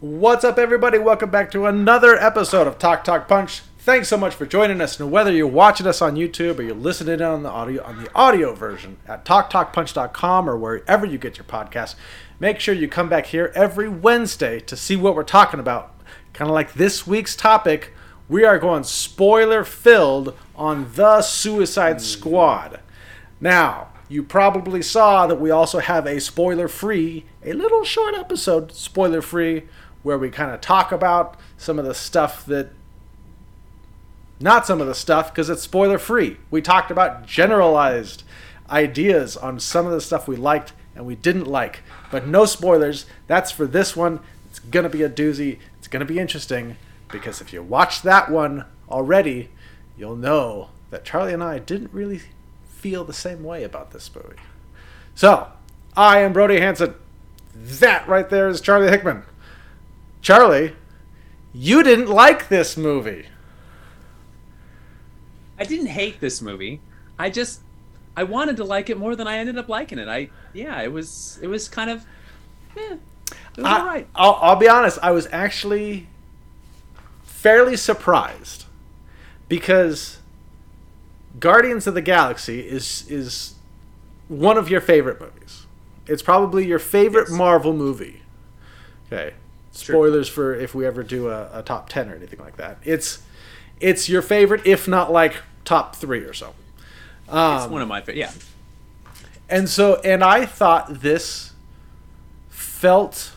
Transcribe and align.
What's 0.00 0.44
up, 0.44 0.56
everybody? 0.56 0.96
Welcome 0.96 1.28
back 1.28 1.50
to 1.50 1.66
another 1.66 2.16
episode 2.16 2.66
of 2.66 2.78
Talk 2.78 3.04
Talk 3.04 3.28
Punch. 3.28 3.60
Thanks 3.80 4.08
so 4.08 4.16
much 4.16 4.34
for 4.34 4.46
joining 4.46 4.80
us. 4.80 4.98
And 4.98 5.10
whether 5.10 5.30
you're 5.30 5.46
watching 5.46 5.86
us 5.86 6.00
on 6.00 6.16
YouTube 6.16 6.58
or 6.58 6.62
you're 6.62 6.74
listening 6.74 7.20
on 7.20 7.42
the 7.42 7.50
audio 7.50 7.82
on 7.84 8.02
the 8.02 8.10
audio 8.14 8.54
version 8.54 8.96
at 9.06 9.26
TalkTalkPunch.com 9.26 10.48
or 10.48 10.56
wherever 10.56 11.04
you 11.04 11.18
get 11.18 11.36
your 11.36 11.44
podcast, 11.44 11.96
make 12.38 12.60
sure 12.60 12.74
you 12.74 12.88
come 12.88 13.10
back 13.10 13.26
here 13.26 13.52
every 13.54 13.90
Wednesday 13.90 14.58
to 14.60 14.74
see 14.74 14.96
what 14.96 15.14
we're 15.14 15.22
talking 15.22 15.60
about. 15.60 15.94
Kind 16.32 16.48
of 16.48 16.54
like 16.54 16.72
this 16.72 17.06
week's 17.06 17.36
topic, 17.36 17.92
we 18.26 18.42
are 18.42 18.58
going 18.58 18.84
spoiler 18.84 19.64
filled 19.64 20.34
on 20.56 20.90
the 20.94 21.20
Suicide 21.20 21.96
hmm. 21.96 21.98
Squad. 21.98 22.80
Now, 23.38 23.88
you 24.08 24.22
probably 24.22 24.80
saw 24.80 25.26
that 25.26 25.38
we 25.38 25.50
also 25.50 25.78
have 25.78 26.06
a 26.06 26.20
spoiler 26.20 26.68
free, 26.68 27.26
a 27.44 27.52
little 27.52 27.84
short 27.84 28.14
episode, 28.14 28.72
spoiler 28.72 29.20
free, 29.20 29.68
where 30.02 30.18
we 30.18 30.30
kind 30.30 30.50
of 30.50 30.60
talk 30.60 30.92
about 30.92 31.36
some 31.56 31.78
of 31.78 31.84
the 31.84 31.94
stuff 31.94 32.44
that. 32.46 32.70
Not 34.42 34.66
some 34.66 34.80
of 34.80 34.86
the 34.86 34.94
stuff, 34.94 35.30
because 35.30 35.50
it's 35.50 35.60
spoiler 35.60 35.98
free. 35.98 36.38
We 36.50 36.62
talked 36.62 36.90
about 36.90 37.26
generalized 37.26 38.22
ideas 38.70 39.36
on 39.36 39.60
some 39.60 39.84
of 39.84 39.92
the 39.92 40.00
stuff 40.00 40.26
we 40.26 40.36
liked 40.36 40.72
and 40.94 41.04
we 41.04 41.14
didn't 41.14 41.46
like. 41.46 41.82
But 42.10 42.26
no 42.26 42.46
spoilers. 42.46 43.06
That's 43.26 43.50
for 43.50 43.66
this 43.66 43.94
one. 43.94 44.20
It's 44.48 44.58
going 44.58 44.84
to 44.84 44.90
be 44.90 45.02
a 45.02 45.10
doozy. 45.10 45.58
It's 45.78 45.88
going 45.88 46.00
to 46.00 46.06
be 46.06 46.18
interesting 46.18 46.76
because 47.08 47.40
if 47.40 47.52
you 47.52 47.62
watched 47.62 48.02
that 48.04 48.30
one 48.30 48.64
already, 48.88 49.50
you'll 49.96 50.16
know 50.16 50.70
that 50.90 51.04
Charlie 51.04 51.32
and 51.32 51.42
I 51.42 51.58
didn't 51.58 51.92
really 51.92 52.22
feel 52.66 53.04
the 53.04 53.12
same 53.12 53.44
way 53.44 53.62
about 53.62 53.90
this 53.90 54.10
movie. 54.14 54.40
So, 55.14 55.48
I 55.96 56.20
am 56.20 56.32
Brody 56.32 56.60
Hanson. 56.60 56.94
That 57.54 58.08
right 58.08 58.28
there 58.28 58.48
is 58.48 58.60
Charlie 58.60 58.88
Hickman. 58.90 59.24
Charlie, 60.22 60.74
you 61.52 61.82
didn't 61.82 62.08
like 62.08 62.48
this 62.48 62.76
movie. 62.76 63.26
I 65.58 65.64
didn't 65.64 65.86
hate 65.86 66.20
this 66.20 66.40
movie. 66.40 66.80
I 67.18 67.30
just 67.30 67.60
I 68.16 68.24
wanted 68.24 68.56
to 68.58 68.64
like 68.64 68.90
it 68.90 68.98
more 68.98 69.14
than 69.16 69.26
I 69.26 69.38
ended 69.38 69.58
up 69.58 69.68
liking 69.68 69.98
it. 69.98 70.08
I 70.08 70.30
yeah, 70.52 70.80
it 70.82 70.92
was 70.92 71.38
it 71.42 71.46
was 71.48 71.68
kind 71.68 71.90
of 71.90 72.04
yeah, 72.76 72.94
it 72.94 73.56
was 73.56 73.66
I, 73.66 73.78
all 73.80 73.86
right. 73.86 74.08
I'll, 74.14 74.38
I'll 74.40 74.56
be 74.56 74.68
honest. 74.68 74.98
I 75.02 75.10
was 75.10 75.28
actually 75.32 76.06
fairly 77.22 77.76
surprised 77.76 78.64
because 79.48 80.18
Guardians 81.38 81.86
of 81.86 81.94
the 81.94 82.02
Galaxy 82.02 82.60
is 82.60 83.06
is 83.08 83.54
one 84.28 84.56
of 84.56 84.70
your 84.70 84.80
favorite 84.80 85.20
movies. 85.20 85.66
It's 86.06 86.22
probably 86.22 86.66
your 86.66 86.78
favorite 86.78 87.28
Yes. 87.28 87.38
Marvel 87.38 87.72
movie. 87.72 88.22
Okay. 89.06 89.34
Sure. 89.72 89.94
Spoilers 89.94 90.28
for 90.28 90.54
if 90.54 90.74
we 90.74 90.84
ever 90.86 91.02
do 91.02 91.28
a, 91.28 91.48
a 91.60 91.62
top 91.62 91.88
ten 91.88 92.08
or 92.10 92.14
anything 92.14 92.40
like 92.40 92.56
that. 92.56 92.78
It's 92.84 93.22
it's 93.80 94.08
your 94.08 94.22
favorite, 94.22 94.66
if 94.66 94.86
not 94.88 95.10
like 95.12 95.36
top 95.64 95.96
three 95.96 96.20
or 96.20 96.32
so. 96.34 96.54
It's 97.28 97.70
one 97.70 97.80
of 97.80 97.88
my 97.88 98.00
favorite. 98.00 98.16
Yeah, 98.16 98.32
And 99.48 99.68
so, 99.68 100.00
and 100.04 100.24
I 100.24 100.44
thought 100.44 101.00
this 101.00 101.52
felt 102.48 103.32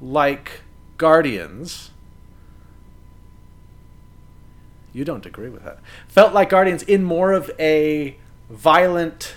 like 0.00 0.62
Guardians. 0.96 1.90
You 4.94 5.04
don't 5.04 5.26
agree 5.26 5.50
with 5.50 5.64
that. 5.64 5.78
Felt 6.08 6.32
like 6.32 6.48
Guardians 6.48 6.82
in 6.82 7.04
more 7.04 7.32
of 7.32 7.50
a 7.60 8.16
violent, 8.48 9.34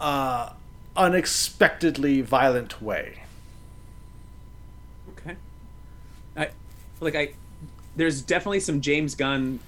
uh, 0.00 0.50
unexpectedly 0.96 2.20
violent 2.20 2.82
way. 2.82 3.20
okay. 5.18 5.36
I 6.36 6.48
like 7.00 7.16
I. 7.16 7.34
There's 7.96 8.22
definitely 8.22 8.60
some 8.60 8.80
James 8.80 9.14
Gunn 9.14 9.60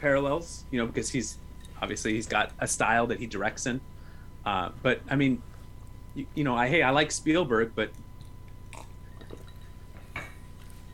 parallels, 0.00 0.64
you 0.70 0.78
know, 0.78 0.86
because 0.86 1.08
he's 1.10 1.38
obviously 1.80 2.14
he's 2.14 2.26
got 2.26 2.50
a 2.58 2.66
style 2.66 3.06
that 3.08 3.18
he 3.18 3.26
directs 3.26 3.66
in. 3.66 3.80
Uh, 4.44 4.70
but 4.82 5.00
I 5.08 5.16
mean, 5.16 5.42
you, 6.14 6.26
you 6.34 6.44
know, 6.44 6.56
I 6.56 6.68
hey, 6.68 6.82
I 6.82 6.90
like 6.90 7.10
Spielberg, 7.10 7.72
but 7.74 7.90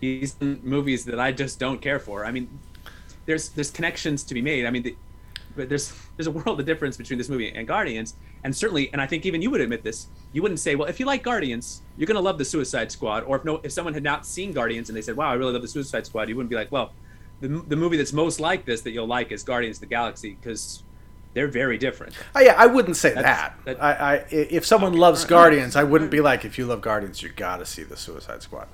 he's 0.01 0.37
in 0.41 0.61
movies 0.63 1.05
that 1.05 1.21
I 1.21 1.33
just 1.33 1.59
don't 1.59 1.81
care 1.81 1.99
for. 1.99 2.25
I 2.25 2.33
mean, 2.33 2.49
there's 3.27 3.51
there's 3.51 3.71
connections 3.71 4.25
to 4.25 4.35
be 4.35 4.43
made. 4.43 4.67
I 4.67 4.71
mean, 4.71 4.83
the, 4.83 4.97
but 5.57 5.69
there's 5.69 5.93
there's 6.17 6.27
a 6.27 6.31
world 6.31 6.61
of 6.61 6.67
difference 6.67 6.97
between 6.97 7.19
this 7.19 7.29
movie 7.29 7.51
and 7.51 7.67
Guardians, 7.67 8.15
and 8.45 8.55
certainly, 8.57 8.91
and 8.93 9.01
I 9.03 9.07
think 9.07 9.27
even 9.27 9.43
you 9.43 9.51
would 9.51 9.61
admit 9.61 9.83
this. 9.83 10.07
You 10.33 10.43
wouldn't 10.43 10.61
say, 10.61 10.75
well, 10.75 10.89
if 10.89 10.99
you 11.01 11.07
like 11.07 11.23
Guardians, 11.23 11.83
you're 11.97 12.07
gonna 12.07 12.21
love 12.21 12.39
the 12.39 12.45
Suicide 12.45 12.91
Squad, 12.93 13.25
or 13.25 13.37
if 13.37 13.45
no, 13.45 13.61
if 13.63 13.73
someone 13.73 13.95
had 13.95 14.03
not 14.03 14.25
seen 14.27 14.53
Guardians 14.53 14.89
and 14.89 14.97
they 14.97 15.03
said, 15.03 15.17
wow, 15.17 15.31
I 15.31 15.35
really 15.35 15.53
love 15.53 15.63
the 15.63 15.69
Suicide 15.69 16.07
Squad, 16.07 16.29
you 16.29 16.37
wouldn't 16.37 16.51
be 16.51 16.57
like, 16.57 16.71
well, 16.73 16.93
the 17.41 17.49
the 17.49 17.77
movie 17.77 17.97
that's 17.97 18.13
most 18.13 18.41
like 18.41 18.65
this 18.65 18.81
that 18.83 18.93
you'll 18.93 19.07
like 19.07 19.33
is 19.33 19.43
Guardians 19.43 19.77
of 19.77 19.81
the 19.83 19.87
Galaxy 19.87 20.37
because 20.41 20.83
they're 21.33 21.49
very 21.49 21.79
different. 21.79 22.13
Oh, 22.35 22.41
yeah, 22.41 22.55
I 22.59 22.67
wouldn't 22.67 22.97
say 22.97 23.15
That's- 23.15 23.53
that. 23.65 23.79
that- 23.79 23.83
I, 23.83 23.93
I, 24.17 24.25
if 24.31 24.67
someone 24.67 24.95
loves 24.95 25.21
alright. 25.23 25.29
Guardians, 25.31 25.77
I 25.77 25.85
wouldn't 25.85 26.11
be 26.11 26.21
like, 26.21 26.45
if 26.45 26.59
you 26.59 26.67
love 26.67 26.81
Guardians, 26.81 27.23
you 27.23 27.29
gotta 27.29 27.65
see 27.65 27.85
the 27.85 27.97
Suicide 27.97 28.43
Squad. 28.43 28.67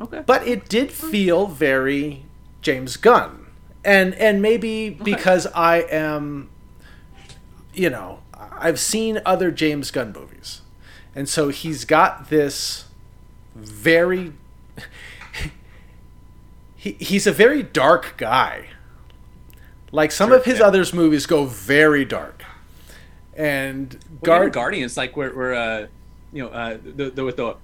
Okay. 0.00 0.22
but 0.26 0.46
it 0.46 0.68
did 0.68 0.90
feel 0.92 1.46
very 1.46 2.24
James 2.60 2.96
Gunn, 2.96 3.46
and 3.84 4.14
and 4.16 4.42
maybe 4.42 4.90
because 4.90 5.46
I 5.54 5.78
am, 5.82 6.50
you 7.72 7.88
know, 7.90 8.20
I've 8.52 8.80
seen 8.80 9.20
other 9.24 9.50
James 9.50 9.90
Gunn 9.90 10.12
movies, 10.12 10.62
and 11.14 11.28
so 11.28 11.48
he's 11.48 11.84
got 11.84 12.30
this 12.30 12.86
very. 13.54 14.32
He, 16.76 16.92
he's 16.98 17.28
a 17.28 17.32
very 17.32 17.62
dark 17.62 18.14
guy. 18.16 18.70
Like 19.92 20.10
some 20.10 20.30
Sure, 20.30 20.38
of 20.38 20.44
his 20.44 20.58
yeah. 20.58 20.66
others 20.66 20.92
movies 20.92 21.26
go 21.26 21.44
very 21.44 22.04
dark, 22.04 22.42
and 23.36 23.96
Guard 24.24 24.52
Guardians, 24.52 24.96
like 24.96 25.16
where, 25.16 25.30
where 25.30 25.54
uh, 25.54 25.86
you 26.32 26.42
know, 26.42 26.48
uh, 26.48 26.78
the, 26.82 27.10
the 27.10 27.24
with 27.24 27.36
the 27.36 27.54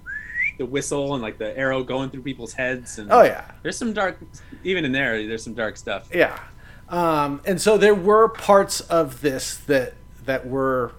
the 0.57 0.65
whistle 0.65 1.15
and 1.15 1.21
like 1.23 1.37
the 1.37 1.57
arrow 1.57 1.83
going 1.83 2.11
through 2.11 2.21
people's 2.21 2.53
heads, 2.53 2.97
and 2.97 3.11
Oh 3.11 3.23
yeah, 3.23 3.51
there's 3.61 3.77
some 3.77 3.91
dark, 3.91 4.19
even 4.63 4.85
in 4.85 4.91
there, 4.93 5.25
there's 5.27 5.43
some 5.43 5.53
dark 5.53 5.75
stuff. 5.75 6.07
Yeah, 6.13 6.39
um, 6.87 7.41
and 7.45 7.59
so 7.59 7.77
there 7.77 7.95
were 7.95 8.29
parts 8.29 8.79
of 8.79 9.19
this 9.21 9.57
that 9.57 9.95
that 10.29 10.47
were 10.47 10.93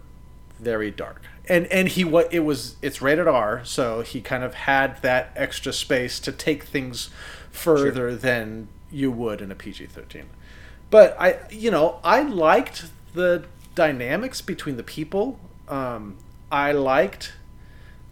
very 0.59 0.91
dark, 0.91 1.23
and 1.49 1.67
and 1.67 1.89
he 1.89 2.05
what 2.05 2.33
it 2.35 2.41
was 2.41 2.77
it's 2.83 3.01
rated 3.01 3.29
R, 3.29 3.65
so 3.65 4.03
he 4.03 4.21
kind 4.21 4.43
of 4.43 4.55
had 4.55 5.01
that 5.03 5.33
extra 5.37 5.73
space 5.73 6.21
to 6.21 6.33
take 6.33 6.65
things 6.65 7.11
further 7.51 8.15
than 8.17 8.69
you 8.91 9.11
would 9.11 9.41
in 9.41 9.51
a 9.51 9.55
PG 9.55 9.87
thirteen. 9.87 10.27
But 10.91 11.17
I, 11.21 11.39
you 11.51 11.71
know, 11.71 12.01
I 12.03 12.23
liked 12.23 12.87
the 13.15 13.45
dynamics 13.77 14.41
between 14.41 14.77
the 14.77 14.83
people. 14.83 15.39
Um, 15.69 16.17
I 16.51 16.73
liked 16.73 17.35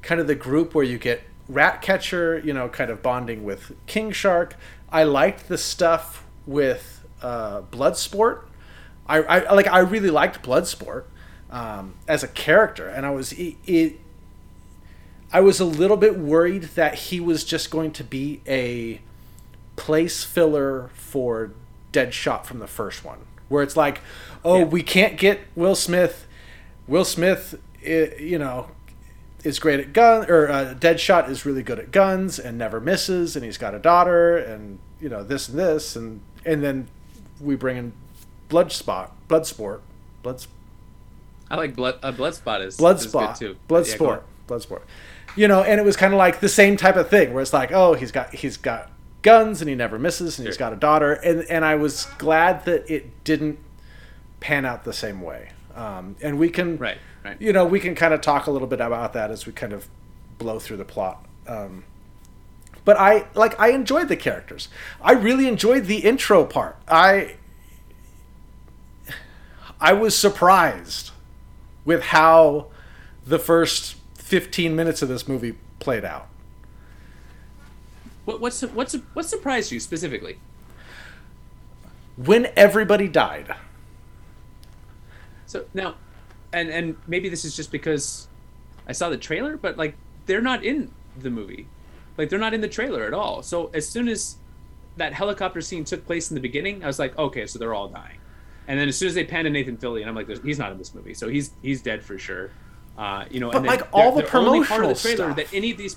kind 0.03 0.21
of 0.21 0.29
the 0.29 0.37
group 0.37 0.75
where 0.75 0.85
you 0.85 0.97
get 0.97 1.23
Ratcatcher, 1.49 2.39
you 2.39 2.53
know, 2.53 2.69
kind 2.69 2.91
of 2.91 3.03
bonding 3.03 3.43
with 3.43 3.73
King 3.87 4.13
Shark. 4.13 4.57
I 4.91 5.03
liked 5.03 5.49
the 5.49 5.59
stuff 5.59 6.25
with 6.47 7.05
uh, 7.21 7.63
Bloodsport. 7.63 8.43
I, 9.09 9.19
I 9.23 9.53
like. 9.55 9.67
I 9.69 9.79
really 9.81 10.11
liked 10.11 10.43
Bloodsport 10.43 11.05
um, 11.51 11.95
as 12.07 12.23
a 12.23 12.29
character, 12.29 12.89
and 12.89 13.07
I 13.07 13.11
was 13.11 13.33
it, 13.33 13.57
it. 13.67 14.01
I 15.33 15.41
was 15.41 15.61
a 15.61 15.65
little 15.65 15.97
bit 15.97 16.19
worried 16.19 16.63
that 16.75 16.95
he 16.95 17.21
was 17.21 17.45
just 17.45 17.71
going 17.71 17.93
to 17.93 18.05
be 18.05 18.41
a 18.47 19.01
place 19.77 20.25
filler 20.25 20.89
for 20.95 21.53
Deadshot 21.93 22.45
from 22.45 22.59
the 22.59 22.67
first 22.67 23.05
one, 23.05 23.19
where 23.49 23.63
it's 23.63 23.77
like, 23.77 24.01
oh, 24.45 24.61
Yeah. 24.61 24.65
we 24.65 24.83
can't 24.83 25.19
get 25.19 25.41
Will 25.55 25.75
Smith. 25.75 26.27
Will 26.87 27.05
Smith, 27.05 27.55
i 27.85 28.15
you 28.19 28.39
know, 28.39 28.71
is 29.45 29.59
great 29.59 29.81
at 29.81 29.93
gun 29.93 30.29
or 30.31 30.51
uh, 30.51 30.75
Deadshot 30.79 31.29
is 31.29 31.45
really 31.47 31.63
good 31.63 31.79
at 31.79 31.91
guns 31.93 32.39
and 32.39 32.59
never 32.59 32.81
misses, 32.81 33.37
and 33.37 33.45
he's 33.45 33.59
got 33.59 33.75
a 33.75 33.79
daughter, 33.79 34.37
and 34.37 34.79
you 35.01 35.09
know 35.09 35.23
this 35.23 35.49
and 35.49 35.59
this, 35.59 35.95
and 35.97 36.21
and 36.45 36.63
then 36.63 36.89
we 37.41 37.55
bring 37.55 37.77
in 37.77 37.93
Bloodspot, 38.49 39.11
Bloodsport, 39.29 39.81
Bloods, 40.23 40.49
I 41.51 41.57
like 41.57 41.77
blood. 41.77 41.99
Uh, 42.03 42.13
Bloodspot 42.13 42.65
is 42.65 42.77
Bloodspot, 42.77 43.33
is 43.35 43.39
good 43.39 43.57
too. 43.69 43.75
Yeah, 43.75 43.83
sport, 43.83 44.25
blood 44.47 44.63
sport. 44.63 44.87
You 45.37 45.49
know, 45.49 45.63
and 45.63 45.81
it 45.81 45.85
was 45.85 45.97
kind 45.97 46.13
of 46.13 46.19
like 46.19 46.41
the 46.41 46.49
same 46.49 46.77
type 46.77 46.97
of 46.97 47.09
thing 47.09 47.33
where 47.33 47.43
it's 47.43 47.53
like, 47.53 47.71
oh, 47.73 47.95
he's 47.95 48.11
got 48.13 48.35
he's 48.35 48.57
got 48.57 48.91
guns 49.23 49.61
and 49.61 49.69
he 49.69 49.75
never 49.75 49.99
misses, 49.99 50.39
and 50.39 50.47
he's 50.47 50.57
got 50.57 50.73
a 50.73 50.77
daughter, 50.77 51.13
and 51.13 51.43
and 51.45 51.65
I 51.65 51.75
was 51.77 52.07
glad 52.19 52.65
that 52.65 52.91
it 52.91 53.25
didn't 53.25 53.59
pan 54.41 54.65
out 54.65 54.85
the 54.85 54.93
same 54.93 55.21
way. 55.21 55.51
Um, 55.75 56.17
and 56.21 56.39
we 56.39 56.49
can, 56.49 56.77
Right, 56.77 56.99
right. 57.25 57.41
you 57.41 57.53
know, 57.53 57.65
we 57.65 57.79
can 57.79 57.95
kind 57.95 58.13
of 58.13 58.21
talk 58.21 58.47
a 58.49 58.51
little 58.51 58.67
bit 58.67 58.81
about 58.81 59.13
that 59.13 59.31
as 59.31 59.47
we 59.47 59.53
kind 59.53 59.73
of 59.73 59.87
blow 60.39 60.59
through 60.59 60.79
the 60.79 60.85
plot. 60.85 61.25
Um, 61.47 61.85
but 62.85 62.97
I 62.99 63.27
like 63.35 63.59
I 63.61 63.71
enjoyed 63.71 64.09
the 64.09 64.17
characters. 64.17 64.69
I 65.01 65.13
really 65.13 65.47
enjoyed 65.47 65.87
the 65.87 65.99
intro 65.99 66.45
part. 66.45 66.77
I 66.89 67.37
I 69.81 69.93
was 69.93 70.17
surprised 70.17 71.13
with 71.85 72.03
how 72.03 72.67
the 73.25 73.39
first 73.39 73.97
15 74.15 74.75
minutes 74.75 75.03
of 75.03 75.09
this 75.09 75.29
movie 75.29 75.57
played 75.79 76.05
out. 76.05 76.29
What 78.25 78.41
what's 78.41 78.61
what's 78.61 78.95
what 79.15 79.25
surprised 79.25 79.73
you 79.73 79.81
specifically? 79.81 80.39
When 82.17 82.49
everybody 82.57 83.09
died. 83.09 83.55
So 85.47 85.65
now, 85.73 85.95
and 86.53 86.69
and 86.69 86.97
maybe 87.07 87.31
this 87.31 87.45
is 87.47 87.57
just 87.57 87.73
because 87.73 88.29
I 88.87 88.93
saw 88.93 89.09
the 89.09 89.17
trailer, 89.17 89.57
but 89.57 89.79
like 89.79 89.95
they're 90.27 90.43
not 90.43 90.63
in 90.63 90.91
the 91.19 91.31
movie, 91.31 91.69
like 92.19 92.29
they're 92.29 92.39
not 92.39 92.53
in 92.53 92.61
the 92.61 92.69
trailer 92.69 93.05
at 93.05 93.15
all. 93.15 93.43
So 93.43 93.71
as 93.73 93.89
soon 93.89 94.09
as 94.09 94.37
that 94.99 95.15
helicopter 95.15 95.63
scene 95.63 95.85
took 95.85 96.05
place 96.05 96.31
in 96.31 96.35
the 96.35 96.41
beginning, 96.41 96.85
I 96.85 96.87
was 96.87 96.99
like, 96.99 97.17
okay, 97.17 97.47
so 97.47 97.59
they're 97.59 97.73
all 97.73 97.89
dying. 97.89 98.18
And 98.69 98.79
then 98.79 98.87
as 98.87 98.97
soon 98.97 99.09
as 99.09 99.15
they 99.15 99.25
panned 99.25 99.47
to 99.47 99.51
Nathan 99.51 99.77
Fillion, 99.79 100.07
I'm 100.07 100.15
like, 100.15 100.29
he's 100.45 100.59
not 100.59 100.71
in 100.71 100.79
this 100.79 100.95
movie, 100.95 101.15
so 101.15 101.29
he's 101.29 101.51
he's 101.63 101.83
dead 101.83 102.03
for 102.05 102.19
sure. 102.19 102.51
Uh, 102.97 103.25
you 103.31 103.41
know, 103.41 103.49
But, 103.51 103.57
and 103.59 103.65
then 103.65 103.79
like, 103.79 103.89
all 103.93 104.13
the 104.15 104.31
only 104.37 104.61
part 104.67 104.85
of 104.85 104.89
promotional 104.89 104.89
the 104.95 105.01
trailer 105.01 105.17
stuff. 105.33 105.37
that 105.37 105.55
any 105.55 105.71
of 105.71 105.79
these, 105.79 105.97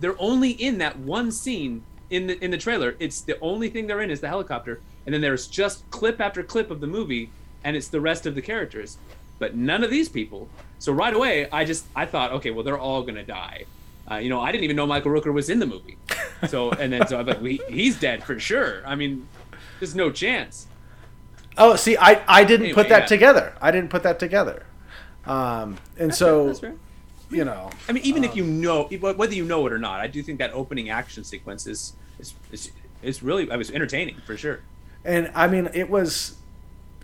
they're 0.00 0.20
only 0.20 0.50
in 0.50 0.78
that 0.78 0.98
one 0.98 1.30
scene 1.30 1.84
in 2.10 2.26
the 2.26 2.44
in 2.44 2.50
the 2.50 2.58
trailer. 2.58 2.96
It's 2.98 3.20
the 3.20 3.38
only 3.40 3.70
thing 3.70 3.86
they're 3.86 4.00
in 4.00 4.10
is 4.10 4.20
the 4.20 4.28
helicopter, 4.28 4.80
and 5.06 5.14
then 5.14 5.20
there's 5.22 5.46
just 5.46 5.88
clip 5.90 6.20
after 6.20 6.42
clip 6.42 6.70
of 6.70 6.80
the 6.80 6.86
movie, 6.88 7.30
and 7.62 7.76
it's 7.76 7.88
the 7.88 8.00
rest 8.00 8.26
of 8.26 8.34
the 8.34 8.42
characters, 8.42 8.98
but 9.38 9.54
none 9.54 9.84
of 9.84 9.90
these 9.90 10.08
people. 10.08 10.48
So 10.80 10.92
right 10.92 11.14
away, 11.14 11.48
I 11.50 11.64
just 11.64 11.84
I 11.94 12.06
thought, 12.06 12.32
okay, 12.32 12.50
well 12.50 12.64
they're 12.64 12.78
all 12.78 13.02
gonna 13.02 13.22
die. 13.24 13.66
Uh, 14.10 14.16
you 14.16 14.28
know, 14.28 14.40
I 14.40 14.50
didn't 14.50 14.64
even 14.64 14.74
know 14.74 14.86
Michael 14.86 15.12
Rooker 15.12 15.32
was 15.32 15.48
in 15.48 15.60
the 15.60 15.66
movie. 15.66 15.96
So 16.48 16.72
and 16.72 16.92
then 16.92 17.06
so 17.06 17.20
I'm 17.20 17.26
like, 17.26 17.40
he, 17.40 17.60
he's 17.68 18.00
dead 18.00 18.24
for 18.24 18.40
sure. 18.40 18.82
I 18.84 18.96
mean, 18.96 19.28
there's 19.78 19.94
no 19.94 20.10
chance. 20.10 20.66
Oh, 21.58 21.76
see, 21.76 21.96
I, 21.96 22.22
I 22.28 22.44
didn't 22.44 22.66
Anyway, 22.66 22.74
put 22.74 22.88
that 22.88 23.02
yeah. 23.02 23.06
together. 23.06 23.54
I 23.60 23.70
didn't 23.70 23.90
put 23.90 24.02
that 24.04 24.18
together. 24.18 24.64
Um, 25.26 25.76
and 25.98 26.14
so, 26.14 26.46
That's 26.46 26.60
fair. 26.60 26.74
you 27.30 27.44
know, 27.44 27.70
I 27.88 27.92
mean, 27.92 28.04
even 28.04 28.24
if 28.24 28.34
you 28.34 28.44
know, 28.44 28.84
whether 28.84 29.34
you 29.34 29.44
know 29.44 29.66
it 29.66 29.72
or 29.72 29.78
not, 29.78 30.00
I 30.00 30.06
do 30.06 30.22
think 30.22 30.38
that 30.38 30.52
opening 30.52 30.88
action 30.90 31.24
sequence 31.24 31.66
is 31.66 31.94
is 32.18 32.34
is, 32.52 32.72
is 33.02 33.22
really 33.22 33.50
I 33.50 33.56
was 33.56 33.70
entertaining 33.70 34.16
for 34.26 34.36
sure. 34.36 34.60
and 35.04 35.30
I 35.34 35.46
mean, 35.48 35.68
it 35.74 35.90
was, 35.90 36.36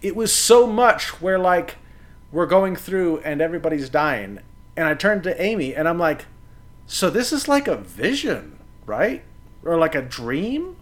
it 0.03 0.17
was 0.17 0.33
so 0.35 0.67
much 0.67 1.21
where 1.21 1.39
like 1.39 1.77
we're 2.33 2.47
going 2.47 2.77
through 2.77 3.19
and 3.21 3.41
everybody's 3.41 3.89
dying, 3.91 4.41
and 4.77 4.87
I 4.87 4.95
turned 4.95 5.23
to 5.25 5.41
Amy 5.43 5.75
and 5.75 5.89
I'm 5.89 5.99
like, 5.99 6.27
so 6.87 7.11
this 7.11 7.33
is 7.33 7.49
like 7.49 7.69
a 7.69 7.77
vision, 7.77 8.59
right? 8.87 9.23
Or 9.65 9.77
like 9.77 9.95
a 9.95 10.03
dream 10.03 10.77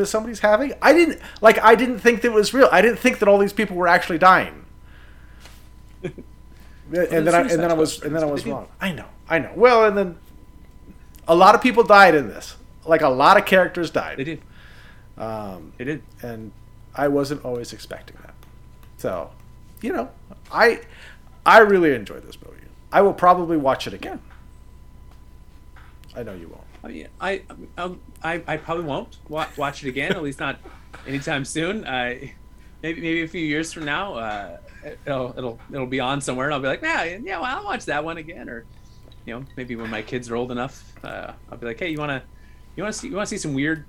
that 0.00 0.06
somebody's 0.06 0.40
having. 0.40 0.72
I 0.82 0.92
didn't 0.92 1.20
like. 1.40 1.58
I 1.58 1.74
didn't 1.74 2.00
think 2.00 2.22
that 2.22 2.28
it 2.28 2.34
was 2.34 2.52
real. 2.52 2.68
I 2.72 2.82
didn't 2.82 2.98
think 2.98 3.18
that 3.20 3.28
all 3.28 3.38
these 3.38 3.52
people 3.52 3.76
were 3.76 3.88
actually 3.88 4.18
dying. 4.18 4.64
and 6.02 6.14
then 6.92 7.34
I, 7.34 7.40
and 7.40 7.50
then 7.50 7.70
I 7.70 7.74
was 7.74 8.02
and 8.02 8.14
then 8.14 8.22
I 8.22 8.26
was 8.26 8.46
wrong. 8.46 8.68
I 8.80 8.92
know, 8.92 9.06
I 9.28 9.38
know. 9.38 9.52
Well, 9.54 9.84
and 9.84 9.96
then 9.96 10.18
a 11.28 11.34
lot 11.34 11.54
of 11.54 11.62
people 11.62 11.84
died 11.84 12.14
in 12.14 12.28
this. 12.28 12.56
Like 12.84 13.02
a 13.02 13.08
lot 13.08 13.36
of 13.36 13.44
characters 13.46 13.90
died. 13.90 14.18
They 14.18 14.24
did. 14.24 14.42
um, 15.18 15.72
They 15.76 15.84
did. 15.84 16.02
and 16.22 16.50
I 16.94 17.08
wasn't 17.08 17.44
always 17.44 17.72
expecting 17.72 18.16
that. 18.22 18.34
So, 18.96 19.30
you 19.82 19.92
know, 19.92 20.10
I 20.50 20.80
I 21.46 21.58
really 21.60 21.94
enjoyed 21.94 22.22
this 22.26 22.36
movie. 22.44 22.56
I 22.92 23.02
will 23.02 23.12
probably 23.14 23.56
watch 23.56 23.86
it 23.86 23.92
again. 23.94 24.20
I 26.16 26.22
know 26.22 26.34
you 26.34 26.48
won't. 26.48 26.64
I 26.82 26.88
mean, 26.88 27.08
I, 27.20 27.42
um, 27.78 28.00
I, 28.22 28.42
I 28.46 28.56
probably 28.56 28.84
won't 28.84 29.18
wa- 29.28 29.48
watch 29.56 29.84
it 29.84 29.88
again. 29.88 30.12
At 30.12 30.22
least 30.22 30.40
not 30.40 30.58
anytime 31.06 31.44
soon. 31.44 31.86
I 31.86 32.34
maybe 32.82 33.00
maybe 33.00 33.22
a 33.22 33.28
few 33.28 33.44
years 33.44 33.72
from 33.72 33.84
now, 33.84 34.14
uh, 34.14 34.58
it'll 35.06 35.34
it'll 35.36 35.58
it'll 35.72 35.86
be 35.86 36.00
on 36.00 36.20
somewhere, 36.20 36.46
and 36.46 36.54
I'll 36.54 36.60
be 36.60 36.68
like, 36.68 36.82
yeah, 36.82 37.04
yeah, 37.04 37.40
well, 37.40 37.44
I'll 37.44 37.64
watch 37.64 37.84
that 37.86 38.04
one 38.04 38.18
again. 38.18 38.48
Or, 38.48 38.64
you 39.26 39.34
know, 39.34 39.44
maybe 39.56 39.76
when 39.76 39.90
my 39.90 40.02
kids 40.02 40.30
are 40.30 40.36
old 40.36 40.50
enough, 40.50 40.84
uh, 41.04 41.32
I'll 41.50 41.58
be 41.58 41.66
like, 41.66 41.78
hey, 41.78 41.90
you 41.90 41.98
wanna 41.98 42.22
you 42.76 42.82
wanna 42.82 42.92
see 42.92 43.08
you 43.08 43.14
wanna 43.14 43.26
see 43.26 43.38
some 43.38 43.54
weird 43.54 43.84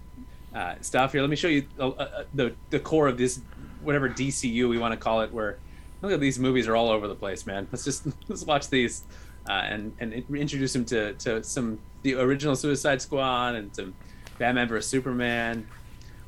uh, 0.56 0.75
stuff 0.81 1.12
here? 1.12 1.22
Let 1.22 1.30
me 1.30 1.36
show 1.36 1.48
you 1.48 1.66
uh, 1.80 1.89
uh, 1.89 2.24
the 2.33 2.54
the 2.69 2.80
core 2.80 3.07
of 3.07 3.18
this 3.18 3.42
whatever 3.81 4.10
DCU 4.10 4.69
we 4.69 4.78
want 4.78 4.94
to 4.94 4.98
call 4.98 5.22
it. 5.22 5.31
Where 5.31 5.57
look 6.01 6.12
at 6.12 6.19
these 6.19 6.39
movies 6.39 6.68
are 6.68 6.75
all 6.75 6.89
over 6.89 7.07
the 7.07 7.16
place, 7.16 7.45
man. 7.45 7.68
Let's 7.72 7.83
just 7.83 8.07
let's 8.28 8.44
watch 8.44 8.69
these 8.69 9.04
uh, 9.50 9.54
and 9.54 9.94
and 10.00 10.13
introduce 10.13 10.75
him 10.75 10.86
to 10.86 11.13
to 11.13 11.44
some 11.44 11.80
the 12.04 12.16
original 12.16 12.56
Suicide 12.56 13.01
Squad 13.01 13.56
and 13.56 13.75
some 13.75 13.94
Batman 14.42 14.68
vs 14.68 14.90
Superman. 14.90 15.68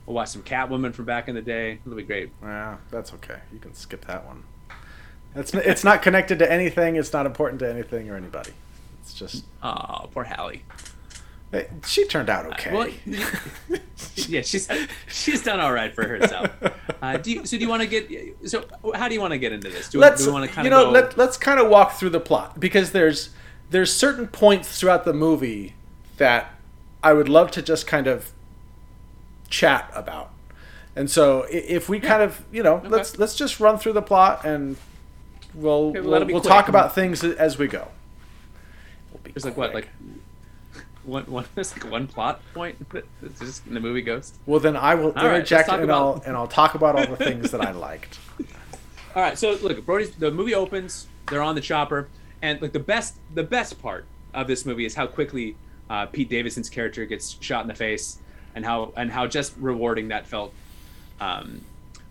We'll 0.06 0.14
watch 0.14 0.30
some 0.30 0.44
Catwoman 0.44 0.94
from 0.94 1.06
back 1.06 1.28
in 1.30 1.34
the 1.34 1.42
day. 1.42 1.80
It'll 1.84 1.98
be 1.98 2.04
great. 2.04 2.30
Yeah, 2.44 2.78
that's 2.92 3.12
okay. 3.16 3.40
You 3.52 3.58
can 3.58 3.74
skip 3.74 4.06
that 4.06 4.24
one. 4.28 4.44
It's 5.36 5.52
it's 5.56 5.84
not 5.84 6.04
connected 6.04 6.38
to 6.38 6.52
anything. 6.52 6.96
It's 6.96 7.12
not 7.12 7.26
important 7.26 7.60
to 7.62 7.70
anything 7.70 8.12
or 8.12 8.16
anybody. 8.16 8.52
It's 9.02 9.16
just 9.16 9.46
Oh, 9.64 10.10
poor 10.14 10.26
Halle. 10.26 10.62
she 11.88 12.06
turned 12.06 12.30
out 12.30 12.46
okay. 12.54 12.72
Well, 12.72 12.90
yeah, 14.16 14.42
she's 14.42 14.70
she's 15.08 15.42
done 15.42 15.60
all 15.60 15.74
right 15.74 15.94
for 15.96 16.08
herself. 16.08 16.52
Uh, 17.02 17.18
do 17.18 17.32
you, 17.32 17.46
so? 17.48 17.58
Do 17.58 17.64
you 17.64 17.70
want 17.70 17.82
to 17.82 17.88
get? 17.88 18.48
So, 18.48 18.64
how 18.94 19.08
do 19.08 19.16
you 19.16 19.22
want 19.22 19.32
to 19.32 19.40
get 19.40 19.52
into 19.54 19.70
this? 19.70 19.90
Do, 19.90 19.98
let's 19.98 20.22
do 20.24 20.28
we 20.30 20.34
want 20.34 20.48
to 20.48 20.56
kind 20.56 20.68
you 20.68 20.72
of 20.74 20.78
know 20.80 20.86
go? 20.86 20.92
let, 20.92 21.18
let's 21.18 21.38
kind 21.38 21.60
of 21.60 21.68
walk 21.68 21.94
through 21.94 22.12
the 22.12 22.20
plot 22.20 22.60
because 22.60 22.92
there's 22.92 23.32
there's 23.72 23.92
certain 23.92 24.28
points 24.28 24.80
throughout 24.80 25.04
the 25.04 25.14
movie 25.14 25.74
that 26.18 26.53
I 27.04 27.14
would 27.14 27.30
love 27.30 27.52
to 27.52 27.62
just 27.62 27.86
kind 27.86 28.08
of 28.08 28.32
chat 29.50 29.92
about. 29.94 30.32
And 30.96 31.10
so 31.10 31.46
if 31.50 31.90
we 31.90 32.00
kind 32.00 32.24
of 32.24 32.44
you 32.52 32.64
know 32.64 32.82
let's 32.86 33.18
let's 33.18 33.36
just 33.36 33.60
run 33.60 33.78
through 33.78 33.94
the 33.94 34.02
plot 34.02 34.46
and 34.46 34.78
we'll 35.54 35.90
Okay, 35.90 36.02
well, 36.02 36.20
we'll, 36.20 36.28
we'll 36.28 36.42
talk 36.42 36.70
about 36.70 36.96
things 36.96 37.24
as 37.24 37.58
we 37.58 37.68
go. 37.68 37.88
We'll 39.12 39.22
be 39.24 39.32
There's 39.32 39.46
like 39.46 39.58
what, 39.58 39.74
like 39.74 39.90
one 41.04 41.24
one 41.26 41.46
there's 41.56 41.74
like 41.74 41.92
one 41.92 42.08
plot 42.08 42.42
point 42.54 42.78
that's 43.22 43.40
just 43.40 43.68
in 43.68 43.74
the 43.74 43.80
movie 43.80 44.02
Ghost. 44.02 44.36
Well, 44.46 44.60
then 44.60 44.78
I 44.78 44.96
will 44.96 45.12
right, 45.12 45.24
let's 45.24 45.36
interject 45.36 45.70
talk 45.70 45.76
and 45.76 45.84
about- 45.86 46.18
I'll 46.18 46.24
and 46.26 46.38
I'll 46.38 46.48
talk 46.48 46.76
about 46.76 46.96
all 46.96 47.08
the 47.08 47.18
things 47.18 47.52
that 47.52 47.62
I 47.62 47.72
liked. 47.72 48.20
All 49.16 49.22
right, 49.22 49.38
so 49.38 49.52
look, 49.62 49.86
Brody's 49.86 50.10
the 50.16 50.32
movie 50.32 50.56
opens. 50.56 51.06
They're 51.30 51.44
on 51.44 51.54
the 51.54 51.62
chopper, 51.62 52.08
and 52.42 52.60
like 52.64 52.74
the 52.74 52.80
best, 52.80 53.16
the 53.32 53.44
best 53.44 53.80
part 53.80 54.06
of 54.34 54.48
this 54.48 54.66
movie 54.66 54.86
is 54.86 54.96
how 54.96 55.06
quickly 55.06 55.56
uh, 55.94 56.08
Pete 56.08 56.28
Davidson's 56.28 56.72
character 56.72 57.06
gets 57.06 57.38
shot 57.40 57.62
in 57.62 57.68
the 57.68 57.76
face, 57.76 58.18
and 58.56 58.66
how 58.66 58.92
and 58.98 59.12
how 59.12 59.28
just 59.28 59.54
rewarding 59.60 60.08
that 60.08 60.26
felt. 60.26 60.52
Um, 61.22 61.62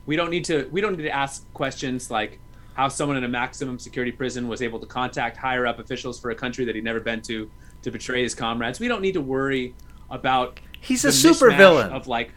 we 0.07 0.15
don't 0.15 0.31
need 0.31 0.45
to 0.45 0.69
we 0.71 0.81
don't 0.81 0.97
need 0.97 1.03
to 1.03 1.11
ask 1.11 1.53
questions 1.53 2.09
like 2.09 2.39
how 2.75 2.87
someone 2.87 3.17
in 3.17 3.25
a 3.25 3.29
maximum 3.29 3.81
security 3.81 4.13
prison 4.13 4.47
was 4.47 4.63
able 4.63 4.79
to 4.79 4.87
contact 4.87 5.37
higher 5.37 5.67
up 5.67 5.81
officials 5.81 6.21
for 6.21 6.31
a 6.31 6.35
country 6.35 6.65
that 6.65 6.77
he'd 6.77 6.85
never 6.85 7.01
been 7.01 7.21
to 7.23 7.51
to 7.83 7.91
betray 7.91 8.23
his 8.23 8.37
comrades. 8.37 8.79
We 8.79 8.87
don't 8.87 9.03
need 9.03 9.15
to 9.15 9.21
worry 9.21 9.75
about 10.11 10.61
He's 10.81 11.05
a 11.05 11.09
supervillain. 11.09 11.89
mishmash 11.89 11.93
of 11.93 12.07
like 12.07 12.31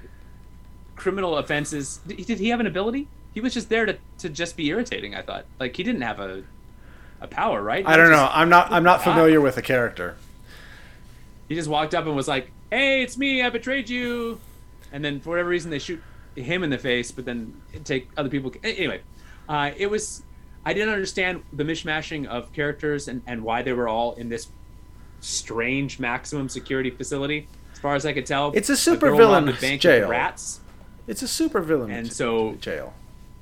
criminal 0.95 1.37
offenses. 1.37 1.99
Did, 2.07 2.25
did 2.25 2.39
he 2.39 2.49
have 2.49 2.59
an 2.59 2.65
ability? 2.67 3.07
He 3.35 3.41
was 3.41 3.53
just 3.53 3.69
there 3.69 3.85
to, 3.85 3.97
to 4.19 4.29
just 4.29 4.57
be 4.57 4.67
irritating. 4.67 5.13
I 5.13 5.21
thought 5.21 5.45
like 5.59 5.75
he 5.77 5.83
didn't 5.83 6.01
have 6.01 6.19
a 6.19 6.43
a 7.21 7.27
power, 7.27 7.61
right? 7.61 7.85
I 7.85 7.95
don't 7.97 8.09
know. 8.09 8.27
I'm 8.31 8.49
not 8.49 8.71
I'm 8.71 8.83
not 8.83 9.03
familiar 9.03 9.39
with 9.39 9.55
the 9.55 9.61
character. 9.61 10.17
He 11.47 11.55
just 11.55 11.69
walked 11.69 11.93
up 11.93 12.05
and 12.05 12.15
was 12.15 12.27
like, 12.27 12.51
"Hey, 12.71 13.01
it's 13.03 13.17
me. 13.17 13.41
I 13.41 13.49
betrayed 13.49 13.89
you," 13.89 14.39
and 14.91 15.03
then 15.05 15.19
for 15.19 15.29
whatever 15.31 15.49
reason 15.49 15.71
they 15.71 15.79
shoot 15.79 16.01
him 16.35 16.63
in 16.63 16.69
the 16.69 16.77
face, 16.77 17.11
but 17.11 17.25
then 17.25 17.53
take 17.83 18.09
other 18.17 18.29
people. 18.29 18.51
Anyway, 18.63 19.01
uh, 19.47 19.71
it 19.77 19.89
was. 19.89 20.23
I 20.65 20.73
didn't 20.73 20.93
understand 20.93 21.43
the 21.53 21.63
mishmashing 21.63 22.25
of 22.25 22.51
characters 22.51 23.07
and, 23.07 23.21
and 23.27 23.43
why 23.43 23.61
they 23.61 23.71
were 23.73 23.87
all 23.87 24.13
in 24.13 24.29
this 24.29 24.47
strange 25.21 25.99
maximum 25.99 26.49
security 26.49 26.89
facility. 26.89 27.47
As 27.73 27.79
far 27.79 27.95
as 27.95 28.05
I 28.05 28.13
could 28.13 28.25
tell, 28.25 28.51
It's 28.55 28.69
a 28.69 28.73
girl 28.73 28.97
supervillain 29.17 29.45
robbed 29.45 29.47
the 29.47 29.61
bank 29.61 29.81
jail. 29.81 30.07
rats. 30.09 30.61
It's 31.07 31.21
a 31.21 31.25
supervillain 31.25 31.91
And 31.91 32.11
so 32.11 32.55
jail. 32.55 32.93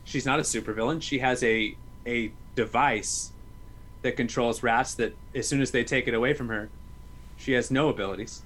she's 0.03 0.25
not 0.25 0.39
a 0.39 0.43
supervillain. 0.43 1.01
She 1.01 1.19
has 1.19 1.41
a 1.43 1.75
a 2.05 2.31
device 2.55 3.31
that 4.01 4.17
controls 4.17 4.61
rats 4.61 4.93
that 4.95 5.15
as 5.33 5.47
soon 5.47 5.61
as 5.61 5.71
they 5.71 5.85
take 5.85 6.07
it 6.09 6.13
away 6.13 6.33
from 6.33 6.49
her, 6.49 6.69
she 7.43 7.51
has 7.53 7.69
no 7.69 7.89
abilities. 7.89 8.41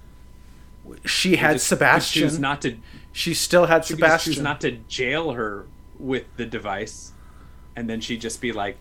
She 1.04 1.36
had 1.36 1.54
Just- 1.54 1.68
Sebastian. 1.68 2.40
not 2.40 2.62
to 2.62 2.76
she 3.12 3.34
still 3.34 3.66
had 3.66 3.84
she 3.84 3.94
just 3.94 4.24
choose 4.24 4.40
not 4.40 4.60
to 4.62 4.72
jail 4.88 5.32
her 5.32 5.66
with 5.98 6.24
the 6.36 6.46
device, 6.46 7.12
and 7.76 7.88
then 7.88 8.00
she'd 8.00 8.20
just 8.20 8.40
be 8.40 8.52
like 8.52 8.78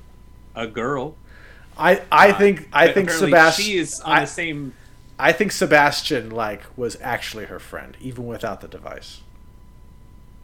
a 0.55 0.67
girl. 0.67 1.15
I 1.77 2.01
I 2.12 2.31
uh, 2.31 2.38
think 2.38 2.67
I 2.74 2.91
think 2.91 3.09
Sebastian. 3.09 3.65
She 3.65 3.77
is 3.77 4.00
on 4.01 4.17
I, 4.17 4.21
the 4.21 4.27
same. 4.27 4.74
I 5.19 5.31
think 5.31 5.51
Sebastian 5.51 6.29
like 6.29 6.63
was 6.77 6.97
actually 7.01 7.45
her 7.45 7.59
friend, 7.59 7.97
even 8.00 8.25
without 8.25 8.62
the 8.62 8.67
device. 8.67 9.21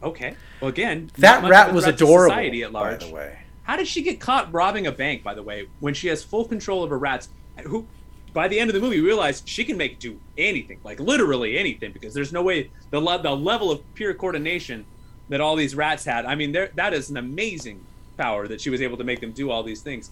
Okay. 0.02 0.36
Well, 0.60 0.68
again, 0.68 1.10
That 1.18 1.48
rat 1.48 1.72
was 1.72 1.86
adorable, 1.86 2.34
Society 2.34 2.62
at 2.62 2.72
by 2.72 2.96
the 2.96 3.08
way. 3.08 3.38
How 3.62 3.76
did 3.76 3.88
she 3.88 4.02
get 4.02 4.20
caught 4.20 4.52
robbing 4.52 4.86
a 4.86 4.92
bank? 4.92 5.22
By 5.22 5.34
the 5.34 5.42
way, 5.42 5.68
when 5.80 5.94
she 5.94 6.08
has 6.08 6.22
full 6.22 6.44
control 6.44 6.84
of 6.84 6.90
her 6.90 6.98
rats, 6.98 7.28
who, 7.62 7.86
by 8.34 8.48
the 8.48 8.58
end 8.58 8.68
of 8.68 8.74
the 8.74 8.80
movie, 8.80 8.96
you 8.96 9.04
realize 9.04 9.42
she 9.46 9.64
can 9.64 9.76
make 9.76 9.98
do 9.98 10.20
anything, 10.36 10.80
like 10.84 11.00
literally 11.00 11.56
anything, 11.56 11.92
because 11.92 12.12
there's 12.12 12.32
no 12.32 12.42
way 12.42 12.70
the 12.90 13.00
le- 13.00 13.22
the 13.22 13.34
level 13.34 13.70
of 13.70 13.80
pure 13.94 14.12
coordination 14.12 14.84
that 15.30 15.40
all 15.40 15.56
these 15.56 15.74
rats 15.74 16.04
had. 16.04 16.26
I 16.26 16.34
mean, 16.34 16.52
that 16.52 16.92
is 16.92 17.08
an 17.08 17.16
amazing 17.16 17.80
power 18.18 18.46
that 18.48 18.60
she 18.60 18.68
was 18.70 18.82
able 18.82 18.98
to 18.98 19.04
make 19.04 19.20
them 19.20 19.32
do 19.32 19.50
all 19.50 19.62
these 19.62 19.80
things. 19.80 20.10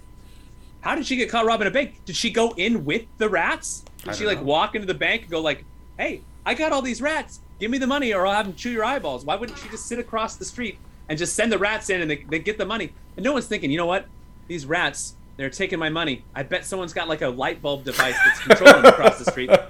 How 0.80 0.94
did 0.94 1.04
she 1.04 1.16
get 1.16 1.28
caught 1.28 1.44
robbing 1.44 1.68
a 1.68 1.70
bank? 1.70 2.00
Did 2.04 2.16
she 2.16 2.30
go 2.30 2.54
in 2.56 2.84
with 2.84 3.04
the 3.18 3.28
rats? 3.28 3.84
Did 4.04 4.16
she 4.16 4.26
like 4.26 4.38
know. 4.38 4.44
walk 4.44 4.74
into 4.74 4.86
the 4.86 4.94
bank 4.94 5.22
and 5.22 5.30
go 5.30 5.40
like, 5.40 5.64
"Hey, 5.98 6.22
I 6.44 6.54
got 6.54 6.72
all 6.72 6.82
these 6.82 7.02
rats. 7.02 7.40
give 7.60 7.70
me 7.70 7.78
the 7.78 7.86
money 7.86 8.12
or 8.12 8.26
I'll 8.26 8.34
have 8.34 8.46
them 8.46 8.56
chew 8.56 8.70
your 8.70 8.84
eyeballs. 8.84 9.24
Why 9.24 9.36
wouldn't 9.36 9.56
she 9.58 9.68
just 9.68 9.86
sit 9.86 10.00
across 10.00 10.34
the 10.34 10.44
street 10.44 10.78
and 11.08 11.16
just 11.16 11.34
send 11.34 11.52
the 11.52 11.58
rats 11.58 11.90
in 11.90 12.00
and 12.00 12.10
they, 12.10 12.24
they 12.28 12.40
get 12.40 12.58
the 12.58 12.66
money? 12.66 12.92
And 13.16 13.22
no 13.22 13.32
one's 13.32 13.46
thinking, 13.46 13.70
you 13.70 13.76
know 13.76 13.86
what? 13.86 14.06
These 14.48 14.66
rats, 14.66 15.14
they're 15.42 15.50
taking 15.50 15.80
my 15.80 15.88
money. 15.88 16.24
I 16.36 16.44
bet 16.44 16.64
someone's 16.64 16.92
got 16.92 17.08
like 17.08 17.20
a 17.20 17.28
light 17.28 17.60
bulb 17.60 17.82
device 17.82 18.14
that's 18.24 18.38
controlling 18.38 18.84
across 18.86 19.18
the 19.18 19.28
street. 19.28 19.50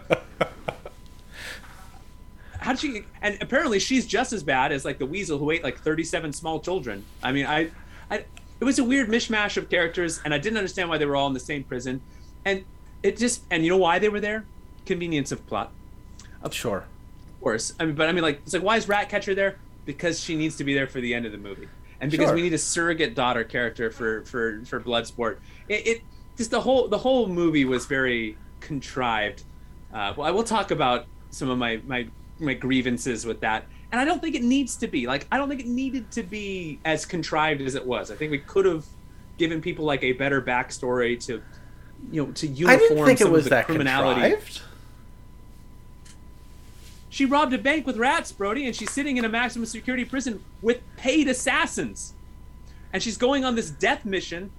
How'd 2.60 2.78
she? 2.78 3.04
And 3.22 3.38
apparently 3.40 3.78
she's 3.78 4.06
just 4.06 4.34
as 4.34 4.42
bad 4.42 4.70
as 4.70 4.84
like 4.84 4.98
the 4.98 5.06
weasel 5.06 5.38
who 5.38 5.50
ate 5.50 5.64
like 5.64 5.78
37 5.78 6.34
small 6.34 6.60
children. 6.60 7.06
I 7.22 7.32
mean, 7.32 7.46
I, 7.46 7.70
I, 8.10 8.26
it 8.60 8.64
was 8.64 8.78
a 8.78 8.84
weird 8.84 9.08
mishmash 9.08 9.56
of 9.56 9.70
characters, 9.70 10.20
and 10.26 10.34
I 10.34 10.38
didn't 10.38 10.58
understand 10.58 10.90
why 10.90 10.98
they 10.98 11.06
were 11.06 11.16
all 11.16 11.26
in 11.26 11.32
the 11.32 11.40
same 11.40 11.64
prison, 11.64 12.02
and 12.44 12.64
it 13.02 13.16
just, 13.16 13.42
and 13.50 13.64
you 13.64 13.70
know 13.70 13.78
why 13.78 13.98
they 13.98 14.10
were 14.10 14.20
there? 14.20 14.44
Convenience 14.84 15.32
of 15.32 15.44
plot. 15.46 15.72
Of 16.42 16.52
sure. 16.52 16.84
Of 17.36 17.40
course. 17.40 17.72
I 17.80 17.86
mean, 17.86 17.94
but 17.94 18.10
I 18.10 18.12
mean, 18.12 18.22
like, 18.22 18.42
it's 18.44 18.52
like, 18.52 18.62
why 18.62 18.76
is 18.76 18.86
Ratcatcher 18.88 19.34
there? 19.34 19.56
Because 19.86 20.20
she 20.20 20.36
needs 20.36 20.56
to 20.56 20.64
be 20.64 20.74
there 20.74 20.86
for 20.86 21.00
the 21.00 21.14
end 21.14 21.24
of 21.24 21.32
the 21.32 21.38
movie, 21.38 21.68
and 22.02 22.10
because 22.10 22.26
Sure. 22.26 22.34
we 22.34 22.42
need 22.42 22.52
a 22.52 22.58
surrogate 22.58 23.14
daughter 23.14 23.44
character 23.44 23.90
for 23.90 24.24
for 24.24 24.60
for 24.66 24.80
Bloodsport. 24.80 25.38
It, 25.68 25.86
it 25.86 26.02
just 26.36 26.50
the 26.50 26.60
whole 26.60 26.88
the 26.88 26.98
whole 26.98 27.28
movie 27.28 27.64
was 27.64 27.86
very 27.86 28.36
contrived. 28.60 29.44
Uh, 29.94 30.12
well, 30.16 30.26
I 30.26 30.30
will 30.32 30.42
talk 30.42 30.70
about 30.72 31.06
some 31.30 31.48
of 31.48 31.56
my 31.58 31.80
my 31.86 32.08
my 32.40 32.54
grievances 32.54 33.24
with 33.24 33.40
that, 33.40 33.66
and 33.92 34.00
I 34.00 34.04
don't 34.04 34.20
think 34.20 34.34
it 34.34 34.42
needs 34.42 34.76
to 34.76 34.88
be 34.88 35.06
like 35.06 35.26
I 35.30 35.36
don't 35.38 35.48
think 35.48 35.60
it 35.60 35.66
needed 35.68 36.10
to 36.12 36.22
be 36.24 36.80
as 36.84 37.06
contrived 37.06 37.60
as 37.62 37.76
it 37.76 37.86
was. 37.86 38.10
I 38.10 38.16
think 38.16 38.32
we 38.32 38.38
could 38.38 38.64
have 38.66 38.84
given 39.38 39.60
people 39.62 39.84
like 39.84 40.02
a 40.02 40.12
better 40.12 40.42
backstory 40.42 41.18
to, 41.26 41.40
you 42.10 42.26
know, 42.26 42.32
to 42.32 42.46
uniform 42.48 42.68
I 42.70 42.76
didn't 42.88 43.06
think 43.06 43.20
it 43.20 43.30
was 43.30 43.40
of 43.40 43.44
the 43.44 43.50
that 43.50 43.66
criminality. 43.66 44.20
contrived. 44.22 44.60
She 47.12 47.26
robbed 47.26 47.52
a 47.52 47.58
bank 47.58 47.86
with 47.86 47.98
rats, 47.98 48.32
Brody, 48.32 48.64
and 48.64 48.74
she's 48.74 48.90
sitting 48.90 49.18
in 49.18 49.24
a 49.26 49.28
maximum 49.28 49.66
security 49.66 50.06
prison 50.06 50.42
with 50.62 50.80
paid 50.96 51.28
assassins. 51.28 52.14
And 52.90 53.02
she's 53.02 53.18
going 53.18 53.44
on 53.44 53.54
this 53.54 53.68
death 53.68 54.06
mission 54.06 54.50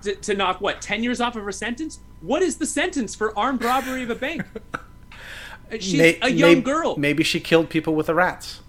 to, 0.00 0.14
to 0.14 0.34
knock, 0.34 0.62
what, 0.62 0.80
10 0.80 1.02
years 1.02 1.20
off 1.20 1.36
of 1.36 1.44
her 1.44 1.52
sentence? 1.52 2.00
What 2.22 2.40
is 2.40 2.56
the 2.56 2.64
sentence 2.64 3.14
for 3.14 3.38
armed 3.38 3.62
robbery 3.62 4.02
of 4.02 4.08
a 4.08 4.14
bank? 4.14 4.42
She's 5.78 5.98
May- 5.98 6.18
a 6.22 6.30
young 6.30 6.54
may- 6.54 6.60
girl. 6.62 6.96
Maybe 6.96 7.22
she 7.22 7.40
killed 7.40 7.68
people 7.68 7.94
with 7.94 8.06
the 8.06 8.14
rats. 8.14 8.60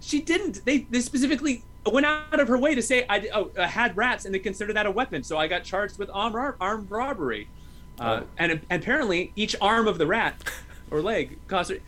She 0.00 0.20
didn't. 0.22 0.64
They, 0.64 0.86
they 0.88 1.00
specifically 1.00 1.64
went 1.84 2.06
out 2.06 2.38
of 2.38 2.46
her 2.46 2.56
way 2.56 2.76
to 2.76 2.80
say 2.82 3.04
I, 3.10 3.28
oh, 3.34 3.50
I 3.58 3.66
had 3.66 3.96
rats 3.96 4.24
and 4.24 4.32
they 4.32 4.38
consider 4.38 4.72
that 4.72 4.86
a 4.86 4.90
weapon. 4.92 5.24
So 5.24 5.36
I 5.36 5.48
got 5.48 5.64
charged 5.64 5.98
with 5.98 6.08
armed, 6.14 6.54
armed 6.60 6.90
robbery. 6.92 7.48
Uh, 7.98 8.20
Oh. 8.22 8.26
and, 8.38 8.52
and 8.70 8.82
apparently 8.82 9.32
each 9.36 9.54
arm 9.60 9.86
of 9.88 9.98
the 9.98 10.06
rat 10.06 10.36
or 10.92 11.00
leg 11.00 11.38
her. 11.48 11.80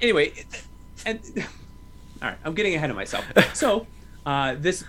Anyway, 0.00 0.32
and 1.04 1.20
all 2.22 2.28
right, 2.28 2.38
I'm 2.44 2.54
getting 2.54 2.74
ahead 2.74 2.90
of 2.90 2.96
myself. 2.96 3.24
So 3.54 3.86
uh, 4.24 4.54
this 4.58 4.84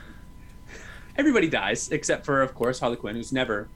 everybody 1.18 1.50
dies 1.50 1.90
except 1.92 2.26
for, 2.26 2.42
of 2.42 2.54
course, 2.54 2.80
Harley 2.80 2.96
Quinn, 2.96 3.16
who's 3.16 3.34
never 3.34 3.68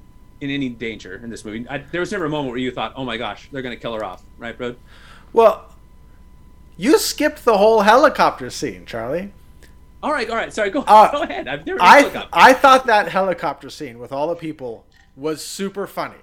in 0.42 0.50
any 0.50 0.70
danger 0.70 1.20
in 1.24 1.30
this 1.30 1.44
movie. 1.44 1.66
I, 1.70 1.80
there 1.80 2.02
was 2.02 2.12
never 2.12 2.26
a 2.26 2.30
moment 2.30 2.50
where 2.52 2.60
you 2.60 2.72
thought, 2.72 2.94
"Oh 2.96 3.06
my 3.06 3.18
gosh, 3.18 3.50
they're 3.52 3.62
gonna 3.62 3.76
kill 3.76 3.94
her 3.94 4.04
off," 4.04 4.24
right, 4.38 4.58
bro? 4.58 4.76
Well, 5.32 5.74
you 6.78 7.00
skipped 7.00 7.44
the 7.46 7.58
whole 7.58 7.82
helicopter 7.82 8.50
scene, 8.50 8.86
Charlie. 8.86 9.32
All 10.02 10.12
right, 10.12 10.30
all 10.30 10.36
right. 10.36 10.52
Sorry, 10.52 10.70
go, 10.70 10.84
Uh, 10.86 11.12
go 11.12 11.22
ahead. 11.24 11.48
I've 11.48 11.66
never. 11.66 11.82
I. 11.82 12.28
I 12.34 12.54
thought 12.54 12.86
that 12.88 13.08
helicopter 13.08 13.70
scene 13.70 14.00
with 14.00 14.12
all 14.12 14.28
the 14.28 14.36
people 14.36 14.86
was 15.16 15.44
super 15.44 15.88
funny. 15.88 16.18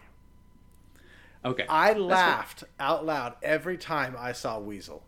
Okay. 1.44 1.64
I 1.68 1.94
laughed 1.94 2.64
out 2.78 3.06
loud 3.06 3.34
every 3.42 3.78
time 3.78 4.14
I 4.18 4.32
saw 4.32 4.58
Weasel. 4.58 5.02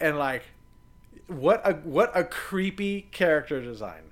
And 0.00 0.18
like 0.18 0.44
what 1.26 1.68
a 1.68 1.74
what 1.74 2.12
a 2.14 2.24
creepy 2.24 3.02
character 3.10 3.60
design. 3.60 4.02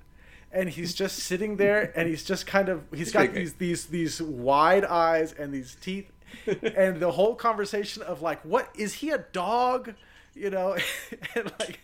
And 0.51 0.69
he's 0.69 0.93
just 0.93 1.19
sitting 1.19 1.57
there 1.57 1.91
and 1.95 2.07
he's 2.07 2.23
just 2.23 2.45
kind 2.47 2.69
of 2.69 2.83
he's 2.93 3.11
got 3.11 3.33
these 3.33 3.53
these 3.53 3.85
these 3.85 4.21
wide 4.21 4.83
eyes 4.85 5.33
and 5.33 5.53
these 5.53 5.75
teeth 5.79 6.11
and 6.45 6.99
the 6.99 7.11
whole 7.11 7.35
conversation 7.35 8.03
of 8.03 8.21
like 8.21 8.43
what 8.43 8.69
is 8.75 8.95
he 8.95 9.09
a 9.11 9.19
dog? 9.19 9.93
You 10.33 10.49
know, 10.49 10.77
and 11.35 11.51
like 11.59 11.79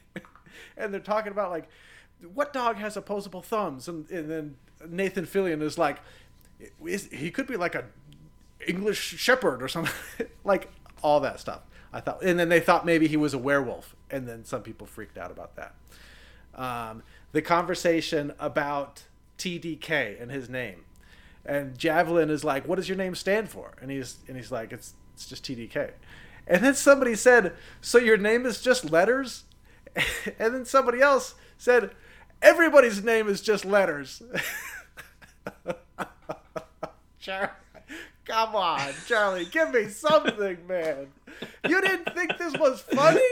and 0.75 0.94
they're 0.94 1.02
talking 1.02 1.32
about 1.32 1.52
like 1.52 1.70
what 2.34 2.54
dog 2.54 2.78
has 2.78 2.96
opposable 2.96 3.42
thumbs 3.42 3.88
and, 3.88 4.10
and 4.10 4.30
then 4.30 4.56
Nathan 4.88 5.25
Fillion 5.25 5.62
is 5.62 5.78
like 5.78 6.00
is, 6.86 7.10
he 7.12 7.32
could 7.32 7.48
be 7.48 7.58
like 7.58 7.75
a 7.75 7.86
English 8.67 9.00
shepherd 9.00 9.62
or 9.62 9.67
something, 9.67 9.93
like 10.43 10.70
all 11.01 11.20
that 11.22 11.39
stuff. 11.39 11.62
I 11.91 12.00
thought, 12.00 12.24
and 12.24 12.39
then 12.39 12.50
they 12.50 12.60
thought 12.60 12.86
maybe 12.86 13.08
he 13.08 13.17
was 13.17 13.34
a 13.34 13.38
werewolf, 13.38 13.96
and 14.10 14.27
then 14.27 14.46
some 14.46 14.63
people 14.63 14.88
freaked 14.88 15.17
out 15.17 15.29
about 15.32 15.55
that. 15.55 15.75
Um, 16.55 17.03
the 17.32 17.41
conversation 17.41 18.34
about 18.39 19.03
TDK 19.38 20.22
and 20.22 20.32
his 20.32 20.50
name, 20.50 20.86
and 21.46 21.77
Javelin 21.77 22.29
is 22.29 22.43
like, 22.43 22.67
"What 22.67 22.75
does 22.75 22.89
your 22.89 22.98
name 22.98 23.13
stand 23.15 23.50
for?" 23.50 23.74
And 23.82 23.91
he's 23.91 24.17
and 24.27 24.36
he's 24.36 24.51
like, 24.51 24.72
"It's 24.72 24.93
it's 25.13 25.27
just 25.27 25.43
TDK." 25.43 25.91
And 26.48 26.63
then 26.63 26.74
somebody 26.74 27.15
said, 27.15 27.53
"So 27.82 27.98
your 27.98 28.17
name 28.17 28.46
is 28.46 28.62
just 28.62 28.89
letters?" 28.89 29.43
And 30.39 30.55
then 30.55 30.65
somebody 30.65 31.01
else 31.01 31.36
said, 31.58 31.91
"Everybody's 32.41 33.03
name 33.03 33.27
is 33.27 33.41
just 33.41 33.65
letters." 33.65 34.24
Charlie, 37.20 37.50
come 38.25 38.56
on, 38.56 38.92
Charlie, 39.08 39.46
give 39.46 39.72
me 39.72 39.88
something, 39.88 40.58
man. 40.68 41.08
You 41.68 41.82
didn't 41.82 42.13
think 42.13 42.38
this 42.38 42.53
was 42.58 42.82
funny? 42.82 43.22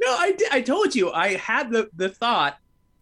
No, 0.00 0.14
I 0.16 0.30
did. 0.30 0.52
I 0.52 0.60
told 0.60 0.94
you. 0.94 1.10
I 1.10 1.34
had 1.34 1.72
the 1.72 1.90
the 1.96 2.08
thought. 2.08 2.56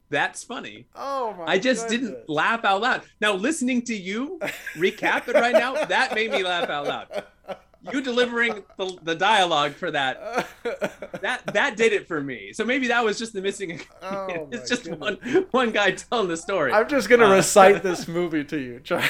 That's 0.08 0.42
funny. 0.42 0.86
Oh 0.94 1.34
my! 1.38 1.44
I 1.44 1.58
just 1.58 1.88
goodness. 1.90 2.10
didn't 2.10 2.28
laugh 2.30 2.64
out 2.64 2.80
loud. 2.80 3.02
Now 3.20 3.34
listening 3.34 3.82
to 3.82 3.94
you 3.94 4.38
recap 4.76 5.28
it 5.28 5.34
right 5.34 5.52
now, 5.52 5.84
that 5.84 6.14
made 6.14 6.30
me 6.30 6.42
laugh 6.42 6.70
out 6.70 6.86
loud. 6.86 7.24
You 7.92 8.00
delivering 8.00 8.64
the, 8.78 8.96
the 9.02 9.14
dialogue 9.14 9.72
for 9.74 9.90
that 9.90 10.46
that 11.20 11.42
that 11.52 11.76
did 11.76 11.92
it 11.92 12.08
for 12.08 12.22
me. 12.22 12.54
So 12.54 12.64
maybe 12.64 12.88
that 12.88 13.04
was 13.04 13.18
just 13.18 13.34
the 13.34 13.42
missing. 13.42 13.78
Oh, 14.00 14.48
it's 14.52 14.66
just 14.70 14.84
goodness. 14.84 15.18
one 15.22 15.46
one 15.50 15.70
guy 15.72 15.90
telling 15.90 16.28
the 16.28 16.36
story. 16.38 16.72
I'm 16.72 16.88
just 16.88 17.10
gonna 17.10 17.26
Uh, 17.26 17.36
recite 17.36 17.82
this 17.82 18.08
movie 18.08 18.44
to 18.44 18.58
you, 18.58 18.80
Charlie. 18.80 19.06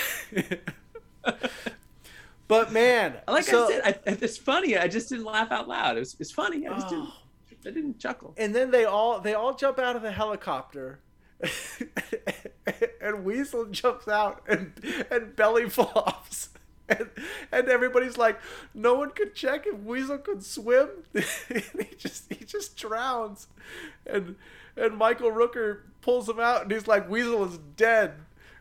But 2.49 2.73
man, 2.73 3.16
like 3.28 3.45
so- 3.45 3.66
I 3.66 3.71
said, 3.71 4.00
I, 4.06 4.11
it's 4.23 4.37
funny. 4.38 4.76
I 4.76 4.88
just 4.88 5.09
didn't 5.09 5.25
laugh 5.25 5.50
out 5.50 5.68
loud. 5.68 5.97
It 5.97 6.00
was 6.00 6.16
it's 6.18 6.30
funny. 6.30 6.66
I 6.66 6.75
just 6.75 6.88
didn't. 6.88 7.09
Oh. 7.09 7.23
I 7.64 7.71
didn't 7.71 7.99
chuckle. 7.99 8.33
and 8.37 8.54
then 8.54 8.71
they 8.71 8.85
all 8.85 9.18
they 9.21 9.35
all 9.35 9.54
jump 9.54 9.78
out 9.80 9.97
of 9.97 10.02
the 10.02 10.12
helicopter. 10.12 11.00
and 13.00 13.25
Weasel 13.25 13.66
jumps 13.66 14.06
out 14.09 14.42
and 14.49 14.73
and 15.11 15.35
belly 15.35 15.68
flops. 15.71 16.50
And, 16.88 17.11
and 17.50 17.68
everybody's 17.68 18.16
like, 18.16 18.38
no 18.73 18.95
one 18.95 19.11
could 19.11 19.35
check 19.35 19.66
if 19.66 19.76
Weasel 19.80 20.18
could 20.18 20.45
swim. 20.45 20.88
he 21.12 21.88
just 21.99 22.33
he 22.33 22.45
just 22.45 22.76
drowns. 22.76 23.49
And 24.06 24.37
and 24.76 24.97
Michael 24.97 25.33
Rooker 25.33 25.80
pulls 26.02 26.28
him 26.28 26.38
out 26.38 26.62
and 26.62 26.71
he's 26.71 26.87
like, 26.87 27.11
Weasel 27.11 27.45
is 27.45 27.59
dead. 27.76 28.12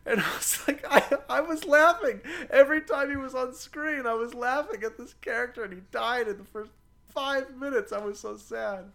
And 0.06 0.22
I 0.22 0.36
was 0.38 0.62
like, 0.68 0.86
I, 0.90 1.18
I 1.30 1.42
was 1.42 1.66
laughing 1.66 2.22
every 2.52 2.82
time 2.82 3.10
he 3.10 3.16
was 3.16 3.34
on 3.34 3.54
screen. 3.54 4.06
I 4.06 4.14
was 4.14 4.34
laughing 4.36 4.84
at 4.84 4.98
this 4.98 5.16
character, 5.16 5.64
and 5.64 5.74
he 5.74 5.80
died 5.92 6.28
in 6.28 6.38
the 6.38 6.44
first 6.44 6.70
five 7.10 7.56
minutes. 7.58 7.92
I 7.92 8.00
was 8.00 8.20
so 8.20 8.38
sad 8.38 8.86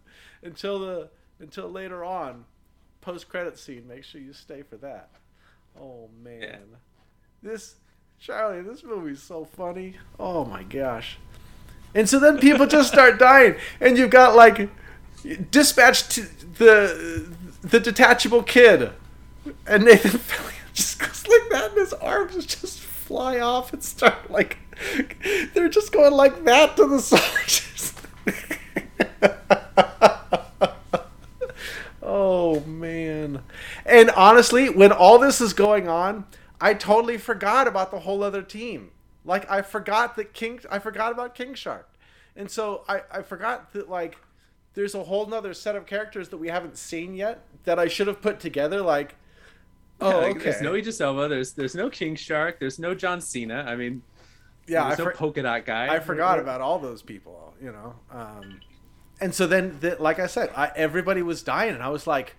until 0.43 0.79
the 0.79 1.09
until 1.39 1.69
later 1.69 2.05
on, 2.05 2.45
post 3.01 3.27
credit 3.27 3.57
scene. 3.59 3.87
Make 3.87 4.03
sure 4.03 4.21
you 4.21 4.31
stay 4.33 4.61
for 4.61 4.77
that. 4.77 5.09
Oh 5.79 6.09
man, 6.23 6.39
Yeah. 6.41 6.57
this 7.41 7.75
Charlie, 8.19 8.61
this 8.61 8.83
movie's 8.83 9.21
so 9.21 9.43
funny. 9.45 9.95
Oh 10.19 10.45
my 10.45 10.63
gosh. 10.63 11.17
And 11.95 12.07
so 12.07 12.19
then 12.19 12.39
people 12.39 12.67
just 12.67 12.87
start 12.93 13.19
dying, 13.19 13.55
and 13.81 13.97
you've 13.97 14.11
got 14.11 14.35
like 14.35 14.69
dispatch 15.51 16.07
to 16.15 16.21
the 16.57 17.27
the 17.61 17.79
detachable 17.79 18.43
kid, 18.43 18.91
and 19.67 19.83
Nathan 19.85 20.11
Fillion 20.19 20.60
just 20.73 20.99
goes 20.99 21.27
like 21.27 21.49
that, 21.51 21.71
and 21.71 21.79
his 21.79 21.93
arms 21.93 22.45
just 22.45 22.79
fly 22.79 23.39
off 23.39 23.73
and 23.73 23.83
start 23.83 24.31
like 24.31 24.57
they're 25.53 25.69
just 25.69 25.91
going 25.91 26.13
like 26.13 26.43
that 26.45 26.75
to 26.77 26.87
the 26.87 26.99
soldiers. 27.01 27.93
oh 32.01 32.61
man! 32.61 33.43
And 33.85 34.09
honestly, 34.11 34.69
when 34.69 34.91
all 34.91 35.19
this 35.19 35.41
is 35.41 35.53
going 35.53 35.87
on, 35.87 36.25
I 36.59 36.73
totally 36.73 37.17
forgot 37.17 37.67
about 37.67 37.91
the 37.91 37.99
whole 37.99 38.23
other 38.23 38.41
team. 38.41 38.91
Like 39.25 39.49
I 39.51 39.61
forgot 39.61 40.15
that 40.15 40.33
King, 40.33 40.61
I 40.69 40.79
forgot 40.79 41.11
about 41.11 41.35
King 41.35 41.53
Shark, 41.53 41.89
and 42.35 42.49
so 42.49 42.83
I 42.87 43.01
I 43.11 43.21
forgot 43.21 43.73
that 43.73 43.89
like 43.89 44.17
there's 44.73 44.95
a 44.95 45.03
whole 45.03 45.25
nother 45.25 45.53
set 45.53 45.75
of 45.75 45.85
characters 45.85 46.29
that 46.29 46.37
we 46.37 46.47
haven't 46.47 46.77
seen 46.77 47.13
yet 47.13 47.43
that 47.65 47.77
I 47.77 47.87
should 47.87 48.07
have 48.07 48.21
put 48.21 48.39
together. 48.39 48.81
Like, 48.81 49.15
oh, 50.01 50.09
Yeah, 50.09 50.15
like, 50.17 50.35
okay. 50.37 50.43
There's 50.51 50.61
no 50.61 50.73
Idris 50.75 50.99
Elba. 51.01 51.27
There's 51.27 51.53
there's 51.53 51.75
no 51.75 51.89
King 51.89 52.15
Shark. 52.15 52.59
There's 52.59 52.79
no 52.79 52.93
John 52.93 53.21
Cena. 53.21 53.63
I 53.67 53.75
mean, 53.75 54.01
Yeah, 54.67 54.87
There's 54.87 54.99
I 54.99 55.03
no 55.03 55.09
for- 55.11 55.15
polka 55.17 55.41
dot 55.43 55.65
guy. 55.65 55.93
I 55.93 55.99
forgot 55.99 56.39
about 56.39 56.61
all 56.61 56.79
those 56.79 57.01
people, 57.01 57.53
you 57.61 57.71
know. 57.71 57.95
Um, 58.11 58.59
and 59.19 59.33
so 59.35 59.45
then, 59.47 59.77
the, 59.81 59.97
like 59.99 60.19
I 60.19 60.27
said, 60.27 60.49
I, 60.55 60.71
everybody 60.75 61.21
was 61.21 61.43
dying, 61.43 61.73
and 61.75 61.83
I 61.83 61.89
was 61.89 62.07
like, 62.07 62.35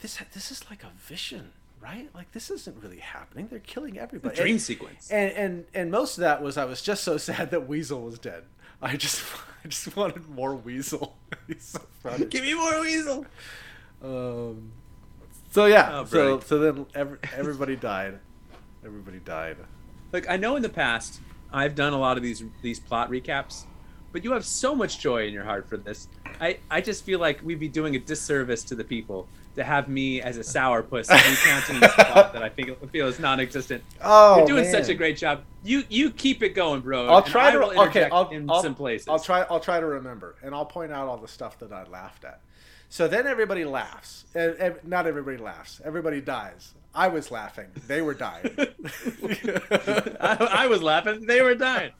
"This, 0.00 0.18
this 0.32 0.50
is 0.50 0.68
like 0.70 0.82
a 0.84 0.90
vision, 0.98 1.50
right? 1.82 2.08
Like 2.14 2.32
this 2.32 2.50
isn't 2.50 2.80
really 2.82 2.98
happening. 3.00 3.48
They're 3.48 3.58
killing 3.58 3.98
everybody." 3.98 4.36
dream 4.36 4.54
and, 4.54 4.62
sequence. 4.62 5.10
And 5.10 5.32
and 5.32 5.64
and 5.74 5.90
most 5.90 6.18
of 6.18 6.22
that 6.22 6.42
was 6.42 6.56
I 6.56 6.64
was 6.64 6.82
just 6.82 7.02
so 7.04 7.16
sad 7.28 7.50
that 7.50 7.66
Weasel 7.68 8.00
was 8.02 8.18
dead. 8.18 8.44
I 8.82 8.96
just, 8.96 9.22
I 9.64 9.68
just 9.68 9.94
wanted 9.96 10.28
more 10.28 10.54
Weasel. 10.54 11.16
He's 11.46 11.64
so 11.64 11.80
funny. 12.02 12.26
Give 12.26 12.42
me 12.44 12.54
more 12.54 12.80
weasel. 12.80 13.26
Um, 14.02 14.72
so 15.50 15.66
yeah, 15.66 15.90
Oh, 16.00 16.04
so 16.04 16.40
so 16.40 16.58
then 16.58 16.86
every, 16.94 17.18
everybody 17.36 17.76
died. 17.76 18.18
Everybody 18.84 19.18
died. 19.18 19.56
Look, 20.12 20.28
I 20.28 20.36
know 20.36 20.56
in 20.56 20.62
the 20.62 20.68
past 20.68 21.20
I've 21.52 21.74
done 21.74 21.92
a 21.92 21.98
lot 21.98 22.16
of 22.16 22.22
these 22.22 22.42
these 22.62 22.80
plot 22.80 23.10
recaps, 23.10 23.64
but 24.12 24.24
you 24.24 24.32
have 24.32 24.44
so 24.44 24.74
much 24.74 24.98
joy 25.00 25.26
in 25.26 25.32
your 25.32 25.44
heart 25.44 25.68
for 25.68 25.76
this. 25.76 26.08
I, 26.40 26.58
I 26.70 26.80
just 26.80 27.04
feel 27.04 27.18
like 27.18 27.40
we'd 27.42 27.60
be 27.60 27.68
doing 27.68 27.96
a 27.96 27.98
disservice 27.98 28.64
to 28.64 28.74
the 28.74 28.84
people 28.84 29.28
to 29.56 29.64
have 29.64 29.88
me 29.88 30.22
as 30.22 30.36
a 30.36 30.40
sourpuss 30.40 31.10
recounting 31.10 31.80
this 31.80 31.92
plot 31.98 32.32
that 32.32 32.42
I 32.42 32.48
think 32.48 32.90
feel 32.90 33.08
is 33.08 33.18
non-existent. 33.18 33.82
Oh, 34.00 34.38
You're 34.38 34.46
doing 34.46 34.62
man. 34.62 34.72
such 34.72 34.88
a 34.88 34.94
great 34.94 35.16
job. 35.16 35.42
You 35.64 35.84
you 35.88 36.10
keep 36.10 36.42
it 36.42 36.50
going, 36.50 36.80
bro. 36.80 37.08
I'll 37.08 37.22
try 37.22 37.50
to 37.50 37.62
okay. 37.82 38.08
I'll, 38.10 38.28
in 38.30 38.48
I'll, 38.48 38.62
some 38.62 38.74
places. 38.74 39.08
I'll 39.08 39.18
try. 39.18 39.42
I'll 39.50 39.60
try 39.60 39.80
to 39.80 39.86
remember, 39.86 40.36
and 40.42 40.54
I'll 40.54 40.64
point 40.66 40.92
out 40.92 41.08
all 41.08 41.18
the 41.18 41.28
stuff 41.28 41.58
that 41.58 41.72
I 41.72 41.84
laughed 41.84 42.24
at. 42.24 42.40
So 42.90 43.06
then 43.08 43.26
everybody 43.26 43.64
laughs. 43.64 44.24
Not 44.34 45.06
everybody 45.06 45.36
laughs. 45.38 45.80
Everybody 45.84 46.20
dies. 46.20 46.74
I 46.94 47.06
was 47.08 47.30
laughing. 47.30 47.68
They 47.86 48.02
were 48.02 48.14
dying. 48.14 48.50
I, 50.20 50.48
I 50.50 50.66
was 50.66 50.82
laughing. 50.82 51.24
They 51.26 51.40
were 51.40 51.54
dying. 51.54 51.92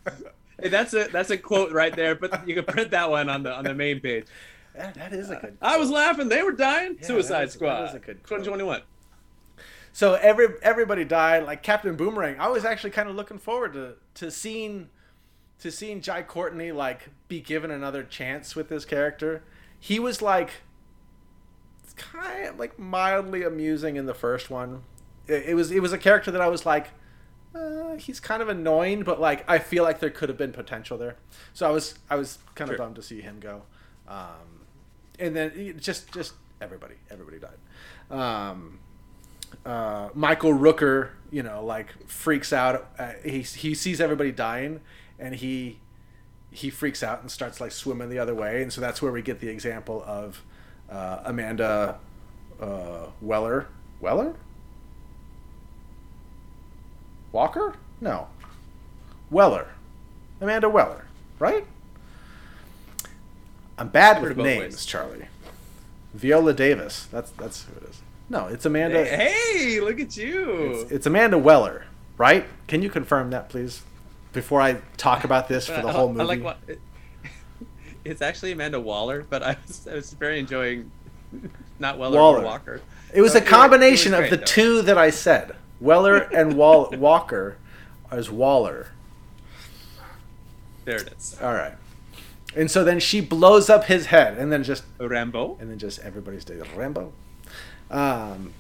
Hey, 0.61 0.69
that's 0.69 0.93
a 0.95 1.05
that's 1.09 1.31
a 1.31 1.39
quote 1.39 1.73
right 1.73 1.95
there. 1.95 2.15
But 2.17 2.47
you 2.47 2.55
can 2.55 2.65
print 2.65 2.91
that 2.91 3.09
one 3.09 3.29
on 3.29 3.45
the 3.45 3.53
on 3.55 3.65
the 3.65 3.75
main 3.75 4.01
page. 4.01 4.27
Yeah, 4.75 4.91
that 4.93 5.13
is 5.13 5.31
a 5.31 5.37
good. 5.37 5.57
I 5.63 5.79
was 5.79 5.91
laughing. 5.91 6.29
They 6.29 6.43
were 6.43 6.53
dying. 6.53 6.97
that 6.97 7.05
Suicide 7.07 7.45
is- 7.45 7.53
that 7.55 7.59
Squad. 7.59 7.89
is 7.91 7.95
a 7.95 7.99
good 8.01 8.23
quote. 8.23 8.41
2021. 8.45 8.83
So 9.93 10.15
every 10.15 10.49
everybody 10.63 11.05
died. 11.05 11.45
Like 11.45 11.63
Captain 11.63 11.97
Boomerang, 11.97 12.37
I 12.41 12.49
was 12.49 12.65
actually 12.65 12.91
kind 12.91 13.09
of 13.09 13.15
looking 13.15 13.39
forward 13.39 13.73
to 13.75 13.95
to 14.15 14.31
seeing 14.31 14.89
to 15.61 15.71
seeing 15.71 16.01
Jai 16.01 16.23
Courtney 16.23 16.73
like 16.73 17.11
be 17.29 17.41
given 17.41 17.71
another 17.71 18.03
chance 18.03 18.57
with 18.57 18.69
this 18.69 18.85
character. 18.85 19.43
He 19.79 19.99
was 19.99 20.21
like 20.21 20.51
kind 22.01 22.47
of 22.49 22.59
like 22.59 22.79
mildly 22.79 23.43
amusing 23.43 23.97
in 23.97 24.07
the 24.07 24.15
first 24.15 24.51
one. 24.51 24.83
It, 25.27 25.51
it 25.51 25.55
was 25.55 25.71
it 25.71 25.81
was 25.81 25.93
a 25.93 25.99
character 25.99 26.31
that 26.31 26.41
I 26.41 26.49
was 26.49 26.65
like. 26.67 26.89
Uh, 27.53 27.97
he's 27.97 28.21
kind 28.21 28.41
of 28.43 28.49
annoying, 28.49 29.03
but 29.03 29.21
like 29.21 29.45
I 29.51 29.59
feel 29.59 29.83
like 29.83 29.99
there 29.99 30.11
could 30.11 30.29
have 30.29 30.39
been 30.39 30.53
potential 30.53 30.97
there. 30.97 31.17
So 31.53 31.67
I 31.69 31.71
was 31.73 31.95
I 32.09 32.15
was 32.17 32.39
kind 32.55 32.71
of 32.71 32.77
Sure. 32.77 32.85
bummed 32.85 32.97
to 32.97 33.03
see 33.03 33.21
him 33.21 33.41
go. 33.41 33.63
Um, 34.07 34.65
and 35.19 35.35
then 35.35 35.77
just 35.81 36.13
just 36.13 36.35
everybody 36.61 36.95
everybody 37.11 37.39
died. 37.41 37.59
Um, 38.17 38.79
uh, 39.67 40.11
Michael 40.15 40.53
Rooker, 40.53 41.11
you 41.33 41.43
know, 41.43 41.65
like 41.65 41.89
freaks 42.09 42.53
out. 42.53 42.89
Uh, 42.99 43.13
he 43.25 43.41
he 43.43 43.75
sees 43.75 44.01
everybody 44.01 44.31
dying, 44.31 44.81
and 45.19 45.35
he 45.35 45.81
he 46.53 46.71
freaks 46.71 47.03
out 47.03 47.21
and 47.21 47.31
starts 47.31 47.61
like 47.61 47.73
swimming 47.73 48.11
the 48.11 48.19
other 48.21 48.35
way. 48.35 48.63
And 48.63 48.73
so 48.73 48.81
that's 48.81 49.03
where 49.03 49.11
we 49.13 49.23
get 49.23 49.41
the 49.41 49.49
example 49.49 50.03
of 50.07 50.43
uh, 50.91 51.21
Amanda 51.25 51.99
uh, 52.61 53.07
Weller. 53.21 53.67
Weller. 54.01 54.35
Walker? 57.33 57.75
No. 58.01 58.29
Weller. 59.31 59.69
Amanda 60.41 60.69
Weller, 60.69 61.05
right? 61.39 61.67
I'm 63.79 63.89
bad 63.89 64.23
with 64.23 64.37
names, 64.37 64.61
ways. 64.75 64.85
Charlie. 64.85 65.27
Viola 66.15 66.53
Davis. 66.53 67.07
That's 67.13 67.31
that's 67.33 67.65
who 67.65 67.73
it 67.85 67.91
is. 67.91 68.01
No, 68.29 68.47
it's 68.47 68.65
Amanda. 68.67 69.05
Hey, 69.05 69.81
look 69.81 70.01
at 70.01 70.17
you. 70.17 70.73
It's, 70.83 70.91
it's 70.93 71.07
Amanda 71.07 71.39
Weller, 71.39 71.85
right? 72.19 72.47
Can 72.69 72.83
you 72.83 72.91
confirm 72.91 73.31
that, 73.31 73.49
please, 73.49 73.83
before 74.33 74.61
I 74.61 74.81
talk 74.97 75.25
about 75.25 75.49
this 75.49 75.67
for 75.67 75.81
the 75.81 75.89
I- 75.89 75.93
whole 75.93 76.09
I 76.09 76.13
movie? 76.13 76.25
like 76.25 76.43
what. 76.43 76.59
It's 78.05 78.23
actually 78.23 78.53
Amanda 78.53 78.81
Waller, 78.81 79.27
but 79.29 79.43
I 79.43 79.57
was, 79.67 79.87
I 79.89 79.95
was 79.95 80.13
very 80.15 80.39
enjoying 80.39 80.91
not 81.79 81.99
Weller 81.99 82.19
Waller. 82.19 82.43
Walker. 82.43 82.81
it 83.15 83.21
was 83.23 83.35
a 83.35 83.39
it 83.39 83.43
was- 83.43 83.51
combination 83.51 84.15
of 84.15 84.31
the 84.31 84.37
though. 84.37 84.45
two 84.45 84.83
that 84.83 84.99
I 84.99 85.11
said. 85.11 85.55
Weller 85.81 86.17
and 86.35 86.57
Wall- 86.57 86.91
Walker 86.97 87.57
as 88.11 88.31
Waller. 88.31 88.89
There 90.85 90.97
it 90.97 91.13
is. 91.17 91.37
All 91.41 91.53
right. 91.55 91.75
And 92.57 92.71
so 92.71 92.83
then 92.83 92.99
she 92.99 93.21
blows 93.21 93.71
up 93.71 93.85
his 93.85 94.07
head, 94.07 94.37
and 94.39 94.51
then 94.51 94.65
just 94.65 94.83
Rambo. 94.99 95.57
and 95.61 95.71
then 95.71 95.79
just 95.79 96.01
everybody's 96.01 96.45
doing 96.45 96.65
Rambo. 96.77 97.13
Um, 97.91 98.53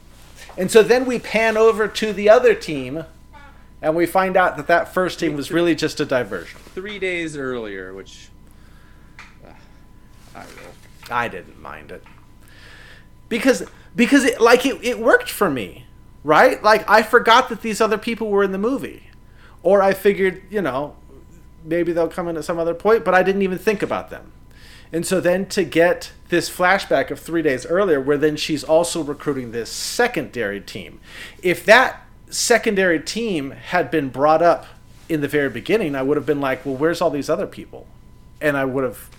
and 0.57 0.71
so 0.71 0.83
then 0.83 1.07
we 1.07 1.19
pan 1.19 1.57
over 1.57 1.89
to 1.89 2.13
the 2.13 2.29
other 2.29 2.55
team, 2.55 3.05
and 3.83 3.97
we 3.97 4.07
find 4.07 4.37
out 4.37 4.57
that 4.59 4.69
that 4.69 4.95
first 4.95 5.19
team 5.19 5.35
was 5.35 5.51
really 5.51 5.75
just 5.75 5.99
a 5.99 6.05
diversion. 6.05 6.61
Three 6.75 6.99
days 6.99 7.37
earlier, 7.37 7.93
which. 7.93 8.29
I. 10.35 10.45
I 11.11 11.29
didn't 11.29 11.61
mind 11.61 11.91
it 11.91 12.05
because 13.29 13.65
because 13.97 14.25
it 14.25 14.41
like 14.41 14.65
it, 14.65 14.79
it 14.83 14.99
worked 14.99 15.31
for 15.31 15.51
me, 15.51 15.87
right? 16.23 16.63
Like 16.63 16.89
I 16.89 17.03
forgot 17.03 17.49
that 17.49 17.63
these 17.63 17.81
other 17.81 17.99
people 17.99 18.29
were 18.29 18.45
in 18.45 18.53
the 18.53 18.59
movie, 18.59 19.05
or 19.63 19.83
I 19.83 19.93
figured 19.93 20.43
you 20.51 20.63
know 20.63 20.97
maybe 21.65 21.93
they'll 21.93 22.09
come 22.09 22.29
in 22.29 22.37
at 22.37 22.45
some 22.45 22.59
other 22.59 22.75
point, 22.75 23.05
but 23.05 23.15
I 23.15 23.23
didn't 23.23 23.43
even 23.43 23.59
think 23.59 23.83
about 23.83 24.11
them. 24.11 24.33
And 24.93 25.07
so 25.07 25.21
then 25.21 25.47
to 25.51 25.63
get 25.63 26.13
this 26.31 26.51
flashback 26.51 27.11
of 27.11 27.21
three 27.21 27.43
days 27.43 27.65
earlier, 27.67 28.01
where 28.01 28.19
then 28.19 28.37
she's 28.37 28.65
also 28.65 29.03
recruiting 29.03 29.53
this 29.53 29.71
secondary 29.71 30.61
team, 30.61 31.01
if 31.43 31.65
that 31.67 32.05
secondary 32.29 32.99
team 32.99 33.53
had 33.53 33.91
been 33.91 34.09
brought 34.09 34.43
up 34.43 34.67
in 35.09 35.21
the 35.21 35.29
very 35.29 35.51
beginning, 35.51 35.95
I 35.95 36.03
would 36.03 36.17
have 36.17 36.27
been 36.27 36.41
like, 36.41 36.65
well, 36.65 36.75
where's 36.77 37.01
all 37.01 37.11
these 37.11 37.31
other 37.31 37.47
people? 37.47 37.87
And 38.41 38.57
I 38.57 38.65
would 38.65 38.83
have 38.83 39.11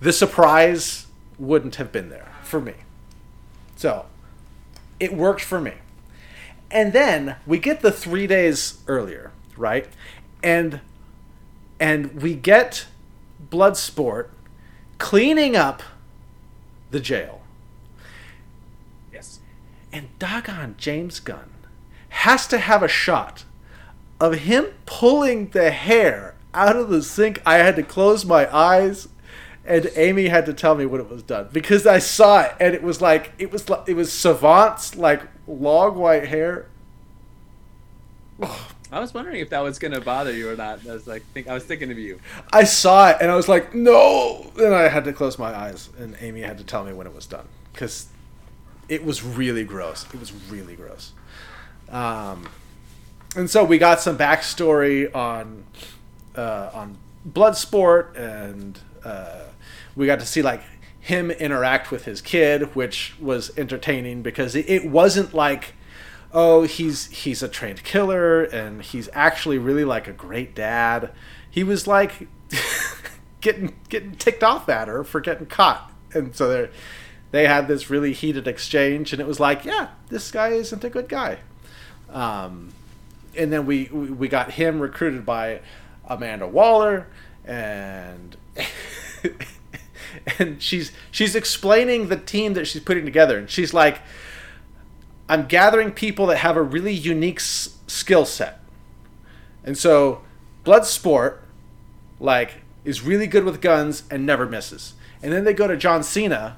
the 0.00 0.12
surprise 0.12 1.06
wouldn't 1.38 1.76
have 1.76 1.92
been 1.92 2.10
there 2.10 2.32
for 2.42 2.60
me. 2.60 2.74
So 3.76 4.06
it 4.98 5.14
worked 5.14 5.42
for 5.42 5.60
me. 5.60 5.74
And 6.70 6.92
then 6.92 7.36
we 7.46 7.58
get 7.58 7.80
the 7.80 7.92
three 7.92 8.26
days 8.26 8.78
earlier, 8.86 9.32
right? 9.56 9.88
And 10.42 10.80
and 11.80 12.20
we 12.20 12.34
get 12.34 12.86
Bloodsport 13.50 14.28
cleaning 14.98 15.54
up 15.54 15.82
the 16.90 17.00
jail. 17.00 17.40
Yes. 19.12 19.38
And 19.92 20.08
doggone 20.18 20.74
James 20.76 21.20
Gunn 21.20 21.50
has 22.08 22.46
to 22.48 22.58
have 22.58 22.82
a 22.82 22.88
shot 22.88 23.44
of 24.20 24.34
him 24.40 24.66
pulling 24.86 25.50
the 25.50 25.70
hair 25.70 26.34
out 26.52 26.76
of 26.76 26.88
the 26.88 27.02
sink. 27.02 27.40
I 27.46 27.58
had 27.58 27.76
to 27.76 27.82
close 27.82 28.24
my 28.24 28.52
eyes 28.54 29.08
and 29.68 29.90
Amy 29.96 30.28
had 30.28 30.46
to 30.46 30.54
tell 30.54 30.74
me 30.74 30.86
when 30.86 31.00
it 31.00 31.08
was 31.08 31.22
done 31.22 31.48
because 31.52 31.86
I 31.86 31.98
saw 31.98 32.40
it 32.42 32.54
and 32.58 32.74
it 32.74 32.82
was 32.82 33.00
like 33.00 33.32
it 33.38 33.52
was 33.52 33.68
like 33.68 33.88
it 33.88 33.94
was 33.94 34.12
Savant's 34.12 34.96
like 34.96 35.22
long 35.46 35.96
white 35.96 36.28
hair. 36.28 36.66
I 38.90 39.00
was 39.00 39.12
wondering 39.12 39.40
if 39.40 39.50
that 39.50 39.60
was 39.60 39.78
gonna 39.78 40.00
bother 40.00 40.32
you 40.32 40.50
or 40.50 40.56
not. 40.56 40.86
I 40.88 40.92
was 40.94 41.06
like, 41.06 41.22
think 41.34 41.48
I 41.48 41.54
was 41.54 41.64
thinking 41.64 41.90
of 41.90 41.98
you. 41.98 42.18
I 42.52 42.64
saw 42.64 43.10
it 43.10 43.18
and 43.20 43.30
I 43.30 43.36
was 43.36 43.48
like, 43.48 43.74
no. 43.74 44.50
Then 44.56 44.72
I 44.72 44.88
had 44.88 45.04
to 45.04 45.12
close 45.12 45.38
my 45.38 45.54
eyes 45.54 45.90
and 45.98 46.16
Amy 46.20 46.40
had 46.40 46.58
to 46.58 46.64
tell 46.64 46.84
me 46.84 46.92
when 46.92 47.06
it 47.06 47.14
was 47.14 47.26
done 47.26 47.46
because 47.72 48.08
it 48.88 49.04
was 49.04 49.22
really 49.22 49.64
gross. 49.64 50.06
It 50.12 50.18
was 50.18 50.32
really 50.50 50.74
gross. 50.74 51.12
Um, 51.90 52.48
and 53.36 53.50
so 53.50 53.64
we 53.64 53.78
got 53.78 54.00
some 54.00 54.16
backstory 54.16 55.14
on 55.14 55.64
uh, 56.34 56.70
on 56.72 56.96
Bloodsport, 57.28 58.16
and 58.16 58.78
uh, 59.04 59.44
we 59.98 60.06
got 60.06 60.20
to 60.20 60.26
see 60.26 60.40
like 60.40 60.62
him 61.00 61.30
interact 61.30 61.90
with 61.90 62.04
his 62.04 62.20
kid, 62.20 62.74
which 62.74 63.14
was 63.20 63.50
entertaining 63.58 64.22
because 64.22 64.54
it, 64.54 64.86
wasn't 64.86 65.34
like 65.34 65.74
oh 66.32 66.62
he's 66.62 67.06
he's 67.06 67.42
a 67.42 67.48
trained 67.48 67.82
killer 67.82 68.44
and 68.44 68.82
he's 68.82 69.08
actually 69.12 69.58
really 69.58 69.84
like 69.84 70.06
a 70.06 70.12
great 70.12 70.54
dad. 70.54 71.10
He 71.50 71.64
was 71.64 71.86
like 71.86 72.28
getting 73.40 73.74
getting 73.88 74.12
ticked 74.12 74.44
off 74.44 74.68
at 74.68 74.86
her 74.86 75.02
for 75.02 75.20
getting 75.20 75.46
caught, 75.46 75.92
and 76.14 76.34
so 76.34 76.48
they 76.48 76.70
they 77.30 77.46
had 77.46 77.66
this 77.66 77.90
really 77.90 78.12
heated 78.12 78.46
exchange, 78.46 79.12
and 79.12 79.20
it 79.20 79.26
was 79.26 79.40
like 79.40 79.64
yeah 79.64 79.88
this 80.10 80.30
guy 80.30 80.50
isn't 80.50 80.84
a 80.84 80.90
good 80.90 81.08
guy. 81.08 81.38
Um, 82.08 82.72
and 83.36 83.52
then 83.52 83.66
we 83.66 83.86
we 83.86 84.28
got 84.28 84.52
him 84.52 84.78
recruited 84.78 85.26
by 85.26 85.60
Amanda 86.06 86.46
Waller, 86.46 87.08
and 87.44 88.36
and 90.38 90.62
she's 90.62 90.92
she's 91.10 91.34
explaining 91.34 92.08
the 92.08 92.16
team 92.16 92.54
that 92.54 92.66
she's 92.66 92.82
putting 92.82 93.04
together, 93.04 93.38
and 93.38 93.48
she's 93.50 93.72
like, 93.74 94.00
"I'm 95.28 95.46
gathering 95.46 95.92
people 95.92 96.26
that 96.26 96.38
have 96.38 96.56
a 96.56 96.62
really 96.62 96.94
unique 96.94 97.40
s- 97.40 97.76
skill 97.86 98.24
set." 98.24 98.60
And 99.64 99.76
so 99.76 100.22
Bloodsport, 100.64 101.38
like, 102.20 102.62
is 102.84 103.02
really 103.02 103.26
good 103.26 103.44
with 103.44 103.60
guns 103.60 104.04
and 104.10 104.24
never 104.24 104.46
misses. 104.46 104.94
And 105.22 105.32
then 105.32 105.44
they 105.44 105.52
go 105.52 105.66
to 105.66 105.76
John 105.76 106.02
Cena, 106.02 106.56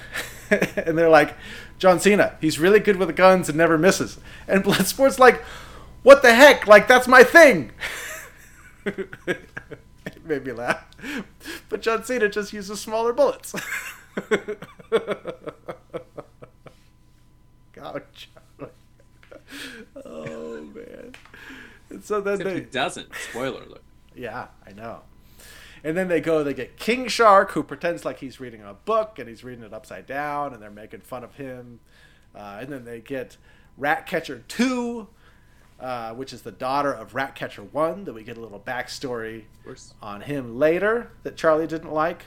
and 0.50 0.96
they're 0.98 1.08
like, 1.08 1.36
John 1.78 1.98
Cena, 2.00 2.36
he's 2.40 2.58
really 2.58 2.80
good 2.80 2.96
with 2.96 3.14
guns 3.16 3.48
and 3.48 3.56
never 3.56 3.78
misses. 3.78 4.18
And 4.46 4.62
Bloodsport's 4.64 5.18
like, 5.18 5.42
what 6.02 6.22
the 6.22 6.34
heck? 6.34 6.66
Like, 6.66 6.88
that's 6.88 7.08
my 7.08 7.22
thing. 7.22 7.72
it 10.06 10.24
made 10.26 10.44
me 10.44 10.52
laugh. 10.52 10.84
But 11.68 11.82
John 11.82 12.04
Cena 12.04 12.28
just 12.28 12.52
uses 12.52 12.80
smaller 12.80 13.12
bullets. 13.12 13.54
God, 17.72 18.02
Charlie. 18.14 18.72
Oh, 20.04 20.60
man. 20.74 21.14
And 21.88 22.04
so 22.04 22.20
then 22.20 22.34
Except 22.34 22.50
they. 22.54 22.60
he 22.60 22.66
doesn't. 22.66 23.08
Spoiler 23.30 23.62
alert. 23.62 23.82
Yeah, 24.14 24.48
I 24.66 24.72
know. 24.72 25.00
And 25.82 25.96
then 25.96 26.08
they 26.08 26.20
go, 26.20 26.44
they 26.44 26.52
get 26.52 26.76
King 26.76 27.08
Shark, 27.08 27.52
who 27.52 27.62
pretends 27.62 28.04
like 28.04 28.18
he's 28.18 28.38
reading 28.38 28.62
a 28.62 28.74
book 28.74 29.18
and 29.18 29.28
he's 29.28 29.42
reading 29.42 29.64
it 29.64 29.72
upside 29.72 30.06
down, 30.06 30.52
and 30.52 30.62
they're 30.62 30.70
making 30.70 31.00
fun 31.00 31.24
of 31.24 31.36
him. 31.36 31.80
Uh, 32.34 32.58
and 32.60 32.70
then 32.70 32.84
they 32.84 33.00
get 33.00 33.36
Ratcatcher 33.78 34.44
2, 34.46 35.08
uh, 35.80 36.12
which 36.14 36.32
is 36.32 36.42
the 36.42 36.52
daughter 36.52 36.92
of 36.92 37.14
Ratcatcher 37.14 37.62
1, 37.62 38.04
that 38.04 38.12
we 38.12 38.22
get 38.22 38.36
a 38.36 38.40
little 38.40 38.60
backstory 38.60 39.44
on 40.02 40.20
him 40.22 40.58
later 40.58 41.10
that 41.22 41.36
Charlie 41.36 41.66
didn't 41.66 41.92
like. 41.92 42.24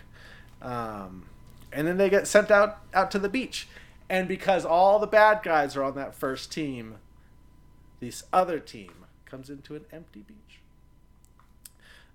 Um, 0.62 1.26
and 1.72 1.88
then 1.88 1.98
they 1.98 2.10
get 2.10 2.28
sent 2.28 2.52
out, 2.52 2.80
out 2.94 3.12
to 3.12 3.20
the 3.20 3.30
beach. 3.30 3.68
And 4.10 4.28
because 4.28 4.66
all 4.66 5.00
the 5.00 5.08
bad 5.08 5.44
guys 5.44 5.76
are 5.76 5.84
on 5.84 5.96
that 5.96 6.16
first 6.16 6.52
team, 6.52 6.96
this 8.00 8.24
other 8.34 8.60
team 8.60 8.92
comes 9.26 9.50
into 9.50 9.76
an 9.76 9.86
empty 9.92 10.24
beach. 10.28 10.60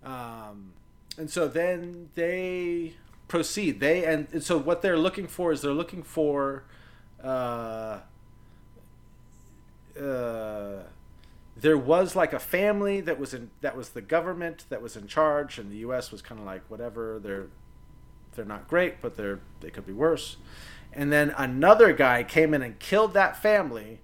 Um, 0.05 0.73
and 1.17 1.31
so 1.31 1.49
then 1.49 2.11
they 2.15 2.95
proceed. 3.27 3.81
They 3.81 4.05
and, 4.05 4.29
and 4.33 4.43
so 4.43 4.59
what 4.59 4.83
they're 4.83 4.99
looking 4.99 5.27
for 5.27 5.53
is 5.53 5.61
they're 5.61 5.73
looking 5.73 6.03
for 6.03 6.65
uh, 7.23 7.99
uh, 10.01 10.83
there 11.61 11.79
was 11.79 12.15
like 12.15 12.33
a 12.33 12.39
family 12.39 13.01
that 13.01 13.19
was 13.19 13.35
in 13.35 13.51
that 13.61 13.77
was 13.77 13.91
the 13.91 14.01
government 14.01 14.65
that 14.69 14.81
was 14.81 14.97
in 14.97 15.07
charge, 15.07 15.59
and 15.59 15.71
the 15.71 15.79
U.S. 15.79 16.13
was 16.13 16.23
kind 16.23 16.41
of 16.41 16.47
like 16.47 16.63
whatever. 16.69 17.19
They're 17.23 17.47
they're 18.35 18.45
not 18.45 18.69
great, 18.69 19.01
but 19.03 19.17
they're 19.17 19.41
they 19.61 19.71
could 19.71 19.87
be 19.87 19.93
worse. 19.93 20.37
And 20.93 21.13
then 21.13 21.35
another 21.37 21.93
guy 21.93 22.23
came 22.23 22.55
in 22.55 22.63
and 22.63 22.79
killed 22.79 23.13
that 23.15 23.41
family, 23.43 24.01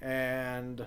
and 0.00 0.86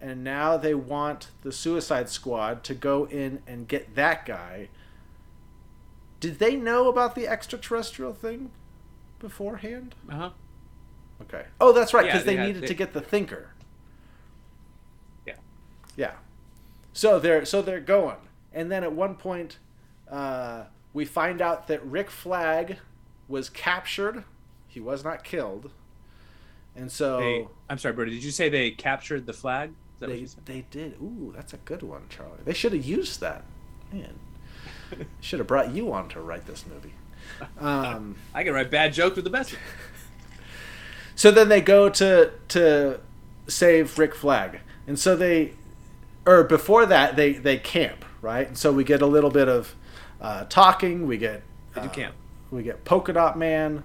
and 0.00 0.22
now 0.22 0.56
they 0.56 0.74
want 0.74 1.28
the 1.42 1.50
Suicide 1.50 2.08
Squad 2.08 2.62
to 2.64 2.74
go 2.74 3.06
in 3.06 3.42
and 3.46 3.66
get 3.66 3.96
that 3.96 4.26
guy. 4.26 4.68
Did 6.20 6.38
they 6.38 6.56
know 6.56 6.88
about 6.88 7.14
the 7.14 7.26
extraterrestrial 7.26 8.14
thing 8.14 8.50
beforehand? 9.18 9.94
Uh 10.08 10.14
huh. 10.14 10.30
Okay. 11.28 11.44
Oh, 11.60 11.72
that's 11.72 11.92
right, 11.94 12.04
Yeah, 12.06 12.12
because 12.12 12.24
they 12.26 12.32
they, 12.34 12.38
had- 12.38 12.46
needed 12.48 12.62
they- 12.62 12.66
to 12.68 12.74
get 12.74 12.92
the 12.92 13.00
thinker. 13.00 13.50
Yeah. 15.26 15.34
Yeah. 15.96 16.12
So 16.92 17.18
they're 17.18 17.44
so 17.44 17.60
they're 17.62 17.80
going, 17.80 18.16
and 18.52 18.70
then 18.70 18.84
at 18.84 18.92
one 18.92 19.16
point, 19.16 19.58
uh, 20.10 20.64
we 20.92 21.04
find 21.04 21.40
out 21.42 21.66
that 21.68 21.84
Rick 21.84 22.10
Flag 22.10 22.76
was 23.28 23.48
captured. 23.50 24.24
He 24.68 24.78
was 24.80 25.02
not 25.04 25.24
killed, 25.24 25.70
and 26.76 26.90
so 26.92 27.18
They, 27.20 27.46
I'm 27.68 27.78
sorry, 27.78 27.94
Brody. 27.94 28.12
Did 28.12 28.22
you 28.24 28.30
say 28.30 28.48
they 28.48 28.70
captured 28.70 29.26
the 29.26 29.32
flag? 29.32 29.70
Is 29.70 30.00
that 30.00 30.08
what 30.08 30.14
they 30.14 30.20
you 30.20 30.26
said? 30.26 30.46
they 30.46 30.64
did. 30.70 30.92
Ooh, 31.02 31.32
that's 31.34 31.52
a 31.52 31.56
good 31.58 31.82
one, 31.82 32.02
Charlie. 32.10 32.38
They 32.44 32.54
should 32.54 32.72
have 32.72 32.84
used 32.84 33.20
that. 33.20 33.44
Man, 33.92 34.14
should 35.20 35.38
have 35.40 35.48
brought 35.48 35.72
you 35.72 35.92
on 35.92 36.08
to 36.10 36.20
write 36.20 36.46
this 36.46 36.64
movie. 36.66 36.92
Um, 37.58 38.14
I 38.34 38.44
can 38.44 38.52
write 38.52 38.70
bad 38.70 38.92
jokes 38.92 39.16
with 39.16 39.24
the 39.24 39.30
best. 39.30 39.56
So 41.14 41.30
then 41.30 41.48
they 41.48 41.60
go 41.60 41.88
to 41.88 42.32
to 42.48 43.00
save 43.46 43.98
Rick 43.98 44.14
Flag, 44.14 44.60
and 44.86 44.98
so 44.98 45.16
they, 45.16 45.52
or 46.26 46.44
before 46.44 46.86
that 46.86 47.16
they 47.16 47.32
they 47.32 47.58
camp 47.58 48.04
right, 48.20 48.46
and 48.46 48.58
so 48.58 48.72
we 48.72 48.84
get 48.84 49.02
a 49.02 49.06
little 49.06 49.30
bit 49.30 49.48
of 49.48 49.74
uh, 50.20 50.44
talking. 50.44 51.06
We 51.06 51.18
get 51.18 51.42
They 51.74 51.82
do 51.82 51.86
uh, 51.86 51.90
camp. 51.90 52.14
We 52.50 52.62
get 52.62 52.84
Polka 52.84 53.12
Dot 53.12 53.38
Man, 53.38 53.84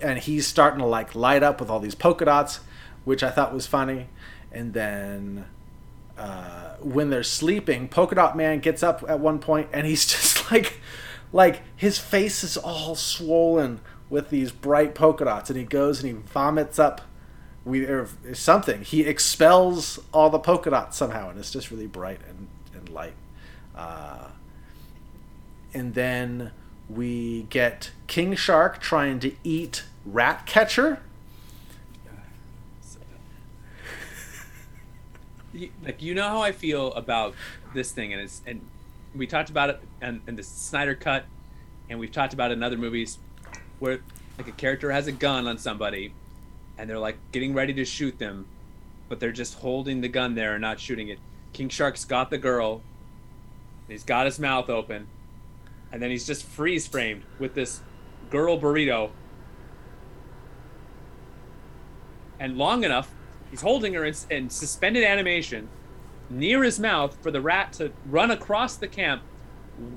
and 0.00 0.18
he's 0.18 0.46
starting 0.46 0.80
to 0.80 0.86
like 0.86 1.14
light 1.14 1.42
up 1.42 1.60
with 1.60 1.70
all 1.70 1.80
these 1.80 1.94
polka 1.94 2.24
dots, 2.24 2.60
which 3.04 3.22
I 3.22 3.30
thought 3.30 3.52
was 3.52 3.66
funny. 3.66 4.08
And 4.52 4.72
then 4.72 5.46
uh, 6.16 6.76
when 6.80 7.10
they're 7.10 7.22
sleeping, 7.22 7.88
Polka 7.88 8.14
Dot 8.14 8.36
Man 8.36 8.60
gets 8.60 8.82
up 8.82 9.04
at 9.08 9.20
one 9.20 9.38
point, 9.38 9.68
and 9.72 9.86
he's 9.86 10.06
just 10.06 10.50
like, 10.50 10.80
like 11.32 11.62
his 11.76 11.98
face 11.98 12.42
is 12.42 12.56
all 12.56 12.94
swollen 12.94 13.80
with 14.08 14.30
these 14.30 14.52
bright 14.52 14.94
polka 14.94 15.24
dots, 15.24 15.50
and 15.50 15.58
he 15.58 15.64
goes 15.64 16.02
and 16.02 16.12
he 16.16 16.22
vomits 16.22 16.78
up. 16.78 17.02
We 17.64 17.84
or 17.84 18.08
something. 18.32 18.82
He 18.82 19.02
expels 19.02 19.98
all 20.12 20.30
the 20.30 20.38
polka 20.38 20.70
dots 20.70 20.96
somehow, 20.96 21.30
and 21.30 21.38
it's 21.38 21.50
just 21.50 21.72
really 21.72 21.88
bright 21.88 22.20
and, 22.28 22.46
and 22.72 22.88
light. 22.88 23.14
Uh, 23.74 24.28
and 25.74 25.94
then 25.94 26.52
we 26.88 27.42
get 27.50 27.90
King 28.06 28.36
Shark 28.36 28.80
trying 28.80 29.18
to 29.20 29.32
eat 29.42 29.82
Ratcatcher. 30.04 31.00
You- 35.52 35.70
like 35.84 36.02
you 36.02 36.14
know 36.14 36.28
how 36.28 36.42
I 36.42 36.52
feel 36.52 36.92
about 36.94 37.34
this 37.74 37.90
thing, 37.90 38.12
and 38.12 38.20
it's 38.22 38.42
and 38.46 38.60
we 39.14 39.26
talked 39.26 39.48
about 39.50 39.70
it 39.70 39.80
in, 40.02 40.20
in 40.26 40.36
the 40.36 40.42
Snyder 40.42 40.94
cut, 40.94 41.24
and 41.88 41.98
we've 41.98 42.12
talked 42.12 42.34
about 42.34 42.50
it 42.50 42.54
in 42.54 42.62
other 42.62 42.76
movies, 42.76 43.18
where 43.78 44.00
like 44.38 44.48
a 44.48 44.52
character 44.52 44.90
has 44.90 45.06
a 45.06 45.12
gun 45.12 45.46
on 45.46 45.58
somebody, 45.58 46.12
and 46.78 46.88
they're 46.88 46.98
like 46.98 47.16
getting 47.32 47.54
ready 47.54 47.72
to 47.74 47.84
shoot 47.84 48.18
them, 48.18 48.46
but 49.08 49.20
they're 49.20 49.32
just 49.32 49.54
holding 49.54 50.00
the 50.00 50.08
gun 50.08 50.34
there 50.34 50.54
and 50.54 50.62
not 50.62 50.80
shooting 50.80 51.08
it. 51.08 51.18
King 51.52 51.68
Shark's 51.68 52.04
got 52.04 52.30
the 52.30 52.38
girl, 52.38 52.82
he's 53.88 54.04
got 54.04 54.26
his 54.26 54.38
mouth 54.38 54.68
open, 54.68 55.06
and 55.90 56.02
then 56.02 56.10
he's 56.10 56.26
just 56.26 56.44
freeze 56.44 56.86
framed 56.86 57.22
with 57.38 57.54
this 57.54 57.80
girl 58.30 58.60
burrito. 58.60 59.10
And 62.38 62.58
long 62.58 62.84
enough, 62.84 63.14
he's 63.50 63.62
holding 63.62 63.94
her 63.94 64.04
in, 64.04 64.14
in 64.28 64.50
suspended 64.50 65.04
animation 65.04 65.68
near 66.28 66.62
his 66.62 66.78
mouth 66.78 67.16
for 67.22 67.30
the 67.30 67.40
rat 67.40 67.72
to 67.74 67.92
run 68.04 68.30
across 68.30 68.76
the 68.76 68.88
camp, 68.88 69.22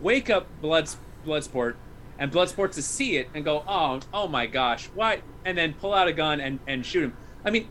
wake 0.02 0.30
up 0.30 0.48
Blood 0.62 0.90
Bloodsport, 1.26 1.76
and 2.20 2.32
Bloodsport 2.32 2.74
to 2.74 2.84
see 2.84 3.18
it 3.18 3.30
and 3.34 3.44
go, 3.44 3.64
"Oh, 3.68 4.02
oh 4.14 4.28
my 4.28 4.46
gosh, 4.46 4.88
why?" 4.94 5.22
And 5.44 5.58
then 5.58 5.74
pull 5.74 5.94
out 5.94 6.08
a 6.08 6.14
gun 6.14 6.40
and 6.40 6.60
and 6.68 6.86
shoot 6.86 7.06
him. 7.06 7.18
I 7.44 7.50
mean, 7.50 7.68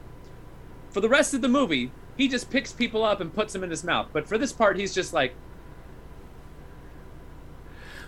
for 0.90 1.00
the 1.00 1.08
rest 1.08 1.34
of 1.34 1.42
the 1.42 1.48
movie, 1.48 1.92
he 2.16 2.26
just 2.26 2.50
picks 2.50 2.72
people 2.72 3.04
up 3.04 3.20
and 3.20 3.32
puts 3.32 3.52
them 3.52 3.62
in 3.62 3.70
his 3.70 3.84
mouth. 3.84 4.08
But 4.12 4.26
for 4.26 4.36
this 4.38 4.52
part, 4.52 4.76
he's 4.76 4.92
just 4.92 5.12
like, 5.12 5.34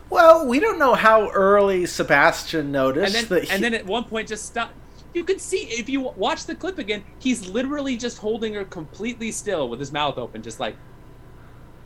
Well, 0.08 0.46
we 0.46 0.58
don't 0.58 0.78
know 0.78 0.94
how 0.94 1.30
early 1.30 1.86
Sebastian 1.86 2.72
noticed 2.72 3.14
and 3.14 3.28
then 3.28 3.38
that. 3.38 3.44
He, 3.44 3.50
and 3.50 3.62
then 3.62 3.74
at 3.74 3.86
one 3.86 4.04
point 4.04 4.28
just 4.28 4.44
stop. 4.46 4.72
You 5.14 5.24
can 5.24 5.38
see 5.38 5.62
if 5.64 5.88
you 5.88 6.00
watch 6.00 6.46
the 6.46 6.54
clip 6.54 6.78
again, 6.78 7.04
he's 7.18 7.48
literally 7.48 7.96
just 7.96 8.18
holding 8.18 8.54
her 8.54 8.64
completely 8.64 9.32
still 9.32 9.68
with 9.68 9.80
his 9.80 9.92
mouth 9.92 10.18
open, 10.18 10.42
just 10.42 10.60
like 10.60 10.76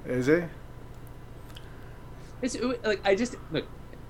is 0.07 0.27
he? 0.27 0.43
It's 2.43 2.57
like 2.85 3.01
I 3.05 3.15
just 3.15 3.37
look. 3.51 3.67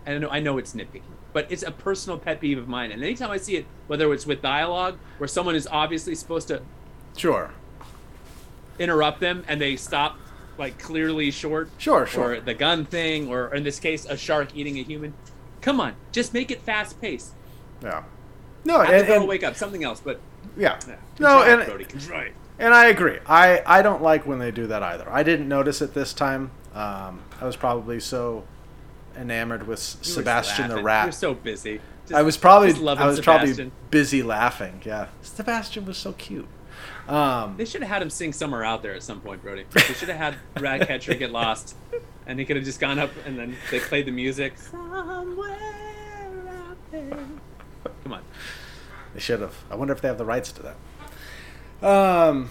I 0.06 0.18
know 0.18 0.28
I 0.28 0.40
know 0.40 0.58
it's 0.58 0.74
nitpicky, 0.74 1.02
but 1.32 1.46
it's 1.50 1.62
a 1.62 1.70
personal 1.70 2.18
pet 2.18 2.40
peeve 2.40 2.58
of 2.58 2.68
mine. 2.68 2.92
And 2.92 3.02
anytime 3.02 3.30
I 3.30 3.36
see 3.38 3.56
it, 3.56 3.66
whether 3.86 4.12
it's 4.12 4.26
with 4.26 4.42
dialogue 4.42 4.98
where 5.18 5.28
someone 5.28 5.54
is 5.54 5.66
obviously 5.70 6.14
supposed 6.14 6.48
to 6.48 6.62
Sure, 7.16 7.50
interrupt 8.78 9.20
them 9.20 9.44
and 9.46 9.60
they 9.60 9.76
stop 9.76 10.16
like 10.58 10.78
clearly 10.78 11.30
short, 11.30 11.68
sure, 11.78 12.06
sure. 12.06 12.34
or 12.34 12.40
the 12.40 12.54
gun 12.54 12.84
thing, 12.84 13.28
or 13.28 13.52
in 13.54 13.64
this 13.64 13.80
case, 13.80 14.04
a 14.04 14.16
shark 14.16 14.48
eating 14.54 14.78
a 14.78 14.82
human. 14.82 15.14
Come 15.60 15.80
on, 15.80 15.94
just 16.12 16.32
make 16.34 16.50
it 16.50 16.60
fast 16.62 17.00
paced. 17.00 17.32
yeah. 17.82 18.04
No, 18.66 18.80
Have 18.80 18.94
and, 18.94 19.08
and- 19.10 19.28
wake 19.28 19.42
up, 19.44 19.56
something 19.56 19.84
else. 19.84 20.00
But 20.00 20.20
yeah. 20.56 20.78
yeah, 20.88 20.96
No, 21.18 21.42
it, 21.42 21.48
and 21.58 21.66
Brody, 21.66 21.84
it. 21.84 22.34
And 22.58 22.72
I 22.72 22.86
agree. 22.86 23.18
I, 23.26 23.62
I 23.66 23.82
don't 23.82 24.00
like 24.02 24.26
when 24.26 24.38
they 24.38 24.50
do 24.52 24.66
that 24.68 24.82
either. 24.82 25.10
I 25.10 25.22
didn't 25.22 25.48
notice 25.48 25.82
it 25.82 25.92
this 25.92 26.12
time. 26.14 26.50
Um, 26.74 27.20
I 27.40 27.44
was 27.44 27.56
probably 27.56 28.00
so 28.00 28.44
enamored 29.16 29.66
with 29.66 29.78
You 30.02 30.04
Sebastian 30.10 30.68
the 30.68 30.82
rat. 30.82 31.04
You're 31.06 31.12
so 31.12 31.34
busy. 31.34 31.80
Just- 32.02 32.14
I 32.14 32.22
was 32.22 32.36
probably 32.36 32.70
I 32.88 33.06
was 33.06 33.20
probably 33.20 33.70
busy 33.90 34.22
laughing. 34.22 34.82
Yeah, 34.84 35.06
Sebastian 35.22 35.86
was 35.86 35.96
so 35.96 36.12
cute. 36.12 36.46
Um, 37.08 37.56
They 37.56 37.64
should 37.66 37.82
have 37.82 37.90
had 37.90 38.02
him 38.02 38.10
sing 38.10 38.32
somewhere 38.32 38.64
out 38.64 38.82
there 38.82 38.94
at 38.94 39.02
some 39.02 39.20
point, 39.20 39.42
Brody. 39.42 39.64
They 39.70 39.80
should 39.94 40.08
have 40.08 40.16
had 40.18 40.36
Ratcatcher 40.62 41.14
get 41.14 41.30
lost, 41.30 41.76
and 42.26 42.38
he 42.38 42.44
could 42.46 42.56
have 42.56 42.64
just 42.64 42.80
gone 42.80 42.98
up 42.98 43.10
and 43.26 43.38
then 43.38 43.56
they 43.70 43.78
played 43.80 44.06
the 44.06 44.10
music. 44.12 44.56
Somewhere 44.58 45.52
out 46.48 46.76
there. 46.90 47.18
Come 48.02 48.12
on. 48.12 48.22
they 49.14 49.20
should 49.20 49.40
have. 49.40 49.54
I 49.70 49.74
wonder 49.76 49.92
if 49.92 50.00
they 50.00 50.08
have 50.08 50.18
the 50.18 50.24
rights 50.24 50.52
to 50.52 50.62
that. 51.82 51.86
Um, 51.86 52.50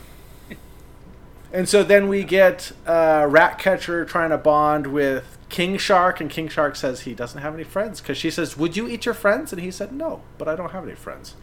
and 1.53 1.67
so 1.67 1.83
then 1.83 2.07
we 2.07 2.23
get 2.23 2.71
uh, 2.85 3.25
Ratcatcher 3.29 4.05
trying 4.05 4.29
to 4.29 4.37
bond 4.37 4.87
with 4.87 5.32
King 5.53 5.77
Shark, 5.77 6.19
and 6.19 6.31
King 6.31 6.47
Shark 6.47 6.75
says 6.75 7.01
he 7.01 7.13
doesn't 7.13 7.39
have 7.39 7.53
any 7.53 7.63
friends 7.63 8.01
because 8.01 8.17
she 8.17 8.31
says, 8.31 8.57
"Would 8.57 8.75
you 8.75 8.87
eat 8.87 9.05
your 9.05 9.13
friends?" 9.13 9.53
And 9.53 9.61
he 9.61 9.69
said, 9.69 9.91
"No, 9.91 10.23
but 10.39 10.47
I 10.47 10.55
don't 10.55 10.71
have 10.71 10.83
any 10.83 10.95
friends." 10.95 11.35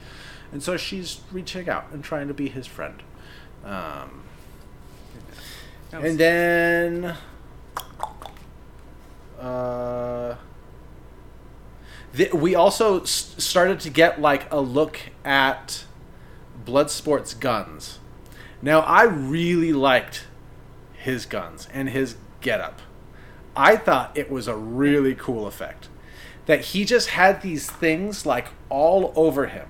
And 0.50 0.60
so 0.64 0.76
she's 0.76 1.20
reaching 1.30 1.68
out 1.68 1.84
and 1.92 2.02
trying 2.02 2.26
to 2.26 2.34
be 2.34 2.48
his 2.48 2.66
friend. 2.66 3.04
Um, 3.64 4.22
and 5.92 6.18
then, 6.18 7.14
uh, 9.40 10.34
th- 12.16 12.32
we 12.34 12.56
also 12.56 13.02
s- 13.02 13.36
started 13.38 13.78
to 13.78 13.90
get 13.90 14.20
like 14.20 14.52
a 14.52 14.60
look 14.60 14.98
at 15.24 15.84
Bloodsport's 16.66 17.34
guns. 17.34 18.00
Now, 18.60 18.80
I 18.80 19.04
really 19.04 19.72
liked 19.72 20.24
his 20.94 21.26
guns 21.26 21.68
and 21.72 21.90
his 21.90 22.16
getup. 22.40 22.80
I 23.56 23.76
thought 23.76 24.16
it 24.16 24.30
was 24.30 24.48
a 24.48 24.56
really 24.56 25.14
cool 25.14 25.46
effect. 25.46 25.88
That 26.46 26.66
he 26.66 26.84
just 26.84 27.10
had 27.10 27.42
these 27.42 27.70
things 27.70 28.26
like 28.26 28.48
all 28.68 29.12
over 29.14 29.46
him 29.46 29.68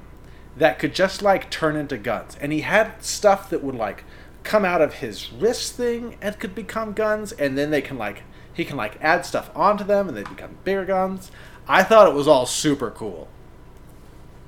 that 0.56 0.78
could 0.78 0.94
just 0.94 1.22
like 1.22 1.50
turn 1.50 1.76
into 1.76 1.98
guns. 1.98 2.36
And 2.40 2.52
he 2.52 2.60
had 2.60 3.02
stuff 3.04 3.50
that 3.50 3.62
would 3.62 3.74
like 3.74 4.04
come 4.42 4.64
out 4.64 4.80
of 4.80 4.94
his 4.94 5.30
wrist 5.32 5.74
thing 5.74 6.16
and 6.22 6.38
could 6.38 6.54
become 6.54 6.92
guns 6.92 7.32
and 7.32 7.58
then 7.58 7.70
they 7.70 7.82
can 7.82 7.98
like 7.98 8.22
he 8.52 8.64
can 8.64 8.76
like 8.76 8.96
add 9.00 9.24
stuff 9.26 9.50
onto 9.54 9.84
them 9.84 10.08
and 10.08 10.16
they 10.16 10.22
become 10.22 10.56
bigger 10.64 10.84
guns. 10.84 11.30
I 11.68 11.82
thought 11.82 12.08
it 12.08 12.14
was 12.14 12.26
all 12.26 12.46
super 12.46 12.90
cool. 12.90 13.28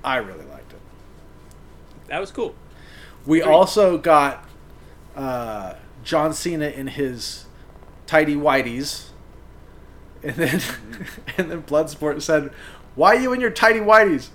I 0.03 0.17
really 0.17 0.45
liked 0.45 0.73
it. 0.73 0.81
that 2.09 2.21
was 2.21 2.31
cool. 2.31 2.55
We 3.25 3.41
Agreed. 3.41 3.53
also 3.53 3.99
got 3.99 4.45
uh, 5.15 5.75
John 6.03 6.33
Cena 6.33 6.69
in 6.69 6.89
his 6.89 7.45
tidy 8.07 8.35
whities, 8.35 9.11
and 10.23 10.37
then 10.37 10.61
and 11.37 11.51
then 11.51 11.63
Bloodsport 11.63 12.23
said, 12.23 12.53
"Why 12.95 13.15
you 13.15 13.33
in 13.33 13.41
your 13.41 13.51
tidy 13.51 13.81
whities?" 13.81 14.29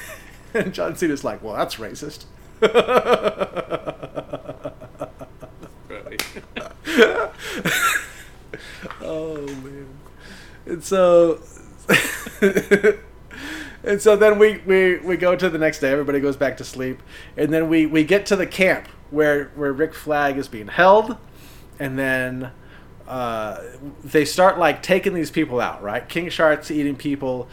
and 0.54 0.72
John 0.72 0.96
Cena's 0.96 1.24
like, 1.24 1.42
"Well, 1.42 1.54
that's 1.54 1.76
racist." 1.76 2.24
Oh 9.02 9.46
man! 9.46 9.88
And 10.66 10.84
so. 10.84 11.40
And 13.82 14.00
so 14.00 14.14
then 14.14 14.38
we, 14.38 14.58
we, 14.58 14.98
we 14.98 15.16
go 15.16 15.34
to 15.34 15.48
the 15.48 15.58
next 15.58 15.80
day. 15.80 15.90
Everybody 15.90 16.20
goes 16.20 16.36
back 16.36 16.56
to 16.58 16.64
sleep, 16.64 17.02
and 17.36 17.52
then 17.52 17.68
we, 17.68 17.86
we 17.86 18.04
get 18.04 18.26
to 18.26 18.36
the 18.36 18.46
camp 18.46 18.88
where 19.10 19.50
where 19.54 19.72
Rick 19.72 19.94
Flag 19.94 20.36
is 20.36 20.48
being 20.48 20.68
held, 20.68 21.16
and 21.78 21.98
then 21.98 22.52
they 24.04 24.24
start 24.24 24.58
like 24.58 24.82
taking 24.82 25.14
these 25.14 25.30
people 25.30 25.60
out. 25.60 25.82
Right, 25.82 26.08
King 26.08 26.28
Shark's 26.28 26.70
eating 26.70 26.96
people. 26.96 27.48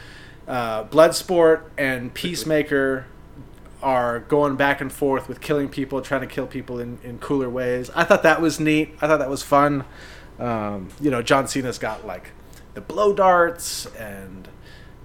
Uh, 0.48 0.86
Bloodsport 0.86 1.64
and 1.78 2.14
Peacemaker 2.14 3.06
are 3.82 4.20
going 4.20 4.56
back 4.56 4.82
and 4.82 4.92
forth 4.92 5.28
with 5.28 5.42
killing 5.42 5.70
people, 5.70 6.02
trying 6.02 6.22
to 6.22 6.28
kill 6.28 6.48
people 6.48 6.80
in, 6.80 7.00
in 7.04 7.20
cooler 7.20 7.50
ways. 7.50 7.90
I 7.96 8.04
thought 8.04 8.24
that 8.24 8.42
was 8.42 8.60
neat. 8.60 8.96
I 9.02 9.08
thought 9.08 9.20
that 9.20 9.30
was 9.30 9.44
fun. 9.44 9.84
Um, 10.40 10.90
you 11.02 11.12
know, 11.12 11.22
John 11.22 11.48
Cena's 11.48 11.78
got 11.78 12.06
like 12.06 12.32
the 12.74 12.82
blow 12.82 13.14
darts 13.14 13.88
and 13.96 14.48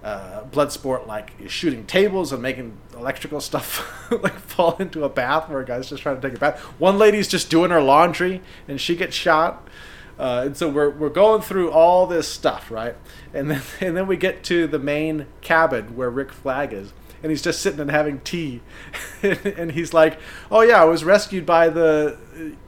uh, 0.03 0.43
Bloodsport 0.51 1.07
like 1.07 1.31
is 1.39 1.51
shooting 1.51 1.85
tables 1.85 2.31
and 2.31 2.41
making 2.41 2.77
electrical 2.95 3.39
stuff 3.39 4.11
like 4.23 4.37
fall 4.37 4.75
into 4.77 5.03
a 5.03 5.09
bath 5.09 5.49
where 5.49 5.61
a 5.61 5.65
guy's 5.65 5.89
just 5.89 6.03
trying 6.03 6.19
to 6.19 6.21
take 6.21 6.37
a 6.37 6.39
bath. 6.39 6.59
One 6.79 6.97
lady's 6.97 7.27
just 7.27 7.49
doing 7.49 7.71
her 7.71 7.81
laundry 7.81 8.41
and 8.67 8.79
she 8.79 8.95
gets 8.95 9.15
shot. 9.15 9.67
Uh, 10.17 10.43
and 10.45 10.57
so 10.57 10.69
we're, 10.69 10.89
we're 10.89 11.09
going 11.09 11.41
through 11.41 11.71
all 11.71 12.05
this 12.05 12.27
stuff, 12.27 12.69
right? 12.69 12.95
And 13.33 13.49
then 13.49 13.61
and 13.81 13.97
then 13.97 14.07
we 14.07 14.17
get 14.17 14.43
to 14.45 14.67
the 14.67 14.79
main 14.79 15.27
cabin 15.41 15.95
where 15.95 16.09
Rick 16.09 16.31
Flag 16.31 16.73
is, 16.73 16.93
and 17.21 17.31
he's 17.31 17.41
just 17.41 17.61
sitting 17.61 17.79
and 17.79 17.91
having 17.91 18.19
tea, 18.21 18.61
and 19.23 19.71
he's 19.71 19.93
like, 19.93 20.19
"Oh 20.51 20.61
yeah, 20.61 20.81
I 20.81 20.85
was 20.85 21.03
rescued 21.03 21.45
by 21.45 21.69
the, 21.69 22.17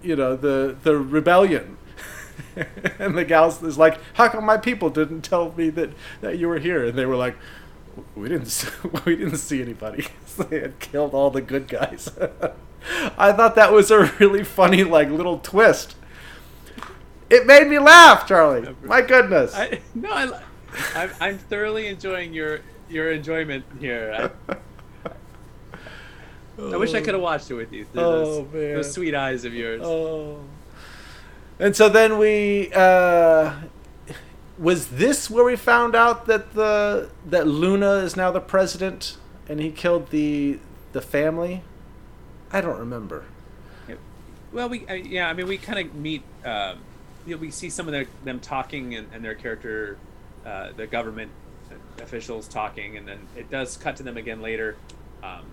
you 0.01 0.15
know, 0.15 0.35
the 0.35 0.75
the 0.83 0.97
rebellion." 0.97 1.77
and 2.99 3.17
the 3.17 3.23
gal 3.23 3.47
is 3.47 3.77
like, 3.77 3.99
"How 4.13 4.27
come 4.27 4.45
my 4.45 4.57
people 4.57 4.89
didn't 4.89 5.21
tell 5.21 5.53
me 5.53 5.69
that, 5.71 5.91
that 6.21 6.37
you 6.37 6.47
were 6.47 6.59
here?" 6.59 6.85
And 6.85 6.97
they 6.97 7.05
were 7.05 7.15
like, 7.15 7.37
"We 8.15 8.29
didn't 8.29 8.71
we 9.05 9.15
didn't 9.15 9.37
see 9.37 9.61
anybody. 9.61 10.07
They 10.49 10.59
had 10.59 10.79
killed 10.79 11.13
all 11.13 11.29
the 11.29 11.41
good 11.41 11.67
guys." 11.67 12.09
I 13.17 13.31
thought 13.31 13.55
that 13.55 13.71
was 13.71 13.89
a 13.89 14.11
really 14.19 14.43
funny 14.43 14.83
like 14.83 15.09
little 15.09 15.39
twist. 15.39 15.95
It 17.29 17.47
made 17.47 17.67
me 17.67 17.79
laugh, 17.79 18.27
Charlie. 18.27 18.75
My 18.83 19.01
goodness. 19.01 19.55
I, 19.55 19.79
no, 19.95 20.11
I, 20.11 20.41
I'm, 20.93 21.09
I'm 21.19 21.37
thoroughly 21.37 21.87
enjoying 21.87 22.33
your 22.33 22.59
your 22.89 23.11
enjoyment 23.11 23.65
here. 23.79 24.31
I, 24.47 24.55
I 26.61 26.77
wish 26.77 26.93
I 26.93 27.01
could 27.01 27.13
have 27.15 27.23
watched 27.23 27.49
it 27.49 27.55
with 27.55 27.73
you. 27.73 27.85
Those, 27.93 28.27
Oh, 28.27 28.41
man. 28.53 28.75
those 28.75 28.93
sweet 28.93 29.15
eyes 29.15 29.43
of 29.43 29.53
yours. 29.53 29.81
Oh. 29.83 30.39
And 31.59 31.75
so 31.75 31.89
then 31.89 32.17
we 32.17 32.71
uh 32.73 33.53
was 34.57 34.87
this 34.87 35.29
where 35.29 35.43
we 35.43 35.55
found 35.55 35.95
out 35.95 36.27
that 36.27 36.53
the 36.53 37.09
that 37.25 37.47
Luna 37.47 37.95
is 37.95 38.15
now 38.15 38.31
the 38.31 38.39
president 38.39 39.17
and 39.49 39.59
he 39.59 39.71
killed 39.71 40.11
the 40.11 40.59
the 40.93 41.01
family? 41.01 41.63
I 42.51 42.61
don't 42.61 42.77
remember. 42.79 43.25
Well, 44.53 44.69
we 44.69 44.87
uh, 44.87 44.93
yeah, 44.93 45.27
I 45.27 45.33
mean, 45.33 45.47
we 45.47 45.57
kind 45.57 45.79
of 45.79 45.93
meet. 45.95 46.23
Um, 46.45 46.79
you 47.25 47.35
know, 47.35 47.41
we 47.41 47.51
see 47.51 47.69
some 47.69 47.87
of 47.87 47.91
their, 47.91 48.05
them 48.23 48.39
talking 48.39 48.95
and, 48.95 49.07
and 49.13 49.23
their 49.23 49.35
character, 49.35 49.97
uh, 50.45 50.71
the 50.75 50.87
government 50.87 51.31
officials 52.01 52.47
talking, 52.47 52.97
and 52.97 53.07
then 53.07 53.19
it 53.35 53.49
does 53.49 53.77
cut 53.77 53.95
to 53.97 54.03
them 54.03 54.17
again 54.17 54.41
later. 54.41 54.75
Um, 55.23 55.45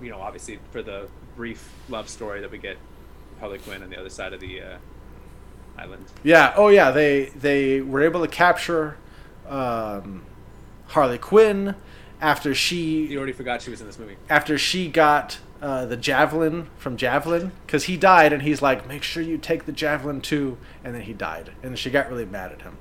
you 0.00 0.10
know, 0.10 0.20
obviously 0.20 0.58
for 0.70 0.82
the 0.82 1.08
brief 1.36 1.72
love 1.88 2.08
story 2.08 2.40
that 2.40 2.50
we 2.50 2.58
get, 2.58 2.76
Harley 3.40 3.58
Quinn 3.58 3.82
on 3.82 3.90
the 3.90 3.98
other 3.98 4.10
side 4.10 4.32
of 4.32 4.40
the 4.40 4.60
uh, 4.62 4.78
island. 5.78 6.06
Yeah, 6.22 6.54
oh 6.56 6.68
yeah, 6.68 6.90
they 6.90 7.26
they 7.26 7.80
were 7.80 8.02
able 8.02 8.20
to 8.20 8.28
capture 8.28 8.96
um 9.48 10.24
Harley 10.88 11.18
Quinn 11.18 11.74
after 12.20 12.54
she 12.54 13.06
You 13.06 13.18
already 13.18 13.32
forgot 13.32 13.62
she 13.62 13.70
was 13.70 13.80
in 13.80 13.86
this 13.86 13.98
movie. 13.98 14.16
after 14.30 14.56
she 14.58 14.88
got 14.88 15.38
uh, 15.62 15.86
the 15.86 15.96
javelin 15.96 16.68
from 16.76 16.96
Javelin 16.96 17.52
because 17.66 17.84
he 17.84 17.96
died 17.96 18.32
and 18.32 18.42
he's 18.42 18.60
like, 18.60 18.86
make 18.86 19.02
sure 19.02 19.22
you 19.22 19.38
take 19.38 19.66
the 19.66 19.72
javelin 19.72 20.20
too, 20.20 20.58
and 20.84 20.94
then 20.94 21.02
he 21.02 21.12
died 21.12 21.52
and 21.62 21.78
she 21.78 21.90
got 21.90 22.08
really 22.10 22.26
mad 22.26 22.52
at 22.52 22.62
him, 22.62 22.76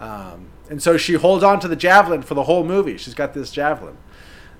um, 0.00 0.48
and 0.68 0.82
so 0.82 0.96
she 0.96 1.14
holds 1.14 1.44
on 1.44 1.60
to 1.60 1.68
the 1.68 1.76
javelin 1.76 2.22
for 2.22 2.34
the 2.34 2.44
whole 2.44 2.64
movie. 2.64 2.96
She's 2.96 3.14
got 3.14 3.34
this 3.34 3.50
javelin, 3.50 3.96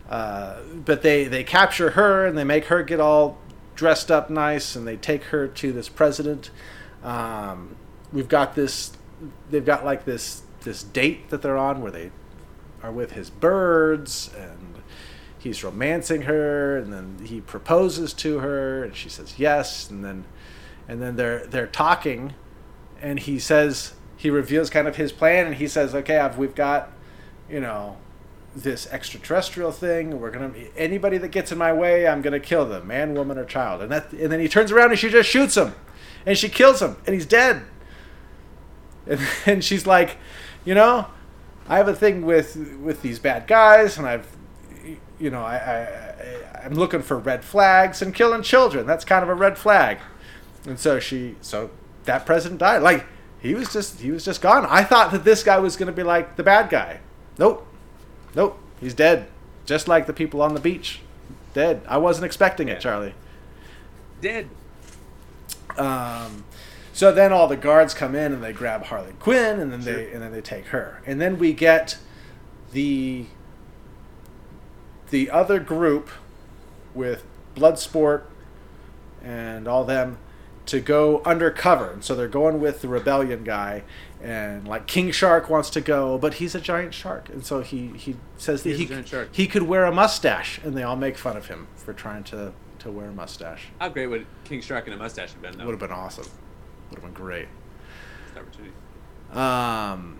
uh, 0.09 0.61
but 0.85 1.03
they 1.03 1.25
they 1.25 1.45
capture 1.45 1.91
her 1.91 2.27
and 2.27 2.37
they 2.37 2.45
make 2.45 2.67
her 2.67 2.83
get 2.83 3.01
all 3.01 3.39
dressed 3.75 4.11
up 4.11 4.29
nice 4.29 4.77
and 4.77 4.87
they 4.87 4.97
take 4.97 5.25
her 5.25 5.49
to 5.49 5.73
this 5.73 5.89
president. 5.89 6.51
Um, 7.03 7.77
we've 8.13 8.29
got 8.29 8.55
this, 8.55 8.93
they've 9.51 9.65
got 9.65 9.87
like 9.87 10.05
this 10.05 10.43
this 10.61 10.83
date 10.83 11.31
that 11.31 11.41
they're 11.41 11.57
on 11.57 11.81
where 11.81 11.91
they 11.91 12.11
are 12.83 12.93
with 12.93 13.13
his 13.13 13.31
birds 13.31 14.31
and 14.37 14.60
he's 15.41 15.65
romancing 15.65 16.23
her 16.23 16.77
and 16.77 16.93
then 16.93 17.19
he 17.25 17.41
proposes 17.41 18.13
to 18.13 18.39
her 18.41 18.85
and 18.85 18.95
she 18.95 19.09
says 19.09 19.39
yes 19.39 19.89
and 19.89 20.05
then 20.05 20.25
and 20.87 21.01
then 21.01 21.17
they're 21.17 21.47
they're 21.47 21.67
talking 21.67 22.35
and 23.01 23.21
he 23.21 23.39
says 23.39 23.95
he 24.17 24.29
reveals 24.29 24.69
kind 24.69 24.87
of 24.87 24.97
his 24.97 25.13
plan 25.13 25.47
and 25.47 25.57
he 25.57 25.67
says 25.67 25.95
okay 25.95 26.19
I've, 26.19 26.37
we've 26.37 26.55
got 26.55 26.93
you 27.49 27.59
know 27.59 27.97
this 28.55 28.87
extraterrestrial 28.89 29.73
thing 29.73 30.21
we're 30.21 30.31
gonna 30.31 30.53
anybody 30.77 31.17
that 31.17 31.29
gets 31.29 31.51
in 31.51 31.57
my 31.57 31.73
way 31.73 32.07
i'm 32.07 32.21
gonna 32.21 32.41
kill 32.41 32.67
them 32.67 32.87
man 32.87 33.15
woman 33.15 33.39
or 33.39 33.45
child. 33.45 33.81
And 33.81 33.91
that 33.91 34.13
and 34.13 34.31
then 34.31 34.41
he 34.41 34.49
turns 34.49 34.71
around 34.71 34.91
and 34.91 34.99
she 34.99 35.09
just 35.09 35.29
shoots 35.29 35.57
him 35.57 35.75
and 36.27 36.37
she 36.37 36.51
kills 36.51 36.83
him 36.83 36.97
and 37.07 37.15
he's 37.15 37.27
dead. 37.27 37.63
And, 39.07 39.21
and 39.47 39.65
she's 39.65 39.87
like 39.87 40.19
you 40.67 40.75
know 40.75 41.07
i 41.67 41.79
have 41.79 41.89
a 41.89 41.95
thing 41.95 42.27
with 42.27 42.57
with 42.83 43.01
these 43.01 43.19
bad 43.19 43.47
guys 43.47 43.97
and 43.97 44.07
i've 44.07 44.27
you 45.21 45.31
know 45.31 45.43
I, 45.43 45.57
I 45.57 46.65
i'm 46.65 46.75
looking 46.75 47.03
for 47.03 47.19
red 47.19 47.45
flags 47.45 48.03
and 48.03 48.15
killing 48.15 48.43
children. 48.43 48.87
That's 48.87 49.05
kind 49.05 49.23
of 49.23 49.29
a 49.29 49.35
red 49.35 49.59
flag. 49.59 49.99
And 50.67 50.79
so 50.79 50.99
she 50.99 51.37
so 51.41 51.71
that 52.05 52.27
president 52.27 52.61
died. 52.61 52.83
Like 52.83 53.07
he 53.41 53.55
was 53.55 53.73
just 53.73 54.01
he 54.01 54.11
was 54.11 54.25
just 54.25 54.41
gone. 54.43 54.67
I 54.67 54.85
thought 54.85 55.13
that 55.13 55.25
this 55.25 55.43
guy 55.43 55.59
was 55.59 55.77
going 55.77 55.87
to 55.87 55.93
be 55.93 56.03
like 56.03 56.37
the 56.37 56.43
bad 56.43 56.71
guy. 56.71 57.01
Nope. 57.39 57.67
Nope. 58.35 58.59
He's 58.81 58.95
dead. 58.95 59.29
Just 59.65 59.89
like 59.89 60.07
the 60.07 60.13
people 60.13 60.43
on 60.43 60.55
the 60.55 60.61
beach. 60.61 61.01
Dead. 61.55 61.83
I 61.89 61.99
wasn't 61.99 62.27
expecting 62.27 62.69
it 62.69 62.81
charlie. 62.81 63.15
Dead. 64.21 64.49
um, 65.79 66.45
so 66.93 67.13
then 67.13 67.33
all 67.33 67.49
the 67.49 67.57
guards 67.57 67.95
come 67.95 68.15
in 68.15 68.33
and 68.33 68.43
they 68.43 68.53
grab 68.53 68.85
Harley 68.85 69.13
Quinn 69.19 69.59
and 69.61 69.73
then 69.73 69.81
they 69.81 70.13
and 70.13 70.21
then 70.21 70.33
they 70.33 70.43
take 70.43 70.67
her. 70.67 71.01
And 71.07 71.21
then 71.21 71.39
we 71.39 71.53
get 71.53 71.97
the 72.73 73.27
the 75.11 75.31
other 75.31 75.59
group 75.59 76.09
with 76.95 77.25
Bloodsport, 77.55 78.23
and 79.23 79.69
all 79.69 79.85
them 79.85 80.19
to 80.67 80.81
go 80.81 81.21
undercover. 81.25 81.91
And 81.91 82.05
so 82.05 82.15
they're 82.15 82.29
going 82.29 82.61
with 82.61 82.81
the 82.81 82.89
rebellion 82.89 83.45
guy, 83.45 83.83
and 84.23 84.67
like 84.67 84.87
King 84.87 85.11
Shark 85.11 85.51
wants 85.51 85.71
to 85.71 85.81
go, 85.81 86.19
but 86.19 86.35
he's 86.35 86.55
a 86.55 86.61
giant 86.61 86.95
shark, 86.95 87.29
and 87.29 87.45
so 87.45 87.61
he 87.61 87.89
he 87.97 88.17
says 88.37 88.63
that 88.63 88.77
He's 88.77 88.89
he 88.89 89.25
he 89.33 89.47
could 89.47 89.65
wear 89.65 89.85
a 89.85 89.93
mustache, 89.93 90.61
and 90.63 90.77
they 90.77 90.83
all 90.83 90.97
make 90.97 91.19
fun 91.19 91.37
of 91.37 91.47
him 91.47 91.67
for 91.77 91.93
trying 91.93 92.25
to 92.25 92.53
to 92.81 92.91
wear 92.91 93.09
a 93.09 93.13
mustache. 93.13 93.69
How 93.79 93.89
great 93.89 94.07
would 94.07 94.27
King 94.45 94.61
Shark 94.61 94.87
and 94.87 94.95
a 94.95 94.97
mustache 94.97 95.33
have 95.33 95.43
been? 95.43 95.57
Though? 95.59 95.67
Would 95.67 95.73
have 95.73 95.81
been 95.81 95.93
awesome. 95.93 96.27
Would 96.91 97.01
have 97.01 97.05
been 97.05 97.13
great. 97.13 97.49
Opportunity. 98.37 98.73
Um, 99.33 100.19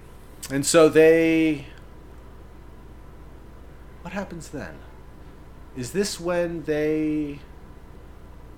and 0.51 0.65
so 0.65 0.89
they. 0.89 1.67
What 4.03 4.13
happens 4.13 4.49
then? 4.49 4.75
Is 5.77 5.93
this 5.93 6.19
when 6.21 6.63
they? 6.65 7.39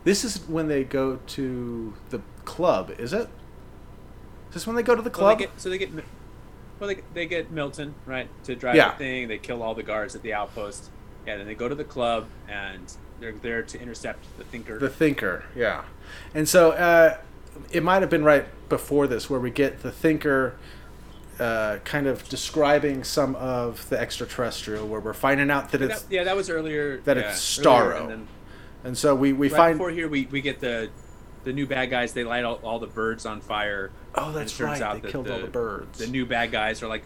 This 0.04 0.24
is 0.24 0.38
when 0.48 0.68
they 0.68 0.82
go 0.84 1.16
to 1.28 1.94
the 2.10 2.20
club, 2.44 2.90
is 2.98 3.12
it? 3.12 3.28
Is 4.48 4.54
this 4.54 4.66
when 4.66 4.74
they 4.76 4.82
go 4.82 4.94
to 4.96 5.02
the 5.02 5.10
Well, 5.10 5.18
club? 5.18 5.38
they 5.38 5.44
get, 5.44 5.60
so 5.60 5.70
they 5.70 5.78
get, 5.78 5.90
well, 6.80 6.88
they, 6.88 6.98
they 7.14 7.26
get 7.26 7.50
Milton 7.52 7.94
right 8.06 8.28
to 8.44 8.56
drive 8.56 8.74
Yeah. 8.74 8.90
the 8.92 8.96
thing. 8.98 9.28
They 9.28 9.38
kill 9.38 9.62
all 9.62 9.74
the 9.74 9.82
guards 9.84 10.14
at 10.16 10.22
the 10.22 10.34
outpost. 10.34 10.90
Yeah, 11.26 11.36
then 11.36 11.46
they 11.46 11.54
go 11.54 11.68
to 11.68 11.74
the 11.76 11.84
club 11.84 12.26
and 12.48 12.92
they're 13.20 13.30
there 13.32 13.62
to 13.62 13.80
intercept 13.80 14.24
the 14.38 14.44
Thinker. 14.44 14.78
The 14.80 14.88
Thinker, 14.88 15.44
yeah. 15.54 15.84
And 16.34 16.48
so 16.48 16.72
uh, 16.72 17.18
it 17.70 17.84
might 17.84 18.02
have 18.02 18.10
been 18.10 18.24
right 18.24 18.46
before 18.68 19.06
this 19.06 19.30
where 19.30 19.38
we 19.38 19.50
get 19.52 19.82
the 19.82 19.92
Thinker 19.92 20.56
uh, 21.42 21.78
kind 21.84 22.06
of 22.06 22.28
describing 22.28 23.02
some 23.04 23.34
of 23.36 23.88
the 23.88 23.98
extraterrestrial, 23.98 24.86
where 24.86 25.00
we're 25.00 25.12
finding 25.12 25.50
out 25.50 25.70
that 25.72 25.82
it's. 25.82 26.06
yeah, 26.10 26.24
that 26.24 26.36
was 26.36 26.48
earlier. 26.48 26.98
that 27.02 27.16
yeah, 27.16 27.30
it's 27.30 27.40
Starro. 27.58 28.00
and 28.02 28.10
then 28.10 28.28
And 28.84 28.98
so 28.98 29.14
we, 29.14 29.32
we 29.32 29.48
right 29.48 29.56
find. 29.56 29.78
before 29.78 29.90
here, 29.90 30.08
we, 30.08 30.26
we 30.30 30.40
get 30.40 30.60
the 30.60 30.90
the 31.44 31.52
new 31.52 31.66
bad 31.66 31.90
guys. 31.90 32.12
They 32.12 32.22
light 32.24 32.44
all, 32.44 32.60
all 32.62 32.78
the 32.78 32.86
birds 32.86 33.26
on 33.26 33.40
fire. 33.40 33.90
Oh, 34.14 34.30
that's 34.32 34.60
right. 34.60 34.80
out 34.80 34.94
They 34.94 35.00
that 35.00 35.10
killed 35.10 35.28
all 35.28 35.40
the 35.40 35.46
birds. 35.48 35.98
The 35.98 36.06
new 36.06 36.24
bad 36.26 36.52
guys 36.52 36.82
are 36.82 36.88
like 36.88 37.02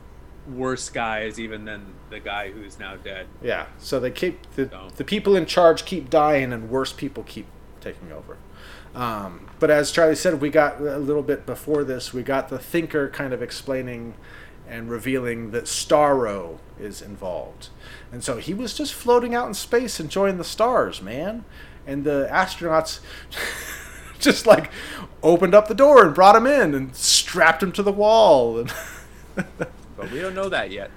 worse 0.47 0.91
guys 0.91 1.41
even 1.41 1.65
than 1.65 1.95
the 2.11 2.21
guy 2.21 2.51
who's 2.53 2.79
now 2.79 2.97
dead. 2.97 3.27
Yeah, 3.43 3.67
so 3.79 3.99
they 3.99 4.11
keep 4.11 4.39
the 4.55 4.69
So- 4.69 4.89
the 4.97 5.05
people 5.05 5.35
in 5.37 5.47
charge 5.47 5.85
keep 5.87 6.11
dying, 6.11 6.53
and 6.53 6.69
worse 6.71 6.93
people 6.93 7.23
keep 7.25 7.47
taking 7.81 8.13
over. 8.13 8.37
Um, 8.97 9.49
but 9.61 9.71
as 9.71 9.93
Charlie 9.93 10.15
said, 10.17 10.41
we 10.41 10.49
got 10.51 10.81
a 10.81 10.99
little 10.99 11.23
bit 11.23 11.45
before 11.47 11.85
this. 11.85 12.13
We 12.13 12.23
got 12.23 12.49
the 12.49 12.59
thinker 12.59 13.09
kind 13.11 13.33
of 13.33 13.43
explaining 13.43 14.15
and 14.69 14.91
revealing 14.91 15.51
that 15.53 15.65
Starro 15.65 16.59
is 16.81 17.01
involved, 17.03 17.69
and 18.11 18.25
so 18.25 18.39
he 18.39 18.53
was 18.53 18.75
just 18.75 18.93
floating 18.95 19.35
out 19.35 19.47
in 19.47 19.55
space, 19.55 20.01
enjoying 20.01 20.39
the 20.39 20.45
stars, 20.45 21.01
man. 21.01 21.45
And 21.87 22.03
the 22.03 22.29
astronauts 22.33 22.99
just 24.19 24.45
like 24.47 24.73
opened 25.23 25.55
up 25.55 25.69
the 25.69 25.75
door 25.75 26.05
and 26.05 26.15
brought 26.15 26.35
him 26.35 26.47
in 26.47 26.75
and 26.75 26.97
strapped 26.97 27.63
him 27.63 27.71
to 27.73 27.83
the 27.83 27.93
wall. 27.93 28.67
But 29.99 30.11
we 30.11 30.21
don't 30.21 30.35
know 30.35 30.49
that 30.49 30.71
yet, 30.71 30.91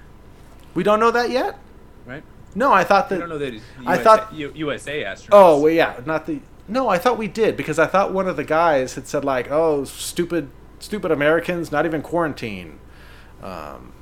we 0.74 0.82
don't 0.82 0.98
know 1.00 1.10
that 1.10 1.30
yet. 1.30 1.58
right? 2.06 2.22
No, 2.54 2.72
I 2.72 2.84
thought 2.84 3.08
that. 3.10 3.16
We 3.16 3.20
don't 3.20 3.28
know 3.28 3.38
that. 3.38 3.60
I 3.86 3.98
thought- 3.98 4.32
USA 4.34 5.04
astronauts. 5.04 5.28
Oh 5.32 5.60
well, 5.60 5.72
yeah, 5.72 6.00
not 6.06 6.26
the. 6.26 6.40
No, 6.70 6.88
I 6.88 6.98
thought 6.98 7.18
we 7.18 7.26
did 7.26 7.56
because 7.56 7.78
I 7.78 7.86
thought 7.86 8.12
one 8.12 8.28
of 8.28 8.36
the 8.36 8.44
guys 8.44 8.94
had 8.94 9.06
said 9.08 9.24
like, 9.24 9.50
"Oh, 9.50 9.84
stupid, 9.84 10.50
stupid 10.78 11.10
Americans, 11.10 11.72
not 11.72 11.84
even 11.84 12.00
quarantine," 12.00 12.78
um, 13.42 13.92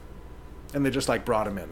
and 0.75 0.85
they 0.85 0.91
just 0.91 1.09
like 1.09 1.25
brought 1.25 1.47
him 1.47 1.57
in. 1.59 1.71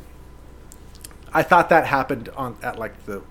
I 1.33 1.43
thought 1.43 1.69
that 1.69 1.87
happened 1.87 2.31
on 2.31 2.57
at 2.63 2.79
like 2.79 3.05
the, 3.05 3.23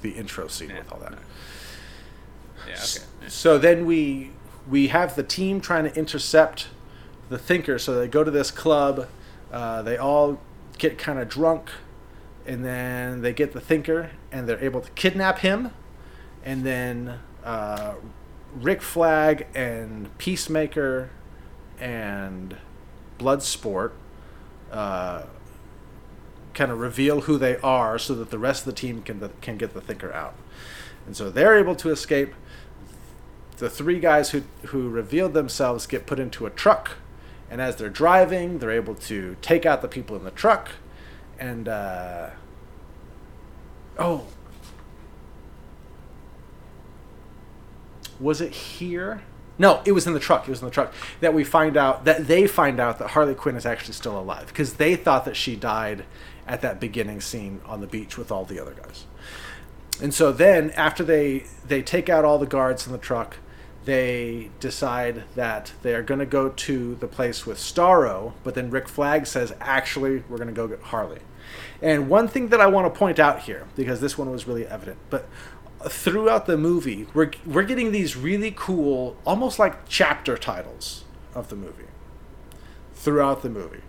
the 0.00 0.12
intro 0.12 0.48
scene 0.48 0.70
Yeah. 0.70 0.78
with 0.78 0.92
all 0.92 0.98
that. 1.00 1.12
Yeah. 1.12 2.74
Okay. 2.74 3.04
yeah. 3.22 3.28
So 3.28 3.58
then 3.58 3.84
we 3.84 4.30
we 4.68 4.88
have 4.88 5.14
the 5.14 5.22
team 5.22 5.60
trying 5.60 5.84
to 5.84 5.94
intercept 5.98 6.68
the 7.28 7.38
thinker. 7.38 7.78
So 7.78 7.94
they 7.98 8.08
go 8.08 8.24
to 8.24 8.30
this 8.30 8.50
club. 8.50 9.08
Uh, 9.52 9.82
they 9.82 9.98
all 9.98 10.40
get 10.78 10.96
kind 10.96 11.18
of 11.18 11.28
drunk, 11.28 11.70
and 12.46 12.64
then 12.64 13.20
they 13.20 13.34
get 13.34 13.52
the 13.52 13.60
thinker, 13.60 14.12
and 14.32 14.48
they're 14.48 14.62
able 14.64 14.80
to 14.80 14.90
kidnap 14.92 15.40
him. 15.40 15.72
And 16.44 16.64
then 16.64 17.20
uh, 17.44 17.94
Rick 18.54 18.82
Flag 18.82 19.46
and 19.54 20.16
Peacemaker 20.18 21.10
and 21.78 22.56
Bloodsport 23.18 23.92
uh, 24.72 25.22
kind 26.54 26.70
of 26.70 26.78
reveal 26.78 27.22
who 27.22 27.38
they 27.38 27.56
are, 27.58 27.98
so 27.98 28.14
that 28.14 28.30
the 28.30 28.38
rest 28.38 28.62
of 28.62 28.66
the 28.66 28.80
team 28.80 29.02
can 29.02 29.30
can 29.40 29.56
get 29.56 29.74
the 29.74 29.80
thinker 29.80 30.12
out. 30.12 30.34
And 31.06 31.16
so 31.16 31.30
they're 31.30 31.58
able 31.58 31.76
to 31.76 31.90
escape. 31.90 32.34
The 33.58 33.70
three 33.70 34.00
guys 34.00 34.30
who 34.30 34.42
who 34.66 34.88
revealed 34.88 35.34
themselves 35.34 35.86
get 35.86 36.06
put 36.06 36.18
into 36.18 36.46
a 36.46 36.50
truck, 36.50 36.92
and 37.50 37.60
as 37.60 37.76
they're 37.76 37.90
driving, 37.90 38.58
they're 38.58 38.70
able 38.70 38.94
to 38.94 39.36
take 39.42 39.66
out 39.66 39.82
the 39.82 39.88
people 39.88 40.16
in 40.16 40.24
the 40.24 40.30
truck, 40.30 40.70
and 41.38 41.68
uh, 41.68 42.30
oh, 43.98 44.26
was 48.20 48.40
it 48.40 48.52
here? 48.52 49.22
No, 49.58 49.82
it 49.84 49.92
was 49.92 50.06
in 50.06 50.14
the 50.14 50.20
truck. 50.20 50.46
It 50.46 50.50
was 50.50 50.60
in 50.60 50.66
the 50.66 50.72
truck 50.72 50.92
that 51.20 51.34
we 51.34 51.44
find 51.44 51.76
out 51.76 52.04
that 52.04 52.26
they 52.26 52.46
find 52.46 52.80
out 52.80 52.98
that 52.98 53.10
Harley 53.10 53.34
Quinn 53.34 53.56
is 53.56 53.66
actually 53.66 53.94
still 53.94 54.18
alive 54.18 54.46
because 54.46 54.74
they 54.74 54.96
thought 54.96 55.24
that 55.24 55.36
she 55.36 55.56
died 55.56 56.04
at 56.46 56.62
that 56.62 56.80
beginning 56.80 57.20
scene 57.20 57.60
on 57.66 57.80
the 57.80 57.86
beach 57.86 58.16
with 58.16 58.32
all 58.32 58.44
the 58.44 58.58
other 58.58 58.72
guys. 58.72 59.06
And 60.00 60.14
so 60.14 60.32
then 60.32 60.70
after 60.70 61.04
they 61.04 61.44
they 61.66 61.82
take 61.82 62.08
out 62.08 62.24
all 62.24 62.38
the 62.38 62.46
guards 62.46 62.86
in 62.86 62.92
the 62.92 62.98
truck, 62.98 63.36
they 63.84 64.50
decide 64.60 65.24
that 65.34 65.72
they're 65.82 66.02
going 66.02 66.20
to 66.20 66.26
go 66.26 66.48
to 66.48 66.94
the 66.96 67.06
place 67.06 67.46
with 67.46 67.58
Starro, 67.58 68.32
but 68.44 68.54
then 68.54 68.70
Rick 68.70 68.88
Flag 68.88 69.26
says 69.26 69.52
actually 69.60 70.22
we're 70.28 70.36
going 70.36 70.48
to 70.48 70.54
go 70.54 70.68
get 70.68 70.80
Harley. 70.80 71.20
And 71.82 72.08
one 72.08 72.28
thing 72.28 72.48
that 72.48 72.60
I 72.60 72.66
want 72.66 72.92
to 72.92 72.98
point 72.98 73.18
out 73.18 73.40
here 73.40 73.66
because 73.74 74.00
this 74.00 74.16
one 74.16 74.30
was 74.30 74.46
really 74.46 74.66
evident, 74.66 74.98
but 75.08 75.26
throughout 75.88 76.46
the 76.46 76.58
movie 76.58 77.06
we're 77.14 77.30
we're 77.46 77.62
getting 77.62 77.90
these 77.90 78.16
really 78.16 78.52
cool 78.54 79.16
almost 79.24 79.58
like 79.58 79.88
chapter 79.88 80.36
titles 80.36 81.04
of 81.34 81.48
the 81.48 81.56
movie 81.56 81.86
throughout 83.00 83.42
the 83.42 83.48
movie. 83.48 83.80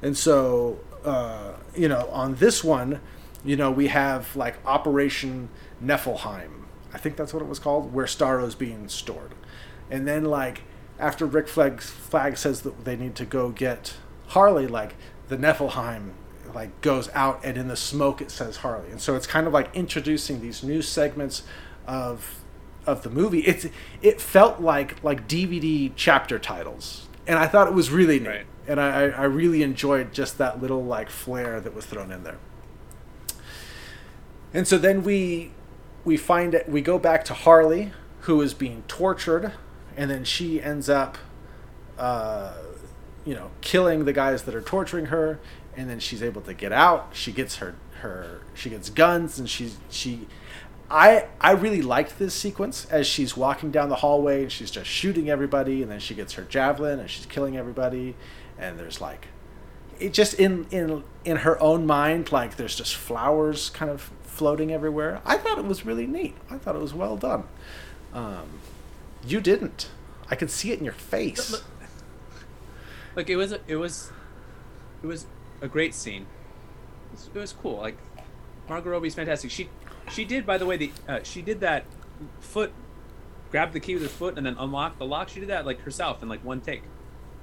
And 0.00 0.16
so, 0.16 0.78
uh, 1.04 1.54
you 1.74 1.88
know, 1.88 2.08
on 2.12 2.36
this 2.36 2.62
one, 2.62 3.00
you 3.44 3.56
know, 3.56 3.70
we 3.70 3.88
have 3.88 4.34
like 4.36 4.64
Operation 4.64 5.48
Niflheim. 5.82 6.66
I 6.92 6.98
think 6.98 7.16
that's 7.16 7.34
what 7.34 7.42
it 7.42 7.48
was 7.48 7.58
called, 7.58 7.92
where 7.92 8.06
Starro's 8.06 8.54
being 8.54 8.88
stored. 8.88 9.34
And 9.90 10.06
then, 10.06 10.24
like, 10.24 10.62
after 10.98 11.24
Rick 11.24 11.48
Flag, 11.48 12.36
says 12.36 12.62
that 12.62 12.84
they 12.84 12.96
need 12.96 13.14
to 13.16 13.24
go 13.24 13.50
get 13.50 13.94
Harley, 14.28 14.66
like, 14.66 14.96
the 15.28 15.36
Niflheim 15.36 16.10
like 16.54 16.80
goes 16.80 17.08
out 17.14 17.40
and 17.44 17.56
in 17.56 17.68
the 17.68 17.76
smoke 17.76 18.20
it 18.20 18.30
says 18.30 18.58
Harley. 18.58 18.90
And 18.90 19.00
so 19.00 19.14
it's 19.16 19.26
kind 19.26 19.46
of 19.46 19.52
like 19.52 19.74
introducing 19.74 20.40
these 20.40 20.62
new 20.62 20.82
segments 20.82 21.42
of 21.86 22.36
of 22.86 23.02
the 23.02 23.10
movie. 23.10 23.40
It's 23.40 23.66
it 24.02 24.20
felt 24.20 24.60
like 24.60 25.02
like 25.04 25.28
DVD 25.28 25.92
chapter 25.96 26.38
titles. 26.38 27.08
And 27.26 27.38
I 27.38 27.46
thought 27.46 27.68
it 27.68 27.74
was 27.74 27.90
really 27.90 28.18
neat 28.18 28.26
Right. 28.28 28.46
and 28.66 28.80
I, 28.80 28.88
I 28.88 29.08
I 29.08 29.24
really 29.24 29.62
enjoyed 29.62 30.12
just 30.12 30.38
that 30.38 30.60
little 30.60 30.84
like 30.84 31.10
flair 31.10 31.60
that 31.60 31.74
was 31.74 31.86
thrown 31.86 32.10
in 32.10 32.24
there. 32.24 32.38
And 34.52 34.66
so 34.66 34.78
then 34.78 35.02
we 35.02 35.52
we 36.04 36.16
find 36.16 36.54
it 36.54 36.68
we 36.68 36.80
go 36.80 36.98
back 36.98 37.24
to 37.26 37.34
Harley 37.34 37.92
who 38.20 38.40
is 38.40 38.54
being 38.54 38.82
tortured 38.88 39.52
and 39.96 40.10
then 40.10 40.24
she 40.24 40.62
ends 40.62 40.88
up 40.88 41.18
uh, 41.98 42.54
you 43.24 43.34
know 43.34 43.50
killing 43.60 44.04
the 44.06 44.12
guys 44.12 44.42
that 44.44 44.54
are 44.54 44.62
torturing 44.62 45.06
her 45.06 45.38
and 45.76 45.88
then 45.88 46.00
she's 46.00 46.22
able 46.22 46.42
to 46.42 46.54
get 46.54 46.72
out. 46.72 47.10
She 47.12 47.32
gets 47.32 47.56
her 47.56 47.74
her 48.00 48.40
she 48.54 48.70
gets 48.70 48.88
guns 48.88 49.38
and 49.38 49.48
she's 49.48 49.76
she 49.90 50.26
I 50.90 51.26
I 51.40 51.52
really 51.52 51.82
liked 51.82 52.18
this 52.18 52.34
sequence 52.34 52.86
as 52.86 53.06
she's 53.06 53.36
walking 53.36 53.70
down 53.70 53.88
the 53.90 53.96
hallway 53.96 54.42
and 54.42 54.50
she's 54.52 54.70
just 54.70 54.88
shooting 54.88 55.28
everybody 55.28 55.82
and 55.82 55.90
then 55.90 56.00
she 56.00 56.14
gets 56.14 56.32
her 56.34 56.42
javelin 56.42 56.98
and 56.98 57.10
she's 57.10 57.26
killing 57.26 57.56
everybody. 57.56 58.16
And 58.58 58.78
there's 58.78 59.00
like 59.00 59.28
it 59.98 60.12
just 60.14 60.34
in 60.34 60.66
in 60.70 61.04
in 61.24 61.38
her 61.38 61.60
own 61.62 61.86
mind 61.86 62.32
like 62.32 62.56
there's 62.56 62.74
just 62.74 62.96
flowers 62.96 63.70
kind 63.70 63.90
of 63.90 64.10
floating 64.22 64.72
everywhere. 64.72 65.20
I 65.26 65.36
thought 65.36 65.58
it 65.58 65.66
was 65.66 65.84
really 65.84 66.06
neat. 66.06 66.34
I 66.50 66.56
thought 66.56 66.74
it 66.74 66.80
was 66.80 66.94
well 66.94 67.16
done. 67.16 67.44
Um, 68.14 68.60
you 69.26 69.40
didn't. 69.40 69.90
I 70.30 70.34
could 70.36 70.50
see 70.50 70.72
it 70.72 70.78
in 70.78 70.84
your 70.84 70.94
face. 70.94 71.52
Look- 71.52 71.64
it 73.28 73.36
was, 73.36 73.52
it 73.66 73.76
was, 73.76 74.10
it 75.02 75.06
was 75.06 75.26
a 75.60 75.68
great 75.68 75.94
scene. 75.94 76.22
It 76.22 77.12
was, 77.12 77.30
it 77.34 77.38
was 77.38 77.52
cool. 77.52 77.78
Like 77.78 77.96
Margot 78.68 78.90
Robbie's 78.90 79.14
fantastic. 79.14 79.50
She, 79.50 79.68
she 80.10 80.24
did, 80.24 80.46
by 80.46 80.58
the 80.58 80.66
way, 80.66 80.76
the 80.76 80.92
uh, 81.08 81.20
she 81.22 81.42
did 81.42 81.60
that 81.60 81.84
foot, 82.40 82.72
grab 83.50 83.72
the 83.72 83.80
key 83.80 83.94
with 83.94 84.02
her 84.02 84.08
foot 84.08 84.36
and 84.36 84.46
then 84.46 84.56
unlock 84.58 84.98
the 84.98 85.06
lock. 85.06 85.28
She 85.28 85.40
did 85.40 85.48
that 85.48 85.66
like 85.66 85.80
herself 85.80 86.22
in 86.22 86.28
like 86.28 86.44
one 86.44 86.60
take. 86.60 86.82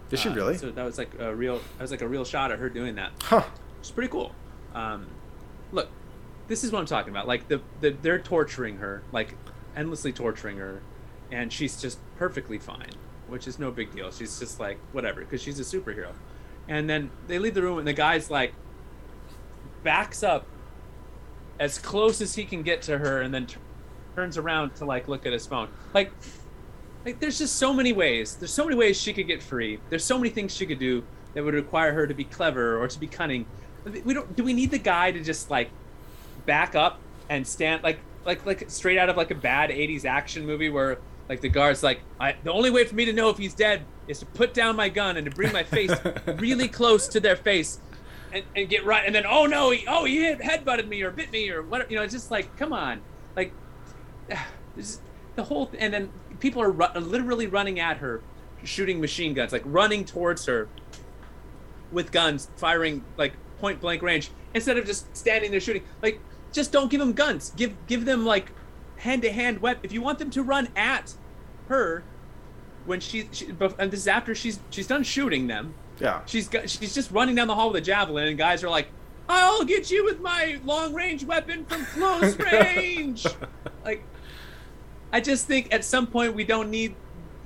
did 0.09 0.19
she 0.19 0.29
Uh, 0.29 0.35
really 0.35 0.57
So 0.57 0.71
that 0.71 0.83
was 0.85 0.97
like 0.97 1.11
a 1.19 1.35
real. 1.35 1.57
That 1.77 1.81
was 1.81 1.91
like 1.91 2.01
a 2.01 2.07
real 2.07 2.25
shot 2.25 2.51
of 2.51 2.59
her 2.59 2.69
doing 2.69 2.95
that. 2.95 3.11
huh 3.23 3.43
It's 3.79 3.91
pretty 3.91 4.09
cool. 4.09 4.33
Um, 4.73 5.07
look, 5.71 5.89
this 6.47 6.63
is 6.63 6.71
what 6.71 6.79
I'm 6.79 6.85
talking 6.85 7.11
about. 7.11 7.27
Like 7.27 7.47
the, 7.47 7.61
the 7.81 7.91
they're 8.01 8.19
torturing 8.19 8.77
her, 8.77 9.03
like 9.11 9.35
endlessly 9.75 10.11
torturing 10.13 10.57
her, 10.57 10.81
and 11.31 11.51
she's 11.51 11.81
just 11.81 11.99
perfectly 12.17 12.57
fine, 12.57 12.91
which 13.27 13.47
is 13.47 13.59
no 13.59 13.69
big 13.71 13.93
deal. 13.93 14.11
She's 14.11 14.39
just 14.39 14.59
like 14.59 14.77
whatever 14.93 15.21
because 15.21 15.41
she's 15.41 15.59
a 15.59 15.63
superhero. 15.63 16.13
And 16.67 16.89
then 16.89 17.09
they 17.27 17.39
leave 17.39 17.53
the 17.53 17.61
room, 17.61 17.79
and 17.79 17.87
the 17.87 17.93
guy's 17.93 18.29
like 18.29 18.53
backs 19.83 20.23
up 20.23 20.45
as 21.59 21.79
close 21.79 22.21
as 22.21 22.35
he 22.35 22.45
can 22.45 22.61
get 22.61 22.81
to 22.83 22.97
her, 22.97 23.21
and 23.21 23.33
then 23.33 23.45
t- 23.45 23.57
turns 24.15 24.37
around 24.37 24.75
to 24.75 24.85
like 24.85 25.07
look 25.07 25.25
at 25.25 25.33
his 25.33 25.45
phone. 25.45 25.69
Like, 25.93 26.11
like 27.05 27.19
there's 27.19 27.37
just 27.37 27.55
so 27.55 27.73
many 27.73 27.93
ways. 27.93 28.35
There's 28.35 28.53
so 28.53 28.65
many 28.65 28.75
ways 28.75 28.99
she 28.99 29.13
could 29.13 29.27
get 29.27 29.41
free. 29.41 29.79
There's 29.89 30.03
so 30.03 30.17
many 30.17 30.29
things 30.29 30.53
she 30.53 30.65
could 30.65 30.79
do 30.79 31.03
that 31.33 31.43
would 31.43 31.53
require 31.53 31.93
her 31.93 32.05
to 32.07 32.13
be 32.13 32.25
clever 32.25 32.81
or 32.81 32.87
to 32.87 32.99
be 32.99 33.07
cunning. 33.07 33.45
We 34.03 34.13
don't. 34.13 34.35
Do 34.35 34.43
we 34.43 34.53
need 34.53 34.71
the 34.71 34.79
guy 34.79 35.11
to 35.11 35.23
just 35.23 35.49
like 35.49 35.69
back 36.45 36.75
up 36.75 36.99
and 37.29 37.45
stand 37.45 37.83
like 37.83 37.99
like 38.25 38.45
like 38.45 38.69
straight 38.69 38.97
out 38.97 39.09
of 39.09 39.17
like 39.17 39.31
a 39.31 39.35
bad 39.35 39.69
80s 39.69 40.05
action 40.05 40.45
movie 40.45 40.69
where 40.69 40.99
like 41.29 41.41
the 41.41 41.49
guard's 41.49 41.83
like 41.83 42.01
the 42.19 42.51
only 42.51 42.69
way 42.69 42.83
for 42.85 42.95
me 42.95 43.05
to 43.05 43.13
know 43.13 43.29
if 43.29 43.37
he's 43.37 43.53
dead 43.53 43.85
is 44.07 44.19
to 44.19 44.25
put 44.25 44.53
down 44.53 44.75
my 44.75 44.89
gun 44.89 45.17
and 45.17 45.25
to 45.25 45.31
bring 45.31 45.51
my 45.51 45.63
face 45.63 45.91
really 46.37 46.67
close 46.67 47.07
to 47.07 47.19
their 47.19 47.35
face 47.35 47.79
and, 48.33 48.43
and 48.55 48.69
get 48.69 48.85
right 48.85 49.05
and 49.05 49.15
then 49.15 49.25
oh 49.25 49.45
no 49.45 49.71
he 49.71 49.85
oh 49.87 50.05
he 50.05 50.23
hit, 50.23 50.39
headbutted 50.39 50.87
me 50.87 51.01
or 51.01 51.11
bit 51.11 51.31
me 51.31 51.49
or 51.49 51.61
whatever 51.61 51.89
you 51.89 51.97
know 51.97 52.03
it's 52.03 52.13
just 52.13 52.31
like 52.31 52.55
come 52.57 52.73
on. 52.73 53.01
Like 53.35 53.53
this, 54.75 54.99
the 55.35 55.43
whole 55.43 55.71
and 55.77 55.93
then 55.93 56.11
people 56.39 56.61
are 56.61 56.71
ru- 56.71 56.99
literally 56.99 57.47
running 57.47 57.79
at 57.79 57.97
her 57.97 58.21
shooting 58.63 58.99
machine 58.99 59.33
guns 59.33 59.53
like 59.53 59.63
running 59.65 60.03
towards 60.03 60.45
her 60.45 60.67
with 61.91 62.11
guns 62.11 62.49
firing 62.57 63.03
like 63.17 63.33
point 63.59 63.79
blank 63.81 64.01
range 64.01 64.31
instead 64.53 64.77
of 64.77 64.85
just 64.85 65.15
standing 65.15 65.51
there 65.51 65.59
shooting. 65.59 65.83
Like 66.01 66.19
just 66.51 66.71
don't 66.71 66.89
give 66.89 66.99
them 66.99 67.13
guns. 67.13 67.51
Give 67.55 67.75
give 67.87 68.05
them 68.05 68.25
like 68.25 68.51
hand 68.97 69.21
to 69.21 69.31
hand 69.31 69.59
weapon 69.59 69.81
if 69.83 69.91
you 69.91 70.01
want 70.01 70.19
them 70.19 70.29
to 70.31 70.43
run 70.43 70.69
at 70.75 71.13
her 71.67 72.03
when 72.87 72.99
she, 72.99 73.27
she 73.31 73.47
and 73.77 73.91
this 73.91 73.99
is 74.01 74.07
after 74.07 74.33
she's 74.33 74.59
she's 74.69 74.87
done 74.87 75.03
shooting 75.03 75.47
them 75.47 75.73
Yeah. 75.99 76.21
she's 76.25 76.47
got, 76.47 76.69
she's 76.69 76.93
just 76.95 77.11
running 77.11 77.35
down 77.35 77.47
the 77.47 77.55
hall 77.55 77.67
with 77.71 77.81
a 77.81 77.85
javelin 77.85 78.27
and 78.27 78.37
guys 78.37 78.63
are 78.63 78.69
like 78.69 78.87
i'll 79.29 79.63
get 79.65 79.91
you 79.91 80.03
with 80.05 80.19
my 80.21 80.57
long 80.65 80.93
range 80.93 81.23
weapon 81.25 81.65
from 81.65 81.85
close 81.85 82.37
range 82.51 83.25
like 83.85 84.03
i 85.11 85.19
just 85.19 85.45
think 85.47 85.73
at 85.73 85.83
some 85.83 86.07
point 86.07 86.33
we 86.33 86.43
don't 86.43 86.69
need 86.69 86.95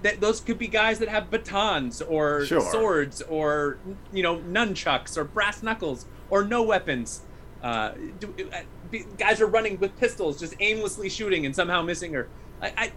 that 0.04 0.20
those 0.22 0.39
could 0.42 0.58
be 0.58 0.68
guys 0.68 1.00
that 1.00 1.10
have 1.10 1.30
batons 1.30 2.02
or 2.02 2.46
Sure. 2.46 2.62
swords 2.62 3.22
or 3.24 3.78
you 4.14 4.24
know 4.24 4.38
nunchucks 4.39 5.18
or 5.18 5.24
brass 5.24 5.62
knuckles 5.64 6.06
or 6.30 6.44
no 6.44 6.62
weapons 6.64 7.22
uh, 7.64 7.92
do, 8.20 8.34
uh, 8.52 8.62
be- 8.89 9.06
guys 9.20 9.39
are 9.39 9.46
running 9.46 9.78
with 9.80 9.96
pistols 10.00 10.39
just 10.39 10.56
aimlessly 10.60 11.08
shooting 11.10 11.46
and 11.46 11.56
somehow 11.56 11.82
missing 11.84 12.14
her 12.14 12.28
I, 12.62 12.74
I 12.78 12.92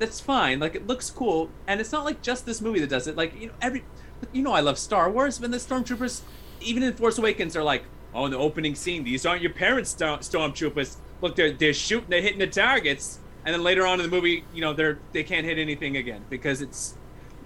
that's 0.00 0.20
fine. 0.20 0.58
Like 0.58 0.74
it 0.74 0.86
looks 0.86 1.10
cool. 1.10 1.50
And 1.68 1.80
it's 1.80 1.92
not 1.92 2.04
like 2.04 2.22
just 2.22 2.46
this 2.46 2.60
movie 2.60 2.80
that 2.80 2.90
does 2.90 3.06
it. 3.06 3.16
Like 3.16 3.40
you 3.40 3.46
know 3.48 3.54
every 3.62 3.84
you 4.32 4.42
know 4.42 4.52
i 4.52 4.60
love 4.60 4.78
star 4.78 5.10
wars 5.10 5.40
when 5.40 5.50
the 5.50 5.56
stormtroopers 5.56 6.20
even 6.60 6.82
in 6.82 6.92
force 6.92 7.16
awakens 7.16 7.56
are 7.56 7.62
like 7.62 7.84
oh 8.12 8.26
in 8.26 8.30
the 8.30 8.36
opening 8.36 8.74
scene 8.74 9.02
these 9.02 9.24
aren't 9.24 9.40
your 9.40 9.52
parents 9.52 9.90
storm- 9.90 10.20
stormtroopers. 10.20 10.96
Look 11.20 11.36
they're 11.36 11.52
they're 11.52 11.72
shooting 11.72 12.10
they're 12.10 12.22
hitting 12.22 12.40
the 12.40 12.48
targets. 12.48 13.20
And 13.44 13.54
then 13.54 13.62
later 13.62 13.86
on 13.86 14.00
in 14.00 14.10
the 14.10 14.14
movie 14.14 14.44
you 14.52 14.60
know 14.60 14.72
they're 14.72 14.98
they 15.12 15.22
can't 15.22 15.46
hit 15.46 15.58
anything 15.58 15.96
again 15.96 16.24
because 16.28 16.60
it's 16.60 16.94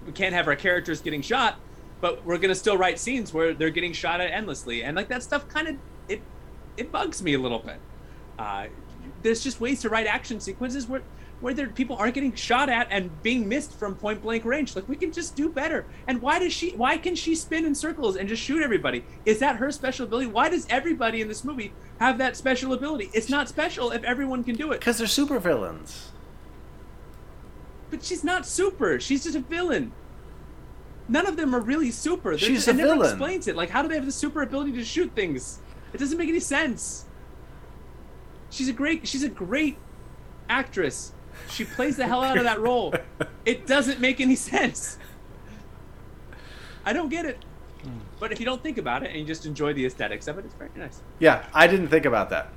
we 0.05 0.11
can't 0.11 0.33
have 0.33 0.47
our 0.47 0.55
characters 0.55 1.01
getting 1.01 1.21
shot 1.21 1.59
but 2.01 2.25
we're 2.25 2.37
gonna 2.37 2.55
still 2.55 2.77
write 2.77 2.99
scenes 2.99 3.33
where 3.33 3.53
they're 3.53 3.69
getting 3.69 3.93
shot 3.93 4.21
at 4.21 4.31
endlessly. 4.31 4.83
And 4.83 4.95
like 4.95 5.07
that 5.09 5.23
stuff 5.23 5.47
kind 5.47 5.67
of 5.67 5.75
it 6.07 6.21
it 6.77 6.91
bugs 6.91 7.21
me 7.21 7.33
a 7.33 7.39
little 7.39 7.59
bit. 7.59 7.79
Uh, 8.37 8.67
there's 9.21 9.43
just 9.43 9.61
ways 9.61 9.81
to 9.81 9.89
write 9.89 10.07
action 10.07 10.39
sequences 10.39 10.87
where 10.87 11.01
where 11.45 11.53
there 11.53 11.67
people 11.67 11.95
aren't 11.97 12.15
getting 12.15 12.33
shot 12.33 12.69
at 12.69 12.87
and 12.89 13.21
being 13.21 13.47
missed 13.47 13.77
from 13.77 13.93
point 13.93 14.19
blank 14.23 14.43
range. 14.43 14.75
Like 14.75 14.89
we 14.89 14.95
can 14.95 15.11
just 15.11 15.35
do 15.35 15.47
better. 15.47 15.85
And 16.07 16.19
why 16.19 16.39
does 16.39 16.51
she 16.51 16.71
why 16.71 16.97
can 16.97 17.13
she 17.13 17.35
spin 17.35 17.65
in 17.65 17.75
circles 17.75 18.15
and 18.15 18.27
just 18.27 18.41
shoot 18.41 18.63
everybody? 18.63 19.05
Is 19.25 19.37
that 19.41 19.57
her 19.57 19.71
special 19.71 20.07
ability? 20.07 20.25
Why 20.25 20.49
does 20.49 20.65
everybody 20.71 21.21
in 21.21 21.27
this 21.27 21.43
movie 21.43 21.71
have 21.99 22.17
that 22.17 22.35
special 22.35 22.73
ability? 22.73 23.11
It's 23.13 23.29
not 23.29 23.47
special 23.47 23.91
if 23.91 24.03
everyone 24.03 24.43
can 24.43 24.55
do 24.55 24.71
it. 24.71 24.79
Because 24.79 24.97
they're 24.97 25.05
super 25.05 25.37
villains. 25.37 26.13
but 27.91 28.03
she's 28.03 28.23
not 28.23 28.47
super. 28.47 28.99
She's 28.99 29.23
just 29.25 29.35
a 29.35 29.39
villain. 29.39 29.93
None 31.07 31.27
of 31.27 31.37
them 31.37 31.53
are 31.53 31.61
really 31.61 31.91
super. 31.91 32.31
They're 32.31 32.39
She's 32.39 32.65
just, 32.65 32.67
a 32.69 32.71
it 32.71 32.77
never 32.77 32.93
villain. 32.95 33.09
explains 33.11 33.47
it. 33.47 33.55
Like 33.55 33.69
how 33.69 33.83
do 33.83 33.87
they 33.87 33.95
have 33.95 34.07
the 34.07 34.11
super 34.11 34.41
ability 34.41 34.71
to 34.73 34.83
shoot 34.83 35.13
things? 35.13 35.59
It 35.93 35.99
doesn't 35.99 36.17
make 36.17 36.29
any 36.29 36.39
sense. 36.39 37.05
She's 38.49 38.67
a 38.67 38.73
great 38.73 39.07
she's 39.07 39.21
a 39.23 39.29
great 39.29 39.77
actress 40.49 41.14
she 41.49 41.65
plays 41.65 41.97
the 41.97 42.07
hell 42.07 42.23
out 42.23 42.37
of 42.37 42.43
that 42.43 42.59
role. 42.59 42.93
It 43.45 43.67
doesn't 43.67 43.99
make 43.99 44.19
any 44.19 44.35
sense. 44.35 44.97
I 46.85 46.93
don't 46.93 47.09
get 47.09 47.25
it. 47.25 47.43
But 48.19 48.31
if 48.31 48.39
you 48.39 48.45
don't 48.45 48.63
think 48.63 48.77
about 48.77 49.03
it 49.03 49.11
and 49.11 49.19
you 49.19 49.25
just 49.25 49.45
enjoy 49.45 49.73
the 49.73 49.85
aesthetics 49.85 50.27
of 50.27 50.37
it 50.37 50.45
it's 50.45 50.55
very 50.55 50.71
nice. 50.75 51.01
Yeah, 51.19 51.45
I 51.53 51.67
didn't 51.67 51.89
think 51.89 52.05
about 52.05 52.29
that. 52.29 52.49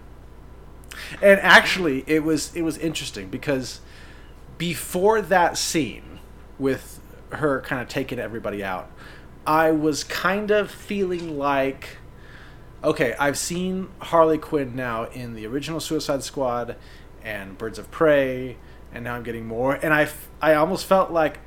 And 1.21 1.39
actually, 1.41 2.05
it 2.07 2.25
was 2.25 2.55
it 2.55 2.63
was 2.63 2.79
interesting 2.79 3.29
because 3.29 3.81
before 4.57 5.21
that 5.21 5.59
scene 5.59 6.21
with 6.59 7.01
her 7.31 7.61
kind 7.61 7.83
of 7.83 7.89
taking 7.89 8.19
everybody 8.19 8.65
out, 8.65 8.91
I 9.47 9.71
was 9.71 10.05
kind 10.05 10.51
of 10.51 10.71
feeling 10.71 11.39
like 11.39 11.99
okay, 12.83 13.15
I've 13.19 13.39
seen 13.39 13.89
Harley 13.99 14.39
Quinn 14.39 14.77
now 14.77 15.05
in 15.07 15.35
the 15.35 15.47
original 15.47 15.81
Suicide 15.81 16.23
Squad 16.23 16.77
and 17.25 17.59
Birds 17.59 17.79
of 17.79 17.91
Prey, 17.91 18.57
and 18.99 19.05
now 19.05 19.15
I'm 19.15 19.23
getting 19.23 19.47
more, 19.47 19.75
and 19.75 19.95
I, 19.95 20.09
I 20.43 20.55
almost 20.55 20.87
felt 20.87 21.13
like, 21.13 21.39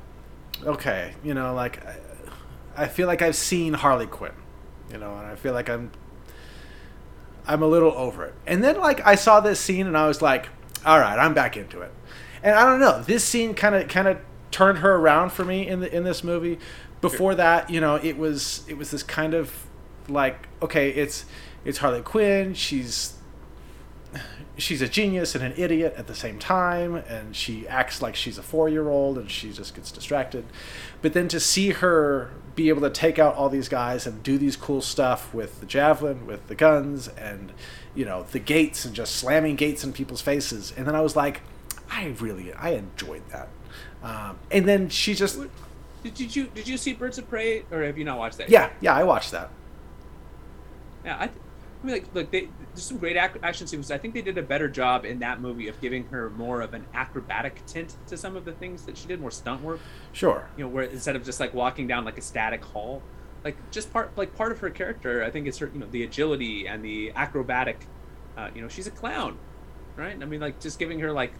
okay, 0.64 1.14
you 1.22 1.34
know, 1.34 1.52
like, 1.54 1.84
I, 1.86 1.96
I 2.76 2.88
feel 2.88 3.06
like 3.06 3.20
I've 3.20 3.36
seen 3.36 3.74
Harley 3.74 4.06
Quinn, 4.06 4.32
you 4.90 4.96
know, 4.96 5.14
and 5.18 5.26
I 5.26 5.36
feel 5.36 5.52
like 5.52 5.68
I'm, 5.68 5.92
I'm 7.46 7.62
a 7.62 7.66
little 7.66 7.92
over 7.92 8.24
it. 8.24 8.34
And 8.46 8.64
then 8.64 8.78
like 8.78 9.06
I 9.06 9.16
saw 9.16 9.40
this 9.40 9.60
scene 9.60 9.86
and 9.86 9.98
I 9.98 10.06
was 10.06 10.22
like, 10.22 10.48
all 10.86 10.98
right, 10.98 11.18
I'm 11.18 11.34
back 11.34 11.58
into 11.58 11.82
it. 11.82 11.92
And 12.42 12.54
I 12.54 12.64
don't 12.64 12.80
know, 12.80 13.02
this 13.02 13.22
scene 13.22 13.52
kind 13.52 13.74
of 13.74 13.88
kind 13.88 14.08
of 14.08 14.18
turned 14.50 14.78
her 14.78 14.94
around 14.94 15.32
for 15.32 15.44
me 15.44 15.66
in 15.66 15.80
the 15.80 15.94
in 15.94 16.04
this 16.04 16.24
movie. 16.24 16.58
Before 17.00 17.34
that, 17.34 17.68
you 17.68 17.80
know, 17.80 17.96
it 17.96 18.16
was 18.16 18.64
it 18.68 18.78
was 18.78 18.92
this 18.92 19.02
kind 19.02 19.34
of 19.34 19.66
like 20.08 20.48
okay, 20.62 20.90
it's 20.90 21.24
it's 21.64 21.78
Harley 21.78 22.00
Quinn, 22.00 22.54
she's 22.54 23.14
she's 24.58 24.82
a 24.82 24.88
genius 24.88 25.34
and 25.34 25.44
an 25.44 25.54
idiot 25.56 25.94
at 25.96 26.06
the 26.06 26.14
same 26.14 26.38
time 26.38 26.96
and 26.96 27.34
she 27.34 27.66
acts 27.66 28.02
like 28.02 28.14
she's 28.14 28.38
a 28.38 28.42
4-year-old 28.42 29.18
and 29.18 29.30
she 29.30 29.52
just 29.52 29.74
gets 29.74 29.90
distracted. 29.90 30.44
But 31.00 31.12
then 31.12 31.28
to 31.28 31.40
see 31.40 31.70
her 31.70 32.30
be 32.54 32.68
able 32.68 32.82
to 32.82 32.90
take 32.90 33.18
out 33.18 33.34
all 33.34 33.48
these 33.48 33.68
guys 33.68 34.06
and 34.06 34.22
do 34.22 34.36
these 34.36 34.56
cool 34.56 34.82
stuff 34.82 35.32
with 35.32 35.60
the 35.60 35.66
javelin, 35.66 36.26
with 36.26 36.48
the 36.48 36.54
guns 36.54 37.08
and 37.08 37.52
you 37.94 38.04
know, 38.04 38.24
the 38.32 38.38
gates 38.38 38.84
and 38.84 38.94
just 38.94 39.16
slamming 39.16 39.56
gates 39.56 39.84
in 39.84 39.92
people's 39.92 40.22
faces. 40.22 40.72
And 40.76 40.86
then 40.86 40.94
I 40.94 41.00
was 41.00 41.14
like, 41.16 41.42
I 41.90 42.14
really 42.20 42.52
I 42.54 42.70
enjoyed 42.70 43.22
that. 43.30 43.48
Um, 44.02 44.38
and 44.50 44.66
then 44.66 44.88
she 44.88 45.14
just 45.14 45.40
did, 46.02 46.14
did 46.14 46.34
you 46.34 46.46
did 46.46 46.66
you 46.66 46.76
see 46.76 46.92
birds 46.92 47.18
of 47.18 47.28
prey 47.28 47.64
or 47.70 47.82
have 47.82 47.96
you 47.96 48.04
not 48.04 48.18
watched 48.18 48.38
that 48.38 48.48
yeah, 48.48 48.70
yeah, 48.80 48.94
I 48.94 49.04
watched 49.04 49.30
that. 49.30 49.50
Yeah, 51.04 51.16
I, 51.18 51.26
th- 51.26 51.38
I 51.82 51.86
mean, 51.86 51.94
like, 51.94 52.14
look, 52.14 52.30
they, 52.30 52.48
there's 52.74 52.84
some 52.84 52.98
great 52.98 53.16
ac- 53.16 53.38
action 53.42 53.66
sequences. 53.66 53.90
I 53.90 53.98
think 53.98 54.14
they 54.14 54.22
did 54.22 54.38
a 54.38 54.42
better 54.42 54.68
job 54.68 55.04
in 55.04 55.18
that 55.18 55.40
movie 55.40 55.68
of 55.68 55.80
giving 55.80 56.04
her 56.06 56.30
more 56.30 56.62
of 56.62 56.72
an 56.72 56.86
acrobatic 56.94 57.64
tint 57.66 57.96
to 58.06 58.16
some 58.16 58.36
of 58.36 58.44
the 58.44 58.52
things 58.52 58.86
that 58.86 58.96
she 58.96 59.06
did, 59.06 59.20
more 59.20 59.30
stunt 59.30 59.62
work. 59.62 59.80
Sure. 60.12 60.48
You 60.56 60.64
know, 60.64 60.68
where 60.68 60.84
instead 60.84 61.14
of 61.14 61.24
just 61.24 61.38
like 61.38 61.52
walking 61.52 61.86
down 61.86 62.04
like 62.04 62.16
a 62.16 62.22
static 62.22 62.64
hall, 62.64 63.02
like 63.44 63.56
just 63.70 63.92
part 63.92 64.16
like 64.16 64.34
part 64.36 64.52
of 64.52 64.60
her 64.60 64.70
character, 64.70 65.22
I 65.22 65.30
think 65.30 65.46
it's 65.46 65.58
her, 65.58 65.70
you 65.72 65.80
know, 65.80 65.86
the 65.90 66.02
agility 66.02 66.66
and 66.66 66.84
the 66.84 67.12
acrobatic. 67.14 67.86
Uh, 68.36 68.48
you 68.54 68.62
know, 68.62 68.68
she's 68.68 68.86
a 68.86 68.90
clown, 68.90 69.36
right? 69.96 70.16
I 70.20 70.24
mean, 70.24 70.40
like 70.40 70.60
just 70.60 70.78
giving 70.78 71.00
her 71.00 71.12
like 71.12 71.32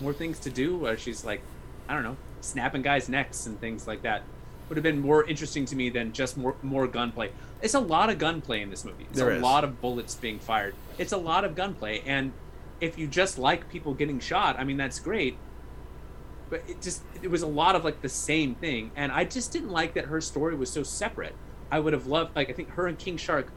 more 0.00 0.12
things 0.12 0.38
to 0.40 0.50
do, 0.50 0.76
where 0.76 0.96
she's 0.96 1.24
like, 1.24 1.42
I 1.88 1.94
don't 1.94 2.04
know, 2.04 2.16
snapping 2.40 2.82
guys' 2.82 3.08
necks 3.08 3.46
and 3.46 3.58
things 3.60 3.86
like 3.88 4.02
that. 4.02 4.22
Would 4.68 4.76
have 4.76 4.84
been 4.84 5.00
more 5.00 5.24
interesting 5.24 5.64
to 5.66 5.76
me 5.76 5.90
than 5.90 6.12
just 6.12 6.36
more 6.36 6.54
more 6.62 6.86
gunplay. 6.86 7.32
It's 7.60 7.74
a 7.74 7.80
lot 7.80 8.08
of 8.10 8.18
gunplay 8.18 8.62
in 8.62 8.70
this 8.70 8.84
movie. 8.84 9.06
It's 9.10 9.18
There 9.18 9.30
a 9.30 9.36
is. 9.36 9.42
lot 9.42 9.64
of 9.64 9.80
bullets 9.80 10.14
being 10.14 10.38
fired. 10.38 10.74
It's 10.96 11.12
a 11.12 11.16
lot 11.16 11.44
of 11.44 11.54
gunplay, 11.54 12.00
and 12.06 12.32
if 12.80 12.96
you 12.98 13.06
just 13.08 13.38
like 13.38 13.68
people 13.68 13.94
getting 13.94 14.20
shot, 14.20 14.56
I 14.58 14.64
mean 14.64 14.76
that's 14.76 15.00
great. 15.00 15.36
But 16.50 16.62
it 16.68 16.80
just 16.80 17.02
it 17.22 17.30
was 17.30 17.42
a 17.42 17.46
lot 17.46 17.74
of 17.76 17.84
like 17.84 18.00
the 18.00 18.08
same 18.08 18.54
thing, 18.54 18.90
and 18.96 19.12
I 19.12 19.24
just 19.24 19.52
didn't 19.52 19.70
like 19.70 19.94
that 19.94 20.06
her 20.06 20.20
story 20.20 20.54
was 20.54 20.70
so 20.70 20.82
separate. 20.82 21.34
I 21.70 21.80
would 21.80 21.92
have 21.92 22.06
loved 22.06 22.34
like 22.36 22.48
I 22.48 22.52
think 22.52 22.70
her 22.70 22.86
and 22.86 22.98
King 22.98 23.16
Shark. 23.16 23.52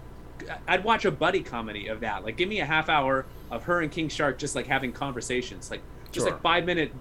I'd 0.67 0.83
watch 0.83 1.05
a 1.05 1.11
buddy 1.11 1.43
comedy 1.43 1.87
of 1.87 1.99
that. 1.99 2.25
Like 2.25 2.35
give 2.35 2.49
me 2.49 2.59
a 2.59 2.65
half 2.65 2.89
hour 2.89 3.25
of 3.51 3.63
her 3.65 3.81
and 3.81 3.91
King 3.91 4.09
Shark 4.09 4.39
just 4.39 4.55
like 4.55 4.65
having 4.67 4.91
conversations, 4.91 5.69
like 5.69 5.81
just 6.11 6.25
Sure. 6.25 6.33
like 6.33 6.41
five 6.41 6.65
minute 6.65 6.91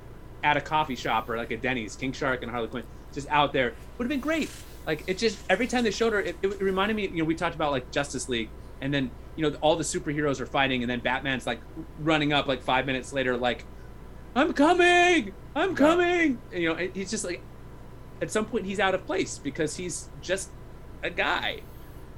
at 0.44 0.56
a 0.56 0.60
coffee 0.60 0.94
shop 0.94 1.28
or 1.28 1.36
like 1.38 1.50
a 1.50 1.56
Denny's, 1.56 1.96
King 1.96 2.12
Shark 2.12 2.42
and 2.42 2.50
Harley 2.52 2.68
Quinn 2.68 2.84
just 3.12 3.28
out 3.30 3.52
there 3.52 3.72
would 3.98 4.04
have 4.04 4.08
been 4.10 4.20
great. 4.20 4.50
Like 4.86 5.04
it 5.06 5.18
just 5.18 5.38
every 5.48 5.66
time 5.66 5.84
they 5.84 5.90
showed 5.90 6.12
her, 6.12 6.20
it, 6.20 6.36
it 6.42 6.60
reminded 6.60 6.96
me. 6.96 7.08
You 7.08 7.18
know, 7.18 7.24
we 7.24 7.34
talked 7.34 7.54
about 7.54 7.70
like 7.70 7.90
Justice 7.90 8.28
League, 8.28 8.48
and 8.80 8.92
then 8.92 9.10
you 9.36 9.48
know 9.48 9.56
all 9.60 9.76
the 9.76 9.84
superheroes 9.84 10.40
are 10.40 10.46
fighting, 10.46 10.82
and 10.82 10.90
then 10.90 11.00
Batman's 11.00 11.46
like 11.46 11.60
running 11.98 12.32
up 12.32 12.46
like 12.46 12.62
five 12.62 12.86
minutes 12.86 13.12
later, 13.12 13.36
like 13.36 13.64
I'm 14.34 14.52
coming, 14.52 15.32
I'm 15.54 15.74
coming. 15.74 16.38
And, 16.52 16.62
you 16.62 16.68
know, 16.68 16.76
he's 16.76 17.10
just 17.10 17.24
like, 17.24 17.42
at 18.22 18.30
some 18.30 18.44
point 18.44 18.64
he's 18.64 18.78
out 18.78 18.94
of 18.94 19.04
place 19.06 19.38
because 19.38 19.76
he's 19.76 20.08
just 20.20 20.50
a 21.02 21.10
guy. 21.10 21.62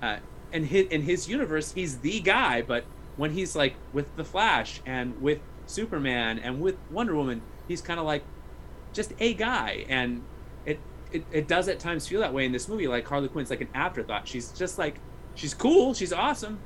Uh, 0.03 0.19
and 0.53 0.67
his, 0.67 0.87
in 0.89 1.03
his 1.03 1.29
universe, 1.29 1.73
he's 1.73 1.99
the 1.99 2.21
guy. 2.21 2.61
But 2.63 2.85
when 3.17 3.33
he's 3.33 3.57
like 3.57 3.75
with 3.93 4.15
the 4.17 4.25
Flash 4.25 4.83
and 4.85 5.21
with 5.23 5.41
Superman 5.67 6.39
and 6.39 6.61
with 6.61 6.77
Wonder 6.91 7.15
Woman, 7.15 7.41
he's 7.67 7.81
kind 7.81 7.99
of 7.99 8.05
like 8.05 8.25
just 8.93 9.15
a 9.19 9.33
guy. 9.33 9.87
And 9.89 10.23
it, 10.67 10.79
it 11.13 11.25
it 11.33 11.49
does 11.49 11.69
at 11.69 11.79
times 11.79 12.07
feel 12.07 12.21
that 12.21 12.33
way 12.33 12.45
in 12.45 12.53
this 12.53 12.69
movie. 12.69 12.87
Like 12.89 13.07
Harley 13.07 13.29
Quinn's 13.29 13.51
like 13.51 13.61
an 13.61 13.69
afterthought. 13.75 14.27
She's 14.29 14.51
just 14.53 14.79
like 14.79 14.99
she's 15.35 15.55
cool, 15.55 15.95
she's 15.95 16.13
awesome, 16.13 16.59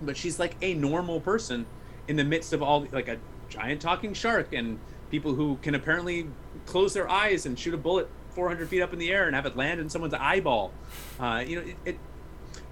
but 0.00 0.16
she's 0.16 0.38
like 0.38 0.56
a 0.62 0.74
normal 0.74 1.20
person 1.20 1.66
in 2.08 2.16
the 2.16 2.24
midst 2.24 2.52
of 2.52 2.62
all 2.62 2.86
like 2.92 3.08
a 3.08 3.18
giant 3.48 3.80
talking 3.80 4.14
shark 4.14 4.52
and 4.52 4.78
people 5.10 5.34
who 5.34 5.56
can 5.62 5.74
apparently 5.74 6.28
close 6.66 6.94
their 6.94 7.08
eyes 7.08 7.46
and 7.46 7.58
shoot 7.58 7.74
a 7.74 7.76
bullet 7.76 8.08
400 8.30 8.68
feet 8.68 8.82
up 8.82 8.92
in 8.92 8.98
the 8.98 9.10
air 9.10 9.26
and 9.26 9.34
have 9.34 9.46
it 9.46 9.56
land 9.56 9.80
in 9.80 9.88
someone's 9.88 10.14
eyeball. 10.14 10.72
Uh, 11.18 11.42
you 11.46 11.56
know, 11.56 11.66
it, 11.66 11.76
it 11.84 11.98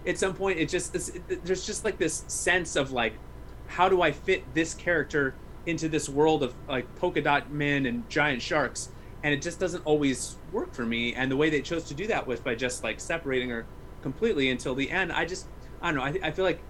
at 0.06 0.18
some 0.18 0.34
point 0.34 0.58
it 0.58 0.68
just 0.68 0.94
it, 0.94 1.44
there's 1.44 1.64
just 1.66 1.84
like 1.84 1.98
this 1.98 2.24
sense 2.26 2.76
of 2.76 2.92
like 2.92 3.14
how 3.68 3.88
do 3.88 4.02
I 4.02 4.12
fit 4.12 4.54
this 4.54 4.74
character 4.74 5.34
into 5.66 5.88
this 5.88 6.08
world 6.08 6.42
of 6.42 6.54
like 6.68 6.94
polka 6.96 7.22
dot 7.22 7.50
men 7.50 7.86
and 7.86 8.08
giant 8.10 8.42
sharks 8.42 8.90
and 9.24 9.34
it 9.34 9.42
just 9.42 9.58
doesn't 9.58 9.84
always 9.84 10.36
work 10.52 10.72
for 10.72 10.86
me 10.86 11.14
and 11.14 11.30
the 11.30 11.36
way 11.36 11.50
they 11.50 11.60
chose 11.60 11.82
to 11.84 11.94
do 11.94 12.06
that 12.06 12.26
was 12.26 12.38
by 12.38 12.54
just 12.54 12.84
like 12.84 13.00
separating 13.00 13.50
her 13.50 13.66
completely 14.02 14.50
until 14.50 14.74
the 14.76 14.90
end 14.90 15.10
i 15.10 15.24
just 15.24 15.46
i 15.82 15.90
don't 15.90 15.96
know 15.96 16.04
i, 16.04 16.28
I 16.28 16.30
feel 16.30 16.44
like 16.44 16.60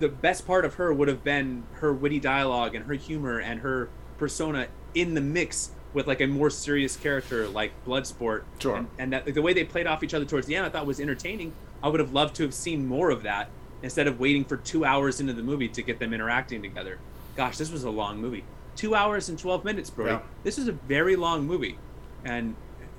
the 0.00 0.08
best 0.08 0.46
part 0.46 0.64
of 0.64 0.74
her 0.74 0.92
would 0.92 1.08
have 1.08 1.22
been 1.22 1.64
her 1.74 1.92
witty 1.92 2.18
dialogue 2.18 2.74
and 2.74 2.84
her 2.86 2.94
humor 2.94 3.38
and 3.38 3.60
her 3.60 3.88
persona 4.18 4.66
in 4.94 5.14
the 5.14 5.20
mix 5.20 5.70
with 5.92 6.06
like 6.06 6.20
a 6.20 6.26
more 6.26 6.50
serious 6.50 6.96
character 6.96 7.48
like 7.48 7.72
Bloodsport. 7.84 8.42
Sure. 8.58 8.76
And, 8.76 8.88
and 8.98 9.12
that 9.12 9.32
the 9.32 9.42
way 9.42 9.52
they 9.52 9.64
played 9.64 9.86
off 9.86 10.02
each 10.02 10.12
other 10.12 10.24
towards 10.24 10.46
the 10.46 10.56
end, 10.56 10.66
I 10.66 10.68
thought 10.68 10.86
was 10.86 11.00
entertaining. 11.00 11.52
I 11.82 11.88
would 11.88 12.00
have 12.00 12.12
loved 12.12 12.34
to 12.36 12.42
have 12.42 12.54
seen 12.54 12.86
more 12.86 13.10
of 13.10 13.22
that 13.22 13.48
instead 13.82 14.06
of 14.06 14.18
waiting 14.18 14.44
for 14.44 14.56
two 14.56 14.84
hours 14.84 15.20
into 15.20 15.32
the 15.32 15.42
movie 15.42 15.68
to 15.68 15.82
get 15.82 15.98
them 16.00 16.12
interacting 16.12 16.62
together. 16.62 16.98
Gosh, 17.36 17.56
this 17.56 17.70
was 17.70 17.84
a 17.84 17.90
long 17.90 18.20
movie. 18.20 18.44
Two 18.76 18.94
hours 18.94 19.28
and 19.28 19.38
twelve 19.38 19.64
minutes, 19.64 19.90
Brody. 19.90 20.12
Yeah. 20.12 20.20
This 20.42 20.58
is 20.58 20.68
a 20.68 20.72
very 20.72 21.16
long 21.16 21.46
movie, 21.46 21.78
and 22.24 22.54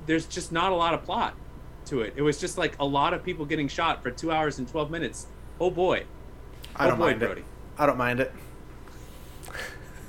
there's 0.05 0.25
just 0.25 0.51
not 0.51 0.71
a 0.71 0.75
lot 0.75 0.93
of 0.93 1.03
plot 1.03 1.35
to 1.87 2.01
it. 2.01 2.13
It 2.15 2.21
was 2.21 2.39
just 2.39 2.57
like 2.57 2.75
a 2.79 2.85
lot 2.85 3.13
of 3.13 3.23
people 3.23 3.45
getting 3.45 3.67
shot 3.67 4.01
for 4.01 4.09
two 4.11 4.31
hours 4.31 4.57
and 4.59 4.67
twelve 4.67 4.89
minutes. 4.89 5.27
Oh 5.59 5.69
boy. 5.69 6.05
I 6.75 6.85
Oh 6.85 6.89
don't 6.89 6.97
boy, 6.99 7.05
mind 7.07 7.19
Brody. 7.19 7.41
it. 7.41 7.47
I 7.77 7.85
don't 7.85 7.97
mind 7.97 8.19
it. 8.21 8.31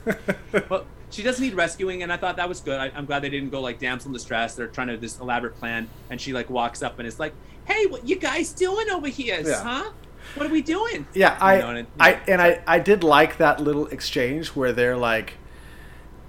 well, 0.68 0.86
she 1.10 1.22
does 1.22 1.40
need 1.40 1.54
rescuing, 1.54 2.02
and 2.02 2.12
I 2.12 2.16
thought 2.16 2.36
that 2.36 2.48
was 2.48 2.60
good. 2.60 2.78
I, 2.78 2.90
I'm 2.94 3.06
glad 3.06 3.22
they 3.22 3.28
didn't 3.30 3.50
go 3.50 3.60
like 3.60 3.78
damsel 3.78 4.08
in 4.08 4.12
distress. 4.12 4.54
They're 4.54 4.66
trying 4.68 4.88
to 4.88 4.96
this 4.96 5.18
elaborate 5.18 5.56
plan, 5.58 5.88
and 6.10 6.20
she 6.20 6.32
like 6.32 6.48
walks 6.50 6.82
up 6.82 6.98
and 6.98 7.06
is 7.08 7.18
like, 7.18 7.32
"Hey, 7.64 7.86
what 7.86 8.06
you 8.06 8.16
guys 8.16 8.52
doing 8.52 8.88
over 8.90 9.08
here, 9.08 9.40
Yeah. 9.44 9.62
huh? 9.62 9.90
What 10.34 10.46
are 10.46 10.52
we 10.52 10.62
doing?" 10.62 11.06
Yeah, 11.14 11.36
I, 11.40 11.56
You 11.56 11.62
know, 11.62 11.68
and 11.70 11.78
it- 11.80 11.86
I, 11.98 12.12
and 12.28 12.40
I, 12.42 12.62
I 12.66 12.78
did 12.78 13.02
like 13.04 13.38
that 13.38 13.60
little 13.60 13.86
exchange 13.88 14.48
where 14.48 14.72
they're 14.72 14.96
like, 14.96 15.34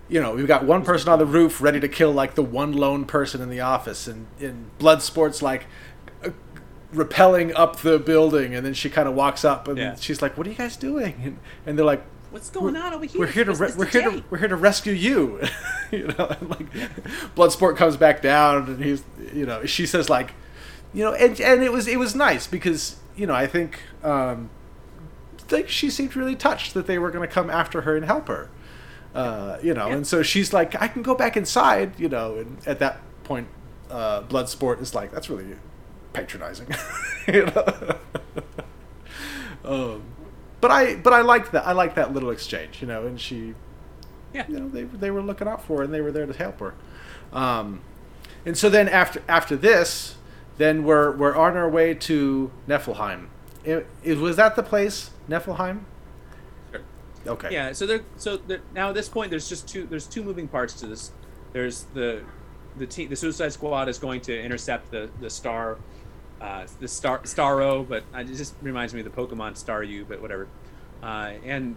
you 0.10 0.22
know, 0.22 0.34
we've 0.36 0.48
got 0.48 0.64
one 0.64 0.84
person 0.84 1.10
on 1.10 1.20
the 1.20 1.26
roof 1.26 1.62
ready 1.62 1.80
to 1.80 1.88
kill 1.88 2.12
like 2.12 2.36
the 2.36 2.44
one 2.44 2.72
lone 2.74 3.06
person 3.06 3.42
in 3.42 3.50
the 3.50 3.60
office, 3.62 4.08
and 4.08 4.28
in 4.40 4.72
Bloodsport's 4.80 5.42
like 5.42 5.66
uh, 6.24 6.30
repelling 6.94 7.54
up 7.56 7.78
the 7.78 8.00
building, 8.00 8.56
and 8.56 8.66
then 8.66 8.74
she 8.74 8.90
kind 8.90 9.08
of 9.08 9.14
walks 9.16 9.44
up, 9.44 9.68
and 9.68 9.78
Yeah. 9.78 9.96
she's 9.96 10.22
like, 10.22 10.38
"What 10.38 10.48
are 10.48 10.50
you 10.50 10.56
guys 10.56 10.78
doing?" 10.78 11.16
And, 11.24 11.40
and 11.66 11.78
they're 11.78 11.86
like. 11.86 12.04
What's 12.30 12.50
going 12.50 12.76
on 12.76 12.94
over 12.94 13.06
here? 13.06 13.22
We're 13.22 13.28
here 13.28 13.46
to 13.46 13.54
re- 13.54 13.72
we're 13.78 13.86
here 13.86 14.02
to 14.12 14.24
we're 14.30 14.38
here 14.38 14.50
to 14.50 14.58
rescue 14.58 14.92
you. 14.92 15.40
you 15.92 16.08
know, 16.08 16.28
and 16.28 16.50
like 16.50 16.70
Bloodsport 17.38 17.78
comes 17.78 17.96
back 17.96 18.22
down, 18.22 18.66
and 18.68 18.84
he's 18.84 19.02
you 19.34 19.46
know 19.46 19.66
she 19.66 19.86
says 19.86 20.10
like, 20.10 20.34
you 20.94 21.06
know, 21.06 21.14
and 21.14 21.40
and 21.40 21.64
it 21.64 21.72
was 21.72 21.88
it 21.88 21.98
was 21.98 22.16
nice 22.16 22.46
because 22.46 22.98
you 23.16 23.26
know 23.28 23.34
I 23.34 23.48
think 23.48 23.80
um, 24.04 24.50
like 25.50 25.70
she 25.70 25.90
seemed 25.90 26.18
really 26.18 26.36
touched 26.36 26.74
that 26.74 26.86
they 26.86 27.00
were 27.00 27.12
going 27.12 27.28
to 27.28 27.34
come 27.34 27.50
after 27.50 27.82
her 27.82 27.96
and 27.96 28.04
help 28.06 28.28
her. 28.28 28.50
Uh, 29.16 29.58
you 29.64 29.74
know, 29.74 29.88
Yeah. 29.88 29.96
and 29.96 30.06
so 30.08 30.22
she's 30.22 30.54
like, 30.54 30.80
I 30.82 30.88
can 30.88 31.02
go 31.02 31.16
back 31.16 31.36
inside, 31.38 32.00
you 32.00 32.10
know, 32.10 32.36
and 32.38 32.58
at 32.68 32.80
that 32.80 33.00
point, 33.24 33.48
uh, 33.90 34.22
Bloodsport 34.24 34.82
is 34.82 34.94
like, 34.94 35.12
that's 35.12 35.30
really 35.30 35.56
patronizing, 36.14 36.68
you 37.28 37.46
know. 37.48 37.98
um, 39.66 40.04
but 40.62 40.72
I, 40.72 40.96
but 40.96 41.14
I 41.14 41.22
liked 41.22 41.52
that. 41.54 41.66
I 41.68 41.72
liked 41.72 41.96
that 41.96 42.14
little 42.14 42.30
exchange, 42.32 42.82
you 42.82 42.88
know, 42.88 43.06
and 43.06 43.20
she, 43.20 43.54
Yeah. 44.34 44.46
you 44.48 44.60
know, 44.60 44.70
they 44.70 44.84
they 44.84 45.12
were 45.12 45.22
looking 45.22 45.48
out 45.48 45.64
for 45.64 45.78
her 45.78 45.84
and 45.84 45.94
they 45.94 46.02
were 46.02 46.12
there 46.12 46.26
to 46.26 46.34
help 46.34 46.60
her. 46.60 46.74
Um, 47.34 47.82
and 48.46 48.58
so 48.58 48.70
then 48.70 48.88
after 48.90 49.22
after 49.28 49.56
this, 49.56 50.16
then 50.58 50.84
we're 50.84 51.12
we're 51.12 51.36
on 51.36 51.56
our 51.58 51.70
way 51.70 51.94
to 51.94 52.52
Niflheim. 52.68 53.28
It, 53.64 53.86
it, 54.04 54.18
was 54.18 54.38
that 54.38 54.56
the 54.56 54.64
place, 54.64 55.12
Niflheim? 55.30 55.82
Okay. 57.28 57.50
Yeah, 57.52 57.74
so 57.74 57.86
there, 57.86 58.02
so 58.18 58.40
now 58.74 58.90
at 58.90 58.96
this 58.96 59.10
point, 59.10 59.30
there's 59.30 59.50
just 59.50 59.68
two. 59.68 59.86
There's 59.86 60.08
two 60.08 60.24
moving 60.24 60.48
parts 60.48 60.74
to 60.76 60.88
this. 60.88 61.12
There's 61.54 61.86
the 61.94 62.24
the 62.78 62.88
team, 62.88 63.10
the 63.10 63.16
Suicide 63.16 63.54
Squad 63.54 63.90
is 63.90 64.00
going 64.00 64.22
to 64.22 64.42
intercept 64.42 64.92
the 64.92 65.10
the 65.20 65.30
star, 65.30 65.78
uh, 66.42 66.66
the 66.80 66.88
star 66.88 67.20
Starro, 67.20 67.88
but 67.88 68.04
it 68.16 68.26
just 68.28 68.56
reminds 68.62 68.94
me 68.94 69.02
of 69.02 69.06
the 69.06 69.22
Pokemon 69.22 69.54
Staryu, 69.54 70.08
but 70.08 70.22
whatever. 70.22 70.48
Uh, 71.04 71.34
and 71.46 71.76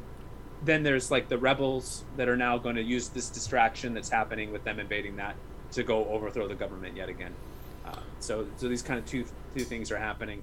then 0.63 0.83
there's 0.83 1.11
like 1.11 1.29
the 1.29 1.39
rebels 1.39 2.05
that 2.17 2.29
are 2.29 2.37
now 2.37 2.59
going 2.59 2.77
to 2.77 2.83
use 2.83 3.09
this 3.09 3.29
distraction 3.29 3.95
that's 3.95 4.11
happening 4.11 4.53
with 4.53 4.65
them 4.65 4.79
invading 4.79 5.17
that 5.17 5.35
to 5.73 5.83
go 5.83 6.07
overthrow 6.07 6.47
the 6.49 6.55
government 6.55 6.97
yet 6.97 7.09
again. 7.09 7.33
Uh, 7.87 7.97
so, 8.19 8.47
so 8.57 8.69
these 8.69 8.83
kind 8.83 8.99
of 8.99 9.07
two 9.07 9.25
two 9.55 9.65
things 9.65 9.91
are 9.91 9.99
happening. 9.99 10.43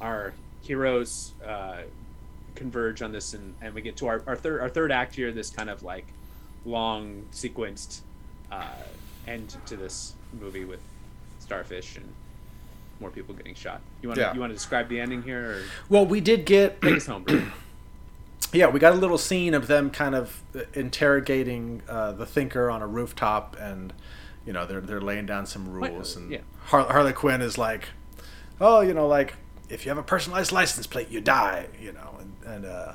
Our 0.00 0.34
heroes 0.62 1.32
uh, 1.46 1.82
converge 2.56 3.02
on 3.02 3.12
this, 3.12 3.34
and, 3.34 3.54
and 3.60 3.74
we 3.74 3.82
get 3.82 3.96
to 3.98 4.06
our, 4.08 4.22
our 4.26 4.36
third 4.36 4.60
our 4.60 4.68
third 4.68 4.90
act 4.90 5.14
here. 5.14 5.30
This 5.32 5.50
kind 5.50 5.70
of 5.70 5.82
like 5.82 6.06
long 6.64 7.24
sequenced 7.32 8.00
uh, 8.50 8.66
end 9.26 9.56
to 9.66 9.76
this 9.76 10.14
movie 10.40 10.64
with 10.64 10.80
starfish 11.38 11.96
and 11.96 12.06
more 12.98 13.10
people 13.10 13.34
getting 13.34 13.54
shot. 13.54 13.80
You 14.02 14.08
want 14.08 14.16
to 14.16 14.22
Yeah. 14.22 14.34
you 14.34 14.40
want 14.40 14.50
to 14.50 14.54
describe 14.56 14.88
the 14.88 14.98
ending 15.00 15.22
here, 15.22 15.50
or 15.50 15.62
Well, 15.88 16.06
we 16.06 16.20
did 16.20 16.44
get 16.46 16.80
take 16.82 16.96
us 16.96 17.06
home? 17.06 17.24
Bro? 17.24 17.42
yeah, 18.52 18.66
we 18.68 18.80
got 18.80 18.92
a 18.92 18.96
little 18.96 19.18
scene 19.18 19.54
of 19.54 19.66
them 19.66 19.90
kind 19.90 20.14
of 20.14 20.42
interrogating 20.74 21.82
uh, 21.88 22.12
the 22.12 22.26
thinker 22.26 22.70
on 22.70 22.82
a 22.82 22.86
rooftop, 22.86 23.56
and 23.60 23.92
you 24.46 24.52
know 24.52 24.64
they're 24.66 24.80
they're 24.80 25.00
laying 25.00 25.26
down 25.26 25.46
some 25.46 25.78
What- 25.78 25.92
rules, 25.92 26.16
and 26.16 26.30
yeah. 26.30 26.38
Har- 26.66 26.90
Harley 26.90 27.12
Quinn 27.12 27.42
is 27.42 27.58
like, 27.58 27.88
oh, 28.60 28.80
you 28.80 28.92
know, 28.94 29.06
like 29.06 29.34
if 29.68 29.84
you 29.84 29.90
have 29.90 29.98
a 29.98 30.02
personalized 30.02 30.50
license 30.52 30.86
plate, 30.86 31.08
you 31.10 31.20
die, 31.20 31.66
you 31.80 31.92
know, 31.92 32.15
and 32.46 32.64
uh, 32.64 32.92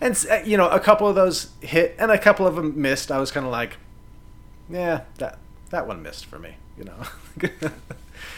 and 0.00 0.26
uh, 0.30 0.38
you 0.44 0.56
know 0.56 0.68
a 0.68 0.80
couple 0.80 1.08
of 1.08 1.14
those 1.14 1.50
hit, 1.60 1.96
and 1.98 2.10
a 2.10 2.18
couple 2.18 2.46
of 2.46 2.56
them 2.56 2.80
missed. 2.80 3.10
I 3.10 3.18
was 3.18 3.30
kind 3.30 3.44
of 3.44 3.52
like, 3.52 3.76
yeah, 4.70 5.02
that 5.18 5.38
that 5.70 5.86
one 5.86 6.02
missed 6.02 6.26
for 6.26 6.38
me, 6.38 6.56
you 6.78 6.84
know. 6.84 6.96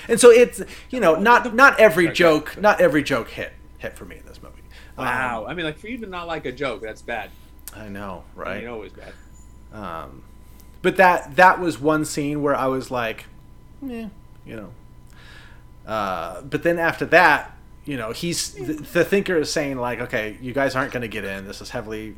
and 0.09 0.19
so 0.21 0.31
it's 0.31 0.63
you 0.91 1.01
know 1.01 1.17
not 1.17 1.55
not 1.55 1.79
every 1.79 2.11
joke, 2.11 2.57
not 2.61 2.81
every 2.81 3.03
joke 3.03 3.29
hit 3.31 3.53
hit 3.79 3.97
for 3.97 4.05
me 4.05 4.17
in 4.17 4.27
this 4.27 4.43
movie. 4.43 4.63
Um, 4.97 5.07
Wow, 5.07 5.47
I 5.49 5.55
mean, 5.55 5.67
like 5.67 5.79
for 5.79 5.89
you 5.89 5.99
to 5.99 6.07
not 6.07 6.27
like 6.27 6.47
a 6.47 6.53
joke, 6.53 6.83
that's 6.83 7.03
bad. 7.03 7.31
I 7.77 7.89
know, 7.89 8.25
right? 8.35 8.47
I 8.47 8.51
right? 8.53 8.61
mean, 8.63 8.71
always 8.71 8.93
bad. 8.93 9.13
Um, 9.73 10.23
but 10.83 10.97
that 10.97 11.37
that 11.37 11.61
was 11.61 11.81
one 11.81 12.05
scene 12.05 12.43
where 12.43 12.55
I 12.55 12.67
was 12.67 12.91
like, 12.91 13.27
yeah, 13.83 14.09
you 14.47 14.57
know. 14.57 14.71
Uh, 15.87 16.41
but 16.43 16.63
then 16.63 16.79
after 16.79 17.05
that, 17.07 17.57
you 17.85 17.97
know, 17.97 18.13
he's 18.13 18.53
the, 18.53 18.73
the 18.75 19.05
thinker 19.05 19.37
is 19.37 19.53
saying 19.53 19.77
like, 19.77 20.01
okay, 20.01 20.37
you 20.41 20.53
guys 20.53 20.75
aren't 20.75 20.93
going 20.93 21.03
to 21.03 21.09
get 21.09 21.25
in. 21.25 21.47
This 21.47 21.61
is 21.61 21.71
heavily 21.71 22.17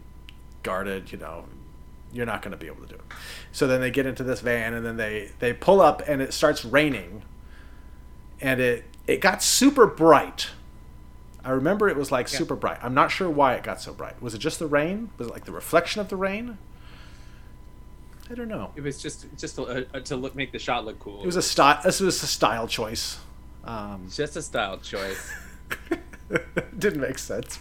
guarded. 0.62 1.10
You 1.12 1.18
know, 1.18 1.44
you're 2.12 2.26
not 2.26 2.42
going 2.42 2.52
to 2.52 2.56
be 2.56 2.66
able 2.66 2.82
to 2.82 2.88
do 2.88 2.94
it. 2.94 3.02
So 3.52 3.66
then 3.66 3.80
they 3.80 3.90
get 3.90 4.06
into 4.06 4.22
this 4.22 4.40
van 4.40 4.74
and 4.74 4.84
then 4.86 4.96
they 4.96 5.30
they 5.38 5.52
pull 5.52 5.80
up 5.80 6.02
and 6.06 6.22
it 6.22 6.32
starts 6.32 6.64
raining, 6.64 7.22
and 8.40 8.60
it 8.60 8.84
it 9.06 9.20
got 9.20 9.42
super 9.42 9.86
bright. 9.86 10.48
I 11.44 11.50
remember 11.50 11.88
it 11.88 11.96
was 11.96 12.10
like 12.10 12.30
Yeah. 12.32 12.38
super 12.38 12.56
bright. 12.56 12.78
I'm 12.82 12.94
not 12.94 13.10
sure 13.10 13.30
why 13.30 13.54
it 13.54 13.62
got 13.62 13.80
so 13.80 13.92
bright. 13.92 14.20
Was 14.20 14.34
it 14.34 14.38
just 14.38 14.58
the 14.58 14.66
rain? 14.66 15.10
Was 15.16 15.28
it 15.28 15.32
like 15.32 15.44
the 15.44 15.52
reflection 15.52 16.00
of 16.00 16.08
the 16.08 16.16
rain? 16.16 16.58
I 18.28 18.34
don't 18.34 18.48
know. 18.48 18.72
It 18.74 18.80
was 18.82 19.00
just 19.00 19.26
just 19.38 19.54
to, 19.56 19.86
uh, 19.94 20.00
to 20.00 20.16
look 20.16 20.34
make 20.34 20.50
the 20.50 20.58
shot 20.58 20.84
look 20.84 20.98
cool. 20.98 21.22
It 21.22 21.26
was 21.26 21.36
a 21.36 21.42
style. 21.42 21.80
This 21.84 22.00
was 22.00 22.20
a 22.22 22.26
style 22.26 22.66
choice. 22.66 23.18
Um, 23.64 24.08
just 24.12 24.36
a 24.36 24.42
style 24.42 24.78
choice. 24.78 25.32
didn't 26.78 27.00
make 27.00 27.18
sense. 27.18 27.58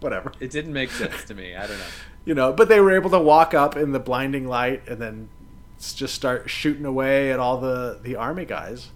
Whatever. 0.00 0.32
It 0.40 0.50
didn't 0.50 0.72
make 0.72 0.90
sense 0.90 1.24
to 1.24 1.34
me. 1.34 1.54
I 1.54 1.66
don't 1.66 1.78
know. 1.78 1.84
You 2.24 2.34
know, 2.34 2.52
but 2.52 2.68
they 2.68 2.78
were 2.78 2.94
able 2.94 3.08
to 3.10 3.18
walk 3.18 3.54
up 3.54 3.74
in 3.74 3.92
the 3.92 3.98
blinding 3.98 4.46
light 4.46 4.86
and 4.86 5.00
then 5.00 5.30
just 5.78 6.14
start 6.14 6.50
shooting 6.50 6.84
away 6.84 7.32
at 7.32 7.40
all 7.40 7.56
the 7.56 7.98
the 8.02 8.16
army 8.16 8.44
guys. 8.44 8.88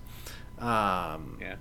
Um, 0.59 1.38
Yeah. 1.40 1.55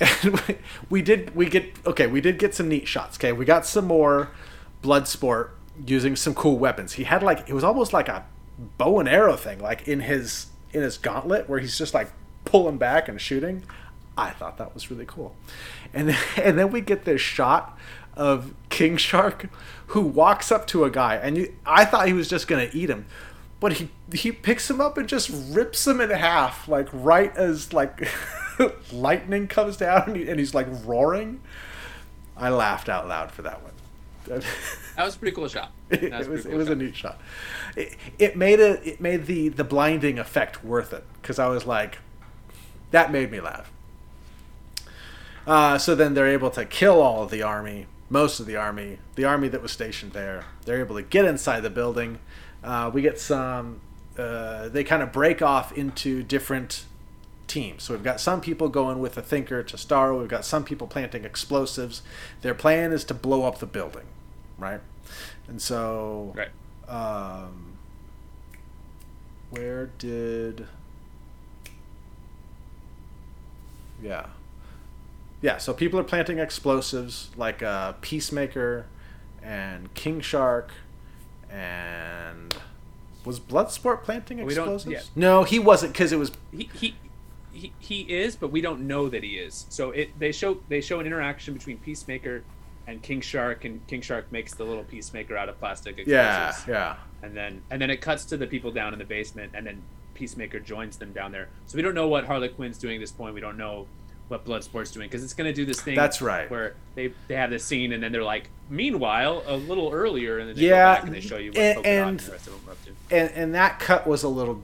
and 0.00 0.40
we, 0.40 0.56
we 0.90 1.02
did 1.02 1.36
we 1.36 1.48
get 1.48 1.76
okay 1.86 2.08
we 2.08 2.20
did 2.20 2.36
get 2.36 2.52
some 2.52 2.68
neat 2.68 2.88
shots 2.88 3.16
okay 3.16 3.30
we 3.30 3.44
got 3.44 3.64
some 3.64 3.86
more 3.86 4.30
Bloodsport 4.82 5.50
using 5.86 6.16
some 6.16 6.34
cool 6.34 6.58
weapons 6.58 6.94
he 6.94 7.04
had 7.04 7.22
like 7.22 7.48
it 7.48 7.52
was 7.52 7.62
almost 7.62 7.92
like 7.92 8.08
a 8.08 8.24
bow 8.78 9.00
and 9.00 9.08
arrow 9.08 9.36
thing, 9.36 9.58
like 9.58 9.86
in 9.88 10.00
his 10.00 10.46
in 10.72 10.82
his 10.82 10.98
gauntlet, 10.98 11.48
where 11.48 11.58
he's 11.58 11.76
just 11.76 11.94
like 11.94 12.10
pulling 12.44 12.78
back 12.78 13.08
and 13.08 13.20
shooting. 13.20 13.64
I 14.16 14.30
thought 14.30 14.58
that 14.58 14.74
was 14.74 14.90
really 14.90 15.06
cool. 15.06 15.34
And 15.92 16.08
then, 16.08 16.18
and 16.36 16.58
then 16.58 16.70
we 16.70 16.80
get 16.80 17.04
this 17.04 17.20
shot 17.20 17.78
of 18.14 18.54
King 18.68 18.96
Shark 18.96 19.48
who 19.88 20.02
walks 20.02 20.52
up 20.52 20.66
to 20.68 20.84
a 20.84 20.90
guy 20.90 21.16
and 21.16 21.36
you, 21.36 21.54
I 21.64 21.84
thought 21.84 22.06
he 22.06 22.12
was 22.12 22.28
just 22.28 22.46
going 22.46 22.68
to 22.68 22.76
eat 22.76 22.90
him. 22.90 23.06
But 23.60 23.74
he 23.74 23.90
he 24.12 24.32
picks 24.32 24.68
him 24.68 24.80
up 24.80 24.98
and 24.98 25.08
just 25.08 25.30
rips 25.54 25.86
him 25.86 26.00
in 26.00 26.10
half 26.10 26.66
like 26.66 26.88
right 26.92 27.34
as 27.36 27.72
like 27.72 28.08
lightning 28.92 29.46
comes 29.46 29.76
down 29.76 30.02
and, 30.08 30.16
he, 30.16 30.28
and 30.28 30.40
he's 30.40 30.52
like 30.52 30.66
roaring. 30.84 31.40
I 32.36 32.48
laughed 32.48 32.88
out 32.88 33.06
loud 33.06 33.30
for 33.30 33.42
that 33.42 33.62
one. 33.62 33.72
that 34.26 35.04
was 35.04 35.14
a 35.14 35.18
pretty 35.18 35.34
cool 35.34 35.48
shot. 35.48 35.70
It, 35.90 36.12
was, 36.12 36.28
was 36.28 36.42
cool 36.42 36.52
it 36.52 36.56
was 36.56 36.66
shot. 36.68 36.72
a 36.72 36.76
neat 36.76 36.96
shot. 36.96 37.20
It, 37.76 37.96
it 38.18 38.36
made 38.36 38.58
it 38.58 38.80
it 38.84 39.00
made 39.00 39.26
the 39.26 39.48
the 39.48 39.64
blinding 39.64 40.18
effect 40.18 40.64
worth 40.64 40.92
it 40.92 41.04
because 41.20 41.38
I 41.38 41.46
was 41.46 41.64
like, 41.64 41.98
that 42.90 43.12
made 43.12 43.30
me 43.30 43.40
laugh. 43.40 43.71
Uh, 45.46 45.76
so 45.78 45.94
then 45.94 46.14
they're 46.14 46.28
able 46.28 46.50
to 46.50 46.64
kill 46.64 47.00
all 47.00 47.22
of 47.22 47.30
the 47.30 47.42
army, 47.42 47.86
most 48.08 48.38
of 48.40 48.46
the 48.46 48.56
army, 48.56 48.98
the 49.16 49.24
army 49.24 49.48
that 49.48 49.62
was 49.62 49.72
stationed 49.72 50.12
there. 50.12 50.44
They're 50.64 50.80
able 50.80 50.96
to 50.96 51.02
get 51.02 51.24
inside 51.24 51.60
the 51.60 51.70
building. 51.70 52.18
Uh, 52.62 52.90
we 52.92 53.02
get 53.02 53.18
some. 53.18 53.80
Uh, 54.16 54.68
they 54.68 54.84
kind 54.84 55.02
of 55.02 55.10
break 55.10 55.42
off 55.42 55.76
into 55.76 56.22
different 56.22 56.84
teams. 57.48 57.82
So 57.82 57.94
we've 57.94 58.04
got 58.04 58.20
some 58.20 58.40
people 58.40 58.68
going 58.68 59.00
with 59.00 59.16
a 59.16 59.22
thinker 59.22 59.62
to 59.62 59.76
Starro. 59.76 60.20
We've 60.20 60.28
got 60.28 60.44
some 60.44 60.64
people 60.64 60.86
planting 60.86 61.24
explosives. 61.24 62.02
Their 62.42 62.54
plan 62.54 62.92
is 62.92 63.04
to 63.04 63.14
blow 63.14 63.44
up 63.44 63.58
the 63.58 63.66
building, 63.66 64.04
right? 64.58 64.80
And 65.48 65.60
so, 65.60 66.34
right. 66.36 66.50
Um, 66.88 67.78
where 69.50 69.86
did? 69.98 70.66
Yeah 74.00 74.26
yeah, 75.42 75.58
so 75.58 75.74
people 75.74 75.98
are 75.98 76.04
planting 76.04 76.38
explosives 76.38 77.30
like 77.36 77.62
uh, 77.62 77.92
Peacemaker 78.00 78.86
and 79.42 79.92
King 79.94 80.20
Shark 80.20 80.72
and 81.50 82.54
was 83.24 83.38
Bloodsport 83.38 84.02
planting 84.02 84.38
explosives? 84.38 84.86
Yeah. 84.92 85.00
No, 85.14 85.44
he 85.44 85.58
wasn't 85.58 85.92
because 85.92 86.12
it 86.12 86.18
was 86.18 86.32
he, 86.50 86.70
he 86.74 86.94
he 87.52 87.72
he 87.78 88.00
is, 88.02 88.36
but 88.36 88.48
we 88.50 88.60
don't 88.60 88.80
know 88.86 89.08
that 89.08 89.22
he 89.22 89.36
is. 89.36 89.66
So 89.68 89.90
it 89.90 90.18
they 90.18 90.32
show 90.32 90.58
they 90.68 90.80
show 90.80 91.00
an 91.00 91.06
interaction 91.06 91.54
between 91.54 91.78
Peacemaker 91.78 92.44
and 92.86 93.02
King 93.02 93.20
Shark, 93.20 93.64
and 93.64 93.86
King 93.86 94.00
Shark 94.00 94.30
makes 94.32 94.54
the 94.54 94.64
little 94.64 94.84
Peacemaker 94.84 95.36
out 95.36 95.48
of 95.48 95.58
plastic. 95.58 95.98
Explosives. 95.98 96.08
Yeah, 96.08 96.54
yeah. 96.68 96.96
And 97.22 97.36
then 97.36 97.62
and 97.70 97.80
then 97.80 97.90
it 97.90 98.00
cuts 98.00 98.24
to 98.26 98.36
the 98.36 98.46
people 98.46 98.70
down 98.70 98.92
in 98.92 98.98
the 98.98 99.04
basement, 99.04 99.52
and 99.54 99.66
then 99.66 99.82
Peacemaker 100.14 100.60
joins 100.60 100.96
them 100.96 101.12
down 101.12 101.32
there. 101.32 101.48
So 101.66 101.76
we 101.76 101.82
don't 101.82 101.94
know 101.94 102.08
what 102.08 102.24
Harley 102.24 102.48
Quinn's 102.48 102.78
doing 102.78 102.96
at 102.96 103.00
this 103.00 103.12
point. 103.12 103.34
We 103.34 103.40
don't 103.40 103.58
know 103.58 103.86
what 104.32 104.44
Bloodsport's 104.44 104.90
doing 104.90 105.08
because 105.08 105.22
it's 105.22 105.34
going 105.34 105.46
to 105.46 105.52
do 105.52 105.64
this 105.64 105.80
thing. 105.80 105.94
That's 105.94 106.20
right. 106.20 106.50
Where 106.50 106.74
they 106.94 107.12
they 107.28 107.36
have 107.36 107.50
this 107.50 107.64
scene 107.64 107.92
and 107.92 108.02
then 108.02 108.10
they're 108.10 108.24
like, 108.24 108.48
meanwhile, 108.68 109.44
a 109.46 109.56
little 109.56 109.92
earlier, 109.92 110.38
and 110.38 110.48
then 110.48 110.56
they 110.56 110.62
yeah, 110.62 110.70
go 110.70 110.96
back 110.96 111.04
and 111.04 111.14
they 111.14 111.20
show 111.20 111.36
you 111.36 111.50
what 111.50 111.58
and, 111.58 111.76
and, 111.78 111.86
and, 111.86 112.20
the 112.20 112.32
rest 112.32 112.46
of 112.48 112.52
them 112.54 112.72
up 112.72 112.84
to. 112.84 112.90
And 113.14 113.30
and 113.34 113.54
that 113.54 113.78
cut 113.78 114.06
was 114.06 114.24
a 114.24 114.28
little 114.28 114.62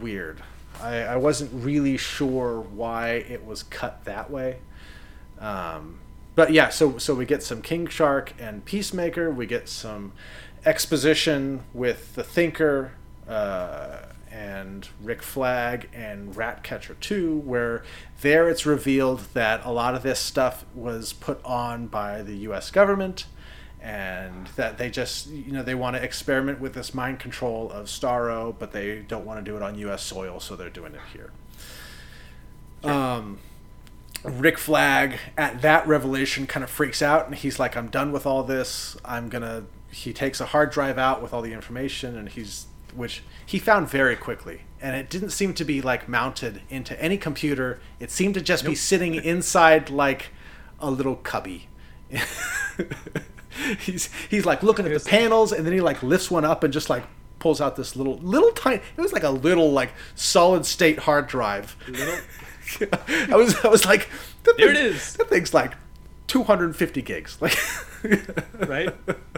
weird. 0.00 0.42
I, 0.82 0.96
I 1.02 1.16
wasn't 1.16 1.50
really 1.64 1.96
sure 1.96 2.60
why 2.60 3.10
it 3.10 3.46
was 3.46 3.62
cut 3.62 4.04
that 4.04 4.30
way. 4.30 4.58
Um, 5.38 6.00
but 6.34 6.52
yeah, 6.52 6.68
so 6.68 6.98
so 6.98 7.14
we 7.14 7.24
get 7.24 7.42
some 7.42 7.62
King 7.62 7.86
Shark 7.86 8.34
and 8.38 8.64
Peacemaker. 8.64 9.30
We 9.30 9.46
get 9.46 9.68
some 9.68 10.12
exposition 10.66 11.62
with 11.72 12.16
the 12.16 12.24
Thinker. 12.24 12.92
Uh, 13.28 14.01
and 14.32 14.88
Rick 15.02 15.22
Flag 15.22 15.88
and 15.92 16.34
Ratcatcher 16.34 16.94
2, 16.94 17.36
where 17.38 17.82
there 18.22 18.48
it's 18.48 18.64
revealed 18.64 19.20
that 19.34 19.64
a 19.64 19.70
lot 19.70 19.94
of 19.94 20.02
this 20.02 20.18
stuff 20.18 20.64
was 20.74 21.12
put 21.12 21.44
on 21.44 21.86
by 21.86 22.22
the 22.22 22.36
US 22.48 22.70
government 22.70 23.26
and 23.80 24.46
that 24.56 24.78
they 24.78 24.88
just, 24.88 25.26
you 25.26 25.52
know, 25.52 25.62
they 25.62 25.74
want 25.74 25.96
to 25.96 26.02
experiment 26.02 26.60
with 26.60 26.72
this 26.72 26.94
mind 26.94 27.18
control 27.18 27.70
of 27.70 27.86
Starro, 27.86 28.54
but 28.58 28.72
they 28.72 29.00
don't 29.00 29.26
want 29.26 29.44
to 29.44 29.50
do 29.50 29.56
it 29.56 29.62
on 29.62 29.76
US 29.78 30.02
soil, 30.02 30.40
so 30.40 30.56
they're 30.56 30.70
doing 30.70 30.94
it 30.94 31.00
here. 31.12 31.30
Um, 32.90 33.38
Rick 34.24 34.56
Flag 34.56 35.18
at 35.36 35.60
that 35.62 35.86
revelation 35.86 36.46
kind 36.46 36.64
of 36.64 36.70
freaks 36.70 37.02
out 37.02 37.26
and 37.26 37.34
he's 37.34 37.58
like, 37.58 37.76
I'm 37.76 37.88
done 37.88 38.12
with 38.12 38.24
all 38.24 38.42
this. 38.42 38.96
I'm 39.04 39.28
going 39.28 39.42
to. 39.42 39.64
He 39.90 40.14
takes 40.14 40.40
a 40.40 40.46
hard 40.46 40.70
drive 40.70 40.96
out 40.96 41.20
with 41.20 41.34
all 41.34 41.42
the 41.42 41.52
information 41.52 42.16
and 42.16 42.26
he's 42.30 42.66
which 42.94 43.22
he 43.44 43.58
found 43.58 43.88
very 43.88 44.16
quickly. 44.16 44.62
And 44.80 44.96
it 44.96 45.08
didn't 45.08 45.30
seem 45.30 45.54
to 45.54 45.64
be 45.64 45.80
like 45.80 46.08
mounted 46.08 46.62
into 46.68 47.00
any 47.00 47.16
computer. 47.16 47.80
It 48.00 48.10
seemed 48.10 48.34
to 48.34 48.40
just 48.40 48.64
nope. 48.64 48.72
be 48.72 48.74
sitting 48.74 49.14
inside 49.24 49.90
like 49.90 50.30
a 50.80 50.90
little 50.90 51.16
cubby. 51.16 51.68
he's 53.80 54.10
he's 54.28 54.44
like 54.44 54.62
looking 54.62 54.86
at 54.86 54.92
the 54.92 55.08
panels 55.08 55.52
and 55.52 55.64
then 55.64 55.72
he 55.72 55.80
like 55.80 56.02
lifts 56.02 56.30
one 56.30 56.44
up 56.44 56.62
and 56.64 56.72
just 56.72 56.90
like 56.90 57.04
pulls 57.38 57.60
out 57.60 57.74
this 57.74 57.96
little 57.96 58.18
little 58.18 58.50
tiny 58.52 58.76
it 58.76 59.00
was 59.00 59.12
like 59.12 59.24
a 59.24 59.30
little 59.30 59.72
like 59.72 59.92
solid 60.14 60.66
state 60.66 60.98
hard 60.98 61.26
drive. 61.26 61.76
Little 61.88 62.18
I 63.32 63.36
was 63.36 63.56
I 63.64 63.68
was 63.68 63.84
like 63.86 64.08
there 64.44 64.70
it 64.70 64.76
is. 64.76 65.14
That 65.14 65.28
thing's 65.28 65.54
like 65.54 65.72
250 66.32 67.02
gigs. 67.02 67.36
Like 67.42 67.58
right? 68.66 68.88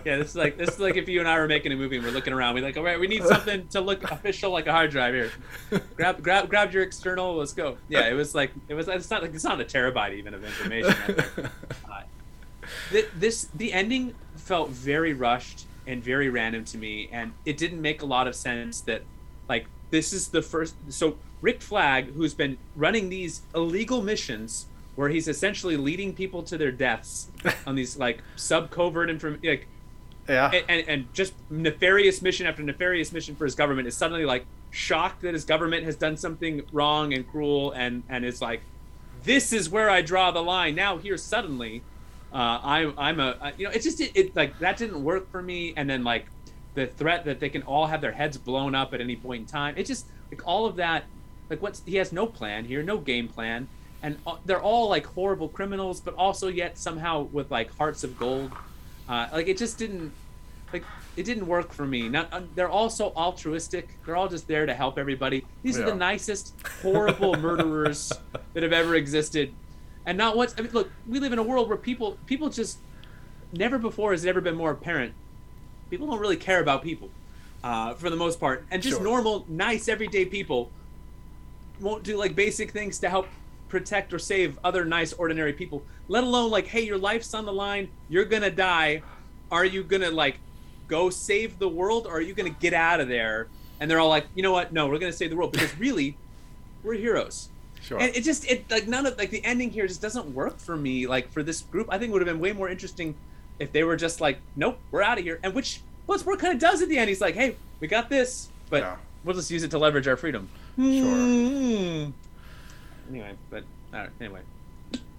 Yeah, 0.05 0.17
this 0.19 0.29
is 0.29 0.37
like 0.37 0.57
this 0.57 0.69
is 0.69 0.79
like 0.79 0.95
if 0.97 1.09
you 1.09 1.19
and 1.19 1.29
I 1.29 1.37
were 1.41 1.49
making 1.49 1.73
a 1.73 1.77
movie 1.77 1.97
and 1.97 2.05
we're 2.05 2.13
looking 2.13 2.33
around, 2.33 2.55
we're 2.55 2.63
like, 2.63 2.77
all 2.77 2.85
right, 2.85 3.01
we 3.01 3.09
need 3.09 3.25
something 3.25 3.67
to 3.69 3.81
look 3.81 4.05
official 4.05 4.53
like 4.53 4.69
a 4.69 4.73
hard 4.73 4.93
drive 4.93 5.13
here. 5.13 5.33
Grab 5.97 6.23
grab 6.23 6.49
grab 6.49 6.73
your 6.73 6.85
external, 6.85 7.35
let's 7.35 7.53
go. 7.53 7.79
Yeah, 7.89 8.09
it 8.09 8.13
was 8.13 8.33
like 8.33 8.53
it 8.69 8.75
was 8.75 8.87
it's 8.87 9.11
not 9.11 9.23
like 9.23 9.35
it's 9.35 9.43
not 9.43 9.61
a 9.61 9.65
terabyte 9.65 10.15
even 10.15 10.35
of 10.35 10.45
information. 10.45 10.95
Uh, 11.91 13.03
this 13.19 13.49
the 13.55 13.73
ending 13.73 14.15
felt 14.37 14.71
very 14.71 15.13
rushed 15.13 15.67
and 15.87 16.03
very 16.03 16.31
random 16.31 16.65
to 16.65 16.79
me, 16.79 17.09
and 17.13 17.33
it 17.45 17.57
didn't 17.57 17.83
make 17.83 18.03
a 18.03 18.07
lot 18.07 18.29
of 18.29 18.37
sense 18.37 18.81
that 18.83 19.03
like 19.49 19.67
this 19.91 20.13
is 20.13 20.29
the 20.29 20.43
first 20.43 20.77
so 20.89 21.17
Rick 21.41 21.61
Flag, 21.61 22.15
who's 22.15 22.35
been 22.35 22.57
running 22.77 23.09
these 23.09 23.43
illegal 23.55 24.01
missions 24.01 24.67
where 24.97 25.09
he's 25.09 25.29
essentially 25.29 25.77
leading 25.77 26.15
people 26.15 26.43
to 26.43 26.57
their 26.59 26.73
deaths 26.73 27.29
on 27.67 27.75
these 27.75 27.97
like 27.97 28.23
sub 28.37 28.71
covert 28.71 29.11
information 29.11 29.49
like 29.49 29.67
yeah 30.29 30.51
and, 30.53 30.65
and, 30.69 30.89
and 30.89 31.15
just 31.15 31.35
nefarious 31.51 32.23
mission 32.23 32.47
after 32.47 32.63
nefarious 32.63 33.13
mission 33.13 33.35
for 33.35 33.45
his 33.45 33.55
government 33.55 33.87
is 33.87 33.97
suddenly 33.97 34.25
like 34.25 34.47
shocked 34.71 35.23
that 35.23 35.35
his 35.35 35.45
government 35.45 35.85
has 35.85 35.97
done 35.97 36.17
something 36.17 36.63
wrong 36.73 37.13
and 37.13 37.29
cruel 37.31 37.73
and 37.73 38.03
and 38.09 38.25
it's 38.25 38.41
like 38.41 38.63
this 39.23 39.53
is 39.53 39.69
where 39.69 39.91
i 39.91 40.01
draw 40.01 40.31
the 40.31 40.43
line 40.43 40.75
now 40.75 40.97
here 40.97 41.17
suddenly 41.17 41.83
uh, 42.35 42.59
I, 42.65 42.93
I'm 42.99 43.21
a, 43.21 43.53
you 43.57 43.65
know, 43.65 43.71
it's 43.71 43.85
just, 43.85 44.01
it, 44.01 44.11
it, 44.17 44.35
like, 44.35 44.59
that 44.59 44.77
didn't 44.77 45.05
work 45.05 45.31
for 45.31 45.41
me. 45.41 45.73
And 45.77 45.89
then, 45.89 46.03
like, 46.03 46.27
the 46.75 46.89
threat 46.89 47.25
that 47.27 47.39
they 47.39 47.49
can 47.49 47.63
all 47.63 47.87
have 47.87 48.01
their 48.01 48.11
heads 48.11 48.37
blown 48.37 48.75
up 48.75 48.93
at 48.93 49.01
any 49.01 49.15
point 49.15 49.43
in 49.43 49.47
time. 49.47 49.75
It 49.77 49.87
just, 49.87 50.07
like, 50.33 50.45
all 50.45 50.67
of 50.67 50.75
that, 50.77 51.05
like, 51.49 51.63
what's, 51.63 51.83
he 51.87 51.95
has 51.97 52.13
no 52.13 52.27
plan 52.27 52.65
here, 52.65 52.83
no 52.83 52.99
game 52.99 53.29
plan 53.29 53.69
and 54.05 54.19
they're 54.45 54.61
all 54.61 54.91
like 54.91 55.07
horrible 55.07 55.49
criminals, 55.49 55.99
but 55.99 56.15
also 56.15 56.49
yet 56.49 56.77
somehow 56.77 57.23
with 57.23 57.51
like 57.51 57.75
hearts 57.79 58.05
of 58.05 58.19
gold. 58.19 58.53
Uh, 59.09 59.29
like 59.33 59.49
it 59.49 59.57
just 59.57 59.79
didn't 59.79 60.13
like 60.75 60.85
it 61.17 61.23
didn't 61.23 61.47
work 61.47 61.73
for 61.73 61.87
me. 61.87 62.11
Not 62.11 62.29
uh, 62.31 62.43
they're 62.55 62.69
all 62.69 62.91
so 62.91 63.15
altruistic. 63.17 63.97
They're 64.05 64.15
all 64.15 64.29
just 64.29 64.47
there 64.47 64.67
to 64.67 64.75
help 64.75 64.99
everybody. 64.99 65.47
These 65.63 65.79
yeah. 65.79 65.85
are 65.85 65.87
the 65.87 65.95
nicest, 65.95 66.55
horrible 66.83 67.35
murderers 67.41 68.13
that 68.53 68.63
have 68.63 68.75
ever 68.75 68.95
existed. 68.95 69.55
And 70.05 70.19
not 70.19 70.37
once. 70.37 70.55
I 70.59 70.61
mean, 70.61 70.73
look, 70.73 70.91
we 71.09 71.19
live 71.19 71.33
in 71.33 71.39
a 71.39 71.43
world 71.43 71.71
where 71.71 71.79
people 71.79 72.19
people 72.27 72.51
just 72.51 72.77
never 73.55 73.79
before 73.79 74.11
has 74.11 74.27
it 74.27 74.29
ever 74.29 74.43
been 74.43 74.55
more 74.55 74.73
apparent. 74.73 75.15
People 75.89 76.09
don't 76.09 76.21
really 76.21 76.37
care 76.37 76.61
about 76.61 76.83
people 76.83 77.09
uh, 77.63 77.95
for 77.95 78.11
the 78.11 78.17
most 78.17 78.39
part, 78.39 78.67
and 78.71 78.83
just 78.83 78.97
sure. 78.97 79.05
normal, 79.05 79.47
nice, 79.49 79.89
everyday 79.89 80.27
people 80.27 80.71
won't 81.81 82.05
do 82.05 82.19
like 82.19 82.35
basic 82.35 82.71
things 82.71 82.99
to 82.99 83.09
help 83.09 83.27
protect 83.75 84.15
or 84.15 84.21
save 84.21 84.57
other 84.63 84.85
nice 84.85 85.13
ordinary 85.15 85.53
people 85.53 85.83
let 86.07 86.23
alone 86.23 86.49
like 86.49 86.69
hey 86.69 86.83
your 86.83 86.97
life's 86.97 87.35
on 87.35 87.45
the 87.45 87.53
line 87.53 87.89
you're 88.09 88.25
gonna 88.25 88.51
die 88.51 89.03
are 89.51 89.65
you 89.65 89.83
gonna 89.83 90.11
like 90.11 90.39
go 90.87 91.11
save 91.11 91.59
the 91.59 91.69
world 91.69 92.07
or 92.07 92.19
are 92.19 92.21
you 92.21 92.35
gonna 92.35 92.49
get 92.51 92.73
out 92.73 93.01
of 93.01 93.09
there 93.09 93.49
and 93.81 93.91
they're 93.91 93.99
all 93.99 94.09
like 94.09 94.27
you 94.37 94.45
know 94.45 94.53
what 94.53 94.73
no 94.73 94.87
we're 94.87 94.99
gonna 94.99 95.13
save 95.13 95.29
the 95.29 95.37
world 95.37 95.51
because 95.51 95.77
really 95.79 96.17
we're 96.85 96.95
heroes 96.95 97.49
Sure. 97.83 98.01
And 98.01 98.17
it 98.17 98.23
just 98.23 98.51
it 98.51 98.71
like 98.71 98.89
none 98.89 99.05
of 99.05 99.19
like 99.19 99.29
the 99.29 99.45
ending 99.45 99.69
here 99.69 99.87
just 99.87 100.01
doesn't 100.01 100.35
work 100.35 100.59
for 100.59 100.75
me. 100.75 101.07
Like 101.07 101.31
for 101.31 101.43
this 101.43 101.61
group, 101.61 101.89
I 101.91 101.99
think 101.99 102.15
would 102.15 102.23
have 102.23 102.35
been 102.35 102.41
way 102.41 102.55
more 102.55 102.71
interesting 102.71 103.15
if 103.59 103.73
they 103.73 103.85
were 103.85 103.95
just 103.95 104.23
like, 104.23 104.39
nope, 104.57 104.79
we're 104.91 105.03
out 105.03 105.19
of 105.19 105.25
here. 105.25 105.39
And 105.43 105.53
which 105.53 105.83
Bloodsport 106.09 106.39
kind 106.39 106.55
of 106.55 106.59
does 106.59 106.81
at 106.81 106.89
the 106.89 106.97
end. 106.97 107.11
He's 107.11 107.21
like, 107.21 107.35
hey, 107.35 107.57
we 107.81 107.87
got 107.87 108.09
this, 108.09 108.49
but 108.71 108.83
yeah. 108.83 108.97
we'll 109.23 109.37
just 109.37 109.51
use 109.51 109.65
it 109.65 109.71
to 109.73 109.79
leverage 109.79 110.09
our 110.09 110.17
freedom. 110.17 110.49
Sure. 110.77 110.87
Mm-hmm 110.87 112.24
anyway, 113.09 113.35
but 113.51 113.65
uh, 113.93 114.07
anyway. 114.21 114.41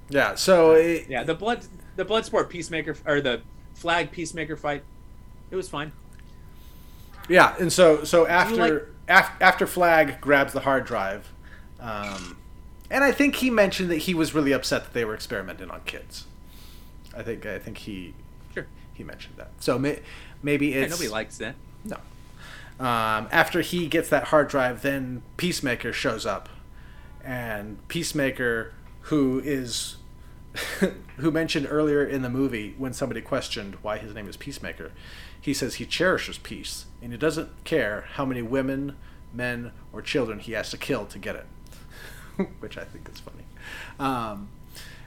Yeah. 0.09 0.35
So 0.35 0.71
it, 0.73 1.05
yeah, 1.09 1.23
the 1.23 1.33
blood 1.35 1.65
the 1.95 2.05
Bloodsport 2.05 2.49
Peacemaker 2.49 2.95
or 3.05 3.21
the 3.21 3.41
Flag 3.73 4.11
Peacemaker 4.11 4.55
fight, 4.55 4.83
it 5.51 5.55
was 5.55 5.67
fine. 5.69 5.91
Yeah, 7.27 7.55
and 7.59 7.71
so 7.73 8.03
so 8.03 8.27
after 8.27 8.55
like- 8.55 8.83
af, 9.07 9.31
after 9.41 9.65
Flag 9.67 10.21
grabs 10.21 10.53
the 10.53 10.59
hard 10.61 10.85
drive, 10.85 11.31
um, 11.79 12.37
and 12.91 13.03
I 13.03 13.11
think 13.11 13.35
he 13.37 13.49
mentioned 13.49 13.89
that 13.91 13.97
he 13.99 14.13
was 14.13 14.33
really 14.35 14.51
upset 14.51 14.83
that 14.83 14.93
they 14.93 15.05
were 15.05 15.15
experimenting 15.15 15.71
on 15.71 15.81
kids. 15.85 16.25
I 17.17 17.23
think 17.23 17.45
I 17.45 17.57
think 17.59 17.79
he 17.79 18.13
Sure. 18.53 18.67
he 18.93 19.03
mentioned 19.03 19.35
that. 19.37 19.51
So 19.59 19.79
may, 19.79 20.01
maybe 20.43 20.67
Yeah, 20.67 20.81
it's 20.81 20.91
nobody 20.91 21.09
likes 21.09 21.37
that. 21.39 21.55
no. 21.83 21.97
Um, 22.77 23.29
after 23.31 23.61
he 23.61 23.87
gets 23.87 24.09
that 24.09 24.25
hard 24.25 24.49
drive, 24.49 24.81
then 24.81 25.21
Peacemaker 25.37 25.93
shows 25.93 26.25
up, 26.25 26.49
and 27.25 27.85
Peacemaker, 27.87 28.73
who 29.01 29.41
is, 29.43 29.97
who 31.17 31.31
mentioned 31.31 31.67
earlier 31.69 32.05
in 32.05 32.21
the 32.21 32.29
movie 32.29 32.75
when 32.77 32.93
somebody 32.93 33.21
questioned 33.21 33.75
why 33.81 33.97
his 33.97 34.13
name 34.13 34.29
is 34.29 34.37
Peacemaker, 34.37 34.91
he 35.39 35.53
says 35.53 35.75
he 35.75 35.85
cherishes 35.85 36.37
peace 36.37 36.85
and 37.01 37.11
he 37.11 37.17
doesn't 37.17 37.63
care 37.63 38.05
how 38.13 38.25
many 38.25 38.41
women, 38.41 38.95
men, 39.33 39.71
or 39.91 40.01
children 40.01 40.39
he 40.39 40.53
has 40.53 40.69
to 40.69 40.77
kill 40.77 41.05
to 41.07 41.19
get 41.19 41.35
it, 41.35 41.45
which 42.59 42.77
I 42.77 42.83
think 42.83 43.09
is 43.09 43.19
funny. 43.19 43.45
Um, 43.99 44.49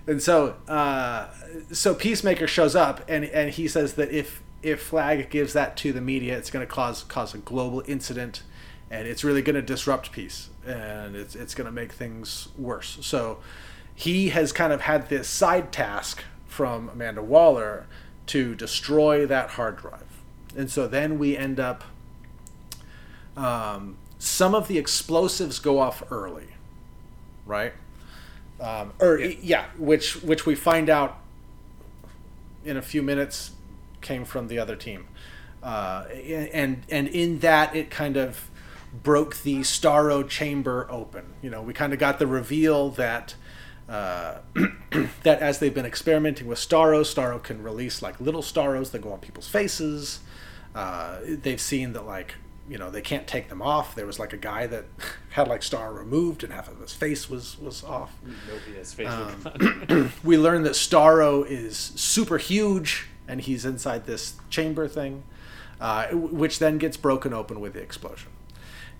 and 0.06 0.22
so, 0.22 0.56
uh, 0.66 1.28
so 1.70 1.94
Peacemaker 1.94 2.46
shows 2.46 2.74
up, 2.74 3.04
and 3.08 3.26
and 3.26 3.50
he 3.50 3.68
says 3.68 3.94
that 3.94 4.10
if 4.10 4.42
if 4.62 4.80
Flag 4.82 5.28
gives 5.28 5.52
that 5.52 5.76
to 5.78 5.92
the 5.92 6.00
media, 6.00 6.36
it's 6.36 6.50
going 6.50 6.66
to 6.66 6.72
cause 6.72 7.04
cause 7.04 7.34
a 7.34 7.38
global 7.38 7.82
incident, 7.86 8.42
and 8.90 9.06
it's 9.06 9.24
really 9.24 9.42
going 9.42 9.56
to 9.56 9.62
disrupt 9.62 10.12
peace, 10.12 10.50
and 10.66 11.14
it's 11.16 11.34
it's 11.34 11.54
going 11.54 11.66
to 11.66 11.72
make 11.72 11.92
things 11.92 12.48
worse. 12.56 12.98
So, 13.02 13.38
he 13.94 14.30
has 14.30 14.52
kind 14.52 14.72
of 14.72 14.82
had 14.82 15.08
this 15.08 15.28
side 15.28 15.72
task 15.72 16.22
from 16.46 16.88
Amanda 16.88 17.22
Waller 17.22 17.86
to 18.26 18.54
destroy 18.54 19.26
that 19.26 19.50
hard 19.50 19.76
drive, 19.78 20.22
and 20.56 20.70
so 20.70 20.86
then 20.86 21.18
we 21.18 21.36
end 21.36 21.58
up. 21.60 21.84
Um, 23.36 23.96
some 24.18 24.52
of 24.54 24.66
the 24.66 24.78
explosives 24.78 25.60
go 25.60 25.78
off 25.78 26.02
early, 26.10 26.48
right? 27.46 27.72
um, 28.60 28.92
or 29.00 29.18
Yeah. 29.18 29.36
yeah. 29.40 29.64
which 29.76 30.16
which 30.22 30.44
we 30.44 30.56
find 30.56 30.90
out 30.90 31.18
in 32.64 32.76
a 32.76 32.82
few 32.82 33.02
minutes 33.02 33.52
came 34.00 34.24
from 34.24 34.48
the 34.48 34.58
other 34.58 34.74
team, 34.74 35.06
uh, 35.62 36.04
and 36.10 36.82
and 36.90 37.06
in 37.08 37.38
that 37.38 37.76
it 37.76 37.90
kind 37.90 38.16
of 38.16 38.50
broke 38.92 39.42
the 39.42 39.60
Starro 39.60 40.28
chamber 40.28 40.86
open. 40.90 41.34
You 41.42 41.50
know, 41.50 41.62
we 41.62 41.72
kind 41.72 41.92
of 41.92 41.98
got 41.98 42.18
the 42.18 42.26
reveal 42.26 42.90
that. 42.90 43.34
Uh, 43.88 44.40
that 45.22 45.40
as 45.40 45.60
they've 45.60 45.72
been 45.72 45.86
experimenting 45.86 46.46
with 46.46 46.58
Starro, 46.58 47.00
Starro 47.00 47.42
can 47.42 47.62
release 47.62 48.02
like 48.02 48.20
little 48.20 48.42
Starros 48.42 48.90
that 48.90 49.00
go 49.00 49.12
on 49.12 49.18
people's 49.18 49.48
faces. 49.48 50.20
Uh, 50.74 51.20
they've 51.26 51.60
seen 51.60 51.94
that 51.94 52.04
like 52.04 52.34
you 52.68 52.76
know 52.78 52.90
they 52.90 53.00
can't 53.00 53.26
take 53.26 53.48
them 53.48 53.62
off. 53.62 53.94
There 53.94 54.06
was 54.06 54.18
like 54.18 54.32
a 54.32 54.36
guy 54.36 54.66
that 54.66 54.84
had 55.30 55.48
like 55.48 55.62
Starro 55.62 55.96
removed 55.96 56.44
and 56.44 56.52
half 56.52 56.68
of 56.70 56.80
his 56.80 56.92
face 56.92 57.30
was 57.30 57.58
was 57.58 57.82
off. 57.82 58.12
Face 58.92 59.08
Um, 59.08 60.12
we 60.24 60.36
learned 60.36 60.66
that 60.66 60.74
Starro 60.74 61.46
is 61.48 61.76
super 61.76 62.38
huge 62.38 63.08
and 63.26 63.40
he's 63.40 63.64
inside 63.64 64.06
this 64.06 64.34
chamber 64.50 64.88
thing, 64.88 65.22
uh, 65.80 66.08
which 66.08 66.58
then 66.58 66.78
gets 66.78 66.96
broken 66.96 67.32
open 67.32 67.60
with 67.60 67.74
the 67.74 67.80
explosion. 67.80 68.30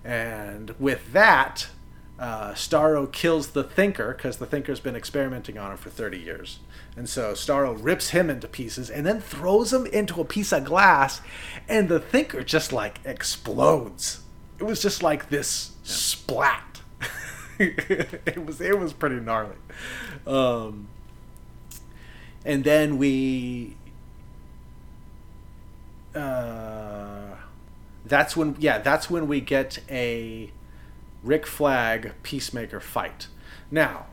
And 0.03 0.75
with 0.79 1.13
that, 1.13 1.67
uh, 2.19 2.51
Starro 2.51 3.11
kills 3.11 3.49
the 3.49 3.63
Thinker 3.63 4.13
because 4.13 4.37
the 4.37 4.45
Thinker's 4.45 4.79
been 4.79 4.95
experimenting 4.95 5.57
on 5.57 5.71
him 5.71 5.77
for 5.77 5.89
30 5.89 6.17
years. 6.19 6.59
And 6.95 7.07
so 7.07 7.33
Starro 7.33 7.77
rips 7.79 8.09
him 8.09 8.29
into 8.29 8.47
pieces 8.47 8.89
and 8.89 9.05
then 9.05 9.21
throws 9.21 9.71
him 9.71 9.85
into 9.85 10.19
a 10.19 10.25
piece 10.25 10.51
of 10.51 10.65
glass, 10.65 11.21
and 11.67 11.87
the 11.87 11.99
Thinker 11.99 12.43
just 12.43 12.73
like 12.73 12.99
explodes. 13.05 14.21
It 14.59 14.63
was 14.63 14.81
just 14.81 15.01
like 15.01 15.29
this 15.29 15.71
splat. 15.83 16.81
it 17.59 18.45
was 18.45 18.59
it 18.59 18.77
was 18.77 18.91
pretty 18.91 19.15
gnarly. 19.15 19.55
Um, 20.27 20.89
and 22.43 22.63
then 22.65 22.97
we 22.97 23.77
uh, 26.13 27.18
that's 28.09 28.35
when 28.35 28.55
yeah 28.59 28.79
that's 28.79 29.09
when 29.09 29.27
we 29.27 29.39
get 29.41 29.79
a 29.89 30.51
Rick 31.23 31.45
Flag 31.45 32.13
Peacemaker 32.23 32.79
fight. 32.79 33.27
Now 33.71 34.07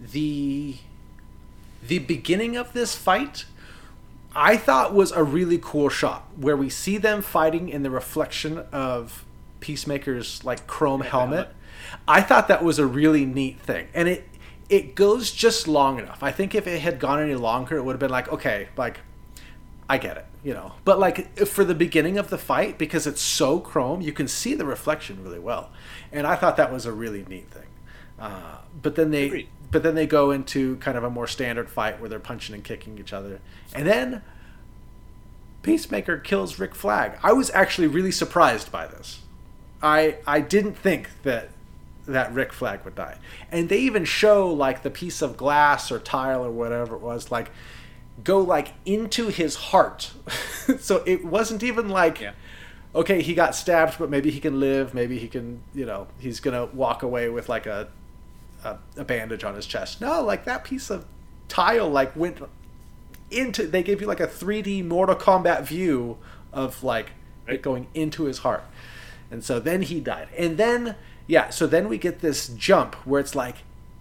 the 0.00 0.76
the 1.86 1.98
beginning 2.00 2.56
of 2.56 2.72
this 2.72 2.94
fight 2.96 3.44
I 4.34 4.58
thought 4.58 4.92
was 4.92 5.12
a 5.12 5.24
really 5.24 5.58
cool 5.58 5.88
shot 5.88 6.26
where 6.36 6.56
we 6.56 6.68
see 6.68 6.98
them 6.98 7.22
fighting 7.22 7.70
in 7.70 7.82
the 7.82 7.90
reflection 7.90 8.58
of 8.70 9.24
Peacemaker's 9.60 10.44
like 10.44 10.66
chrome 10.66 11.00
the 11.00 11.06
helmet. 11.06 11.38
helmet. 11.38 11.54
I 12.06 12.20
thought 12.20 12.46
that 12.48 12.62
was 12.62 12.78
a 12.78 12.86
really 12.86 13.24
neat 13.24 13.60
thing. 13.60 13.88
And 13.94 14.08
it 14.08 14.28
it 14.68 14.94
goes 14.94 15.32
just 15.32 15.66
long 15.66 15.98
enough. 15.98 16.22
I 16.22 16.32
think 16.32 16.54
if 16.54 16.66
it 16.66 16.80
had 16.80 16.98
gone 16.98 17.22
any 17.22 17.34
longer 17.34 17.76
it 17.78 17.82
would 17.82 17.92
have 17.92 18.00
been 18.00 18.10
like 18.10 18.28
okay, 18.28 18.68
like 18.76 19.00
I 19.88 19.96
get 19.96 20.18
it, 20.18 20.26
you 20.46 20.54
know. 20.54 20.74
But 20.84 21.00
like 21.00 21.36
for 21.44 21.64
the 21.64 21.74
beginning 21.74 22.18
of 22.18 22.30
the 22.30 22.38
fight 22.38 22.78
because 22.78 23.04
it's 23.04 23.20
so 23.20 23.58
chrome, 23.58 24.00
you 24.00 24.12
can 24.12 24.28
see 24.28 24.54
the 24.54 24.64
reflection 24.64 25.24
really 25.24 25.40
well. 25.40 25.70
And 26.12 26.24
I 26.24 26.36
thought 26.36 26.56
that 26.56 26.72
was 26.72 26.86
a 26.86 26.92
really 26.92 27.26
neat 27.28 27.50
thing. 27.50 27.66
Uh, 28.16 28.58
but 28.80 28.94
then 28.94 29.10
they 29.10 29.26
Agreed. 29.26 29.48
but 29.72 29.82
then 29.82 29.96
they 29.96 30.06
go 30.06 30.30
into 30.30 30.76
kind 30.76 30.96
of 30.96 31.02
a 31.02 31.10
more 31.10 31.26
standard 31.26 31.68
fight 31.68 31.98
where 31.98 32.08
they're 32.08 32.20
punching 32.20 32.54
and 32.54 32.62
kicking 32.62 32.96
each 32.96 33.12
other. 33.12 33.40
And 33.74 33.88
then 33.88 34.22
Peacemaker 35.64 36.18
kills 36.18 36.60
Rick 36.60 36.76
Flag. 36.76 37.18
I 37.24 37.32
was 37.32 37.50
actually 37.50 37.88
really 37.88 38.12
surprised 38.12 38.70
by 38.70 38.86
this. 38.86 39.22
I 39.82 40.18
I 40.28 40.40
didn't 40.42 40.74
think 40.74 41.10
that 41.24 41.48
that 42.06 42.32
Rick 42.32 42.52
Flag 42.52 42.84
would 42.84 42.94
die. 42.94 43.18
And 43.50 43.68
they 43.68 43.78
even 43.78 44.04
show 44.04 44.48
like 44.48 44.84
the 44.84 44.90
piece 44.90 45.22
of 45.22 45.36
glass 45.36 45.90
or 45.90 45.98
tile 45.98 46.44
or 46.44 46.52
whatever 46.52 46.94
it 46.94 47.02
was 47.02 47.32
like 47.32 47.50
go 48.24 48.40
like 48.40 48.74
into 48.84 49.28
his 49.28 49.56
heart. 49.56 50.12
so 50.80 51.02
it 51.06 51.24
wasn't 51.24 51.62
even 51.62 51.88
like 51.88 52.20
Yeah. 52.20 52.32
okay, 52.94 53.22
he 53.22 53.34
got 53.34 53.54
stabbed 53.54 53.98
but 53.98 54.10
maybe 54.10 54.30
he 54.30 54.40
can 54.40 54.58
live, 54.60 54.94
maybe 54.94 55.18
he 55.18 55.28
can, 55.28 55.62
you 55.74 55.84
know, 55.86 56.06
he's 56.18 56.40
to 56.40 56.66
walk 56.74 57.02
away 57.02 57.28
with 57.28 57.48
like 57.48 57.66
a, 57.66 57.88
a 58.64 58.78
a 58.96 59.04
bandage 59.04 59.44
on 59.44 59.54
his 59.54 59.66
chest. 59.66 60.00
No, 60.00 60.22
like 60.22 60.44
that 60.44 60.64
piece 60.64 60.90
of 60.90 61.04
tile 61.48 61.88
like 61.88 62.16
went 62.16 62.38
into 63.30 63.66
they 63.66 63.82
gave 63.82 64.00
you 64.00 64.06
like 64.06 64.20
a 64.20 64.26
3D 64.26 64.84
Mortal 64.84 65.16
Kombat 65.16 65.62
view 65.62 66.16
of 66.52 66.82
like 66.82 67.10
it 67.46 67.62
going 67.62 67.86
into 67.94 68.24
his 68.24 68.38
heart. 68.38 68.64
And 69.30 69.44
so 69.44 69.58
then 69.60 69.82
he 69.82 70.00
died. 70.00 70.28
And 70.36 70.56
then 70.56 70.96
yeah, 71.26 71.50
so 71.50 71.66
then 71.66 71.88
we 71.88 71.98
get 71.98 72.20
this 72.20 72.48
jump 72.48 72.94
where 73.06 73.20
it's 73.20 73.34
like 73.34 73.56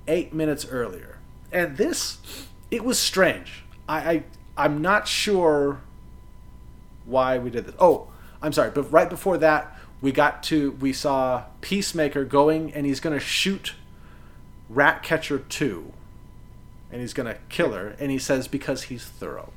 8 0.08 0.34
minutes 0.34 0.66
earlier. 0.68 1.18
And 1.52 1.78
this 1.78 2.20
it 2.72 2.84
was 2.84 2.98
strange. 3.00 3.64
I, 3.88 3.98
I 3.98 4.24
I'm 4.58 4.82
not 4.82 5.08
sure 5.08 5.82
why 7.06 7.38
we 7.38 7.50
did 7.50 7.66
this. 7.66 7.76
Oh, 7.80 8.08
I'm 8.42 8.54
sorry, 8.54 8.72
but 8.72 8.92
right 8.92 9.10
before 9.10 9.38
that, 9.40 9.78
we 10.02 10.12
got 10.12 10.44
to 10.44 10.72
we 10.74 10.94
saw 10.94 11.46
Peacemaker 11.62 12.26
going 12.26 12.74
and 12.74 12.86
he's 12.86 13.00
going 13.00 13.18
to 13.18 13.24
shoot 13.24 13.74
Ratcatcher 14.70 15.40
2 15.40 15.92
and 16.92 17.02
he's 17.02 17.14
going 17.14 17.28
to 17.28 17.40
kill 17.50 17.74
her 17.74 17.96
and 18.00 18.12
he 18.12 18.20
says 18.20 18.48
because 18.48 18.84
he's 18.84 19.06
thorough. 19.06 19.52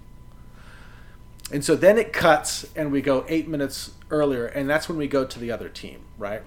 And 1.50 1.64
so 1.64 1.76
then 1.76 1.96
it 1.96 2.12
cuts 2.12 2.66
and 2.76 2.92
we 2.92 3.00
go 3.00 3.24
8 3.28 3.48
minutes 3.48 3.92
earlier 4.10 4.46
and 4.46 4.68
that's 4.68 4.88
when 4.88 4.98
we 4.98 5.08
go 5.08 5.24
to 5.24 5.38
the 5.38 5.50
other 5.50 5.68
team, 5.68 6.00
right? 6.18 6.42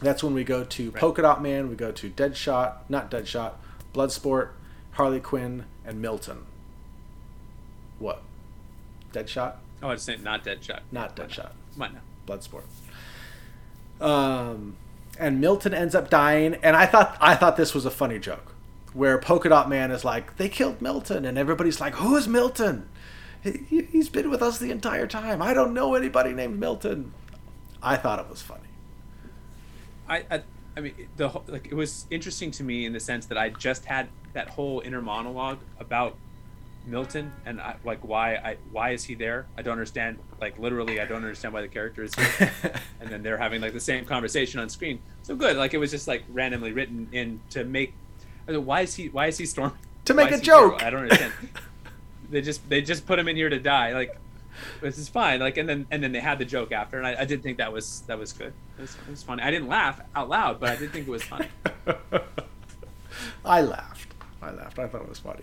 That's 0.00 0.22
when 0.22 0.34
we 0.34 0.44
go 0.44 0.64
to 0.64 0.92
Polka 0.92 1.22
Dot 1.22 1.42
Man, 1.42 1.68
we 1.68 1.74
go 1.74 1.90
to 1.92 2.10
Deadshot, 2.10 2.74
not 2.88 3.10
Deadshot, 3.10 3.52
Bloodsport, 3.94 4.50
Harley 4.92 5.20
Quinn, 5.20 5.64
and 5.86 6.02
Milton. 6.02 6.44
Deadshot? 9.16 9.54
Oh, 9.82 9.88
I'd 9.88 10.00
say 10.00 10.16
not 10.16 10.44
Deadshot. 10.44 10.80
Not 10.92 11.16
Deadshot. 11.16 11.52
Why 11.76 11.88
not? 11.88 12.02
Bloodsport. 12.26 12.64
Um, 14.00 14.76
and 15.18 15.40
Milton 15.40 15.72
ends 15.72 15.94
up 15.94 16.10
dying, 16.10 16.54
and 16.62 16.76
I 16.76 16.86
thought 16.86 17.16
I 17.20 17.34
thought 17.34 17.56
this 17.56 17.74
was 17.74 17.86
a 17.86 17.90
funny 17.90 18.18
joke, 18.18 18.54
where 18.92 19.18
Polka 19.18 19.48
Dot 19.48 19.68
Man 19.68 19.90
is 19.90 20.04
like, 20.04 20.36
they 20.36 20.48
killed 20.48 20.82
Milton, 20.82 21.24
and 21.24 21.38
everybody's 21.38 21.80
like, 21.80 21.94
who 21.94 22.16
is 22.16 22.28
Milton? 22.28 22.88
He, 23.42 23.82
he's 23.92 24.08
been 24.08 24.28
with 24.28 24.42
us 24.42 24.58
the 24.58 24.70
entire 24.70 25.06
time. 25.06 25.40
I 25.40 25.54
don't 25.54 25.72
know 25.72 25.94
anybody 25.94 26.32
named 26.32 26.58
Milton. 26.58 27.12
I 27.82 27.96
thought 27.96 28.18
it 28.18 28.28
was 28.28 28.42
funny. 28.42 28.62
I, 30.08 30.24
I, 30.30 30.42
I 30.76 30.80
mean, 30.80 31.08
the 31.16 31.28
like 31.46 31.68
it 31.68 31.74
was 31.74 32.06
interesting 32.10 32.50
to 32.52 32.64
me 32.64 32.84
in 32.86 32.92
the 32.92 33.00
sense 33.00 33.26
that 33.26 33.38
I 33.38 33.50
just 33.50 33.84
had 33.84 34.08
that 34.32 34.50
whole 34.50 34.80
inner 34.80 35.00
monologue 35.00 35.58
about 35.78 36.16
Milton 36.86 37.32
and 37.44 37.60
I, 37.60 37.76
like 37.84 38.00
why 38.00 38.36
I 38.36 38.56
why 38.70 38.90
is 38.90 39.04
he 39.04 39.14
there? 39.14 39.46
I 39.58 39.62
don't 39.62 39.72
understand. 39.72 40.18
Like 40.40 40.58
literally, 40.58 41.00
I 41.00 41.04
don't 41.04 41.18
understand 41.18 41.52
why 41.52 41.60
the 41.60 41.68
character 41.68 42.04
is 42.04 42.14
here. 42.14 42.52
and 43.00 43.10
then 43.10 43.22
they're 43.22 43.38
having 43.38 43.60
like 43.60 43.72
the 43.72 43.80
same 43.80 44.04
conversation 44.04 44.60
on 44.60 44.68
screen. 44.68 45.00
So 45.22 45.34
good. 45.34 45.56
Like 45.56 45.74
it 45.74 45.78
was 45.78 45.90
just 45.90 46.06
like 46.06 46.24
randomly 46.28 46.72
written 46.72 47.08
in 47.12 47.40
to 47.50 47.64
make. 47.64 47.92
I 48.46 48.52
mean, 48.52 48.64
why 48.64 48.82
is 48.82 48.94
he? 48.94 49.08
Why 49.08 49.26
is 49.26 49.38
he 49.38 49.46
storming? 49.46 49.76
To 50.04 50.14
make 50.14 50.30
a 50.30 50.34
is 50.34 50.40
he 50.40 50.46
hero? 50.46 50.70
joke. 50.70 50.82
I 50.82 50.90
don't 50.90 51.02
understand. 51.02 51.32
they 52.30 52.40
just 52.40 52.68
they 52.68 52.80
just 52.80 53.06
put 53.06 53.18
him 53.18 53.28
in 53.28 53.36
here 53.36 53.48
to 53.48 53.58
die. 53.58 53.92
Like 53.92 54.18
this 54.80 54.98
is 54.98 55.08
fine. 55.08 55.40
Like, 55.40 55.56
and 55.56 55.68
then 55.68 55.86
and 55.90 56.02
then 56.02 56.12
they 56.12 56.20
had 56.20 56.38
the 56.38 56.44
joke 56.44 56.70
after, 56.70 56.98
and 56.98 57.06
I, 57.06 57.22
I 57.22 57.24
did 57.24 57.42
think 57.42 57.58
that 57.58 57.72
was 57.72 58.02
that 58.06 58.18
was 58.18 58.32
good. 58.32 58.52
It 58.78 58.82
was, 58.82 58.94
it 58.94 59.10
was 59.10 59.22
funny. 59.22 59.42
I 59.42 59.50
didn't 59.50 59.68
laugh 59.68 60.00
out 60.14 60.28
loud, 60.28 60.60
but 60.60 60.70
I 60.70 60.76
did 60.76 60.92
think 60.92 61.08
it 61.08 61.10
was 61.10 61.24
funny. 61.24 61.48
I 63.44 63.62
laughed. 63.62 64.14
I 64.40 64.52
laughed. 64.52 64.78
I 64.78 64.86
thought 64.86 65.02
it 65.02 65.08
was 65.08 65.18
funny 65.18 65.42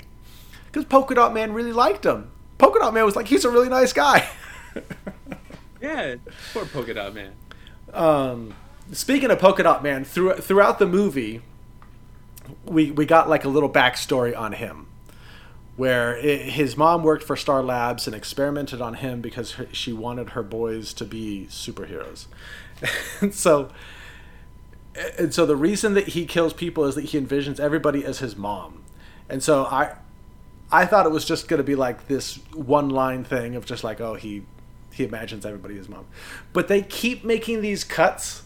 because 0.74 0.86
Polka 0.86 1.14
Dot 1.14 1.36
Man 1.36 1.54
really 1.54 1.72
liked 1.72 2.04
him. 2.04 2.32
Polka 2.58 2.80
Dot 2.80 2.96
Man 2.96 3.06
was 3.06 3.16
like, 3.16 3.28
he's 3.28 3.46
a 3.46 3.50
really 3.52 3.70
nice 3.70 3.94
guy. 3.94 4.28
yeah, 5.82 6.16
poor 6.52 6.66
Polka 6.66 6.96
Dot 6.96 7.14
Man. 7.14 7.34
Um, 7.94 8.56
speaking 8.92 9.30
of 9.30 9.38
Polka 9.38 9.62
Dot 9.62 9.84
Man, 9.84 10.04
through, 10.04 10.38
throughout 10.38 10.80
the 10.80 10.88
movie, 10.88 11.42
we 12.66 12.90
we 12.90 13.06
got 13.06 13.30
like 13.30 13.46
a 13.46 13.50
little 13.50 13.70
backstory 13.70 14.36
on 14.36 14.54
him, 14.54 14.88
where 15.76 16.18
it, 16.18 16.42
his 16.42 16.76
mom 16.76 17.04
worked 17.04 17.24
for 17.24 17.36
Star 17.36 17.62
Labs 17.62 18.08
and 18.08 18.16
experimented 18.16 18.82
on 18.82 18.96
him 18.96 19.22
because 19.22 19.54
her, 19.54 19.68
she 19.72 19.94
wanted 19.94 20.32
her 20.32 20.42
boys 20.42 20.92
to 20.96 21.06
be 21.06 21.48
superheroes, 21.52 22.26
and 23.22 23.34
so. 23.34 23.70
And 25.18 25.34
so 25.34 25.48
the 25.48 25.56
reason 25.56 25.96
that 25.96 26.10
he 26.10 26.28
kills 26.28 26.54
people 26.54 26.86
is 26.86 26.94
that 26.94 27.06
he 27.06 27.20
envisions 27.20 27.60
everybody 27.60 28.06
as 28.06 28.20
his 28.20 28.36
mom, 28.36 28.84
and 29.28 29.42
so 29.42 29.66
I, 29.66 29.96
I 30.74 30.88
thought 30.88 31.06
it 31.06 31.12
was 31.12 31.24
just 31.24 31.48
going 31.48 31.60
to 31.60 31.64
be 31.64 31.76
like 31.76 32.08
this 32.08 32.38
one 32.52 32.90
line 32.90 33.24
thing 33.24 33.56
of 33.56 33.64
just 33.64 33.84
like, 33.84 34.02
oh, 34.02 34.16
he 34.16 34.44
he 34.92 35.04
imagines 35.04 35.46
everybody 35.46 35.76
his 35.76 35.88
mom. 35.88 36.06
But 36.52 36.68
they 36.68 36.82
keep 36.82 37.24
making 37.24 37.62
these 37.62 37.84
cuts 37.84 38.44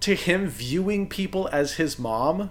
to 0.00 0.14
him 0.14 0.46
viewing 0.46 1.06
people 1.06 1.48
as 1.52 1.74
his 1.74 1.98
mom 1.98 2.50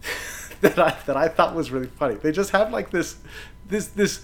that 0.62 0.78
I 0.78 0.96
that 1.04 1.18
I 1.18 1.28
thought 1.28 1.54
was 1.54 1.70
really 1.70 1.86
funny. 1.86 2.14
They 2.14 2.32
just 2.32 2.50
have 2.50 2.72
like 2.72 2.90
this 2.90 3.16
this 3.68 3.88
this 3.88 4.22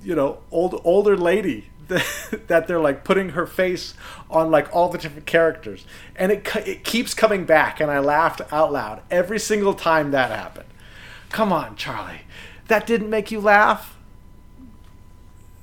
you 0.00 0.14
know 0.14 0.38
old 0.52 0.80
older 0.84 1.16
lady 1.16 1.68
that, 1.88 2.44
that 2.46 2.68
they're 2.68 2.80
like 2.80 3.02
putting 3.02 3.30
her 3.30 3.46
face 3.46 3.94
on 4.30 4.52
like 4.52 4.74
all 4.74 4.90
the 4.90 4.98
different 4.98 5.26
characters 5.26 5.84
and 6.14 6.30
it 6.30 6.48
it 6.56 6.84
keeps 6.84 7.12
coming 7.14 7.44
back 7.44 7.80
and 7.80 7.90
I 7.90 7.98
laughed 7.98 8.40
out 8.52 8.72
loud 8.72 9.02
every 9.10 9.40
single 9.40 9.74
time 9.74 10.12
that 10.12 10.30
happened. 10.30 10.68
Come 11.30 11.52
on, 11.52 11.74
Charlie. 11.74 12.20
That 12.72 12.86
didn't 12.86 13.10
make 13.10 13.30
you 13.30 13.38
laugh? 13.38 13.98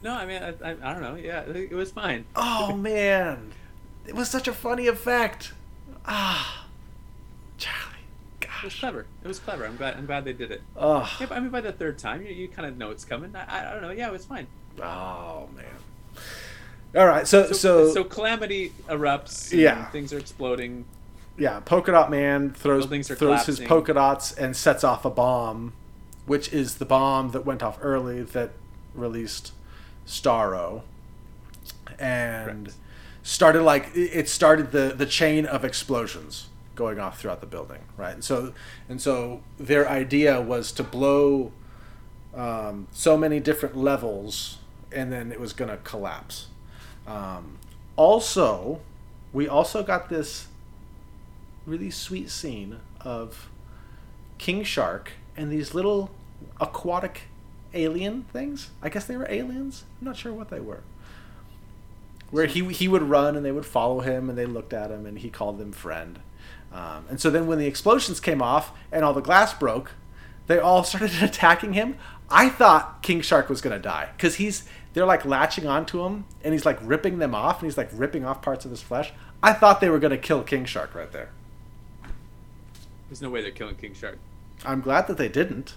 No, 0.04 0.14
I 0.14 0.28
mean, 0.28 0.44
I, 0.44 0.50
I, 0.50 0.70
I 0.84 0.94
don't 0.94 1.02
know. 1.02 1.16
Yeah, 1.16 1.42
it 1.42 1.72
was 1.74 1.90
fine. 1.92 2.24
Oh 2.36 2.76
man, 2.78 3.52
it 4.06 4.14
was 4.14 4.30
such 4.30 4.48
a 4.48 4.54
funny 4.54 4.86
effect. 4.86 5.54
Ah, 6.06 6.68
Charlie. 7.58 7.96
Gosh. 8.40 8.60
It 8.62 8.66
was 8.66 8.76
clever. 8.76 9.06
It 9.24 9.28
was 9.28 9.40
clever. 9.40 9.66
I'm 9.66 9.76
glad. 9.76 9.96
I'm 9.98 10.06
glad 10.06 10.24
they 10.24 10.34
did 10.34 10.52
it. 10.52 10.62
Oh. 10.78 11.12
Yeah, 11.20 11.26
I 11.32 11.40
mean, 11.40 11.50
by 11.50 11.62
the 11.62 11.72
third 11.72 11.98
time, 11.98 12.22
you, 12.22 12.32
you 12.32 12.48
kind 12.48 12.68
of 12.68 12.78
know 12.78 12.92
it's 12.92 13.06
coming. 13.06 13.36
I, 13.36 13.70
I 13.70 13.74
don't 13.74 13.82
know. 13.82 13.90
Yeah, 13.90 14.06
it 14.10 14.12
was 14.14 14.26
fine. 14.28 14.46
Oh 14.80 15.50
man. 15.56 15.66
All 16.96 17.08
right, 17.08 17.28
so 17.28 17.48
So, 17.48 17.54
so, 17.54 17.92
so 17.96 18.04
calamity 18.04 18.72
erupts. 18.88 19.52
and 19.52 19.62
Yeah. 19.62 19.90
things 19.90 20.14
are 20.14 20.20
exploding. 20.20 20.86
yeah, 21.40 21.60
polka 21.62 21.92
dot 21.92 22.12
man 22.12 22.52
throws 22.54 22.86
throws 22.86 23.48
his 23.48 23.60
polka 23.62 23.96
dots 23.96 24.32
and 24.34 24.56
sets 24.56 24.84
off 24.84 25.06
a 25.06 25.10
bomb, 25.10 25.74
which 26.30 26.54
is 26.54 26.76
the 26.76 26.86
bomb 26.86 27.32
that 27.32 27.44
went 27.44 27.64
off 27.64 27.80
early 27.82 28.22
that 28.22 28.52
released 28.94 29.52
Starro, 30.06 30.84
and 31.98 32.66
Correct. 32.66 32.78
started 33.24 33.64
like 33.64 33.90
it 33.96 34.30
started 34.30 34.72
the 34.72 34.94
the 34.96 35.08
chain 35.08 35.48
of 35.48 35.66
explosions 35.66 36.50
going 36.76 37.00
off 37.00 37.20
throughout 37.20 37.42
the 37.42 37.48
building, 37.48 37.80
right? 37.98 38.14
And 38.14 38.24
so 38.24 38.54
and 38.88 39.02
so 39.02 39.42
their 39.58 39.90
idea 39.90 40.40
was 40.40 40.72
to 40.74 40.84
blow 40.84 41.52
um, 42.36 42.88
so 42.92 43.18
many 43.18 43.40
different 43.40 43.76
levels, 43.76 44.60
and 44.92 45.12
then 45.12 45.32
it 45.32 45.40
was 45.40 45.52
going 45.52 45.72
to 45.72 45.78
collapse. 45.78 46.50
Um, 47.08 47.58
also, 47.96 48.82
we 49.34 49.48
also 49.48 49.82
got 49.82 50.10
this 50.10 50.46
really 51.66 51.90
sweet 51.90 52.30
scene 52.30 52.82
of 53.02 53.50
King 54.38 54.64
Shark 54.64 55.14
and 55.36 55.52
these 55.52 55.74
little 55.74 56.12
aquatic 56.60 57.24
alien 57.74 58.24
things. 58.24 58.72
I 58.82 58.90
guess 58.90 59.06
they 59.06 59.18
were 59.18 59.28
aliens. 59.30 59.86
I'm 60.00 60.08
not 60.08 60.18
sure 60.18 60.34
what 60.34 60.50
they 60.50 60.60
were. 60.60 60.84
Where 62.32 62.46
he 62.46 62.66
he 62.66 62.88
would 62.88 63.04
run 63.04 63.36
and 63.36 63.46
they 63.46 63.52
would 63.52 63.66
follow 63.66 64.02
him 64.02 64.30
and 64.30 64.38
they 64.38 64.46
looked 64.46 64.74
at 64.74 64.92
him 64.92 65.06
and 65.06 65.20
he 65.20 65.30
called 65.30 65.58
them 65.58 65.72
friend. 65.72 66.20
Um, 66.72 67.06
and 67.10 67.20
so 67.20 67.30
then 67.30 67.48
when 67.48 67.58
the 67.58 67.66
explosions 67.66 68.20
came 68.20 68.42
off 68.42 68.72
and 68.92 69.04
all 69.04 69.14
the 69.14 69.22
glass 69.22 69.54
broke, 69.54 69.94
they 70.48 70.60
all 70.60 70.84
started 70.86 71.24
attacking 71.24 71.74
him. 71.74 71.98
I 72.30 72.50
thought 72.50 73.02
King 73.02 73.22
Shark 73.22 73.50
was 73.50 73.62
gonna 73.62 73.80
die 73.80 74.10
because 74.16 74.36
he's 74.36 74.66
they're 74.94 75.06
like 75.06 75.26
latching 75.26 75.66
onto 75.66 76.04
him 76.04 76.26
and 76.44 76.54
he's 76.54 76.66
like 76.66 76.78
ripping 76.82 77.18
them 77.18 77.34
off 77.34 77.62
and 77.62 77.70
he's 77.70 77.78
like 77.78 77.90
ripping 77.94 78.26
off 78.26 78.42
parts 78.42 78.66
of 78.66 78.72
his 78.72 78.82
flesh. 78.82 79.12
I 79.42 79.54
thought 79.54 79.82
they 79.82 79.90
were 79.90 80.00
gonna 80.00 80.18
kill 80.18 80.44
King 80.44 80.66
Shark 80.66 80.94
right 80.94 81.12
there. 81.12 81.30
There's 83.10 83.22
no 83.22 83.32
way 83.32 83.42
they're 83.42 83.52
killing 83.52 83.76
King 83.76 83.96
Shark. 83.96 84.20
I'm 84.64 84.82
glad 84.82 85.08
that 85.08 85.18
they 85.18 85.30
didn't. 85.30 85.76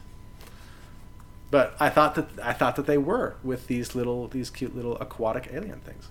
But 1.52 1.76
I 1.78 1.90
thought 1.90 2.14
that 2.16 2.28
I 2.42 2.52
thought 2.54 2.76
that 2.76 2.86
they 2.86 2.98
were 2.98 3.36
with 3.44 3.66
these 3.68 3.94
little 3.94 4.26
these 4.26 4.48
cute 4.50 4.74
little 4.74 4.96
aquatic 4.98 5.50
alien 5.52 5.80
things. 5.80 6.08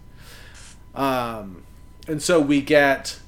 Um, 0.95 1.63
and 2.07 2.21
so 2.21 2.39
we 2.39 2.61
get 2.61 3.19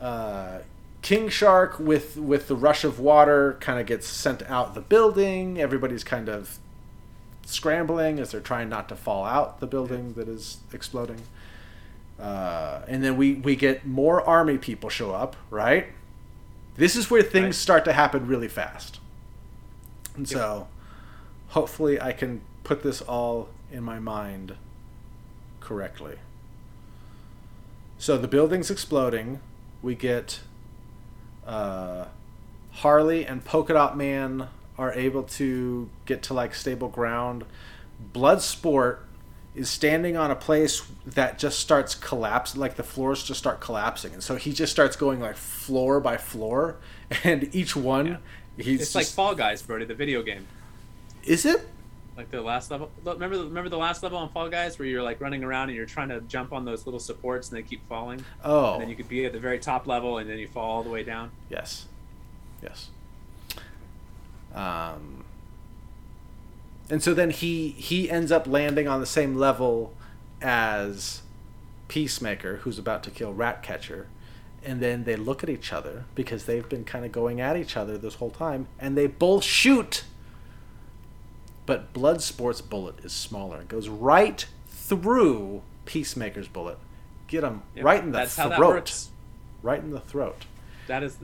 uh, 0.00 0.58
King 1.02 1.28
Shark 1.28 1.78
with 1.78 2.16
with 2.16 2.48
the 2.48 2.56
rush 2.56 2.84
of 2.84 2.98
water 2.98 3.58
kind 3.60 3.78
of 3.78 3.86
gets 3.86 4.08
sent 4.08 4.42
out 4.50 4.74
the 4.74 4.80
building. 4.80 5.60
Everybody's 5.60 6.04
kind 6.04 6.28
of 6.30 6.58
scrambling 7.44 8.18
as 8.18 8.30
they're 8.30 8.40
trying 8.40 8.68
not 8.70 8.88
to 8.88 8.96
fall 8.96 9.24
out 9.24 9.60
the 9.60 9.66
building 9.66 10.14
that 10.14 10.28
is 10.28 10.58
exploding. 10.72 11.20
Uh, 12.18 12.80
and 12.88 13.04
then 13.04 13.16
we 13.18 13.34
we 13.34 13.56
get 13.56 13.84
more 13.84 14.22
army 14.22 14.56
people 14.56 14.88
show 14.88 15.10
up, 15.12 15.36
right? 15.50 15.86
This 16.76 16.96
is 16.96 17.10
where 17.10 17.22
things 17.22 17.44
Right. 17.44 17.54
start 17.54 17.84
to 17.84 17.92
happen 17.92 18.26
really 18.26 18.48
fast. 18.48 19.00
And 20.16 20.26
so 20.28 20.68
hopefully 21.52 22.00
I 22.00 22.12
can 22.12 22.40
put 22.64 22.82
this 22.82 23.02
all 23.02 23.48
in 23.70 23.82
my 23.82 23.98
mind 23.98 24.54
correctly. 25.60 26.16
So 27.98 28.16
the 28.18 28.28
building's 28.28 28.70
exploding. 28.70 29.40
We 29.82 29.94
get 29.94 30.40
uh, 31.46 32.06
Harley 32.72 33.26
and 33.26 33.44
Polka 33.44 33.74
Dot 33.74 33.96
Man 33.96 34.48
are 34.78 34.92
able 34.94 35.24
to 35.24 35.90
get 36.06 36.22
to 36.24 36.34
like 36.34 36.54
stable 36.54 36.88
ground. 36.88 37.44
Bloodsport 38.12 39.00
is 39.54 39.68
standing 39.68 40.16
on 40.16 40.30
a 40.30 40.34
place 40.34 40.82
that 41.04 41.38
just 41.38 41.60
starts 41.60 41.94
collapsing, 41.94 42.58
like 42.58 42.76
the 42.76 42.82
floors 42.82 43.22
just 43.22 43.38
start 43.38 43.60
collapsing, 43.60 44.14
and 44.14 44.22
so 44.22 44.36
he 44.36 44.54
just 44.54 44.72
starts 44.72 44.96
going 44.96 45.20
like 45.20 45.36
floor 45.36 46.00
by 46.00 46.16
floor, 46.16 46.76
and 47.24 47.54
each 47.54 47.76
one 47.76 48.06
Yeah. 48.06 48.64
he's 48.64 48.80
It's 48.80 48.94
like 48.94 49.06
Fall 49.06 49.34
Guys, 49.34 49.60
Brody, 49.60 49.84
the 49.84 49.94
video 49.94 50.22
game. 50.22 50.46
Is 51.24 51.44
it? 51.44 51.68
Like 52.16 52.30
the 52.30 52.42
last 52.42 52.70
level. 52.70 52.90
Remember, 53.04 53.38
the- 53.38 53.44
remember 53.44 53.70
the 53.70 53.78
last 53.78 54.02
level 54.02 54.18
on 54.18 54.28
Fall 54.30 54.48
Guys 54.50 54.78
where 54.78 54.86
you're 54.86 55.02
like 55.02 55.20
running 55.20 55.42
around 55.42 55.68
and 55.70 55.76
you're 55.76 55.86
trying 55.86 56.10
to 56.10 56.20
jump 56.22 56.52
on 56.52 56.64
those 56.64 56.86
little 56.86 57.00
supports 57.00 57.48
and 57.48 57.56
they 57.56 57.62
keep 57.62 57.86
falling. 57.88 58.22
Oh, 58.44 58.74
And 58.74 58.82
then 58.82 58.88
you 58.90 58.96
could 58.96 59.08
be 59.08 59.24
at 59.24 59.32
the 59.32 59.40
very 59.40 59.58
top 59.58 59.86
level 59.86 60.18
and 60.18 60.28
then 60.28 60.38
you 60.38 60.46
fall 60.46 60.70
all 60.70 60.82
the 60.82 60.90
way 60.90 61.02
down. 61.04 61.30
Yes. 61.48 61.86
Yes. 62.62 62.90
Um, 64.54 65.24
and 66.90 67.02
so 67.02 67.14
then 67.14 67.30
he 67.30 67.70
he 67.70 68.10
ends 68.10 68.30
up 68.30 68.46
landing 68.46 68.86
on 68.86 69.00
the 69.00 69.06
same 69.06 69.36
level 69.36 69.94
as 70.42 71.22
Peacemaker, 71.88 72.56
who's 72.56 72.78
about 72.78 73.02
to 73.04 73.10
kill 73.10 73.32
Ratcatcher. 73.32 74.08
And 74.64 74.80
then 74.80 75.04
they 75.04 75.16
look 75.16 75.42
at 75.42 75.50
each 75.50 75.72
other 75.72 76.04
because 76.14 76.44
they've 76.44 76.68
been 76.68 76.84
kind 76.84 77.04
of 77.04 77.10
going 77.10 77.40
at 77.40 77.56
each 77.56 77.76
other 77.76 77.98
this 77.98 78.16
whole 78.16 78.30
time, 78.30 78.68
and 78.78 78.96
they 78.96 79.06
both 79.08 79.42
shoot. 79.42 80.04
But 81.66 81.92
Bloodsport's 81.92 82.60
bullet 82.60 83.04
is 83.04 83.12
smaller. 83.12 83.60
It 83.60 83.68
goes 83.68 83.88
right 83.88 84.44
through 84.68 85.62
Peacemaker's 85.84 86.48
bullet. 86.48 86.78
Get 87.28 87.44
him 87.44 87.62
Yep, 87.76 87.84
right 87.84 88.00
in 88.02 88.10
the 88.12 88.18
That's 88.18 88.34
throat. 88.34 88.42
how 88.42 88.48
that 88.50 88.60
works. 88.60 89.10
Right 89.62 89.80
in 89.80 89.90
the 89.90 90.00
throat. 90.00 90.44
That 90.88 91.02
is 91.02 91.16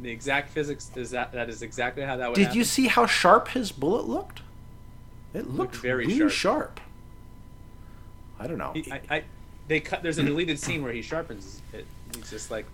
the, 0.00 0.10
exact 0.10 0.50
physics. 0.50 0.90
Is 0.94 1.10
that 1.10 1.32
that 1.32 1.48
is 1.48 1.62
exactly 1.62 2.02
how 2.04 2.16
that 2.18 2.28
would 2.28 2.34
Did 2.34 2.44
happen. 2.44 2.58
you 2.58 2.64
see 2.64 2.86
how 2.88 3.06
sharp 3.06 3.48
his 3.48 3.72
bullet 3.72 4.06
looked? 4.06 4.42
It 5.32 5.48
looked 5.50 5.76
very 5.76 6.06
really 6.06 6.18
sharp. 6.30 6.78
sharp. 6.78 6.80
I 8.38 8.46
don't 8.46 8.58
know. 8.58 8.72
He, 8.74 8.90
I, 8.92 9.00
I, 9.10 9.24
they 9.68 9.80
cut. 9.80 10.02
There's 10.02 10.18
a 10.18 10.22
deleted 10.24 10.58
scene 10.58 10.82
where 10.82 10.92
he 10.92 11.02
sharpens 11.02 11.62
it. 11.72 11.86
He's 12.14 12.30
just 12.30 12.50
like, 12.50 12.66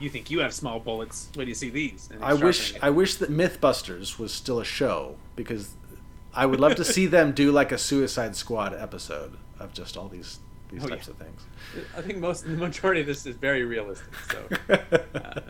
"You 0.00 0.10
think 0.10 0.30
you 0.30 0.40
have 0.40 0.52
small 0.52 0.80
bullets? 0.80 1.26
Do 1.32 1.42
you 1.42 1.54
see 1.54 1.70
these?" 1.70 2.08
I 2.20 2.34
wish 2.34 2.72
sharpening 2.72 2.82
I 2.82 2.90
wish 2.90 3.14
that 3.16 3.30
MythBusters 3.30 4.18
was 4.18 4.32
still 4.34 4.58
a 4.60 4.64
show 4.64 5.16
because 5.36 5.70
I 6.34 6.46
would 6.46 6.60
love 6.60 6.74
to 6.76 6.84
see 6.84 7.06
them 7.06 7.32
do 7.32 7.52
like 7.52 7.72
a 7.72 7.78
Suicide 7.78 8.34
Squad 8.36 8.74
episode 8.74 9.36
of 9.58 9.72
just 9.72 9.96
all 9.96 10.08
these 10.08 10.40
these 10.70 10.84
Oh, 10.84 10.88
types 10.88 11.06
yeah. 11.06 11.12
of 11.12 11.18
things. 11.18 11.42
I 11.96 12.00
think 12.02 12.18
most 12.18 12.44
the 12.44 12.50
majority 12.50 13.00
of 13.00 13.06
this 13.06 13.24
is 13.26 13.36
very 13.36 13.64
realistic. 13.64 14.08
So, 14.30 14.48
uh, 15.14 15.40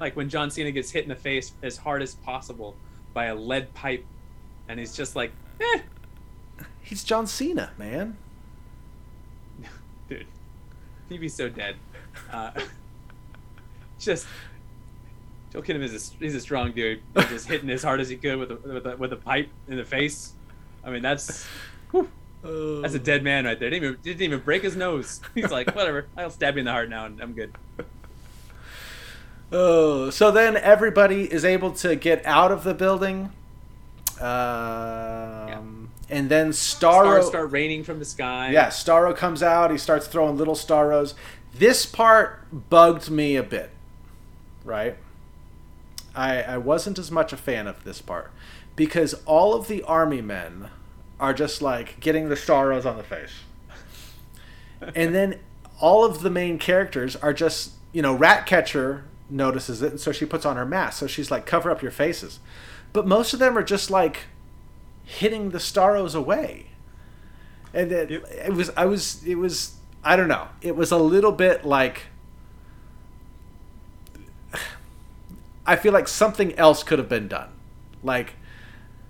like 0.00 0.16
when 0.16 0.28
John 0.28 0.50
Cena 0.50 0.70
gets 0.70 0.90
hit 0.90 1.02
in 1.02 1.08
the 1.10 1.14
face 1.16 1.52
as 1.62 1.76
hard 1.76 2.00
as 2.02 2.14
possible 2.14 2.74
by 3.12 3.26
a 3.26 3.34
lead 3.34 3.72
pipe, 3.74 4.04
and 4.68 4.78
he's 4.80 4.96
just 4.96 5.14
like, 5.16 5.32
"Eh, 5.60 5.80
He's 6.80 7.02
John 7.04 7.26
Cena, 7.26 7.70
man. 7.78 8.16
dude, 10.08 10.26
he'd 11.08 11.20
be 11.20 11.28
so 11.28 11.48
dead. 11.48 11.76
Uh, 12.32 12.50
just 13.98 14.26
Joel 15.54 15.62
Kinnaman 15.62 15.82
is 15.84 16.12
a, 16.12 16.22
he's 16.24 16.34
a 16.34 16.40
strong 16.40 16.72
dude. 16.72 17.00
He's 17.14 17.26
just 17.28 17.48
hitting 17.48 17.70
as 17.70 17.82
hard 17.82 18.00
as 18.00 18.08
he 18.08 18.16
could 18.16 18.36
with 18.38 18.50
a, 18.50 18.56
with 18.56 18.86
a, 18.86 18.96
with 18.96 19.12
a 19.12 19.16
pipe 19.16 19.48
in 19.68 19.76
the 19.76 19.84
face. 19.84 20.32
I 20.84 20.90
mean, 20.90 21.00
that's 21.00 21.46
whew, 21.92 22.08
that's 22.82 22.94
a 22.94 22.98
dead 22.98 23.22
man 23.22 23.44
right 23.44 23.58
there. 23.58 23.70
Didn't 23.70 23.84
even, 23.84 23.98
didn't 24.02 24.22
even 24.22 24.40
break 24.40 24.62
his 24.64 24.74
nose. 24.76 25.20
He's 25.34 25.52
like, 25.52 25.72
whatever, 25.74 26.08
I'll 26.16 26.30
stab 26.30 26.56
you 26.56 26.60
in 26.60 26.64
the 26.64 26.72
heart 26.72 26.90
now, 26.90 27.06
and 27.06 27.20
I'm 27.22 27.32
good. 27.34 27.52
Oh, 29.52 30.10
so 30.10 30.32
then 30.32 30.56
everybody 30.56 31.32
is 31.32 31.44
able 31.44 31.70
to 31.74 31.94
get 31.94 32.26
out 32.26 32.50
of 32.50 32.64
the 32.64 32.74
building. 32.74 33.30
Um, 34.20 35.90
And 36.10 36.28
then 36.28 36.50
Starro. 36.50 37.04
Stars 37.04 37.26
start 37.28 37.52
raining 37.52 37.84
from 37.84 38.00
the 38.00 38.04
sky. 38.04 38.50
Yeah, 38.50 38.68
Starro 38.68 39.16
comes 39.16 39.42
out. 39.42 39.70
He 39.70 39.78
starts 39.78 40.08
throwing 40.08 40.36
little 40.36 40.54
Starros. 40.56 41.14
This 41.54 41.86
part 41.86 42.68
bugged 42.68 43.10
me 43.10 43.36
a 43.36 43.42
bit, 43.44 43.70
right? 44.64 44.96
I, 46.14 46.42
I 46.42 46.58
wasn't 46.58 46.98
as 46.98 47.10
much 47.10 47.32
a 47.32 47.36
fan 47.36 47.66
of 47.66 47.84
this 47.84 48.00
part 48.00 48.30
because 48.76 49.14
all 49.26 49.54
of 49.54 49.68
the 49.68 49.82
army 49.82 50.20
men 50.20 50.68
are 51.20 51.34
just 51.34 51.62
like 51.62 52.00
getting 52.00 52.28
the 52.28 52.34
Starros 52.34 52.84
on 52.84 52.96
the 52.96 53.02
face. 53.02 53.40
and 54.94 55.14
then 55.14 55.40
all 55.80 56.04
of 56.04 56.20
the 56.20 56.30
main 56.30 56.58
characters 56.58 57.16
are 57.16 57.32
just, 57.32 57.72
you 57.92 58.02
know, 58.02 58.14
Ratcatcher 58.14 59.04
notices 59.30 59.82
it, 59.82 59.92
and 59.92 60.00
so 60.00 60.12
she 60.12 60.24
puts 60.24 60.44
on 60.44 60.56
her 60.56 60.66
mask. 60.66 60.98
So 60.98 61.06
she's 61.06 61.30
like, 61.30 61.46
cover 61.46 61.70
up 61.70 61.82
your 61.82 61.90
faces. 61.90 62.40
But 62.92 63.06
most 63.06 63.32
of 63.32 63.38
them 63.38 63.56
are 63.58 63.62
just 63.62 63.90
like 63.90 64.20
hitting 65.04 65.50
the 65.50 65.58
Starros 65.58 66.14
away. 66.14 66.66
And 67.72 67.90
it, 67.90 68.10
it 68.10 68.52
was, 68.52 68.70
I 68.76 68.84
was, 68.84 69.24
it 69.26 69.34
was, 69.36 69.74
I 70.04 70.16
don't 70.16 70.28
know. 70.28 70.48
It 70.62 70.76
was 70.76 70.92
a 70.92 70.98
little 70.98 71.32
bit 71.32 71.64
like, 71.64 72.02
I 75.66 75.76
feel 75.76 75.92
like 75.92 76.08
something 76.08 76.54
else 76.56 76.82
could 76.82 76.98
have 76.98 77.08
been 77.08 77.28
done. 77.28 77.50
Like, 78.02 78.34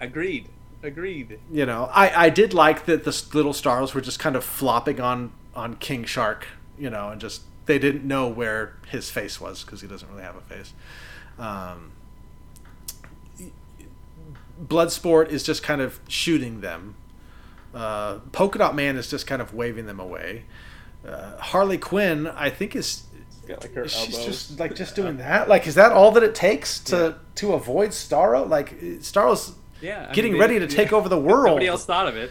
Agreed. 0.01 0.49
Agreed. 0.83 1.39
you 1.51 1.65
know, 1.65 1.89
I, 1.93 2.27
I 2.27 2.29
did 2.29 2.53
like 2.53 2.85
that 2.85 3.05
the 3.05 3.25
little 3.33 3.55
stars 3.55 3.95
were 3.95 4.03
just 4.03 4.19
kind 4.19 4.37
of 4.37 4.45
flopping 4.45 5.01
on 5.01 5.33
on 5.55 5.77
King 5.77 6.05
Shark, 6.05 6.47
you 6.79 6.91
know, 6.91 7.09
and 7.09 7.21
just 7.21 7.43
they 7.65 7.79
didn't 7.79 8.05
know 8.05 8.29
where 8.29 8.77
his 8.89 9.09
face 9.11 9.41
was 9.41 9.65
because 9.65 9.81
he 9.81 9.89
doesn't 9.89 10.09
really 10.11 10.23
have 10.23 10.37
a 10.37 10.43
face. 10.43 10.75
Um, 11.39 11.93
Bloodsport 14.63 15.31
is 15.31 15.43
just 15.43 15.63
kind 15.63 15.81
of 15.81 16.01
shooting 16.07 16.61
them. 16.61 16.97
Uh, 17.75 18.19
Polka 18.33 18.59
Dot 18.59 18.75
Man 18.75 18.97
is 18.97 19.09
just 19.11 19.27
kind 19.27 19.41
of 19.43 19.55
waving 19.55 19.87
them 19.87 19.99
away. 19.99 20.45
Uh, 21.07 21.37
Harley 21.39 21.79
Quinn, 21.79 22.27
I 22.29 22.51
think, 22.51 22.77
is 22.77 23.04
Got 23.47 23.63
like 23.63 23.75
her 23.75 23.89
she's 23.89 24.15
elbows. 24.17 24.27
just 24.27 24.59
like 24.61 24.75
just 24.75 24.97
doing 24.97 25.17
that. 25.27 25.49
Like, 25.49 25.67
is 25.67 25.75
that 25.77 25.93
all 25.93 26.11
that 26.13 26.23
it 26.23 26.35
takes 26.35 26.81
to 26.85 26.97
Yeah. 26.97 27.13
to 27.37 27.53
avoid 27.55 27.91
Starro? 27.91 28.49
Like, 28.49 28.79
Starro's 29.01 29.53
Yeah, 29.81 30.07
I 30.09 30.13
getting 30.15 30.33
mean, 30.33 30.41
they- 30.41 30.47
ready 30.57 30.59
to 30.61 30.67
take 30.67 30.93
over 30.93 31.09
the 31.09 31.19
world. 31.31 31.47
Nobody 31.47 31.67
else 31.67 31.85
thought 31.85 32.09
of 32.09 32.17
it. 32.17 32.31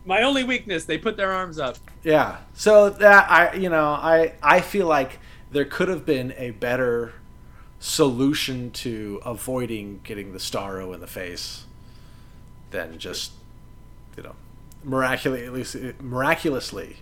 My 0.06 0.22
only 0.22 0.44
weakness, 0.44 0.84
they 0.84 0.98
put 0.98 1.16
their 1.16 1.32
arms 1.32 1.58
up. 1.58 1.76
Yeah. 2.02 2.36
So 2.52 2.90
that 2.90 3.30
I, 3.30 3.54
you 3.54 3.70
know, 3.70 3.84
I 3.88 4.34
I 4.42 4.60
feel 4.60 4.86
like 4.86 5.18
there 5.50 5.64
could 5.64 5.88
have 5.88 6.04
been 6.04 6.34
a 6.36 6.50
better 6.50 7.14
solution 7.78 8.70
to 8.70 9.20
avoiding 9.24 10.00
getting 10.04 10.32
the 10.32 10.38
Starro 10.38 10.92
in 10.94 11.00
the 11.00 11.06
face 11.06 11.64
than 12.70 12.98
just, 12.98 13.32
you 14.16 14.22
know, 14.22 14.34
miraculously, 14.82 15.46
at 15.46 15.52
least 15.52 15.76
miraculously, 16.02 16.96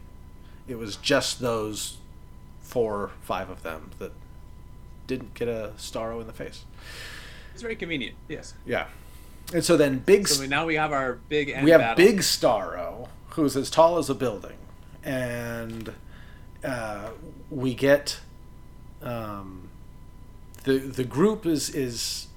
it 0.69 0.77
was 0.77 0.97
just 0.97 1.41
those 1.41 1.97
four, 2.73 2.95
or 2.95 3.11
five 3.20 3.51
of 3.51 3.62
them 3.62 3.91
that 3.99 4.12
didn't 5.07 5.35
get 5.35 5.47
a 5.47 5.73
Starro 5.77 6.23
in 6.23 6.27
the 6.27 6.33
face. 6.33 6.64
It's 7.53 7.61
very 7.61 7.77
convenient. 7.77 8.16
Yes. 8.29 8.55
Yeah. 8.64 8.87
And 9.53 9.62
so 9.62 9.77
then 9.77 9.99
Big 9.99 10.27
So 10.27 10.47
now 10.47 10.64
we 10.64 10.77
have 10.77 10.91
our 10.91 11.18
big 11.29 11.49
we 11.62 11.70
have 11.70 11.81
battle. 11.81 12.03
Big 12.03 12.20
Starro, 12.20 13.09
who's 13.29 13.57
as 13.59 13.68
tall 13.68 13.99
as 13.99 14.09
a 14.09 14.14
building, 14.14 14.57
and 15.05 15.93
uh, 16.64 17.11
we 17.51 17.75
get 17.75 18.20
um, 19.03 19.68
the 20.64 20.79
the 20.79 21.05
group 21.05 21.45
is 21.45 21.68
is 21.68 22.29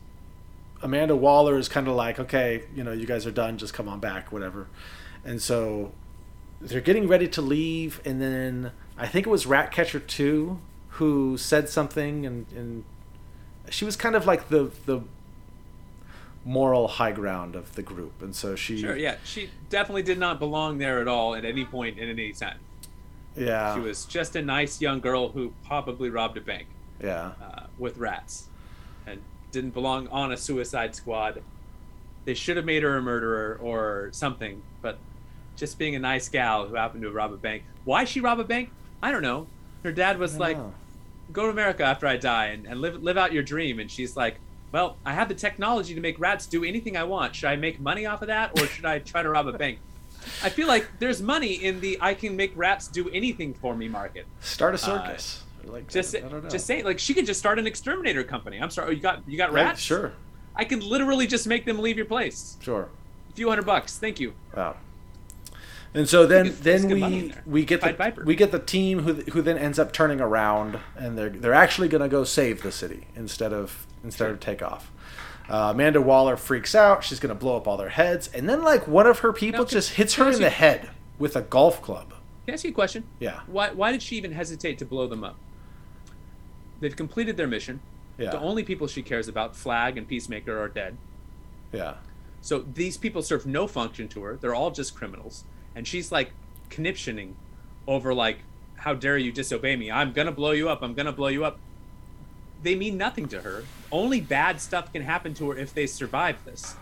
Amanda 0.82 1.16
Waller 1.16 1.58
is 1.58 1.70
kind 1.70 1.88
of 1.88 1.96
like, 1.96 2.20
okay, 2.20 2.64
you 2.76 2.84
know, 2.84 2.92
you 2.92 3.06
guys 3.06 3.26
are 3.26 3.32
done, 3.32 3.58
just 3.58 3.74
come 3.74 3.88
on 3.88 4.02
back, 4.02 4.34
whatever, 4.34 4.68
and 5.24 5.42
so 5.42 5.94
they're 6.60 6.82
getting 6.82 7.08
ready 7.08 7.30
to 7.30 7.42
leave, 7.42 8.02
and 8.04 8.22
then 8.22 8.72
I 8.98 9.08
think 9.08 9.28
it 9.28 9.30
was 9.30 9.46
Ratcatcher 9.46 10.00
two 10.00 10.60
who 10.90 11.38
said 11.38 11.70
something, 11.70 12.26
and 12.26 12.46
and 12.56 12.84
she 13.70 13.86
was 13.86 13.96
kind 13.96 14.16
of 14.16 14.26
like 14.26 14.50
the 14.50 14.72
the 14.86 15.02
moral 16.46 16.88
high 16.88 17.12
ground 17.12 17.56
of 17.56 17.76
the 17.76 17.82
group, 17.82 18.22
and 18.22 18.36
so 18.36 18.56
she 18.56 18.78
Sure. 18.78 18.96
Yeah. 18.96 19.16
She 19.24 19.50
definitely 19.70 20.04
did 20.04 20.20
not 20.20 20.40
belong 20.40 20.78
there 20.78 21.02
at 21.02 21.08
all 21.08 21.34
at 21.36 21.44
any 21.44 21.66
point 21.66 21.98
in 21.98 22.08
any 22.08 22.32
time. 22.34 22.60
yeah 23.36 23.74
She 23.74 23.82
was 23.82 24.06
just 24.06 24.36
a 24.36 24.42
nice 24.42 24.80
young 24.80 25.00
girl 25.00 25.30
who 25.30 25.54
probably 25.66 26.10
robbed 26.10 26.38
a 26.38 26.42
bank 26.42 26.68
yeah 27.02 27.32
uh, 27.42 27.64
with 27.78 27.98
rats, 27.98 28.48
and 29.06 29.22
didn't 29.52 29.72
belong 29.72 30.08
on 30.08 30.32
a 30.32 30.38
suicide 30.38 30.96
squad. 30.96 31.42
They 32.26 32.34
should 32.34 32.58
have 32.58 32.66
made 32.66 32.84
her 32.84 32.96
a 32.98 33.02
murderer 33.02 33.60
or 33.62 34.10
something, 34.12 34.62
but 34.82 34.98
just 35.56 35.78
being 35.78 35.96
a 35.96 36.00
nice 36.00 36.30
gal 36.30 36.68
who 36.68 36.76
happened 36.76 37.04
to 37.04 37.12
rob 37.12 37.34
a 37.34 37.38
bank. 37.38 37.64
Why 37.84 38.06
she 38.06 38.20
rob 38.22 38.40
a 38.40 38.44
bank? 38.44 38.70
I 39.06 39.12
don't 39.12 39.22
know. 39.22 39.46
Her 39.84 39.92
dad 39.92 40.18
was 40.18 40.40
like, 40.40 40.58
know. 40.58 40.74
go 41.32 41.44
to 41.44 41.50
America 41.50 41.84
after 41.84 42.08
I 42.08 42.18
die 42.18 42.48
and, 42.48 42.66
and 42.66 42.82
live 42.82 43.04
live 43.04 43.18
out 43.18 43.32
your 43.32 43.44
dream. 43.44 43.80
And 43.80 43.90
she's 43.90 44.18
like, 44.18 44.40
well, 44.72 44.98
I 45.06 45.14
have 45.14 45.30
the 45.30 45.36
technology 45.36 45.94
to 45.94 46.02
make 46.02 46.20
rats 46.20 46.48
do 46.48 46.64
anything 46.64 46.98
I 46.98 47.04
want. 47.04 47.36
Should 47.36 47.50
I 47.50 47.56
make 47.56 47.80
money 47.80 48.08
off 48.08 48.24
of 48.24 48.30
that, 48.30 48.60
or 48.60 48.66
should 48.66 48.84
I 48.86 48.98
try 48.98 49.22
to 49.22 49.30
rob 49.30 49.46
a 49.48 49.54
bank? 49.54 49.78
I 50.44 50.50
feel 50.50 50.68
like 50.68 50.88
there's 50.98 51.22
money 51.22 51.54
in 51.54 51.80
the 51.82 52.00
I 52.02 52.16
can 52.16 52.36
make 52.36 52.52
rats 52.56 52.88
do 52.88 53.08
anything 53.12 53.54
for 53.54 53.76
me 53.76 53.88
market. 53.88 54.26
start 54.40 54.74
a 54.74 54.78
circus 54.80 55.44
like 55.66 55.84
Uh, 55.84 55.90
Just 55.92 56.16
I, 56.16 56.22
don't 56.22 56.44
know. 56.44 56.50
just 56.50 56.66
say 56.66 56.82
like 56.82 56.98
she 56.98 57.14
could 57.14 57.28
just 57.28 57.40
start 57.40 57.60
an 57.60 57.68
exterminator 57.68 58.24
company. 58.24 58.58
I'm 58.60 58.72
sorry, 58.72 58.88
oh, 58.88 58.92
you 58.92 59.02
got 59.02 59.22
you 59.28 59.38
got 59.38 59.54
Right, 59.54 59.66
rats? 59.66 59.82
sure 59.82 60.14
I 60.56 60.64
can 60.66 60.80
literally 60.80 61.28
just 61.28 61.46
make 61.46 61.66
them 61.66 61.78
leave 61.78 61.96
your 61.98 62.08
place. 62.08 62.58
sure 62.60 62.90
A 63.30 63.34
few 63.36 63.50
hundred 63.50 63.68
bucks. 63.68 64.00
Thank 64.00 64.20
you. 64.20 64.34
wow 64.56 64.76
and 65.96 66.08
so 66.10 66.26
then 66.26 66.46
there's 66.62 66.84
then 66.84 66.92
in 66.92 67.10
we 67.12 67.34
we 67.46 67.66
get 67.66 67.82
the 67.82 67.94
Piper. 67.94 68.24
we 68.26 68.36
get 68.36 68.52
the 68.52 68.60
team 68.60 69.00
who 69.00 69.14
who 69.32 69.42
then 69.42 69.58
ends 69.58 69.80
up 69.80 69.92
turning 69.92 70.22
around 70.22 70.80
and 70.96 71.18
they're 71.18 71.30
they're 71.30 71.54
actually 71.54 71.88
going 71.88 72.02
to 72.02 72.08
go 72.10 72.24
save 72.24 72.62
the 72.62 72.72
city 72.72 73.08
instead 73.16 73.54
of 73.54 73.88
instead 74.04 74.30
of 74.30 74.40
take 74.40 74.62
off. 74.62 74.92
Uh, 75.50 75.70
Amanda 75.74 76.02
Waller 76.02 76.38
freaks 76.38 76.74
out. 76.76 77.04
She's 77.04 77.20
going 77.20 77.30
to 77.34 77.40
blow 77.40 77.56
up 77.58 77.68
all 77.68 77.78
their 77.78 77.90
heads, 77.90 78.30
and 78.34 78.50
then 78.50 78.64
like 78.64 78.88
one 78.88 79.06
of 79.08 79.20
her 79.20 79.32
people 79.32 79.64
can- 79.66 79.72
just 79.72 79.92
hits 79.94 80.16
her 80.16 80.24
in 80.24 80.30
ask 80.30 80.38
the 80.40 80.44
you- 80.46 80.50
head 80.50 80.90
with 81.20 81.36
a 81.36 81.42
golf 81.42 81.82
club. 81.82 82.10
Can 82.46 82.52
I 82.52 82.54
ask 82.54 82.64
you 82.64 82.72
a 82.72 82.74
question? 82.74 83.04
Yeah, 83.20 83.42
Why 83.48 83.70
why 83.72 83.92
did 83.92 84.02
she 84.04 84.18
even 84.18 84.32
hesitate 84.32 84.78
to 84.80 84.86
blow 84.86 85.08
them 85.08 85.24
up? 85.24 85.36
They've 86.80 86.96
completed 86.96 87.38
their 87.38 87.48
mission. 87.48 87.80
yeah, 88.18 88.32
The 88.32 88.40
only 88.40 88.64
people 88.64 88.88
she 88.88 89.02
cares 89.02 89.28
about, 89.28 89.56
Flag 89.56 89.98
and 89.98 90.08
Peacemaker, 90.08 90.60
are 90.62 90.68
dead. 90.68 90.98
yeah. 91.72 91.96
So 92.42 92.60
these 92.60 92.96
people 92.98 93.24
serve 93.24 93.48
no 93.48 93.66
function 93.66 94.08
to 94.10 94.22
her. 94.22 94.36
They're 94.36 94.54
all 94.54 94.70
just 94.70 94.94
criminals. 94.94 95.46
And 95.76 95.88
she's 95.88 96.12
like 96.12 96.32
conniptioning 96.70 97.34
over 97.88 98.14
like, 98.14 98.40
how 98.76 98.94
dare 98.94 99.18
you 99.18 99.32
disobey 99.32 99.76
me? 99.76 99.92
I'm 99.92 100.14
gonna 100.14 100.32
blow 100.32 100.52
you 100.52 100.70
up. 100.70 100.82
I'm 100.82 100.94
gonna 100.94 101.12
blow 101.12 101.28
you 101.28 101.46
up. 101.46 101.60
They 102.64 102.76
mean 102.76 102.98
nothing 102.98 103.28
to 103.30 103.42
her. 103.42 103.64
Only 103.92 104.22
bad 104.22 104.62
stuff 104.62 104.92
can 104.92 105.02
happen 105.02 105.34
to 105.36 105.52
her 105.52 105.58
if 105.58 105.74
they 105.74 105.86
survive 105.86 106.44
this. 106.46 106.76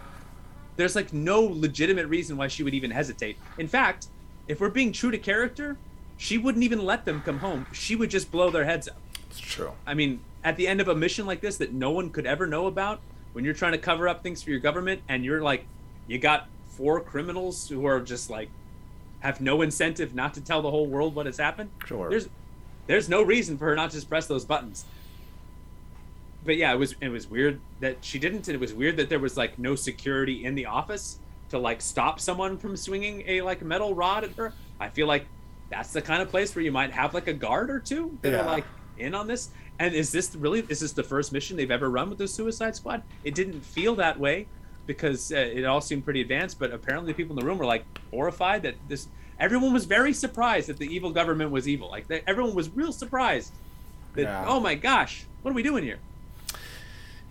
There's 0.76 0.96
like 0.96 1.14
no 1.14 1.42
legitimate 1.42 2.08
reason 2.08 2.38
why 2.38 2.48
she 2.48 2.64
would 2.64 2.74
even 2.74 2.92
hesitate. 2.92 3.38
In 3.58 3.68
fact, 3.68 4.08
if 4.48 4.60
we're 4.60 4.70
being 4.70 4.92
true 4.92 5.12
to 5.12 5.18
character, 5.18 5.78
she 6.18 6.38
wouldn't 6.38 6.64
even 6.64 6.86
let 6.86 7.06
them 7.06 7.22
come 7.22 7.40
home. 7.40 7.66
She 7.74 7.96
would 7.96 8.10
just 8.10 8.32
blow 8.32 8.50
their 8.50 8.66
heads 8.66 8.88
up. 8.88 8.98
It's 9.30 9.40
true. 9.40 9.72
I 9.86 9.94
mean, 9.94 10.22
at 10.44 10.58
the 10.58 10.68
end 10.68 10.82
of 10.82 10.88
a 10.88 10.96
mission 10.96 11.26
like 11.26 11.42
this 11.42 11.58
that 11.58 11.74
no 11.74 11.92
one 11.92 12.10
could 12.10 12.26
ever 12.26 12.48
know 12.48 12.68
about, 12.68 13.02
when 13.34 13.44
you're 13.44 13.54
trying 13.54 13.72
to 13.72 13.78
cover 13.78 14.08
up 14.08 14.22
things 14.24 14.44
for 14.44 14.52
your 14.52 14.60
government 14.60 15.02
and 15.10 15.26
you're 15.26 15.42
like, 15.42 15.66
you 16.08 16.20
got 16.20 16.48
four 16.68 17.00
criminals 17.00 17.68
who 17.68 17.86
are 17.86 18.00
just 18.00 18.30
like, 18.30 18.50
have 19.24 19.40
no 19.40 19.62
incentive 19.62 20.14
not 20.14 20.34
to 20.34 20.42
tell 20.42 20.62
the 20.62 20.70
whole 20.70 20.86
world 20.86 21.16
what 21.16 21.26
has 21.26 21.38
happened. 21.38 21.70
Sure. 21.86 22.10
There's, 22.10 22.28
there's 22.88 23.08
no 23.08 23.22
reason 23.22 23.58
for 23.58 23.66
her 23.66 23.76
not 23.76 23.90
to 23.92 23.96
just 23.96 24.10
press 24.10 24.28
those 24.28 24.44
buttons. 24.44 24.84
But 26.46 26.58
yeah, 26.58 26.74
it 26.74 26.78
was 26.78 26.94
it 27.00 27.08
was 27.08 27.26
weird 27.30 27.62
that 27.80 27.98
she 28.02 28.20
didn't. 28.20 28.48
and 28.50 28.56
It 28.56 28.60
was 28.60 28.74
weird 28.74 28.98
that 28.98 29.08
there 29.08 29.20
was 29.20 29.38
like 29.38 29.58
no 29.58 29.76
security 29.76 30.44
in 30.44 30.56
the 30.56 30.66
office 30.66 31.20
to 31.50 31.58
like 31.58 31.82
stop 31.82 32.20
someone 32.20 32.58
from 32.58 32.76
swinging 32.76 33.24
a 33.28 33.42
like 33.42 33.62
metal 33.62 33.96
rod 33.96 34.26
at 34.26 34.32
her. 34.34 34.52
I 34.78 34.90
feel 34.90 35.08
like 35.08 35.26
that's 35.70 35.94
the 35.94 36.02
kind 36.02 36.22
of 36.22 36.30
place 36.30 36.54
where 36.54 36.64
you 36.66 36.72
might 36.74 36.92
have 36.92 37.14
like 37.14 37.28
a 37.28 37.34
guard 37.34 37.70
or 37.70 37.80
two 37.80 38.18
that 38.24 38.34
Yeah. 38.34 38.42
are 38.42 38.46
like 38.46 38.66
in 38.98 39.16
on 39.16 39.26
this. 39.28 39.52
And 39.80 39.96
is 39.96 40.12
this 40.12 40.36
really 40.36 40.66
is 40.68 40.82
this 40.82 40.92
the 40.92 41.02
first 41.04 41.32
mission 41.32 41.56
they've 41.56 41.72
ever 41.72 41.90
run 41.90 42.10
with 42.10 42.18
the 42.18 42.28
Suicide 42.28 42.76
Squad? 42.76 43.04
It 43.24 43.36
didn't 43.36 43.62
feel 43.64 43.96
that 43.96 44.20
way 44.20 44.48
because 44.86 45.32
uh, 45.32 45.36
it 45.38 45.64
all 45.66 45.82
seemed 45.82 46.04
pretty 46.04 46.22
advanced. 46.22 46.60
But 46.60 46.72
apparently, 46.74 47.12
the 47.12 47.16
people 47.18 47.38
in 47.38 47.40
the 47.44 47.46
room 47.46 47.58
were 47.58 47.66
like 47.66 47.86
horrified 48.12 48.64
that 48.64 48.76
this 48.88 49.08
everyone 49.40 49.74
was 49.74 49.86
very 49.86 50.14
surprised 50.14 50.68
that 50.70 50.78
the 50.78 50.88
evil 50.94 51.12
government 51.12 51.52
was 51.52 51.68
evil. 51.68 51.90
Like 51.90 52.08
they, 52.08 52.22
everyone 52.28 52.54
was 52.56 52.70
real 52.70 52.92
surprised. 52.92 53.52
That, 54.16 54.24
Yeah. 54.24 54.46
Oh 54.48 54.60
my 54.60 54.76
gosh, 54.76 55.26
what 55.42 55.52
are 55.52 55.56
we 55.56 55.64
doing 55.64 55.84
here? 55.84 55.98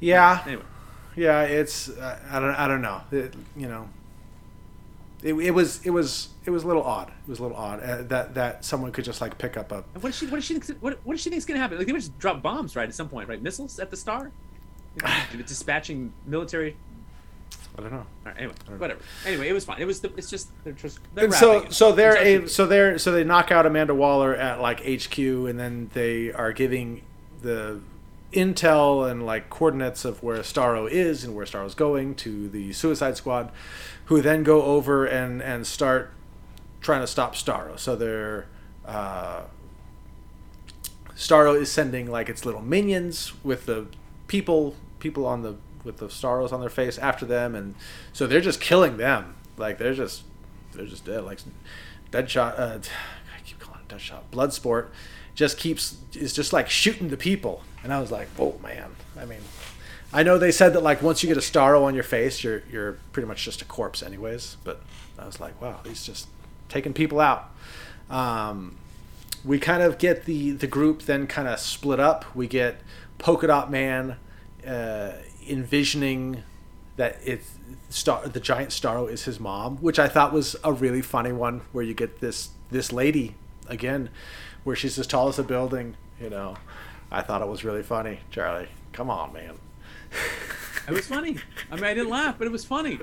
Yeah, 0.01 0.43
Anyway, 0.47 0.63
yeah. 1.15 1.43
It's 1.43 1.89
uh, 1.89 2.19
I 2.31 2.41
don't 2.41 2.55
I 2.55 2.67
don't 2.67 2.83
know. 2.83 3.01
It, 3.13 3.35
you 3.57 3.69
know, 3.69 3.89
it, 5.23 5.35
it 5.35 5.51
was 5.53 5.81
it 5.87 5.91
was 5.91 6.31
it 6.45 6.51
was 6.51 6.65
a 6.65 6.67
little 6.67 6.83
odd. 6.83 7.09
It 7.09 7.29
was 7.31 7.39
a 7.39 7.43
little 7.43 7.57
odd 7.57 7.81
uh, 7.81 8.03
that 8.09 8.35
that 8.35 8.65
someone 8.65 8.91
could 8.91 9.05
just 9.05 9.21
like 9.21 9.39
pick 9.39 9.57
up 9.57 9.71
a 9.71 9.85
what 9.95 10.03
does 10.11 10.17
she? 10.17 10.27
What 10.27 10.37
does 10.39 10.45
she? 10.45 10.59
think- 10.59 10.83
What, 10.83 10.99
what 11.05 11.15
does 11.15 11.21
she 11.21 11.31
think's 11.31 11.45
gonna 11.45 11.61
happen? 11.61 11.79
Like 11.79 11.87
they 11.87 11.93
would 11.93 12.01
just 12.01 12.19
drop 12.19 12.43
bombs, 12.43 12.75
right? 12.75 12.89
At 12.89 12.95
some 12.97 13.09
point, 13.09 13.29
right? 13.29 13.41
Missiles 13.41 13.79
at 13.79 13.91
the 13.91 13.97
star. 13.97 14.33
Dispatching 15.47 16.13
military. 16.27 16.77
I 17.79 17.83
don't 17.83 17.93
know. 17.93 17.99
All 17.99 18.07
right, 18.27 18.37
anyway, 18.37 18.55
whatever. 18.77 19.01
Anyway, 19.27 19.49
it 19.49 19.53
was 19.53 19.65
fine. 19.65 19.81
It 19.81 19.87
was. 19.87 20.01
The, 20.01 20.13
it's 20.17 20.31
just 20.31 20.51
they're 20.65 20.73
just. 20.73 21.01
They're 21.15 21.25
And 21.25 21.35
so 21.35 21.59
it. 21.61 21.73
so 21.73 21.93
they're 21.93 22.17
a, 22.17 22.49
so 22.49 22.67
they're 22.67 22.99
so 22.99 23.13
they 23.13 23.25
knock 23.25 23.51
out 23.51 23.67
Amanda 23.67 23.95
Waller 23.95 24.35
at 24.35 24.61
like 24.61 24.81
HQ 24.81 25.19
and 25.19 25.59
then 25.59 25.91
they 25.95 26.33
are 26.33 26.53
giving 26.53 27.03
the 27.41 27.81
intel 28.33 29.11
and 29.11 29.25
like 29.25 29.51
coordinates 29.51 30.05
of 30.05 30.23
where 30.23 30.39
Starro 30.39 30.91
is 30.91 31.25
and 31.25 31.35
where 31.35 31.45
Starro's 31.45 31.75
going 31.75 32.15
to 32.17 32.49
the 32.49 32.73
Suicide 32.73 33.17
Squad, 33.17 33.51
who 34.07 34.21
then 34.21 34.43
go 34.43 34.63
over 34.63 35.07
and 35.07 35.43
and 35.43 35.67
start 35.67 36.13
trying 36.81 37.01
to 37.01 37.07
stop 37.07 37.35
Starro. 37.35 37.79
So 37.79 37.97
they're 37.97 38.49
uh, 38.87 39.43
Starro 41.15 41.59
is 41.61 41.71
sending 41.71 42.11
like 42.11 42.29
its 42.29 42.45
little 42.45 42.63
minions 42.63 43.33
with 43.45 43.67
the 43.67 43.87
people 44.27 44.77
people 44.99 45.27
on 45.27 45.43
the 45.43 45.57
with 45.85 45.99
the 45.99 46.07
Starros 46.07 46.53
on 46.53 46.61
their 46.61 46.71
face 46.71 46.99
after 46.99 47.27
them, 47.27 47.55
and 47.55 47.75
so 48.13 48.27
they're 48.27 48.41
just 48.41 48.61
killing 48.61 48.97
them. 48.97 49.35
Like 49.57 49.79
they're 49.79 49.95
just 49.95 50.23
they're 50.73 50.87
just 50.87 51.05
dead. 51.05 51.25
Like 51.25 51.41
Deadshot, 52.11 52.59
uh, 52.59 52.79
I 53.37 53.43
keep 53.45 53.59
calling 53.59 53.81
it 53.89 53.95
Deadshot. 53.95 54.23
Bloodsport 54.31 54.89
just 55.35 55.59
keeps 55.59 55.97
is 56.15 56.33
just 56.33 56.53
like 56.53 56.69
shooting 56.69 57.09
the 57.09 57.17
people, 57.17 57.63
and 57.83 57.93
I 57.93 58.01
was 58.01 58.11
like, 58.11 58.29
oh 58.39 58.59
man. 58.63 58.97
I 59.19 59.25
mean, 59.25 59.41
I 60.13 60.23
know 60.23 60.39
they 60.39 60.53
said 60.53 60.73
that 60.75 60.83
like 60.83 61.03
once 61.03 61.23
you 61.23 61.29
get 61.29 61.37
a 61.37 61.41
Starro 61.41 61.85
on 61.85 61.95
your 61.95 62.05
face, 62.05 62.43
you're 62.43 62.63
you're 62.71 62.99
pretty 63.13 63.29
much 63.29 63.45
just 63.45 63.63
a 63.63 63.65
corpse 63.65 64.03
anyways. 64.03 64.57
But 64.65 64.83
I 65.19 65.27
was 65.27 65.41
like, 65.41 65.61
wow, 65.61 65.81
he's 65.85 66.05
just 66.05 66.29
taking 66.69 66.93
people 66.93 67.21
out. 67.21 67.51
Um, 68.11 68.77
we 69.45 69.59
kind 69.59 69.83
of 69.83 69.99
get 69.99 70.25
the 70.25 70.53
the 70.53 70.67
group 70.67 71.03
then 71.03 71.27
kind 71.27 71.49
of 71.49 71.59
split 71.59 72.01
up. 72.01 72.35
We 72.35 72.47
get 72.47 72.81
Polka 73.19 73.47
Dot 73.47 73.71
Man 73.71 74.17
uh, 74.67 75.13
envisioning 75.49 76.43
that 76.97 77.19
it's 77.25 77.51
star 77.89 78.27
the 78.29 78.41
giant 78.41 78.71
Starro 78.71 79.11
is 79.11 79.25
his 79.25 79.41
mom, 79.41 79.77
which 79.79 79.99
I 79.99 80.09
thought 80.09 80.33
was 80.33 80.57
a 80.65 80.73
really 80.73 81.03
funny 81.03 81.33
one. 81.33 81.63
Where 81.73 81.85
you 81.85 81.95
get 81.95 82.21
this 82.21 82.51
this 82.71 82.93
lady 82.93 83.35
again, 83.69 84.11
where 84.65 84.77
she's 84.77 84.99
as 84.99 85.07
tall 85.07 85.29
as 85.29 85.39
a 85.39 85.45
building. 85.45 85.97
You 86.21 86.31
know, 86.31 86.57
I 87.11 87.23
thought 87.23 87.43
it 87.43 87.49
was 87.49 87.65
really 87.65 87.83
funny. 87.83 88.21
Charlie, 88.31 88.69
come 88.93 89.11
on, 89.11 89.33
man. 89.33 89.59
It 90.89 90.93
was 90.93 91.07
funny. 91.07 91.37
I 91.71 91.77
mean, 91.77 91.85
I 91.85 91.95
didn't 91.95 92.11
laugh, 92.11 92.37
but 92.39 92.47
it 92.47 92.51
was 92.51 92.65
funny. 92.65 92.99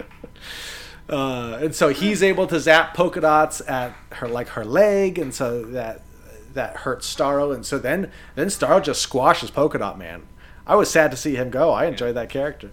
Uh, 1.10 1.58
and 1.62 1.74
so 1.74 1.90
he's 1.90 2.22
able 2.22 2.46
to 2.46 2.60
zap 2.60 2.94
polka 2.94 3.22
dots 3.22 3.62
at 3.68 3.96
her 4.12 4.28
like 4.28 4.50
her 4.50 4.66
leg, 4.66 5.18
and 5.18 5.34
so 5.34 5.64
that 5.64 6.02
that 6.54 6.78
hurts 6.78 7.14
Starro, 7.14 7.54
and 7.54 7.66
so 7.66 7.80
then 7.80 8.12
then 8.36 8.48
Starro 8.48 8.84
just 8.84 9.02
squashes 9.02 9.50
polka 9.50 9.78
dot 9.78 9.98
man. 9.98 10.24
I 10.70 10.76
was 10.76 10.90
sad 10.90 11.10
to 11.10 11.18
see 11.18 11.36
him 11.36 11.50
go. 11.50 11.72
I 11.72 11.86
enjoyed 11.86 12.16
that 12.16 12.30
character. 12.30 12.70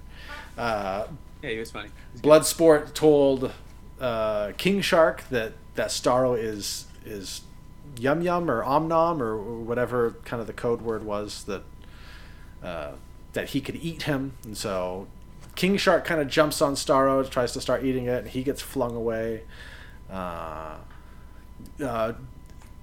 Uh, 0.58 1.06
Yeah, 1.42 1.50
he 1.50 1.58
was 1.58 1.70
funny. 1.70 1.88
Bloodsport 2.18 2.92
told 2.92 3.52
uh, 3.98 4.52
King 4.58 4.82
Shark 4.82 5.24
that 5.30 5.54
that 5.76 5.88
Starro 5.88 6.38
is 6.38 6.86
is 7.06 7.40
Yum 7.98 8.20
Yum 8.20 8.50
or 8.50 8.62
Om 8.62 8.86
Nom 8.86 9.22
or 9.22 9.38
whatever 9.38 10.16
kind 10.26 10.42
of 10.42 10.46
the 10.46 10.52
code 10.52 10.82
word 10.82 11.04
was 11.04 11.44
that 11.44 11.62
uh, 12.62 12.92
that 13.32 13.50
he 13.50 13.62
could 13.62 13.76
eat 13.76 14.02
him, 14.02 14.32
and 14.44 14.56
so 14.56 15.06
King 15.54 15.78
Shark 15.78 16.04
kind 16.04 16.20
of 16.20 16.28
jumps 16.28 16.60
on 16.60 16.74
Starro, 16.74 17.28
tries 17.28 17.52
to 17.52 17.62
start 17.62 17.82
eating 17.82 18.04
it, 18.06 18.18
and 18.18 18.28
he 18.28 18.42
gets 18.42 18.60
flung 18.60 18.94
away. 18.94 19.42
Uh, 20.10 20.76
uh, 21.82 22.12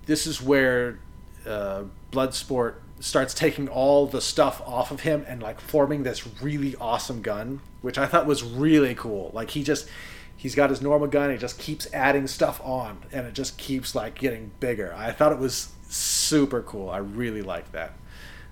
this 0.08 0.26
is 0.26 0.42
where 0.42 0.98
uh, 1.46 1.84
Bloodsport 2.12 2.76
starts 3.04 3.34
taking 3.34 3.68
all 3.68 4.08
the 4.08 4.22
stuff 4.22 4.62
off 4.66 4.90
of 4.90 5.02
him 5.02 5.26
and 5.28 5.44
like 5.44 5.60
forming 5.60 6.04
this 6.04 6.26
really 6.42 6.74
awesome 6.78 7.22
gun, 7.22 7.60
which 7.82 7.98
I 7.98 8.06
thought 8.06 8.26
was 8.26 8.44
really 8.44 8.96
cool. 8.96 9.30
Like 9.34 9.50
he 9.50 9.62
just 9.62 9.90
he's 10.38 10.56
got 10.56 10.70
his 10.70 10.82
normal 10.82 11.10
gun, 11.10 11.30
he 11.30 11.38
just 11.38 11.60
keeps 11.60 11.86
adding 11.94 12.28
stuff 12.28 12.62
on, 12.64 13.00
and 13.12 13.28
it 13.28 13.34
just 13.34 13.58
keeps 13.58 13.94
like 13.94 14.16
getting 14.18 14.52
bigger. 14.62 14.96
I 14.96 15.12
thought 15.12 15.34
it 15.34 15.38
was 15.38 15.74
super 15.90 16.62
cool. 16.62 16.90
I 16.90 17.00
really 17.00 17.42
liked 17.42 17.74
that. 17.74 17.92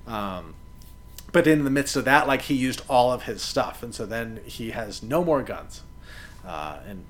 Um, 0.05 0.55
but 1.31 1.47
in 1.47 1.63
the 1.63 1.69
midst 1.69 1.95
of 1.95 2.03
that, 2.03 2.27
like 2.27 2.41
he 2.41 2.53
used 2.53 2.81
all 2.89 3.13
of 3.13 3.23
his 3.23 3.41
stuff, 3.41 3.81
and 3.81 3.95
so 3.95 4.05
then 4.05 4.41
he 4.43 4.71
has 4.71 5.01
no 5.01 5.23
more 5.23 5.43
guns, 5.43 5.81
uh, 6.45 6.79
and 6.85 7.05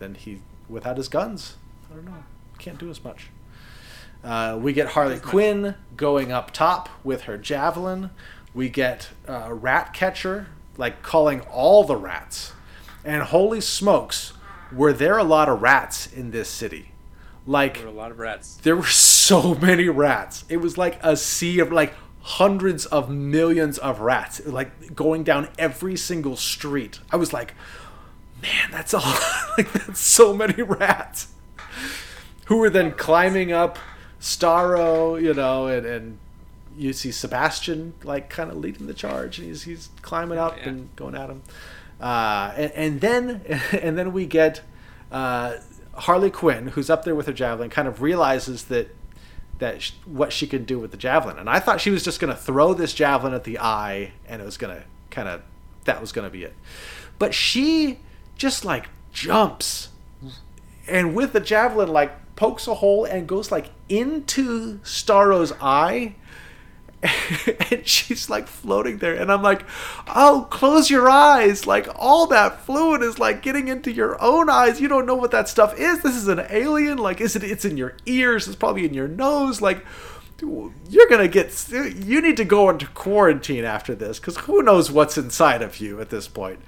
then 0.00 0.16
he 0.16 0.40
without 0.68 0.96
his 0.96 1.06
guns, 1.06 1.54
I 1.88 1.94
don't 1.94 2.04
know, 2.04 2.24
can't 2.58 2.78
do 2.78 2.90
as 2.90 3.04
much. 3.04 3.28
Uh, 4.22 4.58
we 4.60 4.72
get 4.72 4.88
Harley 4.88 5.18
Quinn 5.18 5.74
going 5.96 6.30
up 6.30 6.50
top 6.50 6.88
with 7.02 7.22
her 7.22 7.38
javelin. 7.38 8.10
We 8.52 8.68
get 8.68 9.10
uh, 9.28 9.52
Ratcatcher 9.52 10.48
like 10.76 11.02
calling 11.02 11.40
all 11.42 11.84
the 11.84 11.96
rats, 11.96 12.52
and 13.04 13.22
holy 13.22 13.60
smokes, 13.60 14.32
were 14.72 14.92
there 14.92 15.18
a 15.18 15.24
lot 15.24 15.48
of 15.48 15.60
rats 15.62 16.10
in 16.10 16.30
this 16.30 16.48
city? 16.48 16.92
Like 17.46 17.74
There 17.78 17.84
were 17.86 17.92
a 17.92 17.94
lot 17.94 18.10
of 18.10 18.18
rats. 18.18 18.56
there 18.62 18.76
were 18.76 18.86
so 18.86 19.54
many 19.54 19.88
rats. 19.88 20.44
It 20.48 20.58
was 20.58 20.76
like 20.78 20.98
a 21.02 21.16
sea 21.16 21.58
of 21.58 21.70
like 21.72 21.94
hundreds 22.22 22.86
of 22.86 23.08
millions 23.10 23.78
of 23.78 24.00
rats, 24.00 24.44
like 24.46 24.94
going 24.94 25.24
down 25.24 25.48
every 25.58 25.96
single 25.96 26.36
street. 26.36 27.00
I 27.10 27.16
was 27.16 27.32
like, 27.32 27.54
man, 28.42 28.70
that's 28.70 28.94
all. 28.94 29.14
like 29.58 29.72
that's 29.72 30.00
so 30.00 30.34
many 30.34 30.62
rats. 30.62 31.28
Who 32.46 32.56
were 32.58 32.70
then 32.70 32.92
climbing 32.92 33.52
up 33.52 33.78
Starro, 34.20 35.20
you 35.20 35.34
know, 35.34 35.66
and 35.66 35.86
and 35.86 36.18
you 36.76 36.92
see 36.92 37.10
Sebastian 37.10 37.94
like 38.04 38.30
kind 38.30 38.50
of 38.50 38.56
leading 38.56 38.86
the 38.86 38.94
charge, 38.94 39.38
and 39.38 39.48
he's 39.48 39.62
he's 39.64 39.88
climbing 40.02 40.38
up 40.38 40.56
Yeah. 40.58 40.68
and 40.70 40.96
going 40.96 41.14
at 41.14 41.30
him. 41.30 41.42
Uh, 42.00 42.52
and, 42.56 42.72
and 42.72 43.00
then 43.00 43.40
and 43.72 43.98
then 43.98 44.12
we 44.12 44.26
get 44.26 44.60
uh, 45.10 45.56
Harley 45.94 46.30
Quinn, 46.30 46.68
who's 46.68 46.90
up 46.90 47.04
there 47.04 47.14
with 47.14 47.26
her 47.26 47.32
javelin, 47.32 47.70
kind 47.70 47.88
of 47.88 48.02
realizes 48.02 48.64
that 48.64 48.94
that 49.58 49.82
sh- 49.82 49.92
what 50.06 50.32
she 50.32 50.46
can 50.46 50.64
do 50.64 50.78
with 50.78 50.90
the 50.90 50.96
javelin. 50.96 51.38
And 51.38 51.48
I 51.50 51.58
thought 51.60 51.80
she 51.80 51.90
was 51.90 52.02
just 52.02 52.18
going 52.20 52.32
to 52.32 52.38
throw 52.40 52.72
this 52.72 52.94
javelin 52.94 53.34
at 53.34 53.44
the 53.44 53.58
eye, 53.58 54.12
and 54.26 54.40
it 54.40 54.44
was 54.44 54.56
going 54.56 54.74
to 54.76 54.84
kind 55.10 55.28
of 55.28 55.42
that 55.84 56.00
was 56.00 56.12
going 56.12 56.26
to 56.26 56.30
be 56.32 56.44
it. 56.44 56.54
But 57.18 57.34
she 57.34 57.98
just 58.36 58.64
like 58.64 58.86
jumps, 59.12 59.88
and 60.88 61.14
with 61.14 61.32
the 61.32 61.40
javelin, 61.40 61.88
like 61.88 62.12
pokes 62.40 62.66
a 62.66 62.72
hole 62.72 63.04
and 63.04 63.28
goes 63.28 63.52
like 63.52 63.68
into 63.90 64.80
Starro's 64.82 65.52
eye. 65.60 66.14
and 67.70 67.86
she's 67.86 68.28
like 68.28 68.46
floating 68.46 68.98
there 68.98 69.14
and 69.14 69.32
i'm 69.32 69.40
like 69.42 69.64
oh 70.14 70.46
close 70.50 70.90
your 70.90 71.08
eyes. 71.08 71.66
Like 71.66 71.86
all 71.94 72.26
that 72.28 72.60
fluid 72.60 73.02
is 73.02 73.18
like 73.18 73.42
getting 73.42 73.68
into 73.68 73.92
your 73.92 74.20
own 74.22 74.48
eyes. 74.48 74.80
You 74.80 74.88
don't 74.88 75.04
know 75.04 75.14
what 75.14 75.30
that 75.32 75.48
stuff 75.48 75.78
is. 75.78 76.02
This 76.02 76.16
is 76.16 76.28
an 76.28 76.46
alien. 76.48 76.96
Like 76.96 77.20
is 77.20 77.36
it 77.36 77.44
it's 77.44 77.66
in 77.66 77.76
your 77.76 77.94
ears. 78.06 78.48
It's 78.48 78.56
probably 78.56 78.86
in 78.86 78.94
your 78.94 79.08
nose. 79.08 79.60
Like 79.60 79.84
you're 80.40 81.08
gonna 81.10 81.28
get 81.28 81.68
you 81.70 82.22
need 82.22 82.38
to 82.38 82.44
go 82.46 82.70
into 82.70 82.86
quarantine 82.88 83.64
after 83.64 83.94
this 83.94 84.18
because 84.18 84.38
who 84.38 84.62
knows 84.62 84.90
what's 84.90 85.18
inside 85.18 85.60
of 85.60 85.78
you 85.78 86.00
at 86.00 86.08
this 86.08 86.26
point 86.26 86.60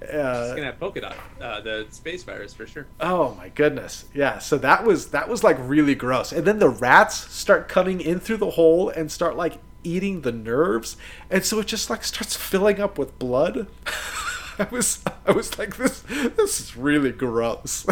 It's 0.00 0.12
uh, 0.12 0.52
gonna 0.54 0.66
have 0.66 0.78
polka 0.78 1.00
dot, 1.00 1.16
uh, 1.40 1.60
the 1.60 1.86
space 1.90 2.22
virus 2.22 2.52
for 2.52 2.66
sure. 2.66 2.86
Oh 3.00 3.34
my 3.34 3.48
goodness. 3.48 4.04
Yeah, 4.12 4.38
so 4.38 4.58
that 4.58 4.84
was 4.84 5.08
that 5.08 5.28
was 5.28 5.42
like 5.42 5.56
really 5.60 5.94
gross. 5.94 6.32
And 6.32 6.46
then 6.46 6.58
the 6.58 6.68
rats 6.68 7.32
start 7.34 7.68
coming 7.68 8.00
in 8.00 8.20
through 8.20 8.36
the 8.38 8.50
hole 8.50 8.90
and 8.90 9.10
start 9.10 9.36
like 9.36 9.58
eating 9.82 10.20
the 10.20 10.32
nerves. 10.32 10.96
And 11.30 11.44
so 11.44 11.60
it 11.60 11.66
just 11.66 11.88
like 11.88 12.04
starts 12.04 12.36
filling 12.36 12.80
up 12.80 12.98
with 12.98 13.18
blood. 13.18 13.68
I 14.58 14.68
was 14.70 15.02
I 15.26 15.32
was 15.32 15.58
like 15.58 15.76
this 15.76 16.00
this 16.00 16.60
is 16.60 16.76
really 16.76 17.12
gross. 17.12 17.86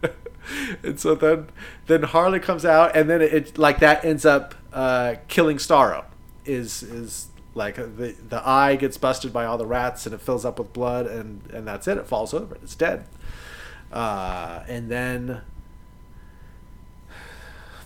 and 0.82 0.98
so 0.98 1.14
then 1.14 1.48
then 1.86 2.04
Harley 2.04 2.40
comes 2.40 2.64
out 2.64 2.96
and 2.96 3.10
then 3.10 3.20
it, 3.20 3.32
it 3.32 3.58
like 3.58 3.80
that 3.80 4.04
ends 4.04 4.24
up 4.24 4.54
uh, 4.72 5.16
killing 5.28 5.56
Starro. 5.56 6.04
Is 6.44 6.82
is 6.84 7.28
like 7.56 7.76
the 7.76 8.14
the 8.28 8.46
eye 8.48 8.76
gets 8.76 8.98
busted 8.98 9.32
by 9.32 9.44
all 9.46 9.58
the 9.58 9.66
rats 9.66 10.06
and 10.06 10.14
it 10.14 10.20
fills 10.20 10.44
up 10.44 10.58
with 10.58 10.72
blood 10.72 11.06
and 11.06 11.40
and 11.52 11.66
that's 11.66 11.88
it. 11.88 11.98
It 11.98 12.06
falls 12.06 12.34
over. 12.34 12.56
It's 12.62 12.74
dead. 12.76 13.06
Uh, 13.92 14.62
and 14.68 14.90
then 14.90 15.42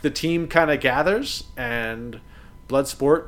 the 0.02 0.10
team 0.10 0.48
kind 0.48 0.70
of 0.70 0.80
gathers, 0.80 1.44
and 1.56 2.20
Bloodsport 2.68 3.26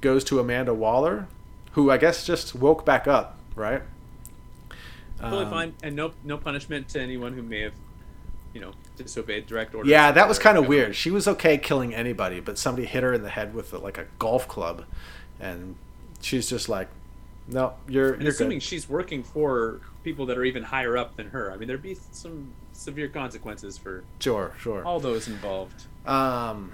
goes 0.00 0.24
to 0.24 0.40
Amanda 0.40 0.74
Waller, 0.74 1.28
who 1.72 1.90
I 1.90 1.96
guess 1.96 2.26
just 2.26 2.54
woke 2.54 2.84
back 2.84 3.06
up, 3.06 3.38
right? 3.54 3.82
Totally 5.18 5.44
Um, 5.44 5.50
fine, 5.50 5.74
and 5.82 5.94
no 5.96 6.12
no 6.24 6.36
punishment 6.38 6.88
to 6.90 7.00
anyone 7.00 7.32
who 7.34 7.42
may 7.42 7.60
have 7.60 7.74
you 8.52 8.60
know, 8.60 8.72
disobeyed 8.96 9.46
direct 9.46 9.74
orders. 9.74 9.90
Yeah, 9.90 10.12
that 10.12 10.28
was 10.28 10.38
kind 10.38 10.58
of 10.58 10.68
weird. 10.68 10.94
She 10.94 11.10
was 11.10 11.26
okay 11.26 11.56
killing 11.58 11.94
anybody, 11.94 12.40
but 12.40 12.58
somebody 12.58 12.86
hit 12.86 13.02
her 13.02 13.14
in 13.14 13.22
the 13.22 13.30
head 13.30 13.54
with 13.54 13.72
like 13.72 13.96
a 13.98 14.06
golf 14.18 14.46
club, 14.48 14.84
and 15.42 15.74
she's 16.22 16.48
just 16.48 16.68
like, 16.70 16.88
"No, 17.48 17.74
you're 17.88 18.14
And 18.14 18.22
you're 18.22 18.30
assuming 18.30 18.58
good." 18.58 18.62
she's 18.62 18.88
working 18.88 19.22
for 19.22 19.80
people 20.04 20.24
that 20.26 20.38
are 20.38 20.44
even 20.44 20.62
higher 20.62 20.96
up 20.96 21.16
than 21.16 21.28
her, 21.30 21.52
I 21.52 21.56
mean, 21.56 21.68
there'd 21.68 21.82
be 21.82 21.96
some 22.12 22.52
severe 22.72 23.08
consequences 23.08 23.76
for 23.76 24.04
Sure, 24.20 24.54
sure. 24.58 24.84
all 24.84 24.98
those 25.00 25.28
involved. 25.28 25.84
Um, 26.06 26.72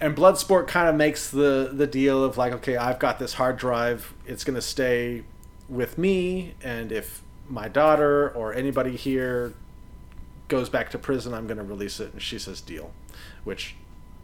and 0.00 0.14
Bloodsport 0.16 0.66
kind 0.66 0.88
of 0.88 0.94
makes 0.96 1.30
the 1.30 1.70
the 1.72 1.86
deal 1.86 2.24
of 2.24 2.36
like, 2.36 2.52
okay, 2.54 2.76
I've 2.76 2.98
got 2.98 3.18
this 3.18 3.34
hard 3.34 3.56
drive. 3.58 4.12
It's 4.26 4.42
gonna 4.44 4.60
stay 4.62 5.22
with 5.68 5.98
me, 5.98 6.54
and 6.62 6.90
if 6.92 7.22
my 7.48 7.68
daughter 7.68 8.30
or 8.30 8.52
anybody 8.54 8.96
here 8.96 9.54
goes 10.48 10.68
back 10.68 10.90
to 10.90 10.98
prison, 10.98 11.32
I'm 11.34 11.46
gonna 11.46 11.64
release 11.64 12.00
it. 12.00 12.12
And 12.12 12.20
she 12.22 12.38
says, 12.38 12.60
"Deal," 12.60 12.92
which, 13.44 13.74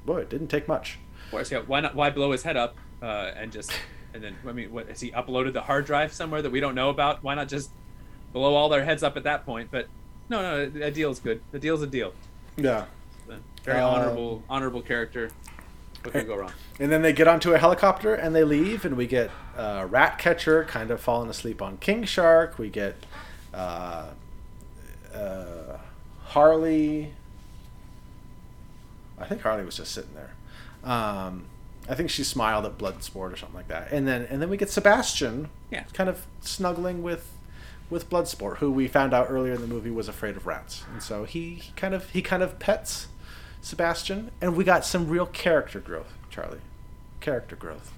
boy, 0.06 0.20
it 0.22 0.30
didn't 0.30 0.48
take 0.48 0.68
much. 0.68 0.98
Of 1.26 1.30
course, 1.30 1.50
yeah. 1.50 1.60
Why 1.66 1.80
not? 1.80 1.94
Why 1.94 2.10
blow 2.10 2.32
his 2.32 2.42
head 2.42 2.56
up 2.56 2.76
uh, 3.02 3.32
and 3.36 3.52
just 3.52 3.72
and 4.14 4.22
then 4.22 4.36
I 4.46 4.52
mean, 4.52 4.72
what 4.72 4.88
has 4.88 5.00
he 5.00 5.10
uploaded 5.10 5.52
the 5.52 5.62
hard 5.62 5.84
drive 5.86 6.12
somewhere 6.12 6.40
that 6.42 6.50
we 6.50 6.60
don't 6.60 6.74
know 6.74 6.88
about? 6.90 7.22
Why 7.22 7.34
not 7.34 7.48
just 7.48 7.70
blow 8.32 8.54
all 8.54 8.68
their 8.68 8.84
heads 8.84 9.02
up 9.02 9.16
at 9.16 9.24
that 9.24 9.44
point? 9.44 9.68
But 9.70 9.88
no, 10.28 10.40
no, 10.42 10.68
the 10.68 10.90
deal's 10.90 11.18
good. 11.18 11.40
The 11.50 11.58
deal's 11.58 11.82
a 11.82 11.86
deal. 11.86 12.12
Yeah. 12.56 12.86
Very 13.64 13.78
Um, 13.80 13.94
honorable, 13.94 14.42
honorable 14.48 14.82
character. 14.82 15.30
What 16.02 16.12
can 16.12 16.26
go 16.26 16.36
wrong? 16.36 16.52
And 16.80 16.90
then 16.90 17.02
they 17.02 17.12
get 17.12 17.28
onto 17.28 17.52
a 17.54 17.58
helicopter 17.58 18.14
and 18.14 18.34
they 18.34 18.42
leave, 18.42 18.84
and 18.84 18.96
we 18.96 19.06
get 19.06 19.30
uh, 19.56 19.86
Ratcatcher 19.88 20.64
kind 20.64 20.90
of 20.90 21.00
falling 21.00 21.30
asleep 21.30 21.62
on 21.62 21.76
King 21.78 22.04
Shark. 22.04 22.58
We 22.58 22.70
get 22.70 22.96
uh, 23.54 24.08
uh, 25.14 25.76
Harley. 26.24 27.12
I 29.18 29.26
think 29.26 29.42
Harley 29.42 29.64
was 29.64 29.76
just 29.76 29.92
sitting 29.92 30.10
there. 30.14 30.32
Um, 30.82 31.44
I 31.88 31.94
think 31.94 32.10
she 32.10 32.22
smiled 32.24 32.64
at 32.64 32.78
Bloodsport 32.78 33.32
or 33.32 33.36
something 33.36 33.56
like 33.56 33.68
that. 33.68 33.90
And 33.92 34.06
then 34.06 34.22
and 34.30 34.40
then 34.40 34.48
we 34.48 34.56
get 34.56 34.70
Sebastian, 34.70 35.48
Yeah. 35.70 35.84
kind 35.92 36.08
of 36.08 36.26
snuggling 36.40 37.02
with 37.02 37.28
with 37.90 38.08
Bloodsport, 38.08 38.56
who 38.58 38.70
we 38.72 38.88
found 38.88 39.12
out 39.12 39.26
earlier 39.28 39.52
in 39.54 39.60
the 39.60 39.66
movie 39.66 39.90
was 39.90 40.08
afraid 40.08 40.36
of 40.36 40.46
rats, 40.46 40.84
and 40.92 41.02
so 41.02 41.24
he, 41.24 41.56
he 41.56 41.72
kind 41.76 41.92
of 41.94 42.08
he 42.10 42.22
kind 42.22 42.42
of 42.42 42.58
pets 42.58 43.08
Sebastian, 43.60 44.30
and 44.40 44.56
we 44.56 44.64
got 44.64 44.84
some 44.84 45.08
real 45.08 45.26
character 45.26 45.78
growth, 45.80 46.12
Charlie. 46.30 46.60
Character 47.20 47.54
growth. 47.54 47.92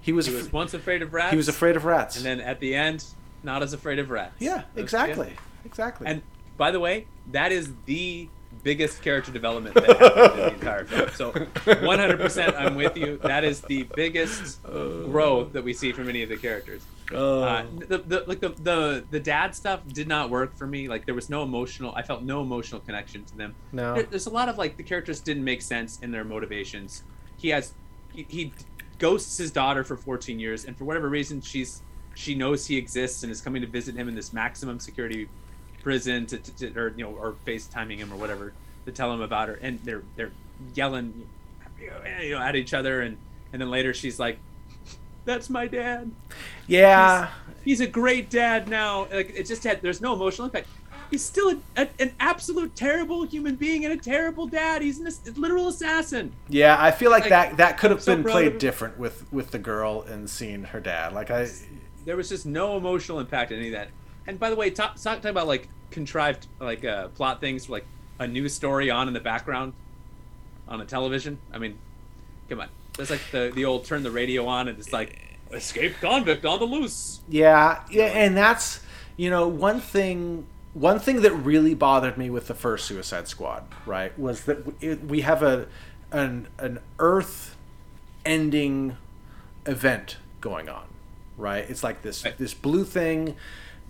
He 0.00 0.12
was 0.12 0.26
He 0.26 0.32
af- 0.34 0.42
was 0.44 0.52
once 0.52 0.72
afraid 0.74 1.02
of 1.02 1.12
rats. 1.12 1.30
he 1.32 1.36
was 1.36 1.48
afraid 1.48 1.76
of 1.76 1.84
rats. 1.84 2.16
and 2.16 2.24
then 2.24 2.40
at 2.40 2.60
the 2.60 2.74
end, 2.74 3.04
not 3.42 3.62
as 3.62 3.72
afraid 3.72 3.98
of 3.98 4.10
rats. 4.10 4.34
yeah, 4.38 4.62
exactly, 4.76 5.28
yeah. 5.34 5.40
exactly. 5.64 6.06
And 6.06 6.22
by 6.56 6.70
the 6.70 6.80
way, 6.80 7.06
that 7.32 7.50
is 7.52 7.72
the 7.86 8.28
biggest 8.62 9.02
character 9.02 9.30
development 9.32 9.74
that 9.74 9.86
happened 9.86 10.32
in 10.32 10.38
the 10.40 10.52
entire 10.54 10.84
film. 10.84 11.08
So 11.14 11.32
100% 11.32 12.54
I'm 12.58 12.74
with 12.74 12.96
you. 12.96 13.18
That 13.18 13.44
is 13.44 13.60
the 13.62 13.84
biggest 13.94 14.62
growth 14.64 15.52
that 15.52 15.64
we 15.64 15.72
see 15.72 15.92
from 15.92 16.08
any 16.08 16.22
of 16.22 16.28
the 16.28 16.36
characters. 16.36 16.82
Uh, 17.14 17.64
the, 17.78 17.98
the 17.98 18.24
like 18.26 18.40
the, 18.40 18.48
the 18.48 19.04
the 19.12 19.20
dad 19.20 19.54
stuff 19.54 19.80
did 19.92 20.08
not 20.08 20.28
work 20.28 20.56
for 20.56 20.66
me. 20.66 20.88
Like 20.88 21.06
there 21.06 21.14
was 21.14 21.30
no 21.30 21.44
emotional. 21.44 21.94
I 21.94 22.02
felt 22.02 22.22
no 22.22 22.42
emotional 22.42 22.80
connection 22.80 23.24
to 23.26 23.36
them. 23.36 23.54
No. 23.72 23.94
There- 23.94 24.02
there's 24.04 24.26
a 24.26 24.30
lot 24.30 24.48
of 24.48 24.58
like 24.58 24.76
the 24.76 24.82
characters 24.82 25.20
didn't 25.20 25.44
make 25.44 25.62
sense 25.62 26.00
in 26.00 26.10
their 26.10 26.24
motivations. 26.24 27.04
He 27.36 27.50
has 27.50 27.74
he, 28.12 28.26
he 28.28 28.52
ghosts 28.98 29.38
his 29.38 29.52
daughter 29.52 29.84
for 29.84 29.96
14 29.96 30.40
years, 30.40 30.64
and 30.64 30.76
for 30.76 30.84
whatever 30.84 31.08
reason, 31.08 31.40
she's 31.40 31.82
she 32.14 32.34
knows 32.34 32.66
he 32.66 32.76
exists 32.76 33.22
and 33.22 33.30
is 33.30 33.40
coming 33.40 33.62
to 33.62 33.68
visit 33.68 33.94
him 33.94 34.08
in 34.08 34.14
this 34.16 34.32
maximum 34.32 34.80
security 34.80 35.28
prison 35.86 36.26
to, 36.26 36.36
to, 36.36 36.70
to 36.72 36.80
or 36.80 36.92
you 36.96 37.04
know 37.04 37.12
or 37.12 37.36
FaceTiming 37.46 37.98
him 37.98 38.12
or 38.12 38.16
whatever 38.16 38.52
to 38.86 38.90
tell 38.90 39.12
him 39.12 39.20
about 39.20 39.46
her, 39.46 39.54
and 39.62 39.78
they're 39.84 40.02
they're 40.16 40.32
yelling 40.74 41.28
you 41.80 42.32
know 42.32 42.40
at 42.40 42.56
each 42.56 42.74
other, 42.74 43.02
and 43.02 43.16
and 43.52 43.62
then 43.62 43.70
later 43.70 43.94
she's 43.94 44.18
like, 44.18 44.40
"That's 45.24 45.48
my 45.48 45.68
dad." 45.68 46.10
yeah, 46.66 47.30
he's 47.64 47.80
a 47.80 47.86
great 47.86 48.30
dad 48.30 48.68
now. 48.68 49.06
Like 49.12 49.32
it 49.36 49.46
just 49.46 49.62
had 49.62 49.80
there's 49.80 50.00
no 50.00 50.12
emotional 50.12 50.46
impact. 50.46 50.66
He's 51.08 51.24
still 51.24 51.50
a, 51.50 51.82
a, 51.82 51.88
an 52.00 52.12
absolute 52.18 52.74
terrible 52.74 53.24
human 53.24 53.54
being 53.54 53.84
and 53.84 53.94
a 53.94 53.96
terrible 53.96 54.48
dad. 54.48 54.82
He's 54.82 55.00
a 55.00 55.30
literal 55.40 55.68
assassin. 55.68 56.32
yeah. 56.48 56.76
I 56.80 56.90
feel 56.90 57.12
like, 57.12 57.30
Like, 57.30 57.30
that 57.30 57.56
that 57.58 57.78
could 57.78 57.92
have 57.92 58.02
so 58.02 58.16
been 58.16 58.24
played 58.24 58.58
different 58.58 58.98
with 58.98 59.32
with 59.32 59.52
the 59.52 59.60
girl 59.60 60.02
and 60.02 60.28
seeing 60.28 60.64
her 60.64 60.80
dad. 60.80 61.12
Like 61.12 61.30
I, 61.30 61.48
There 62.04 62.16
was 62.16 62.28
just 62.28 62.44
no 62.44 62.76
emotional 62.76 63.20
impact 63.20 63.52
in 63.52 63.60
any 63.60 63.68
of 63.68 63.74
that. 63.74 63.90
And 64.26 64.38
by 64.38 64.50
the 64.50 64.56
way, 64.56 64.70
talk, 64.70 64.96
talk 65.00 65.24
about 65.24 65.46
like 65.46 65.68
contrived 65.90 66.46
like 66.60 66.84
uh, 66.84 67.08
plot 67.08 67.40
things, 67.40 67.68
like 67.68 67.86
a 68.18 68.26
news 68.26 68.54
story 68.54 68.90
on 68.90 69.08
in 69.08 69.14
the 69.14 69.20
background 69.20 69.72
on 70.68 70.80
a 70.80 70.84
television. 70.84 71.38
I 71.52 71.58
mean, 71.58 71.78
come 72.48 72.60
on. 72.60 72.68
That's 72.96 73.10
like 73.10 73.22
the 73.30 73.52
the 73.54 73.64
old 73.64 73.84
turn 73.84 74.02
the 74.02 74.10
radio 74.10 74.46
on 74.46 74.68
and 74.68 74.78
it's 74.78 74.92
like 74.92 75.18
escaped 75.52 76.00
convict 76.00 76.44
on 76.44 76.58
the 76.58 76.64
loose. 76.64 77.20
Yeah, 77.28 77.82
yeah, 77.90 78.04
and 78.06 78.36
that's 78.36 78.80
you 79.16 79.30
know 79.30 79.48
one 79.48 79.80
thing. 79.80 80.46
One 80.74 80.98
thing 80.98 81.22
that 81.22 81.32
really 81.32 81.74
bothered 81.74 82.18
me 82.18 82.28
with 82.28 82.48
the 82.48 82.54
first 82.54 82.84
Suicide 82.84 83.28
Squad, 83.28 83.64
right, 83.86 84.18
was 84.18 84.44
that 84.44 85.04
we 85.06 85.22
have 85.22 85.42
a 85.42 85.68
an 86.12 86.48
an 86.58 86.80
Earth 86.98 87.56
ending 88.24 88.96
event 89.66 90.16
going 90.40 90.68
on, 90.68 90.84
right? 91.36 91.64
It's 91.68 91.82
like 91.82 92.02
this 92.02 92.24
Right. 92.24 92.36
this 92.36 92.54
blue 92.54 92.84
thing 92.84 93.36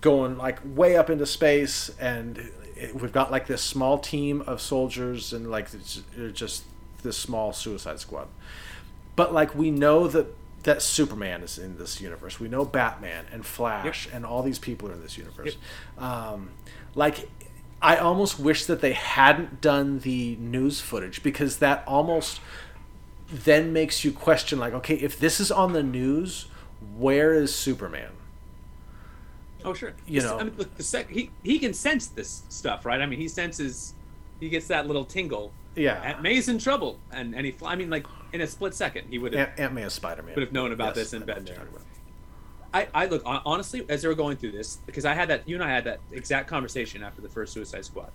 going 0.01 0.37
like 0.39 0.59
way 0.65 0.97
up 0.97 1.11
into 1.11 1.27
space, 1.27 1.91
and 1.99 2.51
we've 2.95 3.13
got 3.13 3.31
like 3.31 3.47
this 3.47 3.63
small 3.63 3.99
team 3.99 4.43
of 4.43 4.61
soldiers 4.61 5.33
and 5.33 5.51
like 5.51 5.73
it's 5.73 6.03
just 6.33 6.65
this 7.03 7.17
small 7.17 7.53
Suicide 7.53 7.99
Squad 8.01 8.29
but 9.17 9.33
like 9.33 9.55
we 9.55 9.71
know 9.71 10.07
that 10.07 10.27
that 10.67 10.83
Superman 10.83 11.43
is 11.43 11.59
in 11.59 11.79
this 11.79 12.01
universe. 12.01 12.39
We 12.41 12.49
know 12.49 12.65
Batman 12.65 13.25
and 13.33 13.47
Flash 13.47 14.09
and 14.13 14.27
all 14.27 14.43
these 14.43 14.59
people 14.59 14.89
are 14.89 14.93
in 14.93 15.01
this 15.01 15.17
universe. 15.17 15.57
Um, 15.97 16.51
like, 16.95 17.29
I 17.81 17.97
almost 17.97 18.41
wish 18.41 18.67
that 18.67 18.81
they 18.81 18.93
hadn't 18.93 19.61
done 19.61 20.01
the 20.01 20.37
news 20.37 20.81
footage 20.81 21.23
because 21.23 21.59
that 21.59 21.85
almost 21.87 22.41
then 23.31 23.73
makes 23.73 24.05
you 24.05 24.11
question, 24.11 24.59
like, 24.59 24.75
okay, 24.75 24.95
if 24.95 25.21
this 25.21 25.39
is 25.39 25.53
on 25.53 25.73
the 25.73 25.85
news, 25.85 26.47
where 26.97 27.33
is 27.33 27.55
Superman? 27.55 28.11
Oh 29.67 29.75
sure. 29.75 29.93
You 30.07 30.21
This- 30.21 30.31
know. 30.31 30.39
I 30.39 30.45
mean, 30.45 30.55
look, 30.57 30.75
the 30.77 30.83
sec- 30.83 31.11
he 31.11 31.31
he 31.43 31.59
can 31.59 31.75
sense 31.75 32.07
this 32.07 32.43
stuff, 32.49 32.87
right? 32.87 33.01
I 33.01 33.07
mean, 33.07 33.19
he 33.19 33.29
senses, 33.29 33.93
he 34.41 34.49
gets 34.49 34.69
that 34.69 34.87
little 34.87 35.05
tingle. 35.05 35.53
Yeah. 35.75 36.01
Aunt 36.03 36.23
May's 36.23 36.49
in 36.49 36.59
trouble, 36.59 36.99
and 37.11 37.35
and 37.35 37.45
he. 37.45 37.53
fly- 37.53 37.73
I 37.73 37.77
mean, 37.77 37.91
like 37.91 38.07
in 38.33 38.41
a 38.41 38.47
split 38.47 38.75
second, 38.75 39.09
he 39.11 39.19
would 39.19 39.35
have. 39.35 39.49
Aunt, 39.51 39.61
Aunt 39.61 39.75
May 39.75 39.83
is 39.83 39.93
Spider 39.93 40.23
Man. 40.23 40.35
Would 40.37 40.45
have 40.45 40.53
known 40.53 40.73
about 40.73 40.95
this 40.95 41.13
and 41.13 41.27
been 41.27 41.45
there. 41.45 41.67
I, 42.73 42.89
I 42.95 43.07
look 43.07 43.23
honestly 43.25 43.87
as 43.89 44.03
they 44.03 44.09
were 44.09 44.15
going 44.15 44.37
through 44.37 44.51
this 44.53 44.77
because 44.87 45.05
I 45.05 45.15
had 45.15 45.29
that 45.31 45.49
you 45.49 45.55
and 45.55 45.65
I 45.65 45.69
had 45.71 45.85
that 45.85 46.01
exact 46.13 46.49
conversation 46.49 47.03
after 47.03 47.23
the 47.23 47.29
first 47.29 47.53
Suicide 47.53 47.85
Squad. 47.85 48.11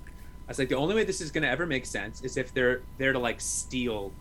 I 0.48 0.50
was 0.52 0.60
like, 0.60 0.70
the 0.70 0.76
only 0.76 0.94
way 0.94 1.04
this 1.04 1.20
is 1.22 1.32
going 1.32 1.44
to 1.44 1.50
ever 1.50 1.66
make 1.66 1.86
sense 1.86 2.22
is 2.22 2.38
if 2.38 2.54
they're 2.54 2.82
there 2.98 3.12
to 3.14 3.20
like 3.20 3.42
steal 3.42 4.12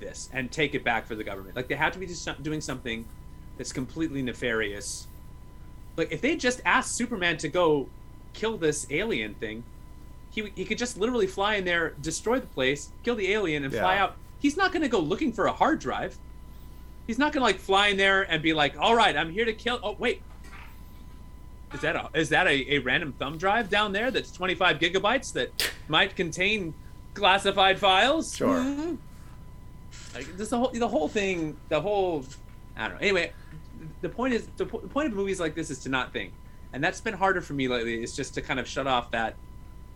this 0.00 0.28
and 0.32 0.50
take 0.50 0.74
it 0.74 0.84
back 0.84 1.06
for 1.06 1.14
the 1.14 1.24
government. 1.24 1.56
Like 1.56 1.68
they 1.68 1.76
have 1.76 1.92
to 1.94 1.98
be 1.98 2.06
just 2.06 2.28
doing 2.42 2.60
something 2.60 3.06
that's 3.56 3.72
completely 3.72 4.20
nefarious. 4.22 5.06
Like 5.96 6.12
if 6.12 6.20
they 6.20 6.36
just 6.36 6.60
asked 6.64 6.94
Superman 6.94 7.36
to 7.38 7.48
go 7.48 7.88
kill 8.32 8.56
this 8.56 8.86
alien 8.90 9.34
thing, 9.34 9.64
he 10.30 10.50
he 10.54 10.64
could 10.64 10.78
just 10.78 10.98
literally 10.98 11.26
fly 11.26 11.54
in 11.56 11.64
there, 11.64 11.94
destroy 12.02 12.40
the 12.40 12.46
place, 12.46 12.90
kill 13.04 13.14
the 13.14 13.32
alien, 13.32 13.64
and 13.64 13.72
fly 13.72 13.98
out. 13.98 14.16
He's 14.40 14.56
not 14.56 14.72
going 14.72 14.82
to 14.82 14.88
go 14.88 14.98
looking 14.98 15.32
for 15.32 15.46
a 15.46 15.52
hard 15.52 15.78
drive. 15.78 16.18
He's 17.06 17.18
not 17.18 17.32
gonna 17.32 17.44
like 17.44 17.58
fly 17.58 17.88
in 17.88 17.96
there 17.98 18.22
and 18.22 18.42
be 18.42 18.54
like, 18.54 18.76
"All 18.78 18.96
right, 18.96 19.14
I'm 19.14 19.30
here 19.30 19.44
to 19.44 19.52
kill." 19.52 19.78
Oh 19.82 19.94
wait, 19.98 20.22
is 21.74 21.80
that 21.80 21.96
a 21.96 22.08
is 22.14 22.28
that 22.30 22.46
a, 22.46 22.74
a 22.74 22.78
random 22.78 23.12
thumb 23.18 23.36
drive 23.36 23.68
down 23.68 23.92
there 23.92 24.10
that's 24.10 24.30
25 24.32 24.78
gigabytes 24.78 25.32
that 25.34 25.70
might 25.88 26.16
contain 26.16 26.72
classified 27.14 27.78
files? 27.78 28.34
Sure. 28.36 28.58
Mhm. 28.58 28.98
Like 30.14 30.36
the 30.36 30.46
whole 30.56 30.70
the 30.72 30.88
whole 30.88 31.08
thing 31.08 31.56
the 31.68 31.80
whole 31.80 32.24
I 32.76 32.88
don't 32.88 32.94
know. 32.94 33.00
Anyway, 33.00 33.32
the 34.04 34.08
point 34.10 34.34
is 34.34 34.46
the, 34.56 34.66
po- 34.66 34.80
the 34.80 34.88
point 34.88 35.08
of 35.08 35.14
movies 35.14 35.40
like 35.40 35.54
this 35.54 35.70
is 35.70 35.78
to 35.80 35.88
not 35.88 36.12
think, 36.12 36.32
and 36.72 36.84
that's 36.84 37.00
been 37.00 37.14
harder 37.14 37.40
for 37.40 37.54
me 37.54 37.66
lately. 37.68 38.02
Is 38.02 38.14
just 38.14 38.34
to 38.34 38.42
kind 38.42 38.60
of 38.60 38.68
shut 38.68 38.86
off 38.86 39.10
that 39.12 39.34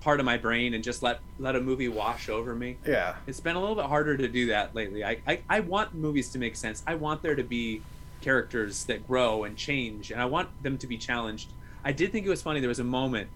part 0.00 0.20
of 0.20 0.26
my 0.26 0.36
brain 0.36 0.74
and 0.74 0.82
just 0.82 1.02
let 1.02 1.20
let 1.38 1.54
a 1.56 1.60
movie 1.60 1.88
wash 1.88 2.28
over 2.28 2.54
me 2.54 2.76
Yeah. 2.86 3.16
it's 3.26 3.40
been 3.40 3.56
a 3.56 3.60
little 3.60 3.74
bit 3.74 3.86
harder 3.86 4.16
to 4.16 4.28
do 4.28 4.46
that 4.46 4.72
lately. 4.74 5.04
I, 5.04 5.18
I, 5.26 5.40
I 5.48 5.60
want 5.60 5.92
movies 5.92 6.28
to 6.30 6.38
make 6.38 6.54
sense. 6.54 6.84
I 6.86 6.94
want 6.94 7.20
there 7.20 7.34
to 7.34 7.42
be 7.42 7.82
characters 8.20 8.84
that 8.84 9.06
grow 9.08 9.42
and 9.44 9.56
change, 9.56 10.10
and 10.12 10.20
I 10.20 10.24
want 10.26 10.48
them 10.62 10.78
to 10.78 10.86
be 10.86 10.96
challenged. 10.98 11.48
I 11.84 11.92
did 11.92 12.12
think 12.12 12.26
it 12.26 12.28
was 12.30 12.42
funny. 12.42 12.60
There 12.60 12.68
was 12.68 12.78
a 12.78 12.84
moment 12.84 13.28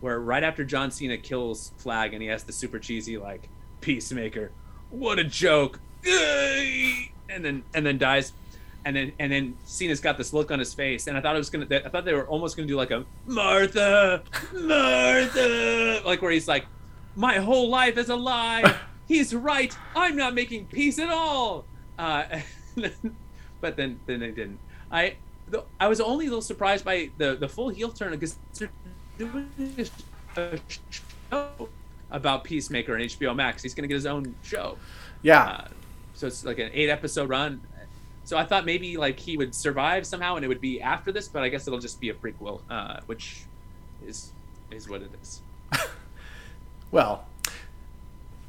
where 0.00 0.18
right 0.20 0.42
after 0.42 0.62
John 0.64 0.90
Cena 0.90 1.16
kills 1.18 1.72
Flag 1.78 2.12
and 2.14 2.22
he 2.22 2.28
has 2.28 2.44
the 2.44 2.52
super 2.52 2.78
cheesy 2.78 3.16
like 3.18 3.48
Peacemaker, 3.80 4.50
what 4.90 5.18
a 5.18 5.24
joke, 5.24 5.80
and 7.28 7.44
then 7.44 7.62
and 7.74 7.84
then 7.86 7.96
dies, 7.98 8.32
and 8.84 8.96
then 8.96 9.12
and 9.18 9.30
then 9.30 9.56
Cena's 9.64 10.00
got 10.00 10.18
this 10.18 10.32
look 10.32 10.50
on 10.50 10.58
his 10.58 10.74
face, 10.74 11.06
and 11.06 11.16
I 11.16 11.20
thought 11.20 11.34
it 11.34 11.38
was 11.38 11.50
gonna. 11.50 11.66
I 11.70 11.88
thought 11.88 12.04
they 12.04 12.14
were 12.14 12.26
almost 12.26 12.56
gonna 12.56 12.68
do 12.68 12.76
like 12.76 12.90
a 12.90 13.04
Martha, 13.26 14.22
Martha, 14.54 16.02
like 16.04 16.22
where 16.22 16.30
he's 16.30 16.48
like 16.48 16.66
my 17.16 17.38
whole 17.38 17.68
life 17.68 17.96
is 17.96 18.08
a 18.08 18.16
lie. 18.16 18.76
He's 19.08 19.34
right. 19.34 19.76
I'm 19.96 20.14
not 20.14 20.34
making 20.34 20.66
peace 20.66 21.00
at 21.00 21.08
all. 21.08 21.64
Uh, 21.98 22.22
but 23.60 23.76
then 23.76 23.98
then 24.06 24.20
they 24.20 24.30
didn't. 24.30 24.60
I 24.90 25.16
I 25.80 25.88
was 25.88 26.00
only 26.00 26.26
a 26.26 26.28
little 26.28 26.42
surprised 26.42 26.84
by 26.84 27.10
the 27.18 27.34
the 27.34 27.48
full 27.48 27.70
heel 27.70 27.90
turn 27.90 28.12
because 28.12 28.36
they're 28.54 28.70
doing 29.18 29.50
a 30.36 30.58
show 30.90 31.68
about 32.10 32.44
Peacemaker 32.44 32.94
on 32.94 33.00
HBO 33.00 33.34
Max. 33.34 33.62
He's 33.62 33.74
going 33.74 33.82
to 33.82 33.88
get 33.88 33.94
his 33.94 34.06
own 34.06 34.34
show. 34.42 34.76
Yeah. 35.22 35.42
Uh, 35.42 35.68
so 36.14 36.26
it's 36.26 36.44
like 36.44 36.58
an 36.58 36.70
eight 36.72 36.90
episode 36.90 37.28
run. 37.28 37.60
So 38.30 38.36
I 38.36 38.44
thought 38.44 38.64
maybe 38.64 38.96
like 38.96 39.18
he 39.18 39.36
would 39.36 39.56
survive 39.56 40.06
somehow 40.06 40.36
and 40.36 40.44
it 40.44 40.48
would 40.48 40.60
be 40.60 40.80
after 40.80 41.10
this, 41.10 41.26
but 41.26 41.42
I 41.42 41.48
guess 41.48 41.66
it'll 41.66 41.80
just 41.80 42.00
be 42.00 42.10
a 42.10 42.14
prequel, 42.14 42.60
uh, 42.70 43.00
which 43.06 43.40
is 44.06 44.30
is 44.70 44.88
what 44.88 45.02
it 45.02 45.10
is. 45.20 45.40
well, 46.92 47.26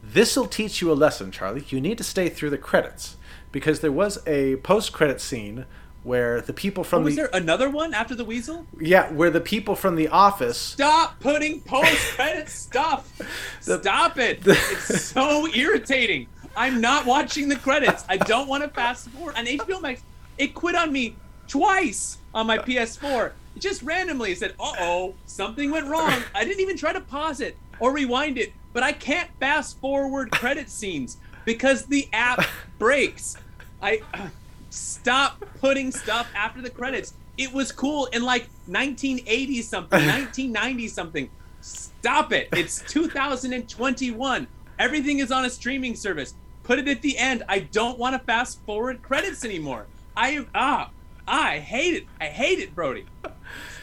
this 0.04 0.38
will 0.38 0.46
teach 0.46 0.82
you 0.82 0.92
a 0.92 0.94
lesson, 0.94 1.32
Charlie. 1.32 1.66
You 1.70 1.82
need 1.82 1.98
to 1.98 2.04
stay 2.04 2.30
through 2.30 2.52
the 2.52 2.60
credits 2.60 3.18
because 3.52 3.80
there 3.80 3.92
was 3.92 4.20
a 4.28 4.58
post-credit 4.58 5.20
scene 5.20 5.66
where 6.04 6.42
the 6.42 6.54
people 6.54 6.84
from 6.84 7.02
oh, 7.02 7.06
was 7.06 7.16
the 7.16 7.24
there 7.24 7.32
another 7.34 7.68
one 7.68 7.96
after 7.96 8.14
the 8.14 8.24
weasel? 8.24 8.68
yeah, 8.80 9.12
where 9.12 9.32
the 9.32 9.42
people 9.42 9.76
from 9.76 9.96
the 9.96 10.10
office 10.10 10.60
Stop 10.60 11.20
putting 11.20 11.60
post-credit 11.62 12.50
stuff. 12.50 13.12
The- 13.66 13.80
Stop 13.80 14.20
it. 14.20 14.44
the- 14.44 14.52
it's 14.52 15.06
so 15.06 15.48
irritating. 15.48 16.28
I'm 16.56 16.82
not 16.82 17.06
watching 17.06 17.50
the 17.50 17.56
credits. 17.56 18.04
I 18.10 18.18
don't 18.18 18.48
want 18.48 18.64
to 18.64 18.70
fast 18.70 19.10
forward. 19.10 19.36
On 19.36 19.46
HBO 19.46 19.82
Max, 19.82 20.04
it 20.38 20.54
quit 20.54 20.76
on 20.76 20.92
me 20.92 21.16
twice 21.48 22.18
on 22.34 22.48
my 22.48 22.58
PS4. 22.58 23.32
It 23.56 23.60
just 23.60 23.82
randomly 23.84 24.36
said, 24.36 24.54
"Uh 24.60 24.74
oh, 24.80 25.16
something 25.26 25.72
went 25.72 25.88
wrong." 25.88 26.14
I 26.34 26.44
didn't 26.44 26.62
even 26.62 26.78
try 26.78 26.94
to 26.94 27.02
pause 27.02 27.42
it 27.42 27.58
or 27.80 27.92
rewind 27.94 28.38
it, 28.38 28.54
but 28.74 28.84
I 28.84 28.92
can't 28.92 29.30
fast 29.40 29.80
forward 29.80 30.32
credit 30.32 30.70
scenes 30.70 31.18
because 31.46 31.86
the 31.86 32.08
app 32.14 32.46
breaks. 32.80 33.38
I 33.82 34.02
stop 34.70 35.44
putting 35.60 35.92
stuff 35.92 36.28
after 36.36 36.62
the 36.62 36.70
credits. 36.70 37.14
It 37.38 37.52
was 37.54 37.72
cool 37.72 38.06
in 38.08 38.24
like 38.24 38.44
1980 38.68 39.62
something, 39.62 40.00
1990 40.00 40.88
something. 40.88 41.30
Stop 41.62 42.32
it. 42.34 42.50
It's 42.54 42.82
2021. 42.88 44.48
Everything 44.82 45.20
is 45.20 45.32
on 45.32 45.46
a 45.46 45.50
streaming 45.50 45.96
service. 45.96 46.34
Put 46.64 46.80
it 46.80 46.88
at 46.88 47.04
the 47.04 47.18
end. 47.18 47.44
I 47.48 47.60
don't 47.60 48.00
want 48.00 48.16
to 48.16 48.20
fast 48.26 48.60
forward 48.66 49.04
credits 49.04 49.46
anymore. 49.46 49.86
I 50.18 50.46
ah 50.56 50.90
I 51.28 51.60
hate 51.60 51.94
it. 51.94 52.06
I 52.20 52.26
hate 52.26 52.58
it, 52.60 52.74
Brody. 52.74 53.06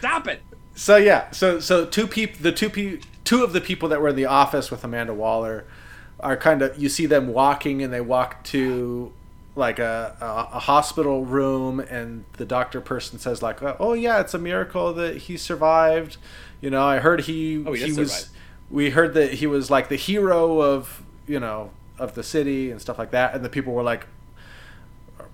Stop 0.01 0.27
it. 0.27 0.43
So 0.75 0.97
yeah, 0.97 1.31
so 1.31 1.61
so 1.61 1.85
two 1.87 2.09
people, 2.09 2.37
the 2.43 2.51
two 2.53 2.69
pe- 2.69 2.99
two 3.23 3.45
of 3.45 3.53
the 3.53 3.61
people 3.61 3.89
that 3.91 4.01
were 4.01 4.09
in 4.09 4.16
the 4.16 4.27
office 4.27 4.70
with 4.73 4.83
Amanda 4.83 5.15
Waller 5.15 5.65
are 6.19 6.37
kind 6.37 6.62
of 6.62 6.77
you 6.77 6.89
see 6.89 7.07
them 7.07 7.29
walking 7.29 7.81
and 7.81 7.93
they 7.93 8.01
walk 8.01 8.43
to 8.45 9.12
like 9.55 9.79
a, 9.79 10.16
a, 10.20 10.57
a 10.57 10.61
hospital 10.61 11.25
room 11.25 11.79
and 11.79 12.25
the 12.39 12.45
doctor 12.45 12.81
person 12.81 13.19
says 13.20 13.41
like 13.43 13.59
oh 13.81 13.93
yeah 13.93 14.20
it's 14.20 14.35
a 14.35 14.39
miracle 14.39 14.93
that 14.95 15.16
he 15.16 15.37
survived 15.37 16.16
you 16.61 16.70
know 16.70 16.85
i 16.85 16.99
heard 16.99 17.23
he 17.23 17.65
Oh, 17.66 17.73
he 17.73 17.87
did 17.87 17.97
was. 17.97 18.31
We 18.70 18.90
heard 18.90 19.15
that 19.15 19.35
he 19.35 19.47
was 19.47 19.70
like 19.70 19.89
the 19.89 19.97
hero 19.97 20.61
of 20.61 21.03
you 21.27 21.40
know 21.40 21.70
of 21.99 22.15
the 22.15 22.23
city 22.23 22.70
and 22.70 22.81
stuff 22.81 22.99
like 22.99 23.11
that 23.11 23.35
and 23.35 23.45
the 23.45 23.49
people 23.49 23.73
were 23.73 23.82
like 23.82 24.07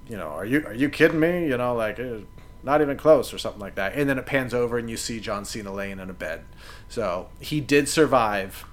you 0.08 0.16
know 0.16 0.28
are 0.28 0.44
you 0.44 0.64
are 0.66 0.74
you 0.74 0.88
kidding 0.88 1.20
me 1.20 1.46
you 1.46 1.56
know 1.56 1.74
like 1.74 1.98
eh, 1.98 2.18
not 2.62 2.80
even 2.80 2.96
close 2.96 3.32
or 3.32 3.38
something 3.38 3.60
like 3.60 3.74
that 3.74 3.94
and 3.94 4.08
then 4.08 4.18
it 4.18 4.26
pans 4.26 4.54
over 4.54 4.78
and 4.78 4.88
you 4.88 4.96
see 4.96 5.20
john 5.20 5.44
cena 5.44 5.72
laying 5.72 5.98
in 5.98 6.08
a 6.08 6.14
bed 6.14 6.44
so 6.88 7.28
he 7.40 7.60
did 7.60 7.88
survive 7.88 8.64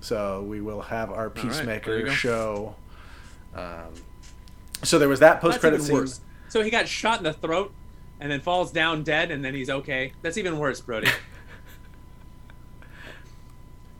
so 0.00 0.42
we 0.42 0.60
will 0.60 0.82
have 0.82 1.10
our 1.10 1.30
peacemaker 1.30 2.02
go. 2.02 2.10
show 2.10 2.74
um, 3.54 3.94
so 4.82 4.98
there 4.98 5.08
was 5.08 5.20
that 5.20 5.40
post 5.40 5.60
credit 5.60 5.82
scene 5.82 5.94
worse. 5.94 6.20
So 6.48 6.62
he 6.62 6.70
got 6.70 6.86
shot 6.86 7.18
in 7.18 7.24
the 7.24 7.32
throat 7.32 7.72
and 8.20 8.30
then 8.30 8.40
falls 8.40 8.70
down 8.70 9.02
dead 9.02 9.30
and 9.30 9.44
then 9.44 9.54
he's 9.54 9.70
okay. 9.70 10.12
That's 10.22 10.38
even 10.38 10.58
worse, 10.58 10.80
Brody. 10.80 11.08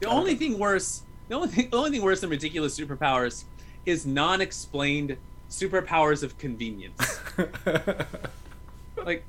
the 0.05 0.11
only 0.11 0.35
thing 0.35 0.59
worse, 0.59 1.03
the 1.29 1.35
only 1.35 1.49
thing, 1.49 1.71
the 1.71 1.77
only 1.77 1.91
thing 1.91 2.03
worse 2.03 2.21
than 2.21 2.31
ridiculous 2.31 2.79
superpowers 2.79 3.45
is 3.87 4.07
non-explained 4.07 5.17
superpowers 5.51 6.23
of 6.23 6.37
convenience. 6.39 7.21
like, 8.97 9.25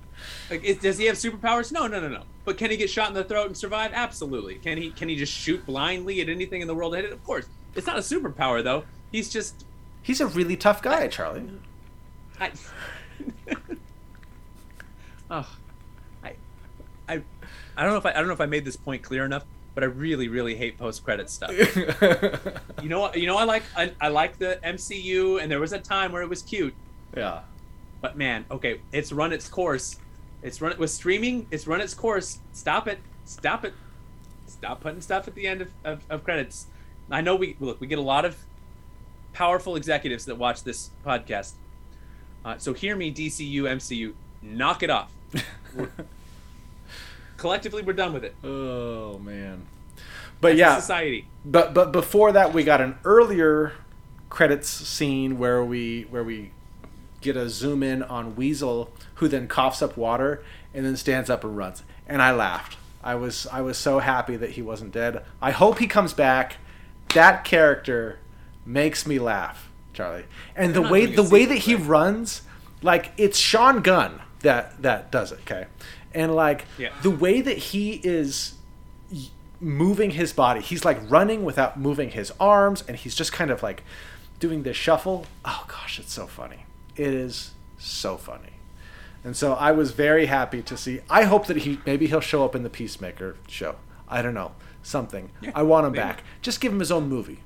like 0.50 0.64
is, 0.64 0.78
does 0.78 0.98
he 0.98 1.06
have 1.06 1.16
superpowers? 1.16 1.72
No, 1.72 1.88
no, 1.88 2.00
no, 2.00 2.08
no. 2.08 2.24
But 2.46 2.58
can 2.58 2.72
he 2.72 2.78
get 2.78 2.90
shot 2.90 3.10
in 3.10 3.14
the 3.14 3.24
throat 3.24 3.48
and 3.48 3.58
survive? 3.58 3.92
Absolutely. 3.94 4.56
Can 4.56 4.78
he? 4.78 4.92
Can 4.92 5.10
he 5.10 5.16
just 5.16 5.34
shoot 5.34 5.66
blindly 5.66 6.22
at 6.22 6.30
anything 6.30 6.62
in 6.62 6.68
the 6.68 6.76
world? 6.76 6.94
Ahead? 6.94 7.06
Of 7.06 7.12
it? 7.12 7.14
Of 7.16 7.24
course. 7.24 7.48
It's 7.76 7.88
not 7.88 7.98
a 7.98 8.02
superpower 8.02 8.64
though. 8.64 8.84
He's 9.12 9.30
just 9.30 9.66
he's 10.06 10.22
a 10.22 10.28
really 10.28 10.56
tough 10.56 10.82
guy 10.84 11.08
charlie 11.08 11.50
I, 12.40 12.52
oh, 15.32 15.50
I, 16.24 16.36
I, 17.10 17.22
I 17.78 17.84
don't 17.84 17.92
know 17.92 17.98
if 17.98 18.06
I, 18.06 18.12
I 18.12 18.14
don't 18.14 18.28
know 18.28 18.34
if 18.34 18.42
I 18.42 18.46
made 18.46 18.66
this 18.66 18.76
point 18.76 19.04
clear 19.04 19.24
enough, 19.24 19.46
but 19.76 19.84
I 19.84 19.88
really, 19.88 20.30
really 20.30 20.56
hate 20.56 20.78
post 20.78 21.04
credit 21.04 21.30
stuff. 21.30 21.52
you 22.82 22.90
know 22.90 23.02
what? 23.02 23.18
You 23.18 23.28
know 23.28 23.38
I 23.38 23.44
like 23.44 23.64
I, 23.78 23.92
I 24.02 24.08
like 24.08 24.40
the 24.40 24.60
MCU, 24.64 25.40
and 25.42 25.52
there 25.52 25.60
was 25.60 25.74
a 25.74 25.80
time 25.80 26.12
where 26.12 26.24
it 26.24 26.30
was 26.30 26.42
cute, 26.42 26.74
yeah 27.16 27.42
but 28.06 28.16
man, 28.16 28.46
okay, 28.52 28.82
it's 28.92 29.12
run 29.12 29.34
its 29.34 29.50
course. 29.50 29.98
It's 30.44 30.62
run 30.62 30.78
with 30.78 30.92
streaming. 30.92 31.48
It's 31.50 31.66
run 31.66 31.82
its 31.82 31.96
course. 31.96 32.38
Stop 32.54 32.88
it. 32.88 33.00
Stop 33.24 33.66
it. 33.66 33.74
Stop 34.46 34.82
putting 34.82 35.02
stuff 35.02 35.28
at 35.28 35.34
the 35.34 35.48
end 35.48 35.64
of, 35.64 35.72
of, 35.84 36.04
of 36.08 36.24
credits. 36.24 36.68
I 37.10 37.22
know 37.22 37.36
we 37.36 37.56
look. 37.60 37.82
We 37.82 37.88
get 37.88 37.98
a 37.98 38.04
lot 38.04 38.24
of 38.24 38.38
powerful 39.34 39.76
executives 39.76 40.26
that 40.26 40.38
watch 40.38 40.64
this 40.64 40.92
podcast. 41.04 41.54
Uh, 42.46 42.60
so 42.60 42.74
hear 42.74 42.96
me, 42.96 43.12
DCU, 43.12 43.64
MCU, 43.64 44.14
knock 44.44 44.84
it 44.84 44.92
off. 44.92 45.12
Collectively, 47.46 47.84
we're 47.84 47.94
done 47.94 48.12
with 48.12 48.24
it. 48.24 48.34
oh 48.44 49.20
man. 49.20 49.68
But 50.42 50.54
a 50.54 50.56
yeah 50.56 50.80
society. 50.80 51.28
but 51.46 51.76
but 51.76 51.92
before 51.92 52.32
that 52.32 52.56
we 52.56 52.64
got 52.64 52.82
an 52.82 52.98
earlier 53.06 53.74
credits 54.32 54.68
scene 54.68 55.38
where 55.38 55.64
we 55.64 56.08
where 56.10 56.24
we 56.24 56.50
get 57.22 57.38
a 57.38 57.48
zoom 57.48 57.84
in 57.84 58.02
on 58.02 58.36
Weasel 58.36 58.92
who 59.16 59.28
then 59.28 59.48
coughs 59.48 59.84
up 59.84 59.96
water 59.96 60.44
and 60.74 60.84
then 60.84 60.98
stands 60.98 61.30
up 61.30 61.44
and 61.44 61.56
runs. 61.56 61.84
And 62.08 62.20
I 62.20 62.32
laughed. 62.32 62.78
I 63.04 63.14
was 63.14 63.46
I 63.52 63.62
was 63.62 63.78
so 63.78 64.00
happy 64.00 64.36
that 64.38 64.50
he 64.50 64.64
wasn't 64.64 64.92
dead. 64.92 65.24
I 65.40 65.52
hope 65.52 65.78
he 65.78 65.86
comes 65.86 66.14
back. 66.14 66.58
That 67.14 67.44
character 67.44 68.18
makes 68.66 69.06
me 69.06 69.20
laugh 69.20 69.70
Charlie. 69.94 70.26
And 70.56 70.74
the 70.74 70.82
way 70.82 71.06
the 71.06 71.22
way 71.22 71.46
that 71.46 71.60
he 71.60 71.76
runs 71.76 72.42
like 72.82 73.12
it's 73.18 73.38
Sean 73.38 73.84
Gunn 73.84 74.20
that 74.40 74.82
that 74.82 75.12
does 75.12 75.32
it 75.32 75.42
okay 75.42 75.68
and 76.16 76.34
like 76.34 76.66
Yeah. 76.80 76.90
the 77.04 77.12
way 77.12 77.42
that 77.42 77.58
he 77.58 78.02
is 78.04 78.56
moving 79.60 80.12
his 80.12 80.34
body. 80.34 80.62
He's 80.62 80.84
like 80.84 81.00
running 81.10 81.44
without 81.46 81.80
moving 81.80 82.10
his 82.12 82.32
arms, 82.40 82.84
and 82.88 82.98
he's 82.98 83.14
just 83.16 83.32
kind 83.32 83.52
of 83.52 83.62
like 83.62 83.84
doing 84.40 84.64
this 84.64 84.76
shuffle. 84.78 85.26
Oh 85.44 85.66
gosh, 85.68 86.00
it's 86.00 86.14
so 86.14 86.26
funny. 86.28 86.66
It 86.96 87.14
is 87.14 87.52
so 87.78 88.18
funny. 88.18 88.54
And 89.24 89.36
so 89.36 89.54
I 89.54 89.72
was 89.72 89.92
very 89.92 90.28
happy 90.28 90.62
to 90.62 90.78
see. 90.78 91.00
I 91.10 91.24
hope 91.24 91.48
that 91.48 91.58
he 91.58 91.80
maybe 91.86 92.08
he'll 92.08 92.20
show 92.22 92.46
up 92.46 92.56
in 92.56 92.64
the 92.64 92.70
Peacemaker 92.70 93.38
show. 93.48 93.76
I 94.08 94.22
don't 94.22 94.34
know 94.36 94.52
something. 94.84 95.32
Yeah, 95.42 95.52
I 95.56 95.64
want 95.64 95.88
him 95.88 95.94
maybe. 95.94 96.04
back. 96.04 96.24
Just 96.44 96.62
give 96.62 96.72
him 96.72 96.80
his 96.80 96.92
own 96.92 97.10
movie. 97.10 97.40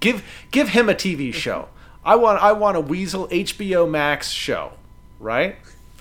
give 0.00 0.24
give 0.50 0.70
him 0.70 0.88
a 0.88 0.94
TV 0.94 1.32
show. 1.32 1.68
I 2.04 2.16
want 2.16 2.42
I 2.42 2.52
want 2.52 2.76
a 2.76 2.80
Weasel 2.80 3.28
HBO 3.28 3.88
Max 3.88 4.30
show, 4.30 4.72
right? 5.20 5.56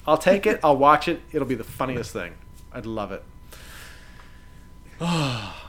I'll 0.06 0.18
take 0.18 0.46
it. 0.46 0.60
I'll 0.64 0.78
watch 0.78 1.08
it. 1.08 1.22
It'll 1.32 1.48
be 1.48 1.56
the 1.56 1.64
funniest 1.64 2.12
thing. 2.12 2.34
I'd 2.72 2.86
love 2.86 3.12
it. 3.12 3.24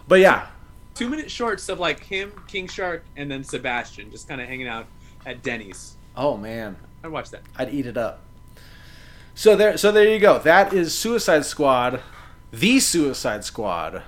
but 0.09 0.21
yeah, 0.21 0.49
Two 0.95 1.09
minute 1.09 1.29
shorts 1.29 1.69
of 1.69 1.81
like 1.81 2.05
him, 2.05 2.33
King 2.47 2.69
Shark, 2.69 3.05
and 3.17 3.29
then 3.29 3.43
Sebastian 3.43 4.13
just 4.13 4.29
kind 4.29 4.41
of 4.41 4.47
hanging 4.47 4.69
out 4.69 4.87
at 5.27 5.43
Denny's. 5.43 5.97
oh 6.17 6.37
man, 6.37 6.77
I'd 7.03 7.11
watch 7.11 7.31
that. 7.31 7.43
I'd 7.57 7.75
eat 7.75 7.87
it 7.87 7.97
up. 7.97 8.21
So 9.35 9.57
there, 9.57 9.77
so 9.77 9.91
there 9.91 10.09
you 10.09 10.21
go. 10.21 10.39
That 10.39 10.73
is 10.73 10.97
Suicide 10.97 11.45
Squad, 11.45 12.01
the 12.53 12.79
Suicide 12.79 13.43
Squad, 13.45 14.03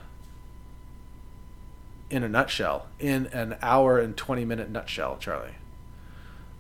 in 2.09 2.23
a 2.23 2.29
nutshell, 2.29 2.87
in 3.01 3.27
an 3.29 3.57
hour 3.63 3.99
and 3.99 4.17
twenty 4.17 4.45
minute 4.45 4.71
nutshell, 4.71 5.17
Charlie. 5.19 5.57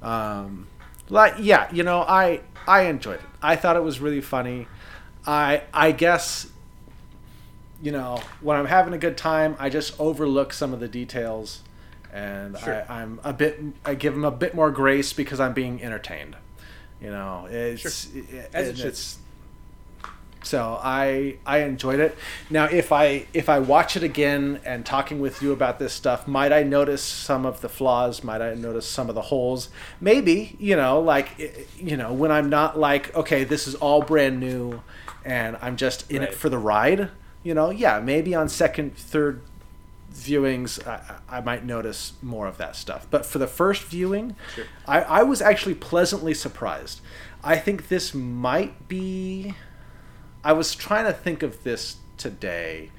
Um, 0.02 0.66
like 1.08 1.34
yeah, 1.38 1.68
you 1.72 1.82
know, 1.82 2.00
I 2.02 2.40
I 2.66 2.82
enjoyed 2.82 3.16
it. 3.16 3.26
I 3.42 3.56
thought 3.56 3.76
it 3.76 3.82
was 3.82 4.00
really 4.00 4.20
funny. 4.20 4.66
I 5.26 5.62
I 5.72 5.92
guess 5.92 6.48
you 7.82 7.92
know 7.92 8.20
when 8.40 8.56
I'm 8.56 8.66
having 8.66 8.94
a 8.94 8.98
good 8.98 9.16
time, 9.16 9.56
I 9.58 9.68
just 9.68 9.98
overlook 10.00 10.52
some 10.52 10.72
of 10.72 10.80
the 10.80 10.88
details, 10.88 11.60
and 12.12 12.58
Sure. 12.58 12.84
I, 12.88 13.02
I'm 13.02 13.20
a 13.24 13.32
bit 13.32 13.60
I 13.84 13.94
give 13.94 14.14
them 14.14 14.24
a 14.24 14.30
bit 14.30 14.54
more 14.54 14.70
grace 14.70 15.12
because 15.12 15.40
I'm 15.40 15.52
being 15.52 15.82
entertained. 15.82 16.36
You 17.00 17.10
know, 17.10 17.46
it's 17.50 17.82
Sure. 18.08 18.22
it- 18.22 18.50
As 18.54 18.68
it 18.80 18.84
it's 18.86 19.18
So 20.46 20.78
I 20.82 21.36
I 21.44 21.58
enjoyed 21.58 21.98
it. 22.00 22.16
Now 22.50 22.66
if 22.66 22.92
I 22.92 23.26
if 23.34 23.48
I 23.48 23.58
watch 23.58 23.96
it 23.96 24.02
again 24.04 24.60
and 24.64 24.86
talking 24.86 25.18
with 25.20 25.42
you 25.42 25.50
about 25.52 25.78
this 25.80 25.92
stuff, 25.92 26.28
might 26.28 26.52
I 26.52 26.62
notice 26.62 27.02
some 27.02 27.44
of 27.44 27.60
the 27.62 27.68
flaws? 27.68 28.22
Might 28.22 28.40
I 28.40 28.54
notice 28.54 28.86
some 28.88 29.08
of 29.08 29.14
the 29.16 29.22
holes? 29.22 29.68
Maybe 30.00 30.56
you 30.60 30.76
know 30.76 31.00
like 31.00 31.38
eh, 31.40 31.48
eh, 31.56 31.62
you 31.78 31.96
know 31.96 32.12
when 32.12 32.30
I'm 32.30 32.48
not 32.48 32.78
like 32.78 33.14
okay 33.16 33.42
this 33.44 33.66
is 33.66 33.74
all 33.74 34.02
brand 34.02 34.38
new, 34.38 34.82
and 35.24 35.56
I'm 35.60 35.76
just 35.76 36.08
in 36.10 36.20
Right. 36.20 36.28
it 36.28 36.34
for 36.34 36.48
the 36.48 36.58
ride. 36.58 37.10
You 37.42 37.54
know 37.54 37.70
yeah 37.70 37.98
maybe 38.00 38.32
on 38.34 38.48
second 38.48 38.96
third 38.96 39.42
viewings 40.12 40.86
I, 40.86 41.16
I 41.28 41.40
might 41.40 41.64
notice 41.64 42.12
more 42.22 42.46
of 42.46 42.56
that 42.58 42.76
stuff. 42.76 43.06
But 43.10 43.26
for 43.26 43.38
the 43.38 43.46
first 43.48 43.82
viewing, 43.82 44.36
Sure. 44.54 44.64
I, 44.86 45.00
I 45.02 45.22
was 45.24 45.42
actually 45.42 45.74
pleasantly 45.74 46.34
surprised. 46.34 47.00
I 47.44 47.56
think 47.58 47.88
this 47.88 48.14
might 48.14 48.88
be. 48.88 49.54
I 50.46 50.52
was 50.52 50.76
trying 50.76 51.06
to 51.06 51.12
think 51.12 51.42
of 51.42 51.64
this 51.64 51.96
today. 52.18 52.92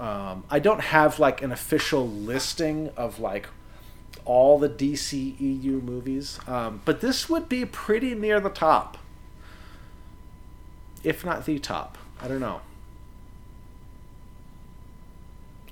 Um, 0.00 0.44
I 0.48 0.58
don't 0.58 0.80
have 0.80 1.18
like 1.18 1.42
an 1.42 1.52
official 1.52 2.08
listing 2.08 2.88
of 2.96 3.20
like 3.20 3.46
all 4.24 4.58
the 4.58 4.70
DCEU 4.70 5.82
movies, 5.82 6.40
um, 6.46 6.80
but 6.86 7.02
this 7.02 7.28
would 7.28 7.46
be 7.46 7.66
pretty 7.66 8.14
near 8.14 8.40
the 8.40 8.48
top, 8.48 8.96
if 11.04 11.26
not 11.26 11.44
the 11.44 11.58
top. 11.58 11.98
I 12.22 12.26
don't 12.26 12.40
know. 12.40 12.62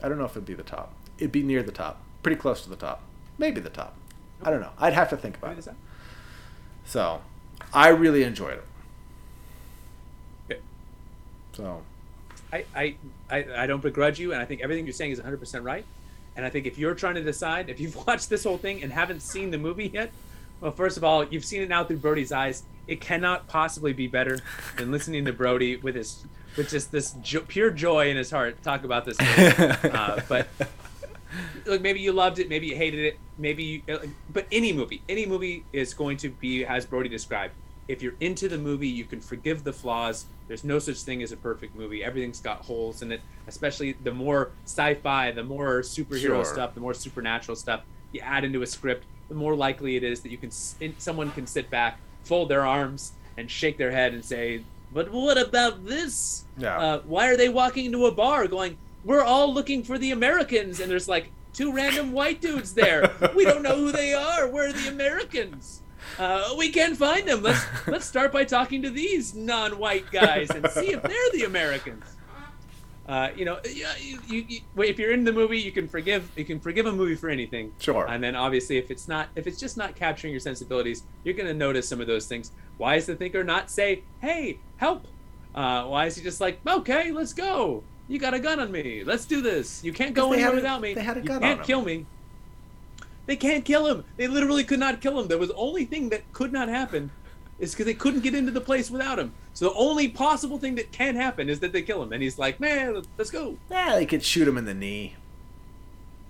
I 0.03 0.11
don't 0.11 0.19
know 0.19 0.27
if 0.27 0.33
it'd 0.33 0.45
be 0.45 0.53
the 0.53 0.63
top. 0.63 0.93
It'd 1.17 1.33
be 1.33 1.43
near 1.43 1.63
the 1.63 1.73
top, 1.73 2.03
pretty 2.23 2.37
close 2.37 2.63
to 2.65 2.69
the 2.69 2.77
top, 2.77 3.01
maybe 3.39 3.59
the 3.59 3.71
top. 3.71 3.97
I 4.43 4.51
don't 4.51 4.61
know. 4.61 4.73
I'd 4.79 4.93
have 4.93 5.09
to 5.09 5.17
think 5.17 5.39
about 5.39 5.57
it. 5.57 5.67
So, 6.85 7.23
I 7.73 7.89
really 7.89 8.23
enjoyed 8.23 8.59
it. 8.59 8.65
So, 11.57 11.83
I, 12.53 12.65
I, 12.75 12.97
I, 13.31 13.47
I 13.57 13.67
don't 13.67 13.83
begrudge 13.83 14.19
you, 14.19 14.33
and 14.33 14.43
I 14.43 14.45
think 14.45 14.61
everything 14.61 14.85
you're 14.85 14.93
saying 14.93 15.13
is 15.13 15.21
100% 15.21 15.65
right. 15.65 15.85
And 16.37 16.45
I 16.45 16.51
think 16.51 16.67
if 16.67 16.77
you're 16.77 16.95
trying 16.95 17.15
to 17.15 17.23
decide, 17.23 17.71
if 17.71 17.81
you've 17.81 17.97
watched 18.07 18.29
this 18.29 18.45
whole 18.45 18.59
thing 18.59 18.83
and 18.83 18.93
haven't 18.93 19.21
seen 19.21 19.51
the 19.51 19.59
movie 19.59 19.91
yet, 19.93 20.13
well, 20.61 20.73
first 20.73 20.97
of 20.97 21.05
all, 21.05 21.25
you've 21.25 21.45
seen 21.45 21.63
it 21.63 21.69
now 21.69 21.85
through 21.85 21.99
Brody's 21.99 22.33
eyes. 22.33 22.63
It 22.87 23.01
cannot 23.01 23.47
possibly 23.49 23.93
be 23.93 24.07
better 24.07 24.39
than 24.77 24.91
listening 24.91 25.25
to 25.25 25.33
Brody 25.33 25.77
with 25.77 25.95
his, 25.95 26.25
with 26.57 26.71
just 26.71 26.93
this 26.93 27.13
jo- 27.23 27.45
pure 27.47 27.71
joy 27.71 28.11
in 28.11 28.17
his 28.17 28.31
heart 28.31 28.63
talk 28.63 28.85
about 28.85 29.05
this 29.05 29.19
movie. 29.21 29.89
uh, 29.89 30.21
but 30.29 30.49
look, 31.67 31.83
maybe 31.83 32.01
you 32.01 32.13
loved 32.13 32.39
it, 32.39 32.49
maybe 32.49 32.69
you 32.69 32.77
hated 32.77 33.01
it, 33.01 33.19
maybe 33.39 33.65
you, 33.65 33.95
uh, 33.95 33.99
but 34.33 34.47
any 34.53 34.73
movie, 34.73 35.03
any 35.09 35.27
movie 35.27 35.65
is 35.73 35.93
going 35.93 36.17
to 36.19 36.31
be 36.31 36.65
as 36.65 36.87
Brody 36.87 37.09
described. 37.09 37.55
If 37.89 38.03
you're 38.03 38.17
into 38.21 38.49
the 38.49 38.59
movie, 38.59 38.89
you 38.89 39.05
can 39.05 39.21
forgive 39.21 39.65
the 39.65 39.73
flaws. 39.73 40.27
There's 40.49 40.65
no 40.65 40.79
such 40.79 40.99
thing 41.03 41.23
as 41.23 41.33
a 41.33 41.37
perfect 41.37 41.75
movie. 41.75 42.05
Everything's 42.05 42.41
got 42.41 42.59
holes 42.65 43.03
in 43.03 43.11
it. 43.13 43.21
Especially 43.49 43.93
the 44.05 44.13
more 44.13 44.51
sci-fi, 44.65 45.33
the 45.33 45.43
more 45.43 45.81
superhero 45.81 46.21
Sure. 46.21 46.45
stuff, 46.45 46.75
the 46.75 46.81
more 46.81 46.95
supernatural 46.95 47.57
stuff 47.57 47.83
you 48.13 48.21
add 48.21 48.45
into 48.45 48.63
a 48.63 48.67
script, 48.67 49.05
the 49.29 49.35
more 49.35 49.57
likely 49.57 49.97
it 49.97 50.05
is 50.05 50.21
that 50.21 50.31
you 50.31 50.39
can 50.39 50.51
someone 50.51 51.31
can 51.33 51.47
sit 51.47 51.69
back, 51.71 51.99
fold 52.25 52.49
their 52.49 52.65
arms, 52.65 53.13
and 53.37 53.51
shake 53.51 53.77
their 53.77 53.91
head 53.91 54.15
and 54.15 54.25
say, 54.25 54.63
"But 54.93 55.11
what 55.11 55.37
about 55.37 55.85
this? 55.85 56.45
Yeah. 56.57 56.79
Uh, 56.79 57.01
why 57.07 57.29
are 57.29 57.37
they 57.37 57.49
walking 57.49 57.87
into 57.87 58.07
a 58.07 58.13
bar 58.13 58.47
going, 58.47 58.79
we're 59.05 59.23
all 59.25 59.53
looking 59.53 59.83
for 59.83 59.99
the 59.99 60.13
Americans, 60.13 60.79
and 60.81 60.91
there's 60.91 61.09
like 61.09 61.31
two 61.53 61.73
random 61.73 62.13
white 62.13 62.41
dudes 62.41 62.75
there. 62.75 63.13
We 63.35 63.45
don't 63.45 63.63
know 63.63 63.77
who 63.77 63.91
they 63.93 64.15
are. 64.15 64.47
Where 64.49 64.69
are 64.69 64.73
the 64.73 64.89
Americans? 64.89 65.83
Uh, 66.19 66.55
we 66.57 66.71
can't 66.71 66.97
find 66.97 67.27
them. 67.29 67.43
Let's 67.43 67.65
let's 67.87 68.07
start 68.07 68.33
by 68.33 68.45
talking 68.45 68.83
to 68.83 68.91
these 68.91 69.35
non-white 69.35 70.11
guys 70.11 70.51
and 70.51 70.69
see 70.71 70.93
if 70.93 71.03
they're 71.03 71.31
the 71.33 71.45
Americans. 71.45 72.05
Uh, 73.09 73.31
you 73.37 73.45
know, 73.45 73.61
you, 73.65 73.87
you, 74.27 74.45
you, 74.49 74.61
if 74.83 74.99
you're 74.99 75.13
in 75.13 75.23
the 75.23 75.33
movie, 75.33 75.61
you 75.61 75.71
can 75.71 75.87
forgive 75.87 76.29
you 76.37 76.45
can 76.45 76.59
forgive 76.59 76.87
a 76.87 76.93
movie 76.93 77.15
for 77.15 77.29
anything. 77.31 77.73
Sure. 77.79 78.07
And 78.09 78.23
then 78.23 78.35
obviously, 78.35 78.79
if 78.79 78.91
it's 78.91 79.07
not 79.07 79.29
if 79.37 79.47
it's 79.47 79.61
just 79.61 79.77
not 79.77 79.95
capturing 79.95 80.33
your 80.33 80.41
sensibilities, 80.41 81.05
you're 81.23 81.35
gonna 81.35 81.55
notice 81.55 81.89
some 81.89 82.01
of 82.01 82.07
those 82.09 82.27
things. 82.27 82.51
Why 82.79 82.97
is 82.97 83.07
the 83.07 83.15
thinker 83.15 83.45
not 83.45 83.71
say, 83.71 84.03
"Hey, 84.21 84.59
help"? 84.79 85.07
Uh, 85.55 85.85
why 85.85 86.07
is 86.07 86.17
he 86.17 86.23
just 86.23 86.41
like, 86.41 86.59
"Okay, 86.67 87.13
let's 87.13 87.33
go. 87.33 87.85
You 88.09 88.19
got 88.19 88.35
a 88.35 88.41
gun 88.41 88.59
on 88.59 88.73
me. 88.73 89.05
Let's 89.05 89.25
do 89.25 89.41
this. 89.41 89.85
You 89.85 89.93
can't 89.93 90.15
go 90.15 90.33
anywhere 90.33 90.53
a- 90.53 90.57
without 90.57 90.81
me. 90.81 90.95
they 90.95 91.03
had 91.03 91.17
a 91.17 91.21
gun. 91.21 91.37
you 91.37 91.41
can't 91.41 91.53
on 91.53 91.59
him." 91.61 91.65
kill 91.65 91.83
me." 91.83 92.07
They 93.27 93.37
can't 93.37 93.65
kill 93.65 93.87
him. 93.87 94.05
They 94.17 94.29
literally 94.29 94.65
could 94.65 94.79
not 94.79 95.01
kill 95.01 95.21
him. 95.21 95.29
There 95.29 95.39
was 95.39 95.49
the 95.49 95.57
only 95.57 95.85
thing 95.85 96.09
that 96.11 96.33
could 96.33 96.53
not 96.53 96.69
happen 96.69 97.11
is 97.59 97.73
because 97.73 97.87
they 97.87 97.95
couldn't 97.95 98.21
get 98.21 98.35
into 98.35 98.53
the 98.53 98.61
place 98.61 98.91
without 98.91 99.19
him. 99.19 99.33
So 99.55 99.67
the 99.71 99.75
only 99.75 100.09
possible 100.09 100.59
thing 100.59 100.75
that 100.77 100.93
can 100.93 101.17
happen 101.17 101.49
is 101.49 101.61
that 101.61 101.73
they 101.73 101.83
kill 101.83 102.03
him. 102.03 102.13
And 102.13 102.23
he's 102.23 102.39
like, 102.39 102.61
man, 102.61 103.03
let's 103.19 103.31
go. 103.31 103.57
yeah, 103.71 103.95
they 103.97 104.07
could 104.07 104.23
shoot 104.23 104.47
him 104.47 104.59
in 104.59 104.65
the 104.65 104.75
knee. 104.75 105.17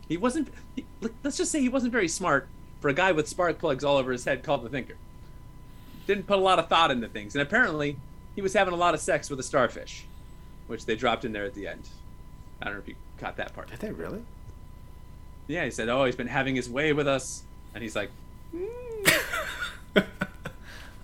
He 0.09 0.17
wasn't. 0.17 0.49
He, 0.77 0.85
let's 1.23 1.37
just 1.37 1.51
say 1.51 1.61
he 1.61 1.69
wasn't 1.69 1.93
very 1.93 2.09
smart 2.09 2.49
for 2.81 2.89
a 2.89 2.95
guy 2.95 3.13
with 3.13 3.29
spark 3.29 3.59
plugs 3.59 3.83
all 3.83 3.97
over 3.97 4.13
his 4.13 4.25
head 4.25 4.43
called 4.43 4.63
the 4.63 4.69
Thinker. 4.69 4.97
Didn't 6.07 6.29
put 6.29 6.39
a 6.39 6.43
lot 6.43 6.61
of 6.61 6.69
thought 6.69 6.93
into 6.93 7.09
things, 7.09 7.35
and 7.35 7.43
apparently 7.43 7.97
he 8.37 8.43
was 8.43 8.53
having 8.53 8.73
a 8.73 8.77
lot 8.77 8.95
of 8.95 9.01
sex 9.01 9.29
with 9.29 9.41
a 9.41 9.43
starfish, 9.43 10.05
which 10.69 10.87
they 10.87 10.95
dropped 10.95 11.25
in 11.25 11.33
there 11.33 11.45
at 11.45 11.55
the 11.55 11.67
end. 11.67 11.89
I 12.63 12.67
don't 12.67 12.75
know 12.75 12.81
if 12.81 12.89
you 12.89 12.95
caught 13.19 13.37
that 13.39 13.53
part. 13.55 13.71
Did 13.71 13.81
they 13.81 13.91
really? 13.91 14.23
Yeah, 15.49 15.65
he 15.65 15.71
said, 15.71 15.89
"Oh, 15.89 16.05
he's 16.05 16.17
been 16.17 16.27
having 16.27 16.57
his 16.57 16.69
way 16.69 16.93
with 16.93 17.07
us," 17.09 17.43
and 17.75 17.83
he's 17.83 17.95
like, 17.97 18.11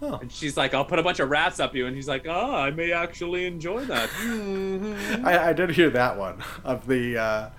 Oh. 0.05 0.17
and 0.21 0.33
she's 0.33 0.57
like, 0.57 0.75
"I'll 0.75 0.85
put 0.85 0.99
a 0.99 1.03
bunch 1.03 1.21
of 1.21 1.31
rats 1.31 1.61
up 1.61 1.77
you," 1.77 1.87
and 1.87 1.95
he's 1.95 2.09
like, 2.09 2.27
"Oh, 2.27 2.55
I 2.55 2.71
may 2.73 2.91
actually 2.91 3.47
enjoy 3.47 3.85
that." 3.85 4.09
Mhm. 4.11 5.25
I, 5.25 5.51
I 5.51 5.53
did 5.53 5.71
hear 5.71 5.91
that 5.91 6.17
one 6.19 6.43
of 6.65 6.89
the, 6.89 7.17
uh, 7.19 7.51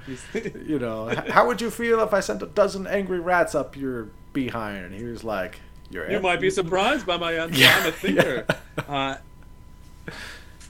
you 0.66 0.78
know, 0.78 1.08
how 1.30 1.48
would 1.48 1.62
you 1.62 1.72
feel 1.72 2.02
if 2.02 2.14
I 2.14 2.20
sent 2.20 2.42
a 2.42 2.48
dozen 2.48 2.86
angry 2.86 3.22
rats 3.22 3.56
up 3.56 3.78
your 3.78 4.10
behind? 4.34 4.84
And 4.86 4.94
he 4.94 5.06
was 5.06 5.24
like, 5.24 5.62
"You're 5.90 6.12
you 6.12 6.20
might 6.20 6.42
be 6.42 6.50
surprised 6.50 7.06
by 7.06 7.16
my 7.16 7.34
answer. 7.34 7.56
Yeah, 7.62 7.78
I'm 7.80 7.88
a 7.88 7.92
thinker. 7.94 8.46
yeah. 8.90 8.94
Uh, 8.94 10.12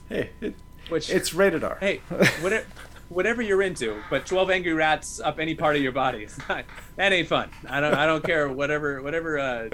Hey, 0.08 0.30
it, 0.42 0.54
which 0.90 1.08
it's 1.10 1.32
rated 1.34 1.64
R. 1.64 1.78
hey, 1.80 1.96
whatever, 2.40 2.66
whatever 3.08 3.42
you're 3.42 3.62
into, 3.62 4.00
but 4.10 4.26
12 4.26 4.50
angry 4.50 4.72
rats 4.72 5.20
up 5.20 5.38
any 5.38 5.54
part 5.54 5.76
of 5.76 5.82
your 5.82 5.92
body, 5.92 6.26
not, 6.48 6.64
that 6.96 7.12
ain't 7.12 7.28
fun. 7.28 7.50
I 7.68 7.80
don't, 7.80 7.94
I 7.94 8.06
don't 8.06 8.24
care. 8.24 8.48
Whatever, 8.48 9.02
whatever. 9.02 9.38
Uh, 9.38 9.68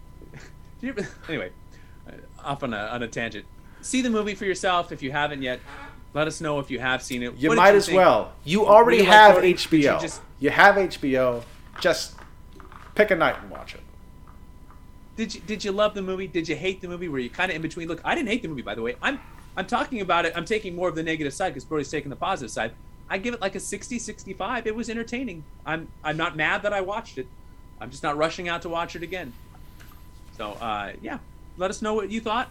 you 0.80 0.94
anyway, 1.28 1.50
uh, 2.08 2.12
off 2.44 2.62
on 2.62 2.72
a 2.74 2.78
on 2.78 3.02
a 3.02 3.08
tangent. 3.08 3.44
See 3.80 4.02
the 4.02 4.10
movie 4.10 4.34
for 4.34 4.44
yourself 4.44 4.92
if 4.92 5.02
you 5.02 5.12
haven't 5.12 5.42
yet. 5.42 5.60
Let 6.14 6.26
us 6.26 6.40
know 6.40 6.58
if 6.60 6.70
you 6.70 6.78
have 6.78 7.02
seen 7.02 7.22
it. 7.22 7.36
you 7.36 7.50
What 7.50 7.56
might 7.56 7.74
as 7.74 7.86
think? 7.86 7.96
well. 7.96 8.32
You 8.42 8.66
already 8.66 8.98
you 8.98 9.02
like 9.02 9.12
have 9.12 9.32
Brody? 9.34 9.52
Did 9.52 9.72
you 9.72 9.90
HBO. 9.90 10.20
You, 10.38 10.50
have 10.50 10.74
HBO. 10.76 11.42
Just 11.80 12.14
pick 12.94 13.10
a 13.10 13.16
night 13.16 13.36
and 13.42 13.50
watch 13.50 13.74
it. 13.74 13.82
Did 15.16 15.34
you 15.34 15.40
did 15.42 15.64
you 15.64 15.72
love 15.72 15.94
the 15.94 16.02
movie? 16.02 16.26
Did 16.26 16.48
you 16.48 16.56
hate 16.56 16.80
the 16.80 16.88
movie? 16.88 17.08
Were 17.08 17.18
you 17.18 17.28
kind 17.30 17.50
of 17.50 17.56
in 17.56 17.62
between? 17.62 17.88
Look, 17.88 18.00
I 18.04 18.14
didn't 18.14 18.28
hate 18.28 18.42
the 18.42 18.48
movie, 18.48 18.62
by 18.62 18.74
the 18.74 18.82
way. 18.82 18.96
I'm 19.02 19.20
I'm 19.56 19.66
talking 19.66 20.00
about 20.00 20.26
it. 20.26 20.32
I'm 20.36 20.44
taking 20.44 20.76
more 20.76 20.88
of 20.88 20.94
the 20.94 21.02
negative 21.02 21.32
side 21.32 21.50
because 21.50 21.64
Brody's 21.64 21.90
taking 21.90 22.10
the 22.10 22.16
positive 22.16 22.50
side. 22.50 22.72
I 23.08 23.18
give 23.18 23.34
it 23.34 23.40
like 23.40 23.54
a 23.54 23.60
60, 23.60 23.98
65. 23.98 24.66
It 24.66 24.74
was 24.74 24.90
entertaining. 24.90 25.44
I'm 25.64 25.88
I'm 26.04 26.16
not 26.16 26.36
mad 26.36 26.62
that 26.62 26.72
I 26.72 26.80
watched 26.80 27.18
it. 27.18 27.26
I'm 27.80 27.90
just 27.90 28.02
not 28.02 28.16
rushing 28.16 28.48
out 28.48 28.62
to 28.62 28.68
watch 28.68 28.96
it 28.96 29.02
again. 29.02 29.32
So 30.36 30.52
uh, 30.52 30.92
yeah, 31.00 31.18
let 31.56 31.70
us 31.70 31.80
know 31.80 31.94
what 31.94 32.10
you 32.10 32.20
thought, 32.20 32.50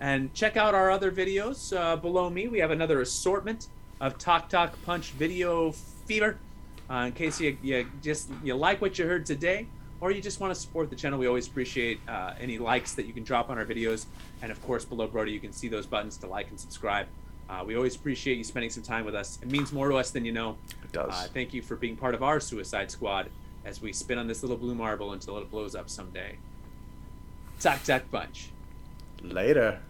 and 0.00 0.32
check 0.34 0.56
out 0.56 0.74
our 0.74 0.90
other 0.90 1.12
videos 1.12 1.76
uh, 1.76 1.96
below 1.96 2.30
me. 2.30 2.48
We 2.48 2.58
have 2.58 2.70
another 2.70 3.00
assortment 3.00 3.68
of 4.00 4.18
Talk 4.18 4.48
Talk 4.48 4.74
Punch 4.84 5.12
video 5.12 5.72
fever. 6.06 6.38
Uh, 6.90 7.06
in 7.06 7.12
case 7.12 7.40
you, 7.40 7.56
you 7.62 7.86
just 8.02 8.30
you 8.42 8.54
like 8.54 8.80
what 8.80 8.98
you 8.98 9.06
heard 9.06 9.24
today, 9.26 9.66
or 10.00 10.10
you 10.10 10.22
just 10.22 10.40
want 10.40 10.54
to 10.54 10.60
support 10.60 10.90
the 10.90 10.96
channel, 10.96 11.18
we 11.18 11.26
always 11.26 11.46
appreciate 11.46 12.00
uh, 12.08 12.34
any 12.40 12.58
likes 12.58 12.94
that 12.94 13.06
you 13.06 13.12
can 13.12 13.22
drop 13.22 13.50
on 13.50 13.58
our 13.58 13.64
videos. 13.64 14.06
And 14.42 14.50
of 14.50 14.62
course, 14.62 14.84
below 14.84 15.06
Brody, 15.06 15.32
you 15.32 15.40
can 15.40 15.52
see 15.52 15.68
those 15.68 15.86
buttons 15.86 16.16
to 16.18 16.26
like 16.26 16.48
and 16.50 16.58
subscribe. 16.58 17.06
Uh, 17.48 17.64
we 17.66 17.74
always 17.74 17.96
appreciate 17.96 18.38
you 18.38 18.44
spending 18.44 18.70
some 18.70 18.82
time 18.82 19.04
with 19.04 19.14
us. 19.14 19.38
It 19.42 19.50
means 19.50 19.72
more 19.72 19.88
to 19.88 19.96
us 19.96 20.10
than 20.10 20.24
you 20.24 20.32
know. 20.32 20.56
It 20.84 20.92
does. 20.92 21.10
Uh, 21.12 21.26
thank 21.34 21.52
you 21.52 21.62
for 21.62 21.76
being 21.76 21.96
part 21.96 22.14
of 22.14 22.22
our 22.22 22.38
Suicide 22.38 22.90
Squad 22.90 23.28
as 23.64 23.82
we 23.82 23.92
spin 23.92 24.18
on 24.18 24.28
this 24.28 24.42
little 24.42 24.56
blue 24.56 24.74
marble 24.74 25.12
until 25.12 25.36
it 25.38 25.50
blows 25.50 25.74
up 25.74 25.90
someday. 25.90 26.36
Tac 27.58 27.82
Tac 27.82 28.10
Punch. 28.10 28.50
Later. 29.22 29.80